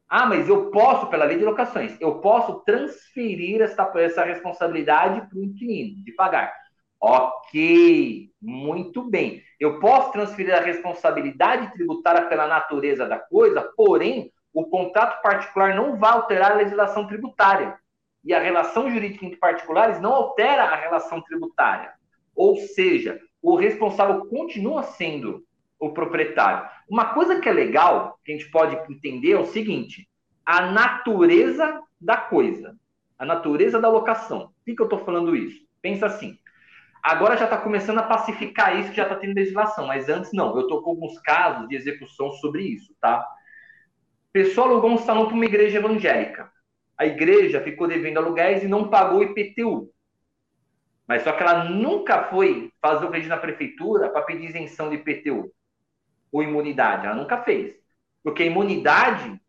Ah, 0.07 0.25
mas 0.25 0.47
eu 0.47 0.69
posso, 0.69 1.07
pela 1.07 1.25
lei 1.25 1.37
de 1.37 1.45
locações, 1.45 1.97
eu 1.99 2.19
posso 2.19 2.61
transferir 2.61 3.61
essa, 3.61 3.91
essa 3.95 4.23
responsabilidade 4.23 5.27
para 5.27 5.37
o 5.37 5.43
inquilino 5.43 6.03
de 6.03 6.11
pagar. 6.11 6.53
Ok, 7.01 8.31
muito 8.41 9.03
bem. 9.03 9.43
Eu 9.59 9.79
posso 9.79 10.11
transferir 10.11 10.55
a 10.55 10.61
responsabilidade 10.61 11.71
tributária 11.73 12.27
pela 12.27 12.47
natureza 12.47 13.07
da 13.07 13.17
coisa, 13.17 13.61
porém, 13.75 14.31
o 14.53 14.65
contrato 14.65 15.21
particular 15.21 15.75
não 15.75 15.97
vai 15.97 16.11
alterar 16.11 16.51
a 16.51 16.55
legislação 16.55 17.07
tributária. 17.07 17.77
E 18.23 18.33
a 18.33 18.39
relação 18.39 18.89
jurídica 18.89 19.25
entre 19.25 19.37
particulares 19.37 19.99
não 19.99 20.13
altera 20.13 20.63
a 20.63 20.75
relação 20.75 21.21
tributária. 21.21 21.93
Ou 22.35 22.55
seja, 22.55 23.19
o 23.41 23.55
responsável 23.55 24.25
continua 24.25 24.83
sendo 24.83 25.43
o 25.85 25.93
proprietário. 25.93 26.67
Uma 26.89 27.13
coisa 27.13 27.39
que 27.39 27.47
é 27.47 27.53
legal, 27.53 28.19
que 28.23 28.31
a 28.31 28.37
gente 28.37 28.49
pode 28.49 28.75
entender, 28.91 29.33
é 29.33 29.39
o 29.39 29.45
seguinte: 29.45 30.07
a 30.45 30.71
natureza 30.71 31.81
da 31.99 32.17
coisa, 32.17 32.75
a 33.17 33.25
natureza 33.25 33.79
da 33.79 33.89
locação. 33.89 34.47
Por 34.47 34.65
que, 34.65 34.75
que 34.75 34.81
eu 34.81 34.85
estou 34.85 35.05
falando 35.05 35.35
isso? 35.35 35.65
Pensa 35.81 36.05
assim. 36.05 36.37
Agora 37.01 37.37
já 37.37 37.45
está 37.45 37.57
começando 37.57 37.99
a 37.99 38.03
pacificar 38.03 38.79
isso, 38.79 38.89
que 38.89 38.95
já 38.95 39.03
está 39.03 39.15
tendo 39.15 39.35
legislação, 39.35 39.85
mas 39.85 40.09
antes 40.09 40.31
não. 40.33 40.55
Eu 40.55 40.61
estou 40.61 40.81
com 40.81 40.91
alguns 40.91 41.19
casos 41.19 41.67
de 41.67 41.75
execução 41.75 42.31
sobre 42.33 42.63
isso, 42.63 42.95
tá? 42.99 43.23
Pessoa 44.33 44.67
alugou 44.67 44.89
um 44.89 44.97
salão 44.97 45.27
para 45.27 45.35
uma 45.35 45.45
igreja 45.45 45.77
evangélica. 45.77 46.51
A 46.97 47.05
igreja 47.05 47.61
ficou 47.61 47.87
devendo 47.87 48.17
aluguéis 48.17 48.63
e 48.63 48.67
não 48.67 48.89
pagou 48.89 49.21
IPTU. 49.21 49.91
Mas 51.07 51.21
só 51.21 51.31
que 51.31 51.43
ela 51.43 51.65
nunca 51.65 52.23
foi 52.23 52.71
fazer 52.81 53.05
o 53.05 53.11
pedido 53.11 53.29
na 53.29 53.37
prefeitura 53.37 54.09
para 54.09 54.23
pedir 54.23 54.47
isenção 54.47 54.89
de 54.89 54.95
IPTU 54.95 55.51
ou 56.31 56.43
imunidade. 56.43 57.05
Ela 57.05 57.15
nunca 57.15 57.41
fez. 57.43 57.75
Porque 58.23 58.43
a 58.43 58.45
imunidade 58.45 59.39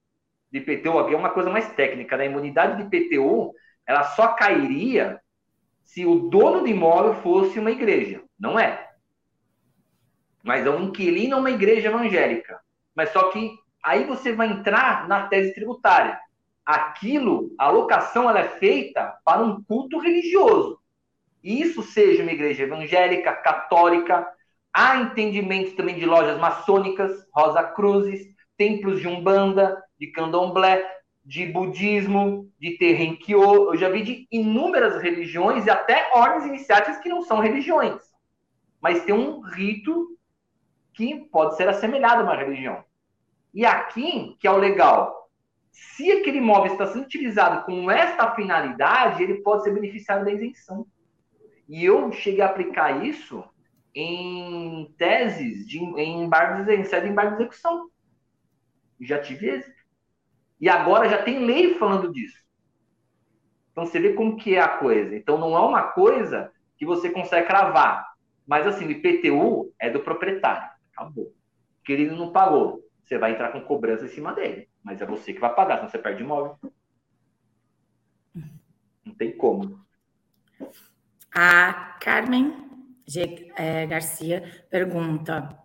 de 0.51 0.59
IPTU 0.59 0.99
aqui 0.99 1.15
é 1.15 1.17
uma 1.17 1.31
coisa 1.31 1.51
mais 1.51 1.73
técnica. 1.75 2.17
Né? 2.17 2.25
A 2.25 2.31
imunidade 2.31 2.77
de 2.77 2.97
IPTU 2.97 3.55
ela 3.87 4.03
só 4.03 4.29
cairia 4.35 5.21
se 5.83 6.05
o 6.05 6.29
dono 6.29 6.61
do 6.61 6.69
imóvel 6.69 7.15
fosse 7.23 7.59
uma 7.59 7.71
igreja. 7.71 8.23
Não 8.39 8.59
é. 8.59 8.91
Mas 10.43 10.67
é 10.67 10.71
um 10.71 10.85
inquilino 10.85 11.39
uma 11.39 11.51
igreja 11.51 11.89
evangélica. 11.89 12.61
Mas 12.95 13.11
só 13.11 13.31
que 13.31 13.53
aí 13.83 14.05
você 14.05 14.33
vai 14.33 14.49
entrar 14.49 15.09
na 15.09 15.29
tese 15.29 15.55
tributária. 15.55 16.19
Aquilo, 16.65 17.55
a 17.57 17.71
locação, 17.71 18.29
ela 18.29 18.41
é 18.41 18.49
feita 18.49 19.17
para 19.25 19.43
um 19.43 19.63
culto 19.63 19.99
religioso. 19.99 20.81
Isso 21.43 21.83
seja 21.83 22.25
uma 22.25 22.33
igreja 22.33 22.65
evangélica, 22.65 23.33
católica, 23.33 24.29
Há 24.79 24.99
entendimentos 24.99 25.73
também 25.73 25.95
de 25.95 26.05
lojas 26.05 26.39
maçônicas, 26.39 27.27
Rosa 27.35 27.65
Cruzes, 27.65 28.27
templos 28.59 29.01
de 29.01 29.09
Umbanda, 29.09 29.83
de 29.99 30.09
Candomblé, 30.09 30.87
de 31.25 31.47
budismo, 31.47 32.53
de 32.61 32.77
Terrenkyo. 32.77 33.73
Eu 33.73 33.77
já 33.79 33.89
vi 33.89 34.03
de 34.03 34.29
inúmeras 34.31 35.01
religiões 35.01 35.65
e 35.65 35.71
até 35.71 36.11
ordens 36.13 36.45
iniciáticas 36.45 36.99
que 36.99 37.09
não 37.09 37.23
são 37.23 37.41
religiões. 37.41 38.03
Mas 38.79 39.03
tem 39.03 39.15
um 39.15 39.41
rito 39.41 40.15
que 40.93 41.25
pode 41.33 41.57
ser 41.57 41.71
assemelhado 41.71 42.21
a 42.21 42.25
uma 42.25 42.37
religião. 42.37 42.85
E 43.55 43.65
aqui, 43.65 44.37
que 44.39 44.47
é 44.47 44.51
o 44.51 44.59
legal, 44.59 45.31
se 45.71 46.13
aquele 46.13 46.37
imóvel 46.37 46.73
está 46.73 46.87
sendo 46.87 47.07
utilizado 47.07 47.65
com 47.65 47.91
esta 47.91 48.35
finalidade, 48.35 49.23
ele 49.23 49.37
pode 49.37 49.63
ser 49.63 49.73
beneficiado 49.73 50.27
da 50.27 50.33
isenção. 50.33 50.87
E 51.67 51.83
eu 51.83 52.13
cheguei 52.13 52.43
a 52.43 52.47
aplicar 52.47 53.03
isso 53.03 53.43
em 53.97 54.95
teses 54.99 55.67
de, 55.67 55.79
em 55.79 56.23
embargos 56.23 56.69
em 56.69 56.85
sede 56.85 57.07
de 57.07 57.13
embargo 57.13 57.37
de 57.37 57.43
execução. 57.43 57.91
Já 59.01 59.19
tive 59.19 59.49
êxito. 59.49 59.75
E 60.61 60.69
agora 60.69 61.09
já 61.09 61.23
tem 61.23 61.47
lei 61.47 61.77
falando 61.77 62.13
disso. 62.13 62.39
Então 63.73 63.87
você 63.87 63.99
vê 63.99 64.13
como 64.13 64.37
que 64.37 64.55
é 64.55 64.61
a 64.61 64.69
coisa. 64.69 65.17
Então 65.17 65.39
não 65.39 65.57
é 65.57 65.61
uma 65.61 65.83
coisa 65.83 66.53
que 66.77 66.85
você 66.85 67.09
consegue 67.09 67.47
cravar. 67.47 68.15
Mas 68.47 68.67
assim, 68.67 68.87
o 68.87 68.91
IPTU 68.91 69.73
é 69.79 69.89
do 69.89 70.01
proprietário. 70.01 70.71
Acabou. 70.93 71.35
Porque 71.79 71.93
ele 71.93 72.11
não 72.11 72.33
pagou. 72.33 72.87
Você 73.03 73.17
vai 73.17 73.33
entrar 73.33 73.51
com 73.51 73.63
cobrança 73.63 74.05
em 74.05 74.09
cima 74.09 74.35
dele. 74.35 74.69
Mas 74.85 75.01
é 75.01 75.07
você 75.07 75.33
que 75.33 75.41
vai 75.41 75.55
pagar, 75.55 75.77
senão 75.77 75.91
você 75.91 75.99
perde 75.99 76.23
imóvel. 76.23 76.59
Não 79.05 79.15
tem 79.15 79.35
como. 79.35 79.81
A 81.35 81.97
Carmen 82.01 82.66
G. 83.07 83.53
É, 83.57 83.87
Garcia 83.87 84.67
pergunta, 84.71 85.57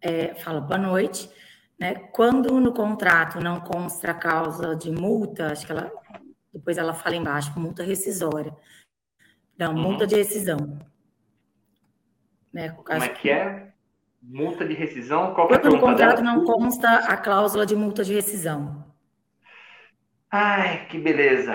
é, 0.00 0.34
fala, 0.34 0.60
boa 0.60 0.78
noite. 0.78 1.30
Né? 1.78 1.94
Quando 2.12 2.60
no 2.60 2.72
contrato 2.72 3.40
não 3.40 3.60
consta 3.60 4.10
a 4.10 4.14
causa 4.14 4.74
de 4.74 4.90
multa, 4.90 5.52
acho 5.52 5.64
que 5.64 5.72
ela 5.72 5.92
depois 6.52 6.76
ela 6.76 6.92
fala 6.92 7.16
embaixo, 7.16 7.58
multa 7.58 7.84
rescisória. 7.84 8.54
Não, 9.56 9.72
uhum. 9.72 9.80
multa 9.80 10.06
de 10.06 10.16
rescisão. 10.16 10.78
Né? 12.52 12.70
Como 12.70 13.04
é 13.04 13.08
que 13.08 13.30
é? 13.30 13.72
Multa 14.20 14.66
de 14.66 14.74
rescisão? 14.74 15.34
Qual 15.34 15.46
é 15.46 15.58
Quando 15.58 15.76
no 15.76 15.80
contrato 15.80 16.22
dela? 16.22 16.34
não 16.34 16.44
consta 16.44 16.88
a 16.90 17.16
cláusula 17.16 17.64
de 17.64 17.76
multa 17.76 18.02
de 18.02 18.12
rescisão. 18.12 18.92
Ai, 20.30 20.86
que 20.88 20.98
beleza. 20.98 21.54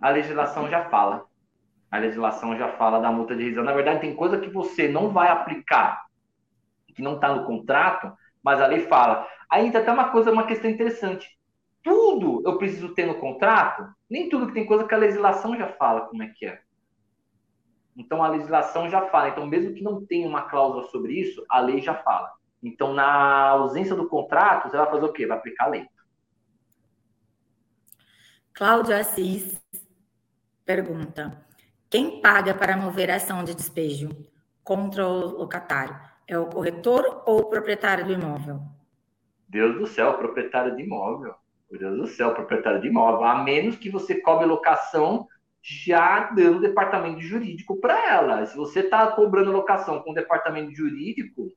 A 0.00 0.10
legislação 0.10 0.68
já 0.70 0.88
fala 0.88 1.27
a 1.90 1.98
legislação 1.98 2.56
já 2.56 2.72
fala 2.72 3.00
da 3.00 3.10
multa 3.10 3.34
de 3.34 3.42
rescisão. 3.42 3.64
Na 3.64 3.72
verdade, 3.72 4.00
tem 4.00 4.14
coisa 4.14 4.38
que 4.38 4.50
você 4.50 4.88
não 4.88 5.10
vai 5.10 5.28
aplicar, 5.28 6.04
que 6.94 7.02
não 7.02 7.14
está 7.14 7.34
no 7.34 7.44
contrato, 7.44 8.12
mas 8.42 8.60
a 8.60 8.66
lei 8.66 8.86
fala. 8.86 9.26
Aí 9.50 9.66
entra 9.66 9.80
até 9.80 9.90
uma 9.90 10.10
coisa, 10.10 10.30
uma 10.30 10.46
questão 10.46 10.70
interessante. 10.70 11.38
Tudo 11.82 12.42
eu 12.44 12.58
preciso 12.58 12.94
ter 12.94 13.06
no 13.06 13.14
contrato? 13.14 13.88
Nem 14.10 14.28
tudo 14.28 14.48
que 14.48 14.54
tem 14.54 14.66
coisa 14.66 14.86
que 14.86 14.94
a 14.94 14.98
legislação 14.98 15.56
já 15.56 15.68
fala 15.68 16.02
como 16.02 16.22
é 16.22 16.28
que 16.28 16.46
é. 16.46 16.60
Então 17.96 18.22
a 18.22 18.28
legislação 18.28 18.88
já 18.88 19.06
fala. 19.06 19.30
Então, 19.30 19.46
mesmo 19.46 19.74
que 19.74 19.82
não 19.82 20.04
tenha 20.04 20.28
uma 20.28 20.42
cláusula 20.42 20.84
sobre 20.88 21.14
isso, 21.14 21.44
a 21.48 21.60
lei 21.60 21.80
já 21.80 21.94
fala. 21.94 22.30
Então, 22.62 22.92
na 22.92 23.48
ausência 23.48 23.94
do 23.94 24.08
contrato, 24.08 24.68
você 24.68 24.76
vai 24.76 24.90
fazer 24.90 25.04
o 25.04 25.12
quê? 25.12 25.26
Vai 25.26 25.38
aplicar 25.38 25.64
a 25.64 25.68
lei. 25.68 25.88
Cláudia 28.52 28.98
Assis 28.98 29.60
pergunta: 30.64 31.47
quem 31.90 32.20
paga 32.20 32.52
para 32.52 32.76
mover 32.76 33.10
a 33.10 33.16
ação 33.16 33.42
de 33.42 33.54
despejo 33.54 34.10
contra 34.62 35.06
o 35.06 35.38
locatário? 35.38 35.96
É 36.26 36.38
o 36.38 36.44
corretor 36.44 37.22
ou 37.24 37.40
o 37.40 37.44
proprietário 37.46 38.04
do 38.04 38.12
imóvel? 38.12 38.60
Deus 39.48 39.74
do 39.78 39.86
céu, 39.86 40.12
proprietário 40.18 40.76
de 40.76 40.82
imóvel. 40.82 41.34
Deus 41.70 41.96
do 41.96 42.06
céu, 42.06 42.34
proprietário 42.34 42.82
de 42.82 42.88
imóvel. 42.88 43.24
A 43.24 43.42
menos 43.42 43.76
que 43.76 43.88
você 43.88 44.20
cobre 44.20 44.44
locação 44.44 45.26
já 45.62 46.30
dando 46.30 46.60
departamento 46.60 47.20
jurídico 47.22 47.80
para 47.80 48.12
ela. 48.12 48.44
Se 48.44 48.54
você 48.54 48.80
está 48.80 49.06
cobrando 49.12 49.50
locação 49.50 50.02
com 50.02 50.12
departamento 50.12 50.74
jurídico, 50.74 51.50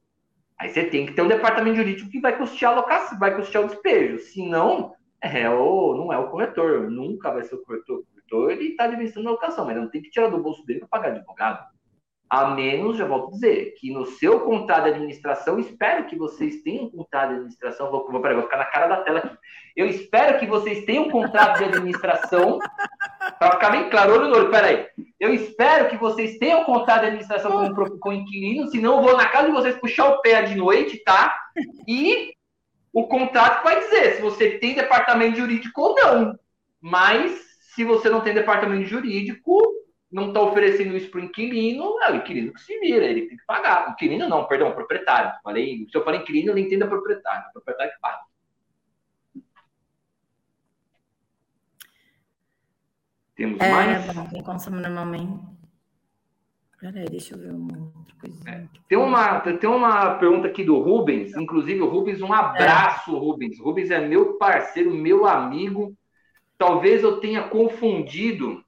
aí 0.57 0.69
você 0.69 0.85
tem 0.85 1.05
que 1.05 1.11
ter 1.11 1.23
um 1.23 1.27
departamento 1.27 1.75
jurídico 1.75 2.09
que 2.09 2.21
vai 2.21 2.37
custear 2.37 2.71
a 2.71 2.75
locação, 2.77 3.19
vai 3.19 3.35
custear 3.35 3.65
o 3.65 3.67
despejo. 3.67 4.19
Se 4.19 4.47
não, 4.47 4.93
é 5.21 5.49
o, 5.49 5.93
não 5.93 6.13
é 6.13 6.17
o 6.17 6.29
corretor. 6.29 6.89
Nunca 6.89 7.31
vai 7.31 7.43
ser 7.43 7.55
o 7.55 7.63
corretor 7.63 8.05
ele 8.49 8.69
está 8.69 8.85
administrando 8.85 9.29
a 9.29 9.31
locação, 9.31 9.65
mas 9.65 9.75
não 9.75 9.89
tem 9.89 10.01
que 10.01 10.09
tirar 10.09 10.29
do 10.29 10.41
bolso 10.41 10.65
dele 10.65 10.79
para 10.79 10.87
pagar 10.87 11.11
advogado. 11.11 11.65
A 12.29 12.51
menos, 12.51 12.95
já 12.95 13.05
volto 13.05 13.27
a 13.27 13.31
dizer, 13.31 13.73
que 13.77 13.91
no 13.91 14.05
seu 14.05 14.39
contrato 14.39 14.85
de 14.85 14.91
administração, 14.91 15.59
espero 15.59 16.05
que 16.05 16.15
vocês 16.15 16.61
tenham 16.61 16.85
um 16.85 16.89
contrato 16.89 17.29
de 17.29 17.35
administração. 17.35 17.91
Vou, 17.91 18.09
vou, 18.09 18.21
vou 18.21 18.41
ficar 18.43 18.57
na 18.57 18.65
cara 18.65 18.87
da 18.87 19.03
tela 19.03 19.19
aqui. 19.19 19.37
Eu 19.75 19.85
espero 19.85 20.39
que 20.39 20.45
vocês 20.45 20.85
tenham 20.85 21.07
um 21.07 21.09
contrato 21.09 21.57
de 21.57 21.65
administração. 21.65 22.59
para 23.37 23.51
ficar 23.51 23.69
bem 23.71 23.89
claro, 23.89 24.13
olho 24.13 24.29
no 24.29 24.37
olho, 24.37 24.49
peraí. 24.49 24.87
Eu 25.19 25.33
espero 25.33 25.89
que 25.89 25.97
vocês 25.97 26.37
tenham 26.37 26.61
um 26.61 26.63
contrato 26.63 27.01
de 27.01 27.07
administração 27.07 27.51
com, 27.51 27.99
com 27.99 28.13
inquilino, 28.13 28.69
senão 28.69 28.97
eu 28.97 29.03
vou 29.03 29.17
na 29.17 29.27
casa 29.27 29.47
de 29.47 29.53
vocês 29.53 29.75
puxar 29.75 30.07
o 30.09 30.21
pé 30.21 30.41
de 30.43 30.55
noite, 30.55 31.03
tá? 31.03 31.37
E 31.85 32.33
o 32.93 33.07
contrato 33.07 33.63
vai 33.63 33.79
dizer 33.79 34.15
se 34.15 34.21
você 34.21 34.57
tem 34.57 34.75
departamento 34.75 35.37
jurídico 35.37 35.81
ou 35.81 35.95
não. 35.95 36.39
Mas, 36.81 37.50
se 37.73 37.85
você 37.85 38.09
não 38.09 38.19
tem 38.19 38.33
departamento 38.33 38.83
jurídico, 38.85 39.57
não 40.11 40.27
está 40.27 40.41
oferecendo 40.41 40.95
isso 40.97 41.09
para 41.09 41.21
o 41.21 41.23
inquilino, 41.23 41.97
é 42.01 42.11
o 42.11 42.15
inquilino 42.17 42.51
que 42.51 42.59
se 42.59 42.77
vira, 42.79 43.05
ele 43.05 43.27
tem 43.27 43.37
que 43.37 43.45
pagar. 43.45 43.87
O 43.87 43.91
inquilino 43.91 44.27
não, 44.27 44.45
perdão, 44.45 44.69
o 44.69 44.75
proprietário. 44.75 45.31
Falei, 45.41 45.87
se 45.89 45.97
eu 45.97 46.03
falei 46.03 46.19
inquilino, 46.19 46.51
ele 46.51 46.61
entenda 46.61 46.85
proprietário. 46.85 47.47
O 47.47 47.53
proprietário 47.53 47.93
que 47.93 47.99
paga. 48.01 48.19
Temos 53.37 53.59
é, 53.61 53.71
mais? 53.71 54.13
Bom, 54.13 54.27
quem 54.27 54.43
consome 54.43 54.81
normalmente. 54.81 55.41
Peraí, 56.77 57.05
deixa 57.05 57.35
eu 57.35 57.39
ver 57.39 57.53
uma 57.53 57.93
outra 57.95 58.15
coisa. 58.19 58.49
É, 58.49 58.67
tem, 58.89 58.97
uma, 58.97 59.39
tem 59.39 59.69
uma 59.69 60.15
pergunta 60.15 60.47
aqui 60.49 60.65
do 60.65 60.77
Rubens, 60.77 61.33
inclusive 61.37 61.79
o 61.79 61.89
Rubens, 61.89 62.21
um 62.21 62.33
abraço, 62.33 63.15
é. 63.15 63.17
Rubens. 63.17 63.57
Rubens 63.61 63.89
é 63.91 64.05
meu 64.05 64.37
parceiro, 64.37 64.93
meu 64.93 65.25
amigo. 65.25 65.95
Talvez 66.61 67.01
eu 67.01 67.19
tenha 67.19 67.41
confundido 67.41 68.63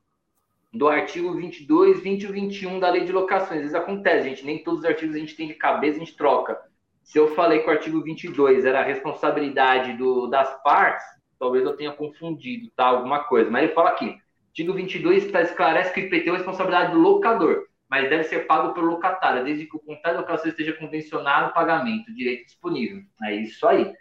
do 0.73 0.87
artigo 0.87 1.31
22, 1.35 1.99
20 1.99 2.23
e 2.23 2.25
21 2.25 2.79
da 2.79 2.89
lei 2.89 3.05
de 3.05 3.11
locações. 3.11 3.63
Isso 3.63 3.77
acontece, 3.77 4.29
gente. 4.29 4.43
Nem 4.43 4.63
todos 4.63 4.79
os 4.79 4.85
artigos 4.85 5.15
a 5.15 5.19
gente 5.19 5.35
tem 5.35 5.47
de 5.47 5.53
cabeça, 5.53 5.97
a 5.97 5.99
gente 5.99 6.17
troca. 6.17 6.59
Se 7.03 7.19
eu 7.19 7.35
falei 7.35 7.59
que 7.59 7.67
o 7.67 7.71
artigo 7.71 8.01
22 8.01 8.65
era 8.65 8.79
a 8.79 8.83
responsabilidade 8.83 9.93
do, 9.93 10.25
das 10.25 10.59
partes, 10.63 11.05
talvez 11.37 11.63
eu 11.63 11.77
tenha 11.77 11.91
confundido, 11.91 12.71
tá? 12.75 12.85
Alguma 12.85 13.25
coisa. 13.25 13.51
Mas 13.51 13.65
ele 13.65 13.73
fala 13.73 13.91
aqui, 13.91 14.17
artigo 14.47 14.73
22 14.73 15.31
tá, 15.31 15.43
esclarece 15.43 15.93
que 15.93 16.01
o 16.01 16.03
IPTU 16.05 16.31
é 16.31 16.37
responsabilidade 16.37 16.93
do 16.93 16.99
locador, 16.99 17.67
mas 17.87 18.09
deve 18.09 18.23
ser 18.23 18.47
pago 18.47 18.73
pelo 18.73 18.87
locatário, 18.87 19.43
desde 19.43 19.67
que 19.67 19.77
o 19.77 19.79
contrato 19.79 20.15
de 20.15 20.21
locação 20.21 20.49
esteja 20.49 20.73
convencionado 20.73 21.51
o 21.51 21.53
pagamento, 21.53 22.11
direito 22.15 22.45
disponível. 22.45 23.03
É 23.21 23.35
isso 23.35 23.67
aí. 23.67 23.93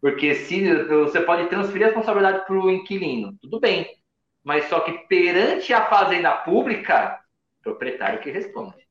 Porque 0.00 0.34
se 0.34 0.84
você 0.84 1.20
pode 1.20 1.48
transferir 1.48 1.84
a 1.84 1.86
responsabilidade 1.86 2.46
para 2.46 2.56
o 2.56 2.70
inquilino, 2.70 3.36
tudo 3.40 3.60
bem 3.60 4.00
mas 4.42 4.68
só 4.68 4.80
que 4.80 4.92
perante 5.06 5.72
a 5.72 5.86
fazenda 5.86 6.32
pública, 6.32 7.20
proprietário 7.62 8.20
que 8.20 8.30
responde. 8.30 8.88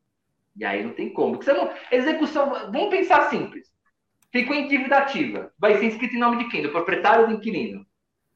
E 0.56 0.64
aí 0.64 0.84
não 0.84 0.94
tem 0.94 1.12
como. 1.12 1.40
Não, 1.44 1.74
execução, 1.92 2.50
vamos 2.72 2.90
pensar 2.90 3.30
simples. 3.30 3.68
Ficou 4.32 4.56
em 4.56 4.68
dívida 4.68 4.98
ativa. 4.98 5.52
Vai 5.58 5.78
ser 5.78 5.86
inscrito 5.86 6.16
em 6.16 6.20
nome 6.20 6.44
de 6.44 6.50
quem? 6.50 6.62
Do 6.62 6.72
proprietário 6.72 7.22
ou 7.22 7.28
do 7.30 7.34
inquilino? 7.36 7.86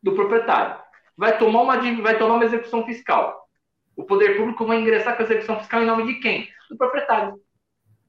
Do 0.01 0.13
proprietário. 0.13 0.81
Vai 1.15 1.37
tomar 1.37 1.61
uma, 1.61 1.77
vai 2.01 2.17
tomar 2.17 2.35
uma 2.35 2.45
execução 2.45 2.85
fiscal. 2.85 3.47
O 3.95 4.03
poder 4.03 4.35
público 4.37 4.65
vai 4.65 4.79
ingressar 4.79 5.15
com 5.15 5.21
a 5.21 5.25
execução 5.25 5.59
fiscal 5.59 5.83
em 5.83 5.85
nome 5.85 6.07
de 6.07 6.19
quem? 6.19 6.49
Do 6.69 6.77
proprietário. 6.77 7.39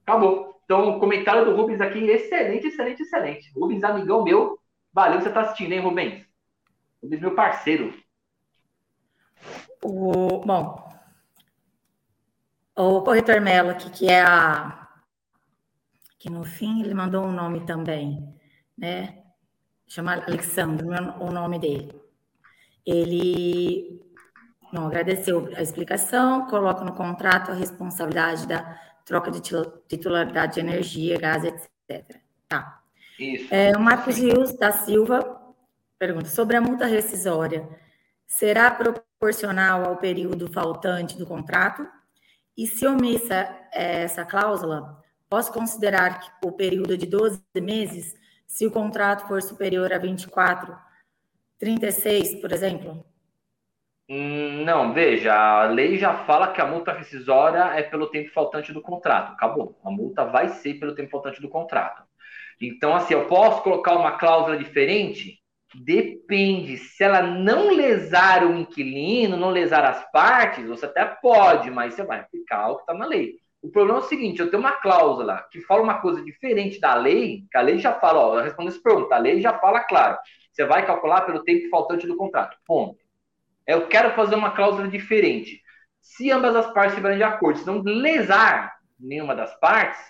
Acabou. 0.06 0.53
Então, 0.64 0.96
o 0.96 1.00
comentário 1.00 1.44
do 1.44 1.54
Rubens 1.54 1.80
aqui, 1.80 1.98
excelente, 2.08 2.66
excelente, 2.68 3.02
excelente. 3.02 3.52
Rubens, 3.54 3.84
amigão 3.84 4.24
meu, 4.24 4.58
valeu 4.92 5.20
você 5.20 5.28
está 5.28 5.42
assistindo, 5.42 5.72
hein, 5.72 5.80
Rubens? 5.80 6.26
Rubens, 7.02 7.20
meu 7.20 7.34
parceiro. 7.34 7.94
O, 9.82 10.38
bom, 10.38 10.84
o 12.76 13.02
corretor 13.02 13.40
Melo 13.40 13.70
aqui, 13.70 13.90
que 13.90 14.08
é 14.08 14.22
a. 14.22 14.88
Que 16.18 16.30
no 16.30 16.42
fim 16.42 16.80
ele 16.80 16.94
mandou 16.94 17.24
um 17.24 17.32
nome 17.32 17.66
também, 17.66 18.34
né? 18.76 19.22
Chama 19.86 20.14
Alexandre, 20.14 20.86
o 21.20 21.30
nome 21.30 21.58
dele. 21.58 21.92
Ele 22.86 24.00
não 24.72 24.86
agradeceu 24.86 25.52
a 25.54 25.62
explicação, 25.62 26.46
coloca 26.46 26.82
no 26.82 26.94
contrato 26.94 27.50
a 27.50 27.54
responsabilidade 27.54 28.46
da 28.48 28.80
troca 29.04 29.30
de 29.30 29.40
titularidade 29.88 30.54
de 30.54 30.60
energia, 30.60 31.18
gás, 31.18 31.44
etc. 31.44 32.16
Tá. 32.48 32.82
Isso. 33.18 33.52
É, 33.52 33.76
o 33.76 33.80
Marcos 33.80 34.16
Rios 34.16 34.56
da 34.56 34.72
Silva 34.72 35.40
pergunta 35.98 36.28
sobre 36.28 36.56
a 36.56 36.60
multa 36.60 36.86
rescisória. 36.86 37.68
Será 38.26 38.70
proporcional 38.70 39.84
ao 39.84 39.96
período 39.96 40.52
faltante 40.52 41.16
do 41.16 41.26
contrato? 41.26 41.86
E 42.56 42.66
se 42.66 42.86
omissa 42.86 43.48
é, 43.72 44.02
essa 44.02 44.24
cláusula, 44.24 45.02
posso 45.28 45.52
considerar 45.52 46.20
que 46.20 46.30
o 46.46 46.52
período 46.52 46.96
de 46.96 47.06
12 47.06 47.42
meses, 47.56 48.14
se 48.46 48.66
o 48.66 48.70
contrato 48.70 49.26
for 49.26 49.42
superior 49.42 49.92
a 49.92 49.98
24, 49.98 50.76
36, 51.58 52.40
por 52.40 52.52
exemplo? 52.52 53.04
Hum, 54.08 54.64
não, 54.64 54.92
veja, 54.92 55.32
a 55.34 55.64
lei 55.66 55.96
já 55.96 56.12
fala 56.26 56.52
que 56.52 56.60
a 56.60 56.66
multa 56.66 56.92
rescisória 56.92 57.60
é 57.74 57.82
pelo 57.82 58.08
tempo 58.10 58.30
faltante 58.32 58.72
do 58.72 58.82
contrato. 58.82 59.32
Acabou. 59.32 59.78
A 59.84 59.90
multa 59.90 60.24
vai 60.26 60.48
ser 60.48 60.74
pelo 60.74 60.94
tempo 60.94 61.10
faltante 61.10 61.40
do 61.40 61.48
contrato. 61.48 62.02
Então, 62.60 62.94
assim, 62.94 63.14
eu 63.14 63.26
posso 63.26 63.62
colocar 63.62 63.94
uma 63.96 64.12
cláusula 64.18 64.56
diferente? 64.58 65.38
Depende. 65.74 66.76
Se 66.76 67.02
ela 67.02 67.22
não 67.22 67.70
lesar 67.74 68.44
o 68.46 68.54
inquilino, 68.56 69.36
não 69.36 69.50
lesar 69.50 69.84
as 69.84 70.10
partes, 70.12 70.66
você 70.66 70.86
até 70.86 71.04
pode, 71.04 71.70
mas 71.70 71.94
você 71.94 72.04
vai 72.04 72.20
aplicar 72.20 72.70
o 72.70 72.76
que 72.76 72.82
está 72.82 72.94
na 72.94 73.06
lei. 73.06 73.34
O 73.62 73.70
problema 73.70 73.98
é 74.00 74.02
o 74.02 74.04
seguinte: 74.06 74.40
eu 74.40 74.50
tenho 74.50 74.60
uma 74.60 74.72
cláusula 74.72 75.46
que 75.50 75.60
fala 75.62 75.82
uma 75.82 76.00
coisa 76.00 76.22
diferente 76.22 76.78
da 76.78 76.94
lei, 76.94 77.44
que 77.50 77.56
a 77.56 77.62
lei 77.62 77.78
já 77.78 77.94
fala, 77.94 78.20
ó, 78.20 78.38
eu 78.38 78.44
respondo 78.44 78.68
essa 78.68 78.80
pergunta, 78.80 79.14
a 79.14 79.18
lei 79.18 79.40
já 79.40 79.58
fala 79.58 79.80
claro. 79.80 80.18
Você 80.52 80.64
vai 80.64 80.86
calcular 80.86 81.22
pelo 81.22 81.42
tempo 81.42 81.68
faltante 81.70 82.06
do 82.06 82.16
contrato. 82.16 82.56
Ponto. 82.66 83.03
Eu 83.66 83.88
quero 83.88 84.14
fazer 84.14 84.34
uma 84.34 84.52
cláusula 84.52 84.88
diferente. 84.88 85.62
Se 86.00 86.30
ambas 86.30 86.54
as 86.54 86.72
partes 86.72 86.92
estiverem 86.92 87.18
de 87.18 87.24
acordo, 87.24 87.58
se 87.58 87.66
não 87.66 87.80
lesar 87.80 88.74
nenhuma 88.98 89.34
das 89.34 89.58
partes, 89.58 90.00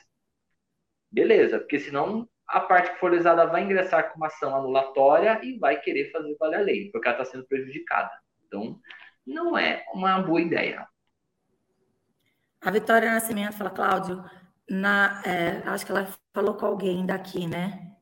beleza, 1.11 1.59
porque 1.59 1.79
senão 1.79 2.29
a 2.49 2.61
parte 2.61 2.91
que 2.93 2.99
for 2.99 3.11
lesada 3.11 3.47
vai 3.47 3.63
ingressar 3.63 4.11
com 4.11 4.17
uma 4.17 4.27
ação 4.27 4.55
anulatória 4.55 5.41
e 5.43 5.59
vai 5.59 5.81
querer 5.81 6.11
fazer 6.11 6.37
valer 6.39 6.57
a 6.57 6.63
lei, 6.63 6.91
porque 6.91 7.09
ela 7.09 7.17
está 7.19 7.31
sendo 7.31 7.47
prejudicada. 7.47 8.11
Então, 8.47 8.79
não 9.27 9.57
é 9.57 9.85
uma 9.93 10.21
boa 10.21 10.41
ideia. 10.41 10.87
A 12.61 12.71
Vitória 12.71 13.13
Nascimento 13.13 13.57
fala, 13.57 13.71
Cláudio, 13.71 14.25
na, 14.69 15.23
é, 15.25 15.63
acho 15.69 15.85
que 15.85 15.93
ela 15.93 16.09
falou 16.33 16.55
com 16.55 16.67
alguém 16.67 17.07
daqui, 17.07 17.47
né? 17.47 17.93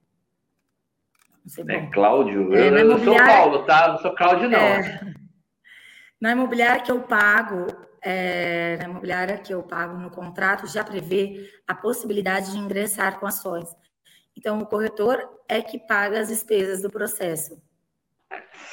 Não 1.45 1.49
sei 1.49 1.65
é, 1.69 1.91
Cláudio? 1.91 2.55
É, 2.55 2.69
eu, 2.69 2.91
eu 2.91 2.99
sou 3.01 3.16
Paulo, 3.16 3.65
tá? 3.65 3.89
Não 3.89 3.99
sou 3.99 4.15
Cláudio, 4.15 4.49
não. 4.49 4.59
É, 4.59 5.15
na 6.23 6.31
imobiliária 6.31 6.81
que 6.81 6.93
eu 6.93 7.01
pago, 7.01 7.66
é, 8.01 8.77
na 8.77 8.85
imobiliária 8.85 9.39
que 9.39 9.53
eu 9.53 9.61
pago 9.61 9.99
no 9.99 10.09
contrato, 10.09 10.69
já 10.69 10.85
prevê 10.85 11.51
a 11.66 11.74
possibilidade 11.74 12.53
de 12.53 12.59
ingressar 12.59 13.19
com 13.19 13.27
ações. 13.27 13.69
Então, 14.36 14.61
o 14.61 14.66
corretor 14.66 15.20
é 15.49 15.61
que 15.61 15.81
paga 15.81 16.20
as 16.20 16.28
despesas 16.28 16.81
do 16.81 16.89
processo. 16.89 17.61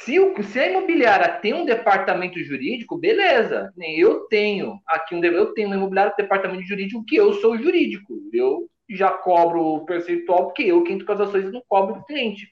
Se, 0.04 0.20
o, 0.20 0.40
se 0.44 0.60
a 0.60 0.68
imobiliária 0.68 1.40
tem 1.40 1.52
um 1.52 1.64
departamento 1.64 2.38
jurídico, 2.38 2.96
beleza. 2.96 3.74
Eu 3.76 4.28
tenho 4.28 4.80
aqui 4.86 5.16
um 5.16 5.24
eu 5.24 5.52
tenho 5.52 5.66
uma 5.66 5.76
imobiliária 5.76 6.14
departamento 6.16 6.62
jurídico 6.62 7.04
que 7.04 7.16
eu 7.16 7.32
sou 7.32 7.58
jurídico. 7.58 8.14
Eu 8.32 8.70
já 8.88 9.10
cobro 9.10 9.60
o 9.60 9.84
percentual 9.84 10.46
porque 10.46 10.62
eu 10.62 10.84
quem 10.84 11.04
com 11.04 11.12
as 11.12 11.20
ações 11.20 11.52
não 11.52 11.62
cobro 11.68 11.96
o 11.96 12.04
cliente. 12.04 12.48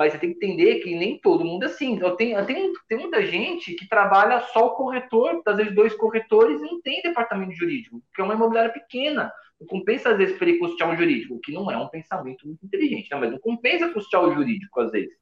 Mas 0.00 0.14
você 0.14 0.18
tem 0.18 0.32
que 0.32 0.46
entender 0.46 0.76
que 0.76 0.94
nem 0.94 1.18
todo 1.18 1.44
mundo 1.44 1.64
é 1.64 1.66
assim. 1.66 2.00
Eu 2.00 2.16
tenho, 2.16 2.42
tem 2.88 2.98
muita 2.98 3.22
gente 3.26 3.74
que 3.74 3.86
trabalha 3.86 4.40
só 4.50 4.68
o 4.68 4.74
corretor, 4.74 5.42
às 5.46 5.56
vezes 5.58 5.74
dois 5.74 5.94
corretores, 5.94 6.58
e 6.58 6.64
não 6.64 6.80
tem 6.80 7.02
departamento 7.02 7.52
jurídico, 7.52 8.00
porque 8.06 8.22
é 8.22 8.24
uma 8.24 8.32
imobiliária 8.32 8.72
pequena. 8.72 9.30
Não 9.60 9.66
compensa, 9.66 10.08
às 10.08 10.16
vezes, 10.16 10.38
para 10.38 10.48
ele 10.48 10.58
custear 10.58 10.90
o 10.90 10.96
jurídico, 10.96 11.38
que 11.44 11.52
não 11.52 11.70
é 11.70 11.76
um 11.76 11.90
pensamento 11.90 12.46
muito 12.46 12.64
inteligente, 12.64 13.10
né? 13.10 13.18
mas 13.20 13.30
não 13.30 13.38
compensa 13.40 13.92
custear 13.92 14.24
o 14.24 14.32
jurídico, 14.32 14.80
às 14.80 14.90
vezes. 14.90 15.14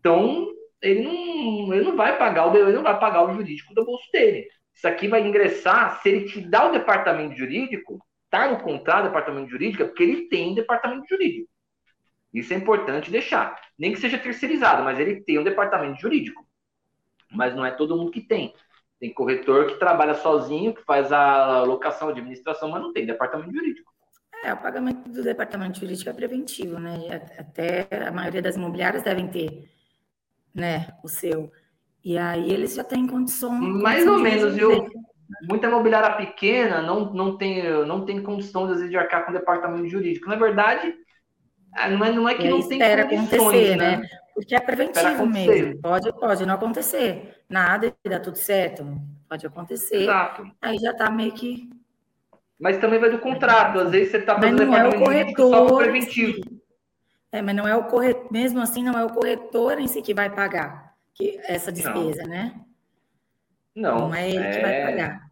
Então, 0.00 0.48
ele 0.80 1.02
não, 1.02 1.74
ele 1.74 1.84
não 1.84 1.94
vai 1.94 2.16
pagar 2.16 2.50
o 2.50 2.56
ele 2.56 2.72
não 2.72 2.82
vai 2.82 2.98
pagar 2.98 3.22
o 3.22 3.34
jurídico 3.34 3.74
do 3.74 3.84
bolso 3.84 4.10
dele. 4.10 4.48
Isso 4.74 4.88
aqui 4.88 5.08
vai 5.08 5.28
ingressar, 5.28 6.00
se 6.00 6.08
ele 6.08 6.24
te 6.24 6.40
dá 6.40 6.66
o 6.66 6.72
departamento 6.72 7.36
jurídico, 7.36 7.98
tá 8.30 8.50
no 8.50 8.62
contrato 8.62 9.04
departamento 9.08 9.50
jurídico, 9.50 9.82
é 9.82 9.86
porque 9.86 10.02
ele 10.02 10.26
tem 10.30 10.54
departamento 10.54 11.04
jurídico. 11.06 11.50
Isso 12.38 12.52
é 12.52 12.56
importante 12.56 13.10
deixar. 13.10 13.58
Nem 13.78 13.92
que 13.92 14.00
seja 14.00 14.18
terceirizado, 14.18 14.82
mas 14.82 14.98
ele 14.98 15.20
tem 15.22 15.38
um 15.38 15.44
departamento 15.44 16.00
jurídico. 16.00 16.46
Mas 17.32 17.54
não 17.54 17.64
é 17.64 17.70
todo 17.70 17.96
mundo 17.96 18.10
que 18.10 18.20
tem. 18.20 18.54
Tem 19.00 19.12
corretor 19.12 19.66
que 19.66 19.78
trabalha 19.78 20.14
sozinho, 20.14 20.74
que 20.74 20.82
faz 20.84 21.12
a 21.12 21.62
locação, 21.62 22.08
administração, 22.08 22.70
mas 22.70 22.82
não 22.82 22.92
tem 22.92 23.06
departamento 23.06 23.52
jurídico. 23.52 23.92
É, 24.44 24.52
o 24.52 24.56
pagamento 24.58 25.08
do 25.08 25.22
departamento 25.22 25.80
jurídico 25.80 26.10
é 26.10 26.12
preventivo, 26.12 26.78
né? 26.78 27.22
Até 27.38 27.88
a 28.06 28.12
maioria 28.12 28.42
das 28.42 28.56
imobiliárias 28.56 29.02
devem 29.02 29.28
ter, 29.28 29.68
né, 30.54 30.88
o 31.02 31.08
seu. 31.08 31.50
E 32.04 32.16
aí 32.16 32.50
eles 32.50 32.74
já 32.74 32.84
têm 32.84 33.06
condição. 33.06 33.50
Mais 33.50 34.06
ou 34.06 34.18
menos, 34.18 34.54
viu? 34.54 34.86
muita 35.42 35.66
imobiliária 35.66 36.16
pequena 36.16 36.80
não, 36.80 37.12
não, 37.12 37.36
tem, 37.36 37.62
não 37.84 38.04
tem 38.04 38.22
condição, 38.22 38.64
às 38.64 38.70
vezes, 38.70 38.90
de 38.90 38.96
arcar 38.96 39.24
com 39.24 39.30
o 39.30 39.34
departamento 39.34 39.88
jurídico. 39.88 40.28
Na 40.28 40.36
verdade, 40.36 40.94
não 41.90 42.04
é, 42.04 42.12
não 42.12 42.28
é 42.28 42.34
que 42.34 42.48
não 42.48 42.66
tem 42.66 42.82
acontecer, 42.82 43.76
né? 43.76 43.96
né? 43.98 44.08
Porque 44.34 44.54
é 44.54 44.60
preventivo 44.60 45.26
mesmo. 45.26 45.80
Pode, 45.80 46.12
pode 46.12 46.46
não 46.46 46.54
acontecer. 46.54 47.42
Nada 47.48 47.94
e 48.04 48.08
dá 48.08 48.20
tudo 48.20 48.36
certo. 48.36 48.86
Pode 49.28 49.46
acontecer. 49.46 50.02
Exato. 50.02 50.50
Aí 50.60 50.78
já 50.78 50.90
está 50.90 51.10
meio 51.10 51.32
que. 51.32 51.70
Mas 52.58 52.78
também 52.78 52.98
vai 52.98 53.10
do 53.10 53.18
contrato. 53.18 53.78
Às 53.78 53.90
vezes 53.90 54.10
você 54.10 54.18
está 54.18 54.34
fazendo 54.34 54.58
departamento 54.58 54.94
é 54.94 54.98
o 54.98 55.04
corretor 55.04 55.50
só 55.50 55.66
para 55.66 55.76
preventivo. 55.76 56.42
É, 57.32 57.42
mas 57.42 57.56
não 57.56 57.66
é 57.66 57.76
o 57.76 57.84
corretor, 57.84 58.32
mesmo 58.32 58.60
assim, 58.60 58.82
não 58.82 58.98
é 58.98 59.04
o 59.04 59.10
corretor 59.10 59.78
em 59.78 59.88
si 59.88 60.00
que 60.00 60.14
vai 60.14 60.30
pagar 60.30 60.94
que, 61.14 61.38
essa 61.44 61.72
despesa, 61.72 62.22
não. 62.22 62.28
né? 62.28 62.54
Não. 63.74 63.98
Não 64.08 64.14
é 64.14 64.30
ele 64.30 64.38
é... 64.38 64.50
que 64.50 64.60
vai 64.60 64.74
é. 64.74 64.84
pagar. 64.84 65.26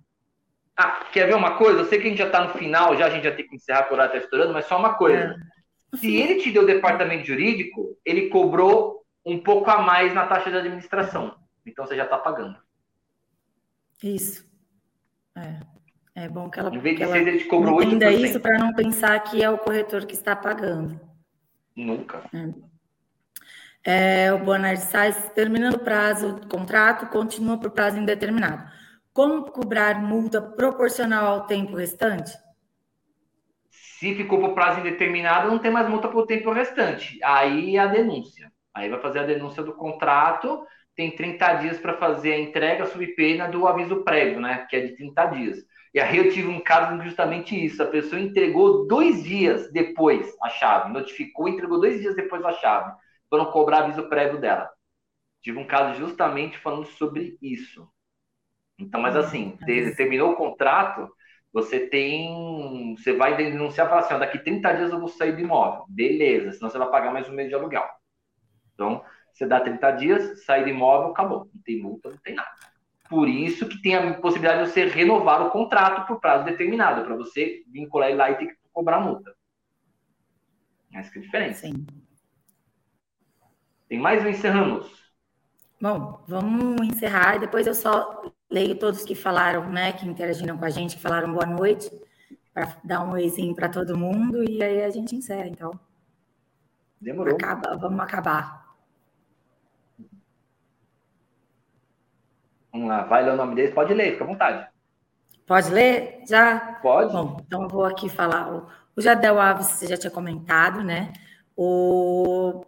Ah, 0.76 1.04
quer 1.12 1.26
ver 1.26 1.36
uma 1.36 1.56
coisa? 1.56 1.80
Eu 1.80 1.84
sei 1.84 2.00
que 2.00 2.06
a 2.06 2.10
gente 2.10 2.18
já 2.18 2.26
está 2.26 2.42
no 2.42 2.54
final, 2.54 2.96
já 2.96 3.06
a 3.06 3.10
gente 3.10 3.24
já 3.24 3.34
tem 3.34 3.46
que 3.46 3.54
encerrar 3.54 3.84
por 3.84 3.98
hora 3.98 4.06
está 4.06 4.18
estourando, 4.18 4.52
mas 4.52 4.66
só 4.66 4.76
uma 4.76 4.94
coisa. 4.94 5.18
É. 5.18 5.53
Se 5.96 6.16
ele 6.16 6.40
te 6.40 6.50
deu 6.50 6.66
departamento 6.66 7.26
jurídico, 7.26 7.96
ele 8.04 8.28
cobrou 8.28 9.04
um 9.24 9.42
pouco 9.42 9.70
a 9.70 9.82
mais 9.82 10.14
na 10.14 10.26
taxa 10.26 10.50
de 10.50 10.56
administração. 10.56 11.36
Então 11.66 11.86
você 11.86 11.96
já 11.96 12.04
está 12.04 12.18
pagando. 12.18 12.56
Isso. 14.02 14.46
É. 15.36 15.60
É 16.16 16.28
bom 16.28 16.48
que 16.48 16.60
ela. 16.60 16.72
Em 16.72 16.78
vez 16.78 16.96
de 16.96 17.06
ser, 17.06 17.26
ele 17.26 17.38
te 17.38 17.46
cobrou 17.46 17.80
Ainda 17.80 18.12
isso 18.12 18.38
para 18.38 18.56
não 18.56 18.72
pensar 18.72 19.18
que 19.24 19.42
é 19.42 19.50
o 19.50 19.58
corretor 19.58 20.06
que 20.06 20.14
está 20.14 20.36
pagando. 20.36 21.00
Nunca. 21.74 22.22
É. 22.32 22.74
É, 23.86 24.32
o 24.32 24.38
Bonard 24.38 24.80
Sais, 24.80 25.30
terminando 25.34 25.74
o 25.74 25.80
prazo 25.80 26.36
do 26.36 26.46
contrato, 26.46 27.06
continua 27.08 27.58
por 27.58 27.70
prazo 27.70 27.98
indeterminado. 27.98 28.70
Como 29.12 29.50
cobrar 29.50 30.00
multa 30.00 30.40
proporcional 30.40 31.26
ao 31.26 31.46
tempo 31.46 31.76
restante? 31.76 32.32
Se 34.05 34.14
ficou 34.14 34.39
por 34.39 34.52
prazo 34.52 34.81
indeterminado, 34.81 35.48
não 35.48 35.59
tem 35.59 35.70
mais 35.70 35.89
multa 35.89 36.09
por 36.09 36.26
tempo 36.26 36.52
restante. 36.52 37.18
Aí 37.24 37.74
é 37.74 37.81
a 37.81 37.86
denúncia. 37.86 38.52
Aí 38.74 38.86
vai 38.90 39.01
fazer 39.01 39.20
a 39.20 39.26
denúncia 39.26 39.62
do 39.62 39.72
contrato, 39.72 40.62
tem 40.94 41.10
30 41.10 41.55
dias 41.55 41.78
para 41.78 41.97
fazer 41.97 42.35
a 42.35 42.39
entrega 42.39 42.85
sob 42.85 43.06
pena 43.14 43.48
do 43.48 43.66
aviso 43.66 44.05
prévio, 44.05 44.43
né? 44.43 44.66
Que 44.68 44.76
é 44.76 44.81
de 44.81 44.97
30 44.97 45.24
dias. 45.28 45.59
E 45.94 45.98
aí 45.98 46.18
eu 46.18 46.31
tive 46.31 46.48
um 46.48 46.60
caso 46.60 47.02
justamente 47.02 47.56
isso. 47.56 47.82
A 47.82 47.86
pessoa 47.86 48.20
entregou 48.20 48.86
dois 48.86 49.24
dias 49.24 49.72
depois 49.72 50.36
a 50.43 50.51
chave, 50.51 50.93
notificou, 50.93 51.48
entregou 51.48 51.81
dois 51.81 51.98
dias 51.98 52.14
depois 52.14 52.44
a 52.44 52.52
chave, 52.52 52.93
para 53.31 53.39
não 53.39 53.51
cobrar 53.51 53.85
aviso 53.85 54.06
prévio 54.10 54.39
dela. 54.39 54.68
Tive 55.40 55.59
um 55.59 55.66
caso 55.66 55.98
justamente 55.98 56.59
falando 56.59 56.85
sobre 56.85 57.39
isso. 57.40 57.89
Então, 58.78 59.01
mas 59.01 59.16
assim, 59.16 59.56
terminou 59.97 60.32
o 60.32 60.36
contrato, 60.36 61.09
você 61.55 61.86
tem. 61.86 62.97
Você 62.97 63.12
vai 63.12 63.36
denunciar 63.36 63.86
e 63.86 63.89
falar 63.89 64.01
assim: 64.01 64.14
ó, 64.14 64.18
daqui 64.18 64.40
30 64.40 64.72
dias 64.72 64.90
eu 64.90 64.98
vou 64.98 65.09
sair 65.09 65.32
do 65.32 65.40
imóvel. 65.40 65.85
Beleza, 65.89 66.51
senão 66.52 66.68
você 66.68 66.76
vai 66.76 66.90
pagar 66.90 67.12
mais 67.12 67.28
um 67.28 67.32
mês 67.32 67.48
de 67.48 67.55
aluguel. 67.55 67.89
Então, 68.74 69.05
você 69.32 69.47
dá 69.47 69.60
30 69.60 69.90
dias, 69.93 70.44
sai 70.44 70.64
do 70.64 70.68
imóvel, 70.68 71.12
acabou. 71.12 71.48
Não 71.55 71.62
tem 71.62 71.81
multa, 71.81 72.10
não 72.10 72.18
tem 72.18 72.35
nada. 72.35 72.51
Por 73.09 73.28
isso 73.28 73.68
que 73.68 73.81
tem 73.81 73.94
a 73.94 74.14
possibilidade 74.14 74.64
de 74.64 74.70
você 74.70 74.86
renovar 74.86 75.47
o 75.47 75.51
contrato 75.51 76.05
por 76.09 76.18
prazo 76.18 76.44
determinado, 76.44 77.05
para 77.05 77.14
você 77.14 77.62
vincular 77.68 78.09
ele 78.09 78.18
lá 78.18 78.31
e 78.32 78.35
ter 78.35 78.47
que 78.48 78.56
cobrar 78.72 78.98
multa. 78.98 79.32
Essa 80.93 81.12
que 81.12 81.18
é 81.18 81.22
a 81.22 81.24
diferença. 81.24 81.66
Sim. 81.68 81.86
Tem 83.89 83.98
mais 83.98 84.24
ou 84.24 84.31
encerramos? 84.31 85.05
Bom, 85.81 86.24
vamos 86.26 86.89
encerrar. 86.89 87.39
Depois 87.39 87.66
eu 87.66 87.74
só 87.74 88.22
leio 88.55 88.78
todos 88.78 89.05
que 89.05 89.16
falaram, 89.16 89.68
né, 89.68 89.93
que 89.93 90.06
interagiram 90.06 90.56
com 90.56 90.64
a 90.64 90.70
gente, 90.70 90.94
que 90.94 91.02
falaram 91.02 91.32
boa 91.32 91.44
noite, 91.44 91.90
para 92.52 92.76
dar 92.85 93.02
um 93.02 93.12
oizinho 93.12 93.52
para 93.52 93.68
todo 93.68 93.98
mundo 93.98 94.48
e 94.48 94.62
aí 94.62 94.85
a 94.85 94.90
gente 94.90 95.16
encerra, 95.16 95.48
então. 95.48 95.72
Demorou. 97.01 97.35
Acaba, 97.35 97.76
vamos 97.76 98.01
acabar. 98.01 98.64
Vamos 102.72 102.89
lá, 102.89 103.02
vai 103.02 103.24
ler 103.24 103.32
o 103.32 103.36
nome 103.36 103.56
deles, 103.56 103.74
pode 103.74 103.93
ler, 103.93 104.12
fica 104.12 104.24
à 104.24 104.26
vontade. 104.26 104.68
Pode 105.44 105.70
ler? 105.70 106.22
Já? 106.28 106.78
Pode. 106.81 107.12
Bom, 107.12 107.36
então 107.44 107.64
eu 107.64 107.68
vou 107.68 107.85
aqui 107.85 108.09
falar. 108.09 108.68
O 108.97 109.01
Jadel 109.01 109.40
Alves, 109.40 109.66
você 109.66 109.86
já 109.89 109.97
tinha 109.97 110.10
comentado, 110.10 110.82
né? 110.82 111.12
O 111.56 112.64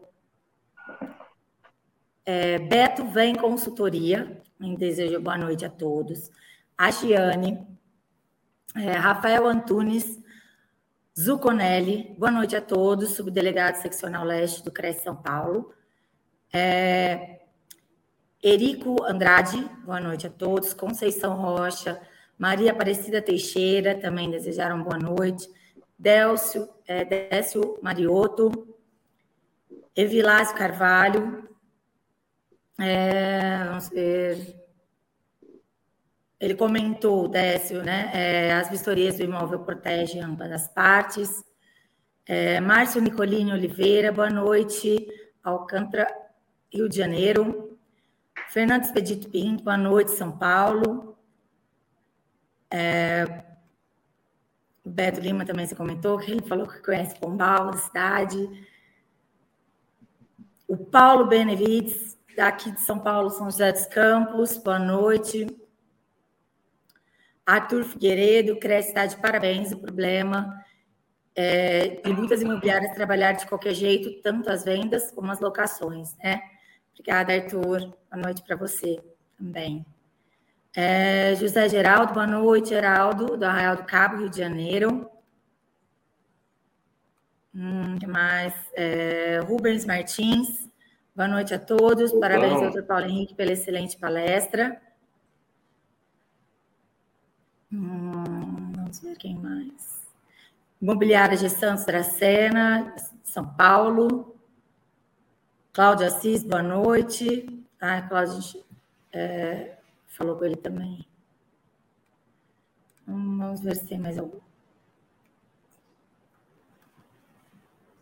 é, 2.24 2.58
Beto 2.58 3.04
vem 3.06 3.36
consultoria, 3.36 4.42
desejo 4.58 5.20
boa 5.20 5.36
noite 5.36 5.64
a 5.64 5.70
todos. 5.70 6.30
A 6.76 6.90
Giane, 6.90 7.66
é, 8.74 8.92
Rafael 8.92 9.46
Antunes, 9.46 10.20
Zuconelli, 11.18 12.14
boa 12.18 12.30
noite 12.30 12.56
a 12.56 12.60
todos, 12.60 13.10
subdelegado 13.10 13.78
seccional 13.78 14.24
leste 14.24 14.62
do 14.62 14.70
CRES 14.70 15.02
São 15.02 15.16
Paulo. 15.16 15.72
É, 16.52 17.40
Erico 18.42 19.02
Andrade, 19.04 19.58
boa 19.84 20.00
noite 20.00 20.26
a 20.26 20.30
todos. 20.30 20.74
Conceição 20.74 21.36
Rocha, 21.36 22.00
Maria 22.38 22.72
Aparecida 22.72 23.22
Teixeira, 23.22 23.94
também 23.94 24.30
desejaram 24.30 24.82
boa 24.82 24.98
noite. 24.98 25.48
Délcio, 25.98 26.68
é, 26.86 27.04
Décio 27.04 27.78
Mariotto, 27.82 28.76
Evilásio 29.94 30.54
Carvalho, 30.56 31.48
é, 32.78 33.64
vamos 33.64 33.88
ver. 33.88 34.66
Ele 36.38 36.54
comentou, 36.54 37.28
Décio, 37.28 37.82
né? 37.82 38.10
É, 38.12 38.52
as 38.52 38.68
vistorias 38.68 39.16
do 39.16 39.24
imóvel 39.24 39.60
protegem 39.60 40.22
ambas 40.22 40.52
as 40.52 40.68
partes. 40.68 41.44
É, 42.26 42.60
Márcio 42.60 43.00
Nicolini 43.00 43.52
Oliveira, 43.52 44.12
boa 44.12 44.28
noite. 44.28 45.06
Alcântara, 45.42 46.06
Rio 46.70 46.88
de 46.88 46.96
Janeiro. 46.96 47.78
Fernando 48.48 48.84
Expedito 48.84 49.30
Pinto, 49.30 49.64
boa 49.64 49.78
noite, 49.78 50.10
São 50.10 50.36
Paulo. 50.36 51.16
É, 52.70 53.44
Beto 54.84 55.20
Lima 55.20 55.44
também 55.44 55.66
se 55.66 55.74
comentou 55.74 56.18
que 56.18 56.30
ele 56.30 56.46
falou 56.46 56.66
que 56.66 56.78
conhece 56.80 57.18
Pombal, 57.18 57.70
da 57.70 57.78
cidade. 57.78 58.66
O 60.68 60.76
Paulo 60.76 61.26
Benevides, 61.26 62.15
daqui 62.36 62.70
de 62.70 62.80
São 62.82 62.98
Paulo, 62.98 63.30
São 63.30 63.50
José 63.50 63.72
dos 63.72 63.86
Campos, 63.86 64.58
boa 64.58 64.78
noite. 64.78 65.46
Arthur 67.46 67.84
Figueiredo, 67.84 68.58
Cresce 68.58 68.88
está 68.88 69.06
de 69.06 69.16
parabéns. 69.16 69.72
O 69.72 69.78
problema 69.78 70.62
é, 71.34 72.00
de 72.02 72.12
muitas 72.12 72.42
imobiliárias 72.42 72.94
trabalhar 72.94 73.32
de 73.32 73.46
qualquer 73.46 73.72
jeito, 73.72 74.20
tanto 74.20 74.50
as 74.50 74.64
vendas 74.64 75.10
como 75.12 75.32
as 75.32 75.40
locações, 75.40 76.14
né? 76.18 76.42
Obrigada, 76.92 77.32
Arthur. 77.32 77.80
Boa 78.10 78.22
noite 78.22 78.42
para 78.42 78.56
você 78.56 79.02
também. 79.38 79.86
É, 80.74 81.34
José 81.36 81.68
Geraldo, 81.70 82.12
boa 82.12 82.26
noite, 82.26 82.68
Geraldo, 82.68 83.36
do 83.38 83.44
Arraial 83.46 83.76
do 83.76 83.84
Cabo, 83.84 84.18
Rio 84.18 84.28
de 84.28 84.36
Janeiro. 84.36 85.08
Hum, 87.54 87.98
que 87.98 88.06
mais? 88.06 88.52
É, 88.74 89.40
Rubens 89.42 89.86
Martins, 89.86 90.65
boa 91.16 91.26
noite 91.26 91.54
a 91.54 91.58
todos. 91.58 92.12
Parabéns, 92.12 92.60
doutor 92.60 92.82
Paulo 92.82 93.06
Henrique, 93.06 93.34
pela 93.34 93.52
excelente 93.52 93.96
palestra. 93.96 94.78
Hum, 97.72 98.72
vamos 98.76 99.00
ver 99.00 99.16
quem 99.16 99.34
mais. 99.34 100.06
Imobiliária 100.80 101.38
de 101.38 101.48
Santos 101.48 101.86
Dracena, 101.86 102.94
São 103.24 103.48
Paulo. 103.54 104.36
Cláudio 105.72 106.06
Assis, 106.06 106.44
boa 106.44 106.62
noite. 106.62 107.64
Ah, 107.80 108.02
Cláudio, 108.02 108.36
a 108.36 108.40
gente 108.40 108.66
é, 109.10 109.78
falou 110.06 110.36
com 110.36 110.44
ele 110.44 110.56
também. 110.56 111.06
Hum, 113.08 113.38
vamos 113.38 113.62
ver 113.62 113.74
se 113.74 113.86
tem 113.86 113.98
mais 113.98 114.18
algum. 114.18 114.45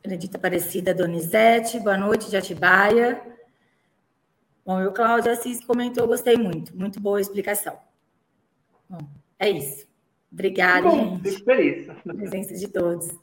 Benedita 0.05 0.37
Aparecida 0.37 0.93
Donizete, 0.93 1.81
boa 1.81 1.97
noite, 1.97 2.29
de 2.29 2.37
Atibaia. 2.37 3.23
Bom, 4.63 4.79
e 4.83 4.87
o 4.87 4.93
Cláudio 4.93 5.33
Assis 5.33 5.65
comentou, 5.65 6.07
gostei 6.07 6.37
muito, 6.37 6.77
muito 6.77 7.01
boa 7.01 7.19
explicação. 7.19 7.79
Bom, 8.87 8.99
é 9.39 9.49
isso. 9.49 9.87
Obrigada, 10.31 10.91
Bom, 10.91 11.17
gente. 11.17 11.31
Fico 11.31 11.45
feliz. 11.47 11.87
Presença 12.03 12.55
de 12.55 12.69
todos. 12.69 13.19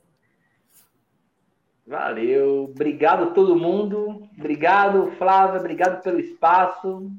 Valeu. 1.86 2.64
Obrigado 2.64 3.26
a 3.26 3.28
todo 3.28 3.56
mundo. 3.56 4.28
Obrigado, 4.36 5.12
Flávia. 5.20 5.60
Obrigado 5.60 6.02
pelo 6.02 6.20
espaço. 6.20 7.12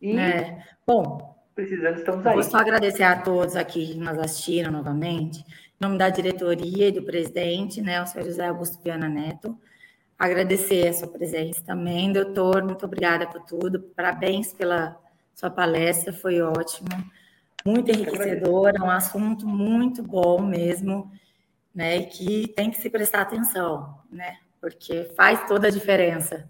E 0.00 0.16
é. 0.16 0.64
Bom, 0.86 1.36
precisando, 1.54 1.98
estamos 1.98 2.26
aí. 2.26 2.32
Vou 2.32 2.42
só 2.42 2.56
agradecer 2.56 3.02
a 3.02 3.20
todos 3.20 3.56
aqui 3.56 3.88
que 3.88 3.98
nos 3.98 4.18
assistiram 4.18 4.72
novamente. 4.72 5.44
Em 5.78 5.84
nome 5.84 5.98
da 5.98 6.08
diretoria 6.08 6.88
e 6.88 6.92
do 6.92 7.02
presidente, 7.02 7.82
né, 7.82 8.02
o 8.02 8.06
senhor 8.06 8.24
José 8.24 8.46
Augusto 8.46 8.82
Viana 8.82 9.10
Neto. 9.10 9.58
Agradecer 10.18 10.88
a 10.88 10.92
sua 10.94 11.08
presença 11.08 11.62
também, 11.62 12.10
doutor. 12.10 12.64
Muito 12.64 12.86
obrigada 12.86 13.26
por 13.26 13.42
tudo. 13.42 13.82
Parabéns 13.94 14.54
pela 14.54 14.98
sua 15.34 15.50
palestra, 15.50 16.14
foi 16.14 16.40
ótimo. 16.40 16.88
muito 17.62 17.90
enriquecedor, 17.90 18.72
é 18.74 18.80
um 18.82 18.90
assunto 18.90 19.46
muito 19.46 20.02
bom 20.02 20.40
mesmo, 20.40 21.12
né? 21.74 21.96
E 21.98 22.06
que 22.06 22.48
tem 22.48 22.70
que 22.70 22.80
se 22.80 22.88
prestar 22.88 23.22
atenção, 23.22 24.00
né? 24.10 24.38
Porque 24.58 25.12
faz 25.14 25.46
toda 25.46 25.68
a 25.68 25.70
diferença 25.70 26.48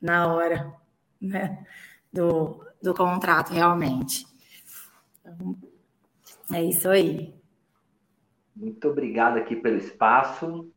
na 0.00 0.26
hora, 0.26 0.72
né? 1.20 1.64
Do, 2.12 2.66
do 2.82 2.92
contrato, 2.92 3.52
realmente. 3.52 4.26
Então, 5.20 5.56
é 6.52 6.64
isso 6.64 6.88
aí. 6.88 7.41
Muito 8.54 8.88
obrigado 8.88 9.38
aqui 9.38 9.56
pelo 9.56 9.76
espaço. 9.76 10.70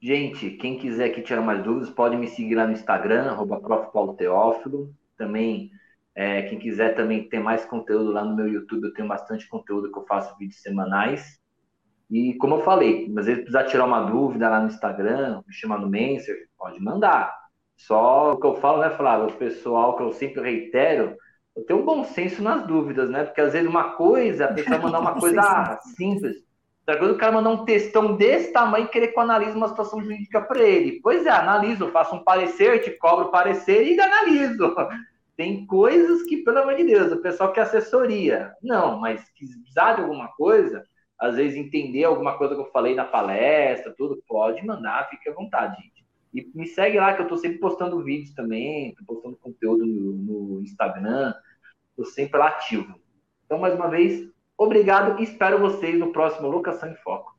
Gente, 0.00 0.50
quem 0.50 0.78
quiser 0.78 1.06
aqui 1.06 1.22
tirar 1.22 1.42
mais 1.42 1.62
dúvidas, 1.62 1.88
pode 1.90 2.16
me 2.16 2.28
seguir 2.28 2.56
lá 2.56 2.66
no 2.66 2.72
Instagram, 2.72 3.30
arroba 3.30 3.60
Teófilo. 4.16 4.92
Também, 5.16 5.70
é, 6.14 6.42
quem 6.42 6.58
quiser 6.58 6.94
também 6.94 7.28
ter 7.28 7.38
mais 7.38 7.64
conteúdo 7.64 8.10
lá 8.10 8.24
no 8.24 8.34
meu 8.34 8.48
YouTube, 8.48 8.84
eu 8.84 8.92
tenho 8.94 9.08
bastante 9.08 9.48
conteúdo 9.48 9.90
que 9.90 9.98
eu 9.98 10.04
faço 10.04 10.36
vídeos 10.36 10.60
semanais. 10.60 11.40
E 12.10 12.34
como 12.34 12.56
eu 12.56 12.60
falei, 12.60 13.10
às 13.16 13.26
vezes 13.26 13.42
precisar 13.42 13.64
tirar 13.64 13.86
uma 13.86 14.02
dúvida 14.02 14.48
lá 14.50 14.60
no 14.60 14.66
Instagram, 14.66 15.42
me 15.46 15.54
chamar 15.54 15.78
no 15.78 15.88
Messenger, 15.88 16.48
pode 16.58 16.78
mandar. 16.80 17.32
Só 17.76 18.32
o 18.32 18.40
que 18.40 18.46
eu 18.46 18.56
falo, 18.56 18.82
né, 18.82 18.90
Flávio? 18.90 19.28
O 19.28 19.38
pessoal 19.38 19.96
que 19.96 20.02
eu 20.02 20.12
sempre 20.12 20.42
reitero, 20.42 21.16
eu 21.56 21.64
tenho 21.64 21.80
um 21.80 21.84
bom 21.84 22.04
senso 22.04 22.42
nas 22.42 22.66
dúvidas, 22.66 23.08
né? 23.08 23.24
Porque 23.24 23.40
às 23.40 23.52
vezes 23.52 23.68
uma 23.68 23.92
coisa, 23.96 24.44
a 24.44 24.52
pessoa 24.52 24.78
mandar 24.82 25.00
uma 25.00 25.18
coisa 25.18 25.78
simples. 25.96 26.51
Outra 26.82 26.98
coisa, 26.98 27.14
o 27.14 27.18
cara 27.18 27.32
mandar 27.32 27.50
um 27.50 27.64
textão 27.64 28.16
desse 28.16 28.52
tamanho 28.52 28.86
e 28.86 28.88
querer 28.88 29.08
que 29.08 29.18
eu 29.18 29.22
analise 29.22 29.56
uma 29.56 29.68
situação 29.68 30.02
jurídica 30.02 30.40
para 30.40 30.60
ele. 30.62 31.00
Pois 31.00 31.24
é, 31.24 31.30
analiso, 31.30 31.92
faço 31.92 32.16
um 32.16 32.24
parecer, 32.24 32.82
te 32.82 32.90
cobro 32.90 33.30
parecer 33.30 33.86
e 33.86 34.00
analiso. 34.00 34.74
Tem 35.36 35.64
coisas 35.64 36.24
que, 36.24 36.38
pelo 36.38 36.58
amor 36.58 36.74
de 36.74 36.84
Deus, 36.84 37.12
o 37.12 37.22
pessoal 37.22 37.52
quer 37.52 37.62
assessoria. 37.62 38.52
Não, 38.60 38.98
mas 38.98 39.24
precisar 39.38 39.94
de 39.94 40.02
alguma 40.02 40.28
coisa, 40.28 40.84
às 41.18 41.36
vezes 41.36 41.56
entender 41.56 42.02
alguma 42.02 42.36
coisa 42.36 42.54
que 42.56 42.60
eu 42.60 42.70
falei 42.72 42.96
na 42.96 43.04
palestra, 43.04 43.94
tudo, 43.96 44.22
pode 44.26 44.64
mandar, 44.66 45.08
fique 45.08 45.28
à 45.28 45.32
vontade, 45.32 45.80
gente. 45.80 46.04
E 46.34 46.50
me 46.52 46.66
segue 46.66 46.98
lá, 46.98 47.14
que 47.14 47.20
eu 47.20 47.24
estou 47.24 47.38
sempre 47.38 47.58
postando 47.58 48.02
vídeos 48.02 48.34
também, 48.34 48.88
estou 48.88 49.06
postando 49.06 49.36
conteúdo 49.36 49.86
no, 49.86 50.12
no 50.56 50.62
Instagram, 50.62 51.32
estou 51.90 52.06
sempre 52.06 52.38
lá 52.38 52.48
ativo. 52.48 53.00
Então, 53.44 53.58
mais 53.58 53.74
uma 53.74 53.88
vez, 53.88 54.31
Obrigado 54.56 55.20
e 55.20 55.24
espero 55.24 55.58
vocês 55.58 55.98
no 55.98 56.12
próximo 56.12 56.48
Locação 56.48 56.90
em 56.90 56.96
Foco. 56.96 57.32